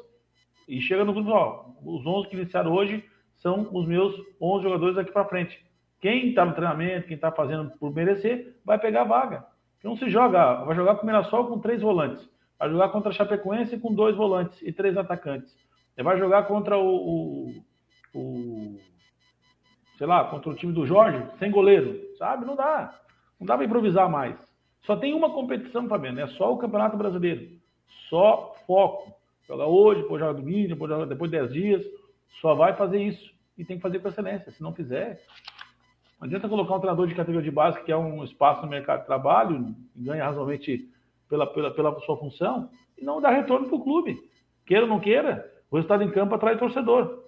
E 0.67 0.79
chega 0.81 1.03
no 1.03 1.13
grupo, 1.13 1.31
ó, 1.31 1.65
os 1.83 2.05
11 2.05 2.29
que 2.29 2.35
iniciaram 2.35 2.71
hoje 2.71 3.03
são 3.37 3.67
os 3.73 3.87
meus 3.87 4.13
11 4.39 4.63
jogadores 4.63 4.95
daqui 4.95 5.11
para 5.11 5.25
frente. 5.25 5.63
Quem 5.99 6.29
está 6.29 6.45
no 6.45 6.53
treinamento, 6.53 7.07
quem 7.07 7.15
está 7.15 7.31
fazendo 7.31 7.71
por 7.79 7.93
merecer, 7.93 8.55
vai 8.65 8.79
pegar 8.79 9.01
a 9.01 9.05
vaga. 9.05 9.45
Não 9.83 9.95
se 9.97 10.09
joga, 10.09 10.63
vai 10.63 10.75
jogar 10.75 10.95
com 10.95 11.03
o 11.03 11.05
Mirassol 11.05 11.47
com 11.47 11.59
três 11.59 11.81
volantes. 11.81 12.27
Vai 12.57 12.69
jogar 12.69 12.89
contra 12.89 13.09
a 13.09 13.13
Chapecoense 13.13 13.79
com 13.79 13.93
dois 13.93 14.15
volantes 14.15 14.61
e 14.61 14.71
três 14.71 14.95
atacantes. 14.95 15.55
Você 15.95 16.03
vai 16.03 16.17
jogar 16.17 16.43
contra 16.43 16.77
o, 16.77 16.85
o, 17.43 17.63
o- 18.13 18.79
sei 19.97 20.07
lá, 20.07 20.25
contra 20.25 20.49
o 20.49 20.55
time 20.55 20.71
do 20.71 20.85
Jorge, 20.85 21.23
sem 21.37 21.51
goleiro, 21.51 21.99
sabe? 22.17 22.45
Não 22.45 22.55
dá. 22.55 22.99
Não 23.39 23.45
dá 23.47 23.55
para 23.55 23.65
improvisar 23.65 24.09
mais. 24.09 24.35
Só 24.83 24.95
tem 24.95 25.13
uma 25.13 25.29
competição, 25.29 25.87
Fabiano, 25.87 26.19
é 26.19 26.27
só 26.27 26.53
o 26.53 26.57
Campeonato 26.57 26.97
Brasileiro. 26.97 27.49
Só 28.09 28.55
foco. 28.65 29.13
Joga 29.47 29.65
hoje, 29.65 30.01
depois 30.01 30.19
joga 30.19 30.39
domingo, 30.39 30.69
depois 30.69 30.89
joga 30.89 31.05
depois 31.05 31.29
de 31.29 31.37
10 31.37 31.53
dias. 31.53 31.85
Só 32.41 32.55
vai 32.55 32.75
fazer 32.75 33.01
isso. 33.01 33.31
E 33.57 33.65
tem 33.65 33.77
que 33.77 33.81
fazer 33.81 33.99
com 33.99 34.07
excelência. 34.07 34.51
Se 34.51 34.61
não 34.61 34.73
fizer, 34.73 35.21
não 36.19 36.27
adianta 36.27 36.47
colocar 36.47 36.75
um 36.75 36.79
treinador 36.79 37.07
de 37.07 37.15
categoria 37.15 37.49
de 37.49 37.55
base 37.55 37.81
que 37.83 37.91
é 37.91 37.97
um 37.97 38.23
espaço 38.23 38.61
no 38.61 38.69
mercado 38.69 39.01
de 39.01 39.07
trabalho, 39.07 39.75
ganha 39.95 40.23
razoavelmente 40.23 40.89
pela, 41.27 41.47
pela, 41.47 41.71
pela 41.71 41.99
sua 42.01 42.17
função, 42.17 42.69
e 42.97 43.03
não 43.03 43.21
dá 43.21 43.29
retorno 43.29 43.67
para 43.67 43.75
o 43.75 43.83
clube. 43.83 44.19
Queira 44.65 44.83
ou 44.83 44.89
não 44.89 44.99
queira, 44.99 45.51
o 45.71 45.75
resultado 45.77 46.03
em 46.03 46.11
campo 46.11 46.35
atrai 46.35 46.57
torcedor. 46.57 47.23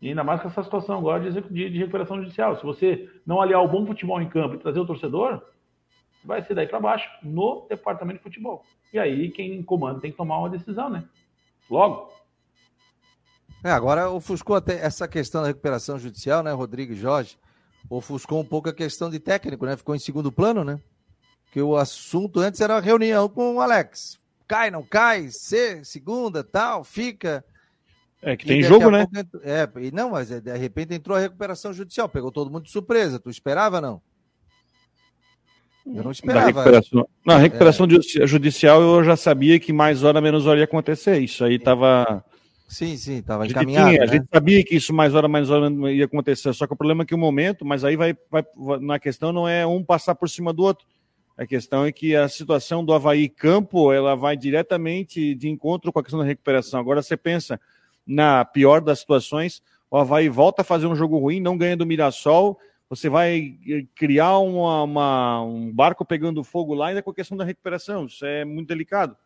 E 0.00 0.08
ainda 0.08 0.22
mais 0.22 0.40
com 0.40 0.48
essa 0.48 0.62
situação 0.62 0.98
agora 0.98 1.28
de, 1.28 1.40
de, 1.40 1.70
de 1.70 1.78
recuperação 1.78 2.18
judicial. 2.22 2.56
Se 2.56 2.62
você 2.62 3.10
não 3.26 3.40
aliar 3.40 3.62
o 3.62 3.68
bom 3.68 3.84
futebol 3.84 4.20
em 4.20 4.28
campo 4.28 4.54
e 4.54 4.58
trazer 4.58 4.80
o 4.80 4.86
torcedor, 4.86 5.42
vai 6.24 6.44
ser 6.44 6.54
daí 6.54 6.66
para 6.66 6.80
baixo, 6.80 7.08
no 7.22 7.66
departamento 7.68 8.18
de 8.18 8.22
futebol. 8.24 8.64
E 8.92 8.98
aí 8.98 9.30
quem 9.30 9.62
comanda 9.62 10.00
tem 10.00 10.10
que 10.10 10.16
tomar 10.16 10.38
uma 10.38 10.50
decisão, 10.50 10.88
né? 10.90 11.04
Logo. 11.70 12.12
É, 13.62 13.70
agora 13.70 14.10
ofuscou 14.10 14.56
até 14.56 14.80
essa 14.84 15.06
questão 15.06 15.42
da 15.42 15.48
recuperação 15.48 15.98
judicial, 15.98 16.42
né, 16.42 16.50
Rodrigo 16.52 16.92
e 16.92 16.96
Jorge? 16.96 17.38
Ofuscou 17.88 18.40
um 18.40 18.44
pouco 18.44 18.68
a 18.68 18.72
questão 18.74 19.10
de 19.10 19.18
técnico, 19.18 19.66
né? 19.66 19.76
Ficou 19.76 19.94
em 19.94 19.98
segundo 19.98 20.32
plano, 20.32 20.64
né? 20.64 20.80
Porque 21.44 21.60
o 21.60 21.76
assunto 21.76 22.40
antes 22.40 22.60
era 22.60 22.76
a 22.76 22.80
reunião 22.80 23.28
com 23.28 23.56
o 23.56 23.60
Alex. 23.60 24.18
Cai, 24.46 24.70
não 24.70 24.82
cai, 24.82 25.28
C, 25.30 25.84
segunda, 25.84 26.42
tal, 26.42 26.84
fica. 26.84 27.44
É 28.22 28.36
que 28.36 28.44
E 28.44 28.48
tem 28.48 28.62
jogo, 28.62 28.90
né? 28.90 29.00
pouco 29.06 29.18
entrou- 29.18 29.42
É, 29.44 29.68
e 29.80 29.90
não, 29.90 30.10
mas 30.10 30.30
é, 30.30 30.40
de 30.40 30.56
repente 30.56 30.94
entrou 30.94 31.16
a 31.16 31.20
recuperação 31.20 31.72
judicial, 31.72 32.08
pegou 32.08 32.30
todo 32.30 32.50
mundo 32.50 32.64
de 32.64 32.70
surpresa. 32.70 33.18
Tu 33.18 33.30
esperava, 33.30 33.80
não? 33.80 34.00
Eu 35.86 35.94
não 35.94 36.02
Da 36.04 36.10
esperava. 36.10 36.46
recuperação. 36.46 37.08
Não, 37.26 37.34
a 37.34 37.38
recuperação 37.38 37.86
É. 37.86 37.90
judici- 37.90 38.26
judicial 38.26 38.80
eu 38.82 39.02
já 39.04 39.16
sabia 39.16 39.58
que 39.58 39.72
mais 39.72 40.02
hora 40.04 40.20
menos 40.20 40.46
hora 40.46 40.58
ia 40.58 40.64
acontecer. 40.64 41.18
Isso 41.18 41.44
aí 41.44 41.58
tava, 41.58 42.24
Sim, 42.68 42.96
sim, 42.96 43.18
estava 43.18 43.42
A 43.42 43.46
gente, 43.46 43.56
encaminhado. 43.56 43.88
tinha, 43.90 44.02
a 44.02 44.06
né? 44.06 44.12
gente 44.12 44.28
sabia 44.32 44.62
que 44.64 44.76
isso 44.76 44.92
mais 44.94 45.12
hora, 45.14 45.26
mais 45.26 45.50
hora 45.50 45.68
ia 45.90 46.04
acontecer. 46.04 46.52
Só 46.54 46.66
que 46.68 46.72
o 46.72 46.76
problema 46.76 47.02
é 47.02 47.06
que 47.06 47.14
o 47.14 47.18
momento, 47.18 47.64
mas 47.64 47.84
aí 47.84 47.96
vai, 47.96 48.16
vai. 48.30 48.44
Na 48.80 48.98
questão 49.00 49.32
não 49.32 49.48
é 49.48 49.66
um 49.66 49.82
passar 49.82 50.14
por 50.14 50.28
cima 50.30 50.52
do 50.52 50.62
outro. 50.62 50.86
A 51.36 51.44
questão 51.46 51.84
é 51.84 51.90
que 51.90 52.14
a 52.14 52.28
situação 52.28 52.84
do 52.84 52.92
Havaí 52.92 53.28
Campo 53.28 53.92
ela 53.92 54.14
vai 54.14 54.36
diretamente 54.36 55.34
de 55.34 55.48
encontro 55.48 55.90
com 55.92 55.98
a 55.98 56.02
questão 56.02 56.20
da 56.20 56.26
recuperação. 56.26 56.78
Agora 56.78 57.02
você 57.02 57.16
pensa 57.16 57.58
na 58.06 58.44
pior 58.44 58.80
das 58.80 59.00
situações, 59.00 59.62
o 59.90 59.96
Havaí 59.96 60.28
volta 60.28 60.62
a 60.62 60.64
fazer 60.64 60.86
um 60.86 60.94
jogo 60.94 61.18
ruim, 61.18 61.40
não 61.40 61.56
ganha 61.56 61.76
do 61.76 61.86
Mirassol, 61.86 62.56
você 62.90 63.08
vai 63.08 63.56
eh, 63.66 63.84
criar 63.94 64.36
uma, 64.38 64.82
uma- 64.82 65.42
um 65.44 65.72
barco 65.72 66.04
pegando 66.04 66.42
fogo 66.44 66.74
lá 66.74 66.88
ainda 66.88 67.02
com 67.02 67.10
a 67.10 67.14
questão 67.14 67.36
da 67.38 67.44
recuperação. 67.44 68.04
Isso 68.06 68.26
é 68.26 68.44
muito 68.44 68.66
delicado. 68.68 69.16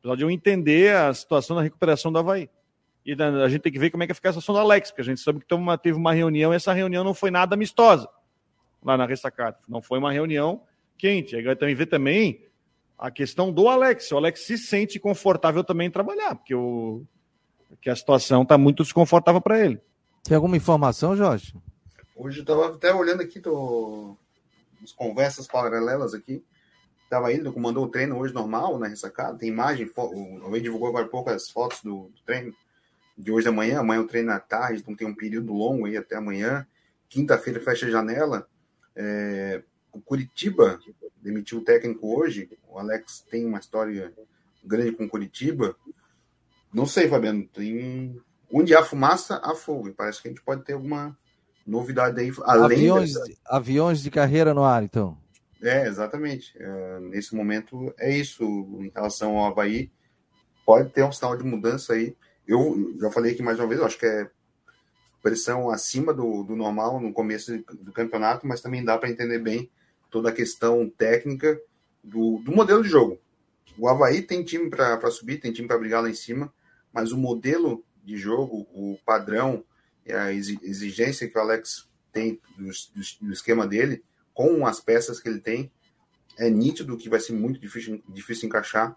Apesar 0.00 0.16
de 0.16 0.22
eu 0.24 0.30
entender 0.30 0.94
a 0.94 1.14
situação 1.14 1.56
da 1.56 1.62
recuperação 1.62 2.12
do 2.12 2.18
Havaí. 2.18 2.50
E 3.04 3.14
da- 3.14 3.28
a 3.44 3.48
gente 3.48 3.60
tem 3.62 3.72
que 3.72 3.78
ver 3.78 3.90
como 3.90 4.02
é 4.02 4.06
que 4.08 4.12
fica 4.14 4.28
a 4.28 4.32
situação 4.32 4.54
do 4.54 4.60
Alex, 4.60 4.90
porque 4.90 5.02
a 5.02 5.04
gente 5.04 5.20
sabe 5.20 5.38
que 5.38 5.46
teve 5.46 5.60
uma, 5.62 5.78
teve 5.78 5.96
uma 5.96 6.12
reunião 6.12 6.52
e 6.52 6.56
essa 6.56 6.72
reunião 6.72 7.04
não 7.04 7.14
foi 7.14 7.30
nada 7.30 7.54
amistosa 7.54 8.08
lá 8.82 8.96
na 8.96 9.06
ressacada. 9.06 9.56
Não 9.68 9.80
foi 9.80 9.98
uma 10.00 10.12
reunião 10.12 10.60
quente. 10.98 11.36
Agora 11.36 11.54
também 11.54 11.74
ver 11.76 11.86
também 11.86 12.44
a 12.98 13.08
questão 13.10 13.52
do 13.52 13.68
Alex. 13.68 14.10
O 14.10 14.16
Alex 14.16 14.40
se 14.40 14.58
sente 14.58 14.98
confortável 14.98 15.62
também 15.62 15.86
em 15.86 15.90
trabalhar, 15.90 16.34
porque, 16.34 16.54
o, 16.54 17.04
porque 17.68 17.88
a 17.88 17.94
situação 17.94 18.42
está 18.42 18.58
muito 18.58 18.82
desconfortável 18.82 19.40
para 19.40 19.64
ele. 19.64 19.80
Tem 20.24 20.34
alguma 20.34 20.56
informação, 20.56 21.14
Jorge? 21.14 21.54
Hoje 22.18 22.38
eu 22.38 22.42
estava 22.42 22.74
até 22.74 22.94
olhando 22.94 23.20
aqui 23.20 23.38
tô... 23.40 24.16
as 24.82 24.90
conversas 24.90 25.46
paralelas 25.46 26.14
aqui. 26.14 26.42
Estava 27.04 27.30
indo, 27.30 27.56
mandou 27.60 27.84
o 27.84 27.90
treino 27.90 28.16
hoje 28.18 28.32
normal, 28.32 28.78
na 28.78 28.88
ressacada. 28.88 29.36
Tem 29.36 29.50
imagem, 29.50 29.86
fo... 29.86 30.06
o 30.06 30.58
divulgou 30.58 30.88
agora 30.88 31.04
há 31.04 31.08
pouco 31.10 31.28
as 31.28 31.50
fotos 31.50 31.82
do, 31.82 32.08
do 32.08 32.20
treino 32.24 32.54
de 33.18 33.30
hoje 33.30 33.44
da 33.44 33.52
manhã. 33.52 33.80
Amanhã 33.80 34.00
o 34.00 34.06
treino 34.06 34.32
à 34.32 34.40
tarde, 34.40 34.80
então 34.80 34.96
tem 34.96 35.06
um 35.06 35.14
período 35.14 35.52
longo 35.52 35.84
aí 35.84 35.94
até 35.94 36.16
amanhã. 36.16 36.66
Quinta-feira 37.06 37.60
fecha 37.60 37.86
a 37.86 37.90
janela. 37.90 38.48
É, 38.94 39.62
O 39.92 40.00
Curitiba 40.00 40.80
demitiu 41.20 41.58
o 41.58 41.64
técnico 41.64 42.18
hoje. 42.18 42.48
O 42.66 42.78
Alex 42.78 43.26
tem 43.28 43.44
uma 43.44 43.58
história 43.58 44.10
grande 44.64 44.92
com 44.92 45.04
o 45.04 45.08
Curitiba. 45.08 45.76
Não 46.72 46.86
sei, 46.86 47.10
Fabiano. 47.10 47.46
Tem... 47.46 48.18
Onde 48.50 48.74
há 48.74 48.82
fumaça, 48.82 49.38
há 49.44 49.54
fogo. 49.54 49.88
E 49.88 49.92
parece 49.92 50.22
que 50.22 50.28
a 50.28 50.30
gente 50.30 50.42
pode 50.42 50.64
ter 50.64 50.72
alguma 50.72 51.16
novidade 51.66 52.20
aí. 52.20 52.32
Além 52.44 52.78
Aviões, 52.78 53.12
dessa- 53.14 53.24
de- 53.26 53.36
aviões 53.44 54.02
de 54.02 54.10
carreira 54.10 54.54
no 54.54 54.64
ar, 54.64 54.82
então. 54.82 55.16
É, 55.62 55.86
exatamente. 55.86 56.52
É, 56.58 57.00
nesse 57.00 57.34
momento 57.34 57.92
é 57.98 58.14
isso 58.14 58.44
em 58.80 58.90
relação 58.94 59.36
ao 59.36 59.50
Havaí. 59.50 59.90
Pode 60.64 60.90
ter 60.90 61.02
um 61.04 61.12
sinal 61.12 61.36
de 61.36 61.44
mudança 61.44 61.94
aí. 61.94 62.16
Eu 62.46 62.94
já 63.00 63.10
falei 63.10 63.32
aqui 63.32 63.42
mais 63.42 63.58
uma 63.58 63.66
vez, 63.66 63.80
acho 63.80 63.98
que 63.98 64.06
é 64.06 64.28
pressão 65.22 65.70
acima 65.70 66.14
do, 66.14 66.44
do 66.44 66.54
normal 66.54 67.00
no 67.00 67.12
começo 67.12 67.56
do 67.80 67.92
campeonato, 67.92 68.46
mas 68.46 68.60
também 68.60 68.84
dá 68.84 68.96
para 68.96 69.10
entender 69.10 69.40
bem 69.40 69.68
toda 70.10 70.28
a 70.28 70.32
questão 70.32 70.88
técnica 70.88 71.58
do, 72.02 72.38
do 72.44 72.52
modelo 72.52 72.82
de 72.82 72.88
jogo. 72.88 73.18
O 73.76 73.88
Havaí 73.88 74.22
tem 74.22 74.44
time 74.44 74.70
para 74.70 75.10
subir, 75.10 75.38
tem 75.40 75.52
time 75.52 75.66
para 75.66 75.78
brigar 75.78 76.02
lá 76.02 76.08
em 76.08 76.14
cima, 76.14 76.52
mas 76.92 77.10
o 77.10 77.18
modelo 77.18 77.84
de 78.04 78.16
jogo, 78.16 78.66
o 78.72 78.96
padrão, 79.04 79.64
a 80.14 80.32
exi- 80.32 80.58
exigência 80.62 81.28
que 81.28 81.36
o 81.36 81.40
Alex 81.40 81.88
tem 82.12 82.40
do 83.20 83.32
esquema 83.32 83.66
dele, 83.66 84.02
com 84.32 84.66
as 84.66 84.80
peças 84.80 85.20
que 85.20 85.28
ele 85.28 85.40
tem, 85.40 85.70
é 86.38 86.50
nítido 86.50 86.96
que 86.96 87.08
vai 87.08 87.20
ser 87.20 87.32
muito 87.32 87.58
difícil, 87.58 88.02
difícil 88.08 88.46
encaixar, 88.46 88.96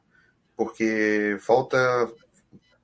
porque 0.56 1.38
falta 1.40 2.12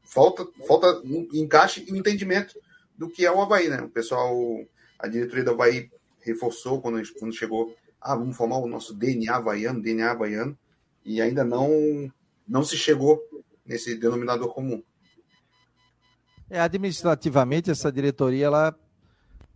falta 0.04 0.48
falta 0.68 1.02
um 1.04 1.28
encaixe 1.34 1.84
e 1.88 1.92
um 1.92 1.98
entendimento 1.98 2.60
do 2.98 3.10
que 3.10 3.26
é 3.26 3.32
o 3.32 3.42
Havaí, 3.42 3.68
né? 3.68 3.82
O 3.82 3.90
pessoal, 3.90 4.34
a 4.98 5.08
diretoria 5.08 5.44
do 5.44 5.52
Havaí 5.52 5.90
reforçou 6.22 6.82
quando, 6.82 7.02
quando 7.20 7.36
chegou, 7.36 7.76
ah, 8.02 8.16
vamos 8.16 8.38
formar 8.38 8.58
o 8.58 8.68
nosso 8.68 8.94
DNA 8.94 9.36
havaiano, 9.36 9.82
DNA 9.82 10.12
havaiano, 10.12 10.58
e 11.04 11.22
ainda 11.22 11.44
não, 11.44 12.12
não 12.48 12.64
se 12.64 12.78
chegou 12.78 13.22
nesse 13.66 13.96
denominador 13.96 14.54
comum. 14.54 14.82
É, 16.56 16.60
administrativamente, 16.62 17.70
essa 17.70 17.91
diretoria 17.91 18.45
ela 18.45 18.76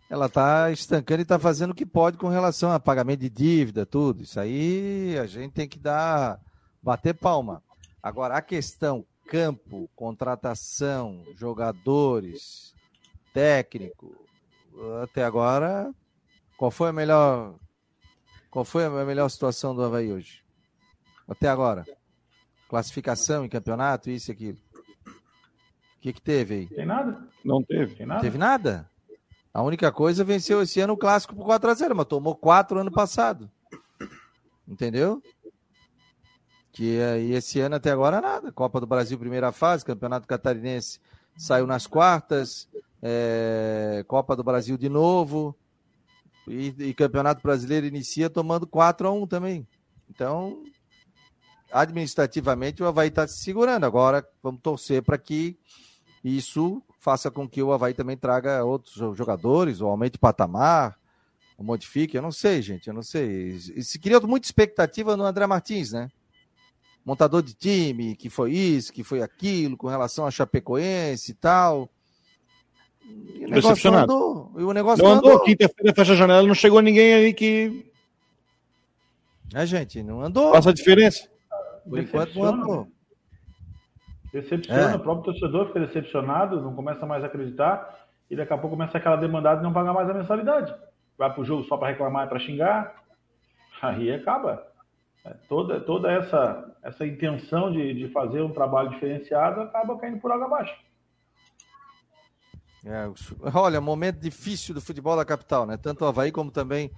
ela 0.09 0.25
está 0.25 0.69
estancando 0.69 1.21
e 1.21 1.23
está 1.23 1.39
fazendo 1.39 1.71
o 1.71 1.75
que 1.75 1.85
pode 1.85 2.17
com 2.17 2.27
relação 2.27 2.71
a 2.71 2.79
pagamento 2.79 3.21
de 3.21 3.29
dívida, 3.29 3.85
tudo. 3.85 4.23
Isso 4.23 4.37
aí 4.37 5.17
a 5.17 5.25
gente 5.25 5.53
tem 5.53 5.65
que 5.65 5.79
dar 5.79 6.41
bater 6.83 7.13
palma. 7.13 7.63
Agora 8.03 8.35
a 8.35 8.41
questão 8.41 9.05
campo, 9.25 9.89
contratação, 9.95 11.23
jogadores, 11.37 12.75
técnico, 13.33 14.13
até 15.01 15.23
agora, 15.23 15.93
qual 16.57 16.69
foi 16.69 16.89
a 16.89 16.93
melhor 16.93 17.55
qual 18.51 18.65
foi 18.65 18.83
a 18.83 19.05
melhor 19.05 19.29
situação 19.29 19.73
do 19.73 19.83
Havaí 19.83 20.11
hoje? 20.11 20.43
Até 21.29 21.47
agora. 21.47 21.85
Classificação 22.67 23.45
em 23.45 23.49
campeonato, 23.49 24.09
isso 24.09 24.31
e 24.31 24.33
aquilo. 24.33 24.57
O 25.99 26.01
que, 26.01 26.13
que 26.13 26.21
teve 26.21 26.53
aí? 26.53 26.67
Tem 26.67 26.85
nada? 26.85 27.27
Não 27.43 27.61
teve. 27.61 27.93
Tem 27.93 28.05
nada? 28.05 28.21
Teve 28.21 28.37
nada? 28.37 28.89
A 29.53 29.61
única 29.61 29.91
coisa 29.91 30.23
venceu 30.23 30.61
esse 30.61 30.79
ano 30.79 30.93
o 30.93 30.97
clássico 30.97 31.35
por 31.35 31.45
4x0, 31.45 31.93
mas 31.93 32.05
tomou 32.05 32.37
4 32.37 32.79
ano 32.79 32.89
passado. 32.89 33.51
Entendeu? 34.65 35.21
Que 36.71 37.01
aí 37.01 37.33
esse 37.33 37.59
ano 37.59 37.75
até 37.75 37.91
agora 37.91 38.21
nada. 38.21 38.49
Copa 38.49 38.79
do 38.79 38.87
Brasil, 38.87 39.19
primeira 39.19 39.51
fase, 39.51 39.83
Campeonato 39.83 40.25
Catarinense 40.25 41.01
saiu 41.35 41.67
nas 41.67 41.85
quartas, 41.85 42.69
é, 43.01 44.05
Copa 44.07 44.37
do 44.37 44.43
Brasil 44.43 44.77
de 44.77 44.87
novo. 44.87 45.53
E, 46.47 46.73
e 46.79 46.93
Campeonato 46.93 47.43
Brasileiro 47.43 47.85
inicia 47.85 48.29
tomando 48.29 48.65
4 48.65 49.05
a 49.05 49.11
1 49.11 49.27
também. 49.27 49.67
Então, 50.09 50.63
administrativamente 51.69 52.81
o 52.81 52.87
Havaí 52.87 53.09
está 53.09 53.27
se 53.27 53.43
segurando. 53.43 53.83
Agora 53.83 54.25
vamos 54.41 54.61
torcer 54.61 55.03
para 55.03 55.17
que 55.17 55.59
isso 56.23 56.81
faça 56.99 57.31
com 57.31 57.47
que 57.47 57.61
o 57.63 57.71
Havaí 57.71 57.93
também 57.93 58.17
traga 58.17 58.63
outros 58.63 58.95
jogadores, 59.17 59.79
ou 59.81 59.89
aumente 59.89 60.17
o 60.17 60.19
patamar, 60.19 60.97
ou 61.57 61.63
modifique. 61.63 62.15
Eu 62.15 62.21
não 62.21 62.31
sei, 62.31 62.61
gente, 62.61 62.87
eu 62.87 62.93
não 62.93 63.01
sei. 63.03 63.51
E 63.75 63.83
se 63.83 63.97
criou 63.99 64.25
muita 64.27 64.47
expectativa 64.47 65.15
no 65.15 65.23
André 65.23 65.47
Martins, 65.47 65.91
né? 65.93 66.09
Montador 67.05 67.41
de 67.41 67.53
time, 67.53 68.15
que 68.15 68.29
foi 68.29 68.51
isso, 68.51 68.91
que 68.91 69.03
foi 69.03 69.21
aquilo, 69.21 69.77
com 69.77 69.87
relação 69.87 70.25
a 70.25 70.31
Chapecoense 70.31 71.31
e 71.31 71.33
tal. 71.35 71.89
E 73.01 73.45
o 73.45 73.49
negócio 73.49 73.89
não 73.91 73.99
andou. 73.99 74.51
E 74.57 74.63
o 74.63 74.73
negócio 74.73 75.03
Não 75.03 75.11
andou. 75.13 75.31
andou. 75.31 75.43
Quinta-feira 75.43 75.95
fecha 75.95 76.13
a 76.13 76.15
janela, 76.15 76.45
não 76.47 76.53
chegou 76.53 76.81
ninguém 76.81 77.13
aí 77.13 77.33
que 77.33 77.89
É, 79.53 79.65
gente, 79.65 80.03
não 80.03 80.21
andou. 80.21 80.51
faça 80.51 80.69
a 80.69 80.73
diferença. 80.73 81.27
Por 81.89 81.97
enquanto 81.97 82.35
não 82.35 82.43
andou. 82.45 82.87
Decepciona, 84.31 84.91
É. 84.91 84.95
o 84.95 84.99
próprio 84.99 85.25
torcedor 85.33 85.67
fica 85.67 85.79
decepcionado, 85.79 86.61
não 86.61 86.75
começa 86.75 87.05
mais 87.05 87.23
a 87.23 87.27
acreditar, 87.27 88.07
e 88.29 88.35
daqui 88.35 88.53
a 88.53 88.57
pouco 88.57 88.75
começa 88.75 88.97
aquela 88.97 89.15
demandada 89.15 89.59
e 89.59 89.63
não 89.63 89.73
paga 89.73 89.91
mais 89.91 90.09
a 90.09 90.13
mensalidade. 90.13 90.73
Vai 91.17 91.33
pro 91.33 91.43
jogo 91.43 91.63
só 91.65 91.77
para 91.77 91.89
reclamar 91.89 92.25
e 92.25 92.29
para 92.29 92.39
xingar, 92.39 92.95
aí 93.81 94.13
acaba. 94.13 94.67
É, 95.25 95.33
Toda, 95.49 95.79
toda 95.81 96.11
essa, 96.11 96.75
essa 96.81 97.05
intenção 97.05 97.71
de, 97.71 97.93
de 97.93 98.07
fazer 98.09 98.41
um 98.41 98.53
trabalho 98.53 98.89
diferenciado 98.91 99.61
acaba 99.61 99.97
caindo 99.97 100.19
por 100.19 100.31
água 100.31 100.45
abaixo. 100.45 100.73
É, 102.85 103.09
olha, 103.53 103.81
momento 103.81 104.19
difícil 104.19 104.73
do 104.73 104.79
futebol 104.79 105.17
da 105.17 105.25
capital, 105.25 105.65
né? 105.65 105.75
Tanto 105.75 106.05
o 106.05 106.07
Havaí 106.07 106.31
como 106.31 106.49
também 106.49 106.89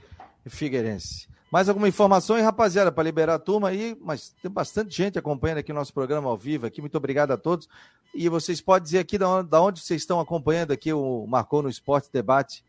Figueirense. 0.48 1.28
Mais 1.52 1.68
alguma 1.68 1.90
informação, 1.90 2.38
hein, 2.38 2.44
rapaziada, 2.46 2.94
para 2.94 3.04
liberar 3.04 3.36
a 3.36 3.40
turma 3.40 3.68
aí? 3.68 3.98
Mas 4.00 4.34
tem 4.42 4.50
bastante 4.50 4.96
gente 4.96 5.20
acompanhando 5.20 5.58
aqui 5.58 5.74
o 5.74 5.76
nosso 5.76 5.94
programa 5.94 6.30
ao 6.30 6.38
vivo 6.38 6.66
aqui. 6.66 6.80
Muito 6.80 6.96
obrigado 6.96 7.32
a 7.32 7.38
todos. 7.38 7.68
E 8.16 8.30
vocês 8.30 8.62
podem 8.62 8.86
dizer 8.86 9.00
aqui 9.00 9.18
da 9.18 9.28
onde, 9.28 9.50
da 9.50 9.62
onde 9.62 9.82
vocês 9.82 10.02
estão 10.02 10.22
acompanhando 10.22 10.72
aqui 10.72 10.94
o 10.94 11.28
Marcou 11.28 11.62
no 11.62 11.68
Esporte 11.68 12.10
Debate. 12.12 12.64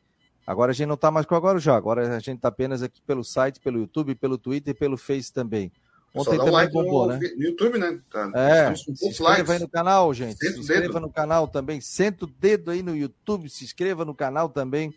Agora 0.44 0.72
a 0.72 0.74
gente 0.74 0.88
não 0.88 0.96
está 0.96 1.12
mais 1.12 1.24
com 1.24 1.36
Agora 1.36 1.60
Já. 1.60 1.76
Agora 1.76 2.16
a 2.16 2.18
gente 2.18 2.36
está 2.36 2.48
apenas 2.48 2.82
aqui 2.82 3.00
pelo 3.02 3.22
site, 3.22 3.60
pelo 3.60 3.78
YouTube, 3.78 4.16
pelo 4.16 4.36
Twitter 4.36 4.74
e 4.74 4.76
pelo 4.76 4.96
Face 4.96 5.32
também. 5.32 5.70
Ontem 6.12 6.34
um 6.34 6.38
também 6.38 6.52
like 6.52 6.72
bombou, 6.72 7.06
no, 7.06 7.12
né? 7.12 7.20
no 7.36 7.42
YouTube, 7.42 7.78
né? 7.78 8.00
Tá, 8.10 8.30
É, 8.34 8.68
com 8.68 8.76
se 8.76 8.90
inscreva 8.90 9.30
likes. 9.30 9.50
aí 9.50 9.58
no 9.60 9.68
canal, 9.68 10.12
gente. 10.12 10.38
Senta 10.38 10.54
Se 10.54 10.60
inscreva 10.60 10.98
no 10.98 11.08
canal 11.08 11.46
também. 11.46 11.80
Senta 11.80 12.24
o 12.24 12.28
dedo 12.28 12.72
aí 12.72 12.82
no 12.82 12.96
YouTube. 12.96 13.48
Se 13.48 13.64
inscreva 13.64 14.04
no 14.04 14.14
canal 14.14 14.48
também 14.48 14.92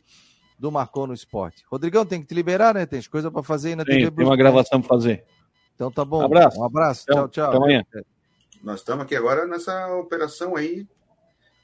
do 0.57 0.71
Marcou 0.71 1.05
no 1.07 1.13
Esporte. 1.13 1.63
Rodrigão, 1.69 2.05
tem 2.05 2.21
que 2.21 2.27
te 2.27 2.33
liberar, 2.33 2.73
né? 2.73 2.85
Tem 2.85 3.01
coisa 3.03 3.29
para 3.29 3.43
fazer 3.43 3.69
aí 3.69 3.75
na 3.75 3.85
Tem, 3.85 3.99
TV 3.99 4.11
tem 4.11 4.25
uma 4.25 4.37
gravação 4.37 4.81
para 4.81 4.89
fazer. 4.89 5.25
Então 5.75 5.91
tá 5.91 6.05
bom. 6.05 6.21
Abraço. 6.21 6.59
Um 6.59 6.63
abraço. 6.63 7.05
Então, 7.07 7.27
tchau, 7.27 7.29
tchau. 7.29 7.47
até 7.49 7.57
amanhã. 7.57 7.83
Nós 8.63 8.79
estamos 8.79 9.05
aqui 9.05 9.15
agora 9.15 9.45
nessa 9.45 9.93
operação 9.95 10.55
aí, 10.55 10.87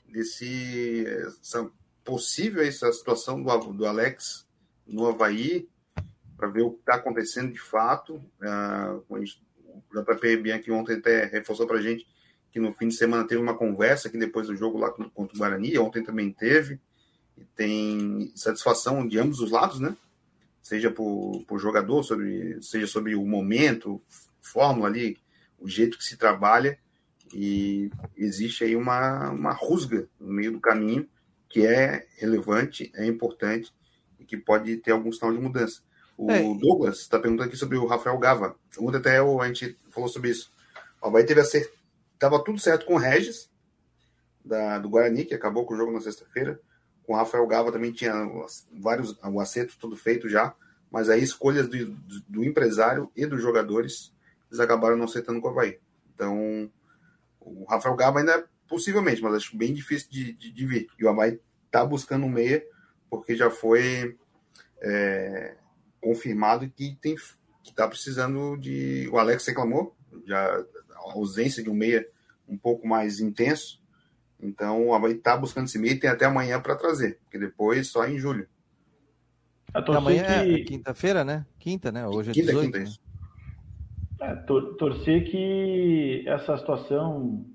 desse 0.08 1.06
essa 1.42 1.70
possível 2.04 2.64
essa 2.64 2.92
situação 2.92 3.42
do, 3.42 3.74
do 3.74 3.86
Alex 3.86 4.46
no 4.86 5.08
Havaí, 5.08 5.70
para 6.36 6.50
ver 6.50 6.64
o 6.64 6.72
que 6.72 6.80
está 6.80 6.96
acontecendo 6.96 7.52
de 7.52 7.60
fato. 7.60 8.22
Gente- 9.20 9.42
o 9.94 10.02
JP 10.02 10.38
Bianchi 10.38 10.72
ontem 10.72 10.98
até 10.98 11.26
reforçou 11.26 11.66
para 11.66 11.78
a 11.78 11.82
gente 11.82 12.06
que 12.52 12.60
no 12.60 12.74
fim 12.74 12.89
de 12.89 12.96
semana 12.96 13.26
teve 13.26 13.42
uma 13.42 13.58
conversa 13.58 14.10
aqui 14.10 14.18
depois 14.18 14.48
do 14.48 14.56
jogo 14.56 14.78
lá 14.78 14.92
contra 14.92 15.36
o 15.36 15.39
Guarani, 15.39 15.78
ontem 15.78 16.04
também 16.04 16.32
teve, 16.32 16.80
e 17.42 17.46
tem 17.56 18.32
satisfação 18.36 19.08
de 19.08 19.18
ambos 19.18 19.39
os 19.39 19.52
lados, 19.52 19.80
né? 19.80 19.96
Seja 20.62 20.92
por, 20.92 21.44
por 21.48 21.60
jogador, 21.60 22.04
sobre, 22.04 22.62
seja 22.62 22.86
sobre 22.86 23.16
o 23.16 23.26
momento, 23.26 24.02
fórmula 24.42 24.88
ali, 24.88 25.18
o 25.60 25.68
jeito 25.68 25.98
que 25.98 26.04
se 26.04 26.18
trabalha, 26.18 26.78
e 27.34 27.89
existe 28.16 28.64
aí 28.64 28.76
uma, 28.76 29.32
uma 29.32 29.54
rusga 29.54 30.08
no 30.20 30.32
meio 30.34 30.52
do 30.52 30.60
caminho 30.60 31.08
que 31.50 31.66
é 31.66 32.08
relevante, 32.18 32.92
é 32.96 33.06
importante 33.06 33.74
e 34.20 34.26
que 34.26 34.38
pode 34.38 34.78
ter 34.78 34.92
algum 34.92 35.12
sinal 35.12 35.34
de 35.34 35.39
mudança. 35.39 35.82
O 36.18 36.30
é. 36.30 36.42
Douglas 36.42 37.00
está 37.00 37.20
perguntando 37.20 37.50
aqui 37.50 37.58
sobre 37.58 37.78
o 37.78 37.86
Rafael 37.86 38.18
Gava. 38.18 38.56
Ontem 38.78 38.98
até 38.98 39.18
a 39.18 39.48
gente 39.48 39.78
falou 39.89 40.08
sobre 40.08 40.30
isso. 40.30 40.52
O 41.02 41.08
Havaí 41.08 41.26
teve 41.26 41.42
acerto. 41.42 41.78
Tava 42.20 42.44
tudo 42.44 42.60
certo 42.60 42.86
com 42.86 42.94
o 42.94 42.98
Regis, 42.98 43.50
da, 44.46 44.78
do 44.78 44.89
Guarani, 44.89 45.26
que 45.26 45.34
acabou 45.34 45.66
com 45.66 45.74
o 45.74 45.78
jogo 45.78 45.92
na 45.92 46.02
sexta-feira. 46.02 46.60
Com 47.12 47.16
o 47.16 47.18
Rafael 47.18 47.45
Gava 47.45 47.74
também 47.74 47.91
tinha 47.91 48.14
vários, 48.72 49.20
o 49.22 49.41
acerto 49.41 49.78
tudo 49.78 49.97
feito 49.97 50.30
já. 50.30 50.55
Mas 50.89 51.09
aí 51.09 51.22
escolhas 51.22 51.68
do, 51.68 51.88
do, 52.30 52.41
empresário 52.41 53.12
e 53.14 53.26
dos 53.26 53.41
jogadores, 53.41 54.14
eles 54.49 54.62
acabaram 54.62 54.95
não 54.95 55.03
acertando 55.03 55.41
com 55.41 55.49
o 55.49 55.51
Havaí. 55.51 55.78
Então, 56.14 56.72
o 57.41 57.66
Rafael 57.66 57.97
Gava 57.97 58.20
ainda 58.20 58.47
possivelmente, 58.66 59.22
mas 59.22 59.34
acho 59.34 59.57
bem 59.57 59.74
difícil 59.74 60.09
de, 60.09 60.32
de, 60.32 60.53
de 60.53 60.66
ver. 60.66 60.88
E 60.97 61.03
o 61.03 61.09
Havaí 61.09 61.38
está 61.66 61.84
buscando 61.84 62.26
um 62.26 62.30
meia, 62.30 62.66
porque 63.09 63.36
já 63.36 63.49
foi 63.49 64.18
é, 64.82 65.57
confirmado 65.99 66.70
que 66.70 66.97
tem 67.01 67.16
que 67.16 67.72
está 67.72 67.86
precisando 67.89 68.55
de. 68.55 69.09
O 69.12 69.18
Alex 69.18 69.45
reclamou, 69.45 69.93
já 70.26 70.45
a 70.95 71.12
ausência 71.12 71.62
de 71.62 71.70
um 71.70 71.76
meia 71.76 72.07
um 72.47 72.57
pouco 72.57 72.88
mais 72.88 73.20
intenso. 73.20 73.80
Então 74.42 74.88
o 74.88 74.94
Havaí 74.94 75.14
está 75.14 75.38
buscando 75.38 75.66
esse 75.66 75.78
meia 75.78 75.94
e 75.94 76.00
tem 76.00 76.10
até 76.10 76.26
amanhã 76.26 76.60
para 76.60 76.76
trazer, 76.76 77.20
porque 77.24 77.38
depois 77.38 77.88
só 77.88 78.06
em 78.06 78.18
julho. 78.18 78.48
Amanhã 79.74 80.24
que... 80.44 80.62
é 80.62 80.64
quinta-feira, 80.64 81.24
né? 81.24 81.46
Quinta, 81.60 81.92
né? 81.92 82.06
Hoje 82.08 82.32
é 82.32 82.34
quinta, 82.34 82.48
18. 82.48 82.66
Quinta, 82.66 82.80
né? 82.80 82.96
É, 84.20 84.36
tor 84.36 84.76
torcer 84.76 85.30
que 85.30 86.24
essa 86.28 86.58
situação 86.58 87.46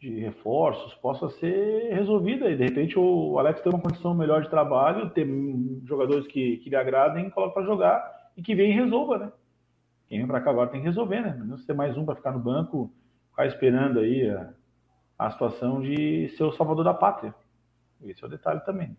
de 0.00 0.20
reforços 0.20 0.94
possa 0.94 1.28
ser 1.38 1.94
resolvida 1.94 2.50
e 2.50 2.56
de 2.56 2.64
repente 2.64 2.98
o 2.98 3.38
Alex 3.38 3.60
tem 3.60 3.72
uma 3.72 3.80
condição 3.80 4.14
melhor 4.14 4.42
de 4.42 4.50
trabalho, 4.50 5.10
ter 5.10 5.26
jogadores 5.84 6.26
que, 6.26 6.58
que 6.58 6.70
lhe 6.70 6.76
agradem, 6.76 7.30
coloca 7.30 7.54
para 7.54 7.66
jogar 7.66 8.30
e 8.36 8.42
que 8.42 8.54
vem 8.54 8.72
e 8.72 8.74
resolva, 8.74 9.18
né? 9.18 9.32
Quem 10.08 10.18
vem 10.18 10.26
para 10.26 10.40
cá 10.40 10.50
agora 10.50 10.70
tem 10.70 10.80
que 10.80 10.86
resolver, 10.86 11.20
né? 11.20 11.40
Não 11.44 11.58
ser 11.58 11.74
mais 11.74 11.96
um 11.96 12.04
para 12.04 12.16
ficar 12.16 12.32
no 12.32 12.38
banco, 12.38 12.92
ficar 13.30 13.46
esperando 13.46 14.00
aí 14.00 14.28
a, 14.28 14.52
a 15.18 15.30
situação 15.30 15.80
de 15.80 16.32
ser 16.36 16.44
o 16.44 16.52
salvador 16.52 16.84
da 16.84 16.94
pátria. 16.94 17.34
Esse 18.04 18.22
é 18.22 18.26
o 18.26 18.30
detalhe 18.30 18.60
também. 18.60 18.96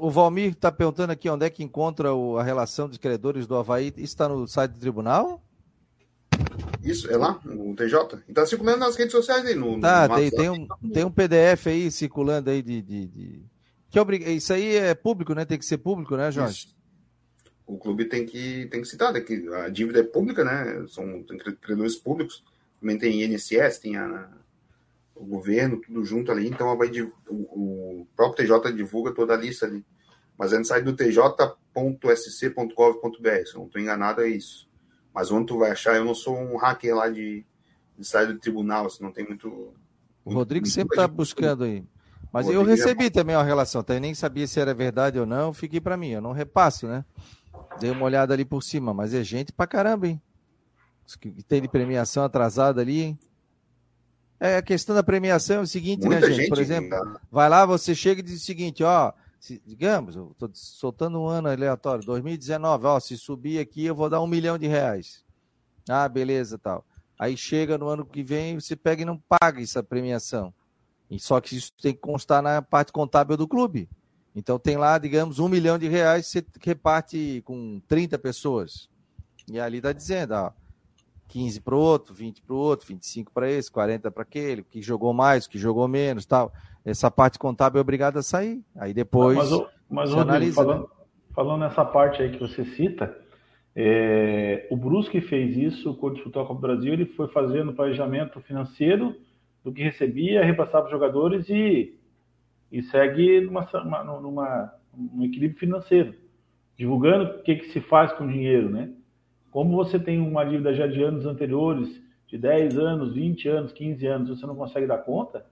O 0.00 0.10
Valmir 0.10 0.52
está 0.52 0.72
perguntando 0.72 1.12
aqui 1.12 1.28
onde 1.28 1.44
é 1.44 1.50
que 1.50 1.62
encontra 1.62 2.08
a 2.10 2.42
relação 2.42 2.88
dos 2.88 2.96
credores 2.96 3.46
do 3.46 3.56
Havaí. 3.56 3.88
Isso 3.88 4.04
está 4.04 4.28
no 4.28 4.46
site 4.46 4.72
do 4.72 4.80
tribunal? 4.80 5.42
Isso, 6.82 7.10
é 7.10 7.16
lá, 7.16 7.38
no 7.44 7.74
TJ. 7.74 8.22
Está 8.28 8.46
circulando 8.46 8.78
nas 8.78 8.96
redes 8.96 9.12
sociais 9.12 9.44
aí. 9.44 9.54
No, 9.54 9.78
tá, 9.80 10.08
no 10.08 10.14
tem, 10.14 10.30
tem, 10.30 10.50
um, 10.50 10.66
tem 10.92 11.04
um 11.04 11.10
PDF 11.10 11.66
aí 11.66 11.90
circulando 11.90 12.48
aí 12.48 12.62
de. 12.62 12.80
de, 12.80 13.06
de... 13.06 13.42
Que 13.90 14.00
obrig... 14.00 14.24
Isso 14.34 14.52
aí 14.52 14.76
é 14.76 14.94
público, 14.94 15.34
né? 15.34 15.44
Tem 15.44 15.58
que 15.58 15.66
ser 15.66 15.78
público, 15.78 16.16
né, 16.16 16.30
Jorge? 16.30 16.66
Isso. 16.66 16.76
O 17.66 17.76
clube 17.76 18.04
tem 18.04 18.24
que, 18.24 18.66
tem 18.66 18.80
que 18.80 18.86
citar, 18.86 19.12
né? 19.12 19.20
que 19.20 19.48
a 19.48 19.68
dívida 19.68 19.98
é 19.98 20.04
pública, 20.04 20.44
né? 20.44 20.86
São 20.88 21.24
credores 21.60 21.96
públicos. 21.96 22.44
Também 22.80 22.96
tem 22.96 23.24
INSS, 23.24 23.78
tem 23.80 23.96
a, 23.96 24.28
o 25.16 25.24
governo, 25.24 25.80
tudo 25.80 26.04
junto 26.04 26.30
ali. 26.30 26.48
Então 26.48 26.76
vai, 26.76 26.88
o, 27.00 27.12
o 27.30 28.06
próprio 28.14 28.46
TJ 28.46 28.72
divulga 28.72 29.12
toda 29.12 29.34
a 29.34 29.36
lista 29.36 29.66
ali. 29.66 29.84
Mas 30.38 30.52
é 30.52 30.58
no 30.58 30.64
site 30.64 30.84
do 30.84 30.94
tj.sc.gov.br. 30.94 31.46
Se 33.46 33.54
eu 33.54 33.58
não 33.58 33.66
estou 33.66 33.80
enganado, 33.80 34.20
é 34.20 34.28
isso. 34.28 34.68
Mas 35.14 35.30
onde 35.30 35.46
tu 35.46 35.58
vai 35.58 35.70
achar, 35.70 35.96
eu 35.96 36.04
não 36.04 36.14
sou 36.14 36.36
um 36.36 36.56
hacker 36.58 36.94
lá 36.94 37.08
de, 37.08 37.44
de 37.98 38.06
sair 38.06 38.26
do 38.26 38.38
tribunal, 38.38 38.86
assim, 38.86 39.02
não 39.02 39.10
tem 39.10 39.26
muito. 39.26 39.48
muito 39.48 39.74
o 40.24 40.34
Rodrigo 40.34 40.66
muito 40.66 40.74
sempre 40.74 40.94
está 40.94 41.08
buscando 41.08 41.64
aí. 41.64 41.82
Mas 42.30 42.48
eu 42.50 42.62
recebi 42.62 43.08
também 43.08 43.34
uma 43.34 43.42
relação, 43.42 43.82
tá? 43.82 43.94
eu 43.94 44.00
nem 44.00 44.14
sabia 44.14 44.46
se 44.46 44.60
era 44.60 44.74
verdade 44.74 45.18
ou 45.18 45.24
não, 45.24 45.54
fiquei 45.54 45.80
para 45.80 45.96
mim, 45.96 46.10
eu 46.10 46.20
não 46.20 46.32
repasso, 46.32 46.86
né? 46.86 47.02
Dei 47.80 47.90
uma 47.90 48.04
olhada 48.04 48.34
ali 48.34 48.44
por 48.44 48.62
cima, 48.62 48.92
mas 48.92 49.14
é 49.14 49.24
gente 49.24 49.54
pra 49.54 49.66
caramba, 49.66 50.06
hein? 50.06 50.20
Tem 51.48 51.62
de 51.62 51.68
premiação 51.68 52.24
atrasada 52.24 52.82
ali, 52.82 53.00
hein? 53.00 53.18
É, 54.38 54.56
a 54.56 54.62
questão 54.62 54.94
da 54.94 55.02
premiação 55.02 55.56
é 55.56 55.60
o 55.60 55.66
seguinte, 55.66 56.02
né, 56.02 56.08
Muita 56.08 56.26
né, 56.26 56.32
gente? 56.32 56.40
gente? 56.42 56.48
Por 56.50 56.58
exemplo, 56.58 57.20
vai 57.30 57.48
lá, 57.48 57.64
você 57.64 57.94
chega 57.94 58.20
e 58.20 58.24
diz 58.24 58.42
o 58.42 58.44
seguinte, 58.44 58.84
ó, 58.84 59.12
se, 59.40 59.62
digamos, 59.64 60.16
eu 60.16 60.30
estou 60.32 60.50
soltando 60.52 61.20
um 61.20 61.26
ano 61.26 61.48
aleatório, 61.48 62.04
2019, 62.04 62.86
ó, 62.86 63.00
se 63.00 63.16
subir 63.16 63.58
aqui 63.58 63.84
eu 63.86 63.94
vou 63.94 64.10
dar 64.10 64.20
um 64.20 64.26
milhão 64.26 64.58
de 64.58 64.66
reais. 64.66 65.24
Ah, 65.88 66.08
beleza, 66.08 66.58
tal. 66.58 66.84
Aí 67.18 67.36
chega 67.36 67.78
no 67.78 67.88
ano 67.88 68.04
que 68.04 68.22
vem, 68.22 68.60
você 68.60 68.76
pega 68.76 69.02
e 69.02 69.04
não 69.04 69.22
paga 69.28 69.62
essa 69.62 69.82
premiação. 69.82 70.52
E 71.10 71.18
só 71.18 71.40
que 71.40 71.56
isso 71.56 71.72
tem 71.80 71.94
que 71.94 72.00
constar 72.00 72.42
na 72.42 72.60
parte 72.60 72.92
contábil 72.92 73.36
do 73.36 73.48
clube. 73.48 73.88
Então 74.34 74.58
tem 74.58 74.76
lá, 74.76 74.98
digamos, 74.98 75.38
um 75.38 75.48
milhão 75.48 75.78
de 75.78 75.88
reais, 75.88 76.26
você 76.26 76.44
reparte 76.60 77.40
com 77.46 77.80
30 77.88 78.18
pessoas. 78.18 78.90
E 79.50 79.58
ali 79.58 79.78
está 79.78 79.92
dizendo, 79.92 80.34
ó, 80.34 80.52
15 81.28 81.60
para 81.60 81.74
o 81.74 81.78
outro, 81.78 82.14
20 82.14 82.42
para 82.42 82.54
o 82.54 82.58
outro, 82.58 82.86
25 82.86 83.32
para 83.32 83.50
esse, 83.50 83.70
40 83.70 84.10
para 84.10 84.22
aquele, 84.22 84.62
que 84.62 84.80
jogou 84.80 85.12
mais, 85.12 85.46
que 85.46 85.58
jogou 85.58 85.86
menos, 85.88 86.24
tal 86.26 86.52
essa 86.86 87.10
parte 87.10 87.36
contábil 87.36 87.78
é 87.78 87.80
obrigada 87.80 88.20
a 88.20 88.22
sair. 88.22 88.62
Aí 88.76 88.94
depois. 88.94 89.36
Mas, 89.36 89.50
mas 89.90 90.10
Rodrigo, 90.10 90.30
analisa, 90.30 90.54
falando, 90.54 90.82
né? 90.82 90.88
falando 91.34 91.60
nessa 91.60 91.84
parte 91.84 92.22
aí 92.22 92.30
que 92.30 92.38
você 92.38 92.64
cita, 92.64 93.14
é, 93.74 94.68
o 94.70 94.76
Brusque 94.76 95.20
fez 95.20 95.56
isso 95.56 95.94
quando 95.96 96.14
disputou 96.14 96.42
a 96.42 96.46
Copa 96.46 96.60
do 96.60 96.66
Brasil, 96.66 96.92
ele 96.92 97.06
foi 97.06 97.26
fazendo 97.28 97.74
planejamento 97.74 98.40
financeiro 98.40 99.16
do 99.64 99.72
que 99.72 99.82
recebia, 99.82 100.44
repassava 100.44 100.86
para 100.86 100.94
os 100.94 101.00
jogadores 101.00 101.50
e, 101.50 101.98
e 102.70 102.82
segue 102.84 103.40
numa, 103.40 103.68
numa, 104.20 104.72
num 104.96 105.24
equilíbrio 105.24 105.58
financeiro, 105.58 106.14
divulgando 106.76 107.24
o 107.24 107.42
que, 107.42 107.56
que 107.56 107.66
se 107.70 107.80
faz 107.80 108.12
com 108.12 108.24
o 108.24 108.28
dinheiro, 108.28 108.70
né? 108.70 108.92
Como 109.56 109.74
você 109.74 109.98
tem 109.98 110.20
uma 110.20 110.44
dívida 110.44 110.74
já 110.74 110.86
de 110.86 111.02
anos 111.02 111.24
anteriores, 111.24 111.88
de 112.26 112.36
10 112.36 112.76
anos, 112.76 113.14
20 113.14 113.48
anos, 113.48 113.72
15 113.72 114.06
anos, 114.06 114.28
você 114.28 114.44
não 114.44 114.54
consegue 114.54 114.86
dar 114.86 114.98
conta, 114.98 115.46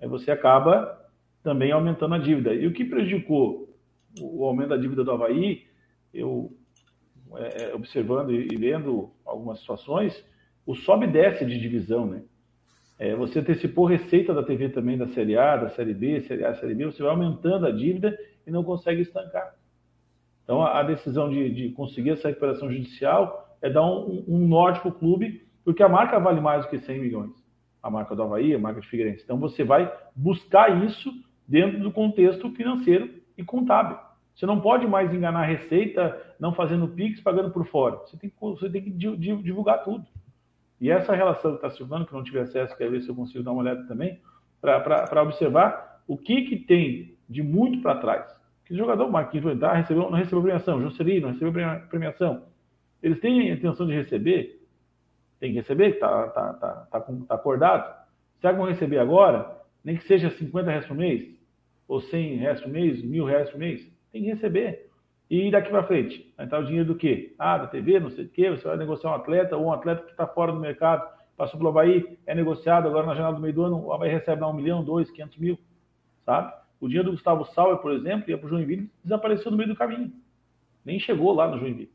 aí 0.00 0.06
você 0.06 0.30
acaba 0.30 1.04
também 1.42 1.72
aumentando 1.72 2.14
a 2.14 2.18
dívida. 2.18 2.54
E 2.54 2.64
o 2.64 2.72
que 2.72 2.84
prejudicou 2.84 3.76
o 4.20 4.44
aumento 4.44 4.68
da 4.68 4.76
dívida 4.76 5.02
do 5.02 5.10
Havaí, 5.10 5.64
eu 6.14 6.56
é, 7.34 7.64
é 7.64 7.74
observando 7.74 8.30
e 8.30 8.56
vendo 8.56 9.10
algumas 9.26 9.58
situações, 9.58 10.24
o 10.64 10.76
sobe 10.76 11.06
e 11.06 11.10
desce 11.10 11.44
de 11.44 11.58
divisão, 11.58 12.06
né? 12.06 12.22
É, 13.00 13.16
você 13.16 13.40
antecipou 13.40 13.84
receita 13.84 14.32
da 14.32 14.44
TV 14.44 14.68
também 14.68 14.96
da 14.96 15.08
Série 15.08 15.36
A, 15.36 15.56
da 15.56 15.70
Série 15.70 15.92
B, 15.92 16.20
Série 16.20 16.44
A, 16.44 16.54
Série 16.54 16.76
B, 16.76 16.84
você 16.84 17.02
vai 17.02 17.10
aumentando 17.10 17.66
a 17.66 17.72
dívida 17.72 18.16
e 18.46 18.50
não 18.52 18.62
consegue 18.62 19.02
estancar. 19.02 19.56
Então, 20.44 20.62
a, 20.62 20.82
decisão 20.82 21.28
de, 21.28 21.50
de, 21.50 21.70
conseguir 21.70 22.10
essa 22.10 22.28
recuperação 22.28 22.70
judicial 22.70 23.56
é 23.60 23.70
dar 23.70 23.82
um, 23.82 24.24
um 24.28 24.46
norte 24.46 24.80
para 24.80 24.90
o 24.90 24.92
clube, 24.92 25.46
porque 25.64 25.82
a 25.82 25.88
marca 25.88 26.20
vale 26.20 26.40
mais 26.40 26.64
do 26.64 26.68
que 26.68 26.78
100 26.78 27.00
milhões 27.00 27.44
a 27.84 27.90
marca 27.90 28.16
do 28.16 28.22
Havaí, 28.22 28.54
a 28.54 28.58
marca 28.58 28.80
de 28.80 28.88
Figueirense. 28.88 29.22
Então 29.22 29.36
você 29.36 29.62
vai 29.62 29.92
buscar 30.16 30.82
isso 30.86 31.12
dentro 31.46 31.78
do 31.80 31.92
contexto 31.92 32.50
financeiro 32.52 33.10
e 33.36 33.44
contábil. 33.44 33.98
Você 34.34 34.46
não 34.46 34.58
pode 34.58 34.86
mais 34.86 35.12
enganar 35.12 35.42
a 35.42 35.46
receita 35.46 36.18
não 36.40 36.54
fazendo 36.54 36.88
PIX, 36.88 37.20
pagando 37.20 37.50
por 37.50 37.66
fora. 37.66 37.96
Você 37.98 38.16
tem 38.16 38.30
que, 38.30 38.36
você 38.40 38.70
tem 38.70 38.82
que 38.82 38.90
divulgar 38.90 39.84
tudo. 39.84 40.06
E 40.80 40.90
essa 40.90 41.14
relação 41.14 41.50
que 41.50 41.58
está 41.58 41.68
circulando, 41.68 42.06
que 42.06 42.14
não 42.14 42.24
tive 42.24 42.40
acesso, 42.40 42.74
quero 42.74 42.90
ver 42.90 43.02
se 43.02 43.08
eu 43.10 43.14
consigo 43.14 43.44
dar 43.44 43.52
uma 43.52 43.60
olhada 43.60 43.86
também, 43.86 44.18
para 44.62 45.22
observar 45.22 46.02
o 46.08 46.16
que, 46.16 46.42
que 46.42 46.56
tem 46.56 47.18
de 47.28 47.42
muito 47.42 47.82
para 47.82 47.96
trás. 47.96 48.34
Que 48.64 48.74
jogador 48.74 49.10
Marquinhos 49.10 49.44
Joentar 49.44 49.76
recebeu, 49.76 50.10
não 50.10 50.18
recebeu 50.18 50.42
premiação, 50.42 50.80
Jocely 50.80 51.20
não 51.20 51.30
recebeu 51.30 51.52
premiação. 51.88 52.46
Eles 53.02 53.20
têm 53.20 53.50
a 53.50 53.54
intenção 53.54 53.86
de 53.86 53.92
receber, 53.92 54.60
tem 55.38 55.52
que 55.52 55.58
receber, 55.58 55.90
está 55.90 56.28
tá, 56.28 56.52
tá, 56.54 56.72
tá, 56.90 57.00
tá, 57.00 57.34
acordado. 57.34 58.04
Será 58.40 58.54
que 58.54 58.58
vão 58.58 58.68
receber 58.68 58.98
agora? 58.98 59.60
Nem 59.84 59.96
que 59.96 60.04
seja 60.04 60.30
50 60.30 60.70
reais 60.70 60.86
por 60.86 60.96
mês, 60.96 61.28
ou 61.86 62.00
100 62.00 62.36
reais 62.36 62.60
por 62.62 62.70
mês, 62.70 63.02
mil 63.02 63.26
reais 63.26 63.50
por 63.50 63.58
mês? 63.58 63.86
Tem 64.10 64.22
que 64.22 64.28
receber. 64.28 64.88
E 65.28 65.50
daqui 65.50 65.68
para 65.68 65.82
frente? 65.82 66.32
Vai 66.36 66.46
entrar 66.46 66.60
o 66.60 66.64
dinheiro 66.64 66.86
do 66.86 66.94
quê? 66.94 67.34
Ah, 67.38 67.58
da 67.58 67.66
TV, 67.66 68.00
não 68.00 68.10
sei 68.10 68.24
o 68.24 68.28
quê, 68.28 68.50
você 68.50 68.66
vai 68.66 68.78
negociar 68.78 69.10
um 69.10 69.14
atleta, 69.14 69.56
ou 69.56 69.66
um 69.66 69.72
atleta 69.72 70.02
que 70.04 70.10
está 70.10 70.26
fora 70.26 70.52
do 70.52 70.60
mercado, 70.60 71.06
passou 71.36 71.58
pelo 71.58 71.68
Havaí, 71.68 72.18
é 72.26 72.34
negociado, 72.34 72.88
agora 72.88 73.06
na 73.06 73.14
janela 73.14 73.34
do 73.34 73.40
meio 73.40 73.52
do 73.52 73.64
ano, 73.64 73.84
o 73.84 73.92
Havaí 73.92 74.10
recebe 74.10 74.40
lá 74.40 74.48
um 74.48 74.54
milhão, 74.54 74.82
dois, 74.82 75.10
quinhentos 75.10 75.36
mil, 75.36 75.58
sabe? 76.24 76.52
O 76.84 76.88
dinheiro 76.88 77.08
do 77.08 77.12
Gustavo 77.12 77.46
Sauer, 77.46 77.78
por 77.78 77.92
exemplo, 77.92 78.28
ia 78.28 78.36
para 78.36 78.46
o 78.46 78.50
Joinville, 78.50 78.90
desapareceu 79.02 79.50
no 79.50 79.56
meio 79.56 79.70
do 79.70 79.76
caminho. 79.76 80.12
Nem 80.84 80.98
chegou 80.98 81.32
lá 81.32 81.48
no 81.48 81.58
Joinville. 81.58 81.90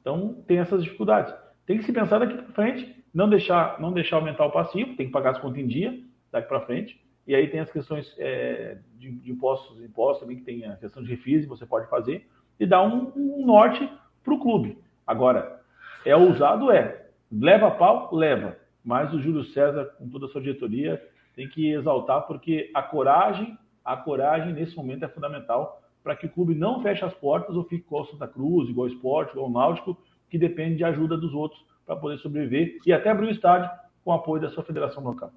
Então, 0.00 0.42
tem 0.46 0.58
essas 0.58 0.84
dificuldades. 0.84 1.34
Tem 1.66 1.78
que 1.78 1.84
se 1.84 1.92
pensar 1.92 2.18
daqui 2.18 2.34
para 2.34 2.52
frente 2.52 3.02
não 3.12 3.28
deixar, 3.28 3.80
não 3.80 3.92
deixar 3.92 4.16
aumentar 4.16 4.46
o 4.46 4.50
passivo, 4.50 4.94
tem 4.96 5.06
que 5.06 5.12
pagar 5.12 5.30
as 5.30 5.38
contas 5.38 5.58
em 5.58 5.66
dia, 5.66 6.00
daqui 6.30 6.48
para 6.48 6.60
frente. 6.60 7.00
E 7.26 7.34
aí 7.34 7.48
tem 7.48 7.60
as 7.60 7.70
questões 7.70 8.14
é, 8.18 8.78
de, 8.96 9.10
de, 9.10 9.30
impostos, 9.30 9.82
impostos 9.82 10.20
também, 10.20 10.38
que 10.38 10.44
tem 10.44 10.64
a 10.66 10.76
questão 10.76 11.02
de 11.02 11.10
refis, 11.10 11.46
você 11.46 11.66
pode 11.66 11.88
fazer, 11.88 12.26
e 12.58 12.64
dar 12.64 12.82
um, 12.82 13.12
um 13.14 13.44
norte 13.44 13.90
para 14.24 14.34
o 14.34 14.40
clube. 14.40 14.78
Agora, 15.04 15.60
é 16.06 16.16
ousado? 16.16 16.70
É. 16.70 17.06
Leva 17.30 17.72
pau? 17.72 18.14
Leva. 18.14 18.56
Mas 18.84 19.12
o 19.12 19.20
Júlio 19.20 19.44
César, 19.44 19.84
com 19.98 20.08
toda 20.08 20.26
a 20.26 20.28
sua 20.28 20.40
diretoria, 20.40 21.02
tem 21.34 21.48
que 21.48 21.72
exaltar, 21.72 22.22
porque 22.26 22.70
a 22.74 22.82
coragem, 22.82 23.56
a 23.84 23.96
coragem 23.96 24.52
nesse 24.52 24.76
momento 24.76 25.04
é 25.04 25.08
fundamental 25.08 25.82
para 26.02 26.16
que 26.16 26.26
o 26.26 26.30
clube 26.30 26.54
não 26.54 26.82
feche 26.82 27.04
as 27.04 27.14
portas 27.14 27.54
ou 27.54 27.64
fique 27.64 27.86
igual 27.86 28.06
Santa 28.06 28.26
Cruz, 28.26 28.68
igual 28.68 28.88
Esporte, 28.88 29.32
igual 29.32 29.50
Náutico, 29.50 29.96
que 30.28 30.38
depende 30.38 30.76
de 30.76 30.84
ajuda 30.84 31.16
dos 31.16 31.32
outros 31.32 31.64
para 31.86 31.96
poder 31.96 32.18
sobreviver 32.18 32.78
e 32.86 32.92
até 32.92 33.10
abrir 33.10 33.26
o 33.26 33.30
estádio 33.30 33.70
com 34.04 34.10
o 34.10 34.14
apoio 34.14 34.42
da 34.42 34.50
sua 34.50 34.64
federação 34.64 35.02
local. 35.02 35.32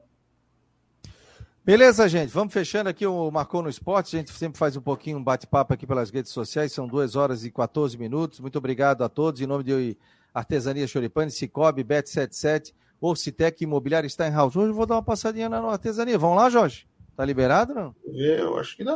Beleza, 1.64 2.08
gente. 2.08 2.30
Vamos 2.30 2.54
fechando 2.54 2.90
aqui 2.90 3.08
o 3.08 3.32
Marcou 3.32 3.64
no 3.64 3.70
Esporte. 3.70 4.16
A 4.16 4.20
gente 4.20 4.32
sempre 4.32 4.60
faz 4.60 4.78
um 4.78 4.82
pouquinho 4.82 5.18
um 5.18 5.24
bate-papo 5.24 5.74
aqui 5.74 5.88
pelas 5.88 6.12
redes 6.12 6.32
sociais. 6.32 6.72
São 6.72 6.88
2 6.88 7.16
horas 7.16 7.44
e 7.44 7.52
14 7.52 7.98
minutos. 7.98 8.40
Muito 8.40 8.58
obrigado 8.58 9.04
a 9.04 9.10
todos. 9.10 9.42
Em 9.42 9.48
nome 9.48 9.64
de 9.64 9.98
Artesania 10.32 10.86
Choripane, 10.86 11.32
Cicobi, 11.32 11.84
Bet77, 11.84 12.72
Orcitec 13.02 13.64
Imobiliário 13.64 14.08
Steinhaus. 14.08 14.56
Hoje 14.56 14.70
eu 14.70 14.76
vou 14.76 14.86
dar 14.86 14.96
uma 14.96 15.04
passadinha 15.04 15.50
na 15.50 15.58
Artesania. 15.60 16.20
Vamos 16.20 16.38
lá, 16.38 16.52
Jorge? 16.52 16.88
Tá 17.16 17.24
liberado 17.24 17.74
não? 17.74 17.96
Eu 18.06 18.58
acho 18.58 18.76
que 18.76 18.84
dá. 18.84 18.94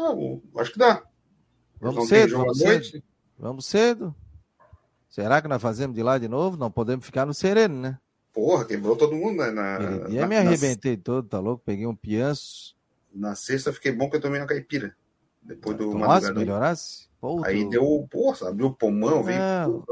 Acho 0.58 0.74
que 0.74 0.80
dá. 0.80 1.04
Vamos 1.80 2.08
cedo, 2.10 2.38
vamos 2.38 2.58
cedo. 2.58 3.04
Vamos 3.38 3.66
cedo. 3.66 4.16
Será 5.10 5.42
que 5.42 5.48
nós 5.48 5.62
fazemos 5.62 5.96
de 5.96 6.04
lá 6.04 6.18
de 6.18 6.28
novo? 6.28 6.58
Não 6.58 6.70
podemos 6.70 7.06
ficar 7.06 7.26
no 7.26 7.34
sereno, 7.34 7.80
né? 7.80 7.98
Porra, 8.34 8.66
quebrou 8.66 8.96
todo 8.96 9.16
mundo, 9.16 9.38
né? 9.38 9.52
Na, 9.52 10.10
e 10.10 10.20
aí 10.20 10.28
me 10.28 10.38
arrebentei 10.38 10.98
na... 10.98 11.04
todo, 11.04 11.28
tá 11.28 11.40
louco? 11.40 11.64
Peguei 11.66 11.88
um 11.88 11.96
pianço. 11.96 12.76
Na 13.14 13.36
sexta 13.36 13.74
fiquei 13.74 13.92
bom 13.92 14.10
que 14.10 14.18
eu 14.18 14.22
tomei 14.22 14.40
na 14.40 14.46
caipira. 14.46 14.96
Depois 15.42 15.78
do 15.78 15.92
Tomasse, 15.92 16.32
melhorasse? 16.32 17.10
Pô, 17.20 17.44
aí 17.44 17.68
deu, 17.70 18.08
porra, 18.10 18.50
abriu 18.50 18.68
o 18.68 18.74
pulmão, 18.74 19.24
veio. 19.24 19.84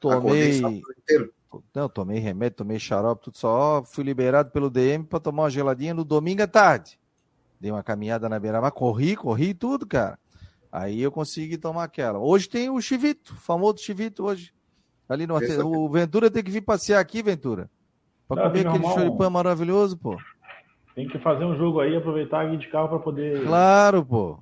Tomei. 0.00 0.60
Não, 1.74 1.88
tomei 1.88 2.18
remédio, 2.18 2.56
tomei 2.58 2.78
xarope, 2.78 3.24
tudo 3.24 3.38
só. 3.38 3.82
Fui 3.84 4.02
liberado 4.02 4.50
pelo 4.50 4.68
DM 4.68 5.04
para 5.04 5.20
tomar 5.20 5.44
uma 5.44 5.50
geladinha 5.50 5.94
no 5.94 6.04
domingo 6.04 6.42
à 6.42 6.46
tarde. 6.46 6.98
Dei 7.60 7.70
uma 7.70 7.82
caminhada 7.82 8.28
na 8.28 8.38
beira-mar, 8.38 8.70
corri, 8.70 9.16
corri 9.16 9.54
tudo, 9.54 9.86
cara. 9.86 10.18
Aí 10.70 11.00
eu 11.00 11.10
consegui 11.10 11.56
tomar 11.56 11.84
aquela. 11.84 12.18
Hoje 12.18 12.48
tem 12.48 12.68
o 12.68 12.80
chivito, 12.80 13.32
o 13.32 13.36
famoso 13.36 13.78
chivito 13.78 14.24
hoje. 14.24 14.52
Ali 15.08 15.26
no 15.26 15.36
O 15.64 15.88
Ventura 15.88 16.30
tem 16.30 16.42
que 16.42 16.50
vir 16.50 16.60
passear 16.60 17.00
aqui, 17.00 17.22
Ventura. 17.22 17.70
Pra 18.28 18.36
Não, 18.36 18.50
comer 18.50 18.66
aquele 18.66 18.92
choripã 18.92 19.30
maravilhoso, 19.30 19.96
pô. 19.96 20.18
Tem 20.94 21.06
que 21.06 21.18
fazer 21.18 21.44
um 21.44 21.56
jogo 21.56 21.80
aí, 21.80 21.96
aproveitar 21.96 22.46
aqui 22.46 22.56
de 22.56 22.68
carro 22.68 22.88
para 22.88 22.98
poder. 22.98 23.44
Claro, 23.44 24.04
pô. 24.04 24.38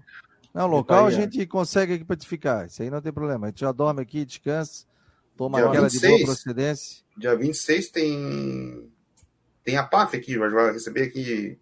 Não, 0.55 0.67
local 0.67 1.07
a 1.07 1.11
gente 1.11 1.45
consegue 1.47 1.95
aqui 1.95 2.05
para 2.05 2.17
te 2.17 2.27
ficar. 2.27 2.67
Isso 2.67 2.81
aí 2.81 2.89
não 2.89 3.03
tem 3.03 3.13
problema. 3.13 3.47
A 3.47 3.51
gente 3.51 3.61
já 3.61 3.73
dorme 3.73 4.01
aqui, 4.01 4.25
descansa, 4.25 4.87
toma 5.37 5.59
dia 5.59 5.69
aquela 5.69 5.89
26, 5.89 6.01
de 6.01 6.09
boa 6.09 6.27
procedência. 6.27 7.05
Dia 7.17 7.37
26 7.37 7.89
tem. 7.91 8.91
Tem 9.65 9.77
a 9.77 9.83
PAF 9.83 10.17
aqui, 10.17 10.39
vai 10.39 10.73
receber 10.73 11.03
aqui. 11.03 11.59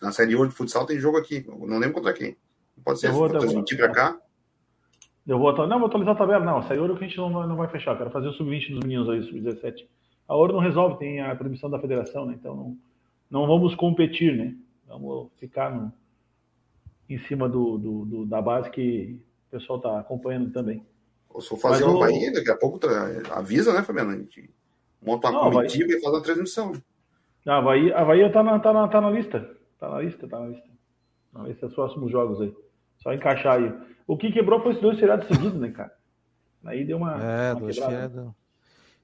Na 0.00 0.12
série 0.12 0.34
1 0.34 0.48
de 0.48 0.54
futsal 0.54 0.86
tem 0.86 0.98
jogo 0.98 1.18
aqui. 1.18 1.44
Não 1.46 1.78
lembro 1.78 1.94
contra 1.94 2.12
quem. 2.12 2.36
Pode 2.84 3.00
ser, 3.00 3.08
eu 3.08 3.12
vou, 3.12 3.28
transmitir 3.28 3.76
para 3.76 3.92
cá. 3.92 4.18
Eu 5.26 5.38
vou 5.38 5.48
atualizar. 5.48 5.68
Não, 5.68 5.78
vou 5.78 5.88
atualizar 5.88 6.14
a 6.14 6.18
tabela. 6.18 6.44
Não, 6.44 6.58
essa 6.58 6.74
Euro 6.74 6.96
que 6.96 7.04
a 7.04 7.08
gente 7.08 7.18
não, 7.18 7.46
não 7.46 7.56
vai 7.56 7.68
fechar. 7.68 7.96
Quero 7.96 8.10
fazer 8.10 8.28
o 8.28 8.32
sub-20 8.32 8.70
dos 8.70 8.80
meninos 8.80 9.08
aí, 9.08 9.22
sub-17. 9.24 9.86
A 10.28 10.34
Ouro 10.34 10.54
não 10.54 10.60
resolve, 10.60 10.98
tem 10.98 11.20
a 11.20 11.34
transmissão 11.36 11.70
da 11.70 11.78
federação, 11.78 12.26
né? 12.26 12.36
Então 12.38 12.54
não, 12.54 12.76
não 13.30 13.46
vamos 13.46 13.74
competir, 13.74 14.36
né? 14.36 14.54
Vamos 14.86 15.30
ficar 15.38 15.74
no, 15.74 15.92
em 17.08 17.18
cima 17.18 17.48
do, 17.48 17.78
do, 17.78 18.04
do, 18.04 18.26
da 18.26 18.40
base 18.40 18.70
que 18.70 19.20
o 19.48 19.50
pessoal 19.58 19.78
está 19.78 20.00
acompanhando 20.00 20.52
também. 20.52 20.84
Ou 21.30 21.40
se 21.40 21.48
for 21.48 21.58
fazer 21.58 21.84
Mas, 21.84 21.94
uma. 21.94 22.06
Bahia, 22.06 22.32
daqui 22.32 22.50
a 22.50 22.56
pouco 22.56 22.80
avisa, 23.30 23.72
né, 23.72 23.82
Fabiano? 23.82 24.10
A 24.10 24.16
gente 24.16 24.50
monta 25.02 25.28
uma 25.28 25.44
não, 25.44 25.50
comitiva 25.50 25.90
e 25.90 26.00
faz 26.00 26.14
uma 26.14 26.22
transmissão. 26.22 26.72
A 27.46 27.60
Bahia, 27.60 27.96
a 27.96 28.04
Bahia 28.04 28.32
tá, 28.32 28.42
na, 28.42 28.58
tá, 28.58 28.72
na, 28.72 28.88
tá 28.88 29.00
na 29.00 29.10
lista. 29.10 29.55
Tá 29.78 29.88
na 29.88 30.00
lista, 30.00 30.26
tá 30.28 30.40
na 30.40 30.48
lista. 30.48 30.68
Não, 31.32 31.46
esses 31.46 31.60
são 31.60 31.68
os 31.68 31.74
próximos 31.74 32.10
jogos 32.10 32.40
aí. 32.40 32.54
Só 32.98 33.12
encaixar 33.12 33.58
aí. 33.58 33.72
O 34.06 34.16
que 34.16 34.32
quebrou 34.32 34.62
foi 34.62 34.72
os 34.72 34.80
dois 34.80 34.98
feriados 34.98 35.26
seguidos, 35.28 35.60
né, 35.60 35.70
cara? 35.70 35.92
Aí 36.64 36.84
deu 36.84 36.96
uma. 36.96 37.22
É, 37.22 37.52
uma 37.52 37.60
dois 37.60 37.78
feriados. 37.78 38.32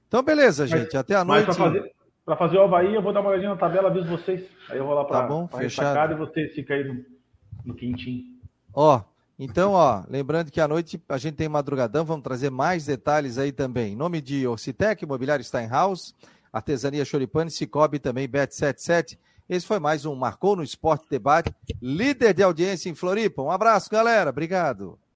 Então, 0.07 0.23
beleza, 0.23 0.67
gente. 0.67 0.93
Mas, 0.93 0.95
Até 0.95 1.15
a 1.15 1.23
noite. 1.23 1.45
Para 1.45 1.53
fazer, 1.53 1.91
pra 2.25 2.35
fazer 2.37 2.57
o 2.57 2.63
Havaí, 2.63 2.93
eu 2.93 3.01
vou 3.01 3.13
dar 3.13 3.21
uma 3.21 3.29
olhadinha 3.29 3.51
na 3.51 3.57
tabela, 3.57 3.89
aviso 3.89 4.07
vocês. 4.07 4.47
Aí 4.69 4.77
eu 4.77 4.85
vou 4.85 4.93
lá 4.93 5.05
para 5.05 5.21
tá 5.21 5.27
bom, 5.27 5.47
fechado. 5.47 6.13
e 6.13 6.17
vocês 6.17 6.53
ficam 6.53 6.75
aí 6.75 6.83
no, 6.83 7.05
no 7.65 7.75
quintinho. 7.75 8.23
Ó, 8.73 9.01
então, 9.37 9.71
ó, 9.71 10.03
lembrando 10.07 10.51
que 10.51 10.61
à 10.61 10.67
noite 10.67 11.01
a 11.09 11.17
gente 11.17 11.35
tem 11.35 11.49
madrugadão, 11.49 12.05
vamos 12.05 12.23
trazer 12.23 12.49
mais 12.49 12.85
detalhes 12.85 13.37
aí 13.37 13.51
também. 13.51 13.93
Em 13.93 13.95
nome 13.95 14.21
de 14.21 14.47
Orcitec, 14.47 15.03
Imobiliário 15.03 15.43
Steinhaus, 15.43 16.15
Artesania 16.51 17.03
Choripane, 17.03 17.49
Cicobi 17.49 17.99
também, 17.99 18.27
Bet77. 18.27 19.17
Esse 19.49 19.65
foi 19.67 19.79
mais 19.79 20.05
um 20.05 20.15
Marcou 20.15 20.55
no 20.55 20.63
Esporte 20.63 21.05
Debate, 21.09 21.53
líder 21.81 22.33
de 22.33 22.43
audiência 22.43 22.89
em 22.89 22.95
Floripa. 22.95 23.41
Um 23.41 23.51
abraço, 23.51 23.89
galera. 23.89 24.29
Obrigado. 24.29 24.97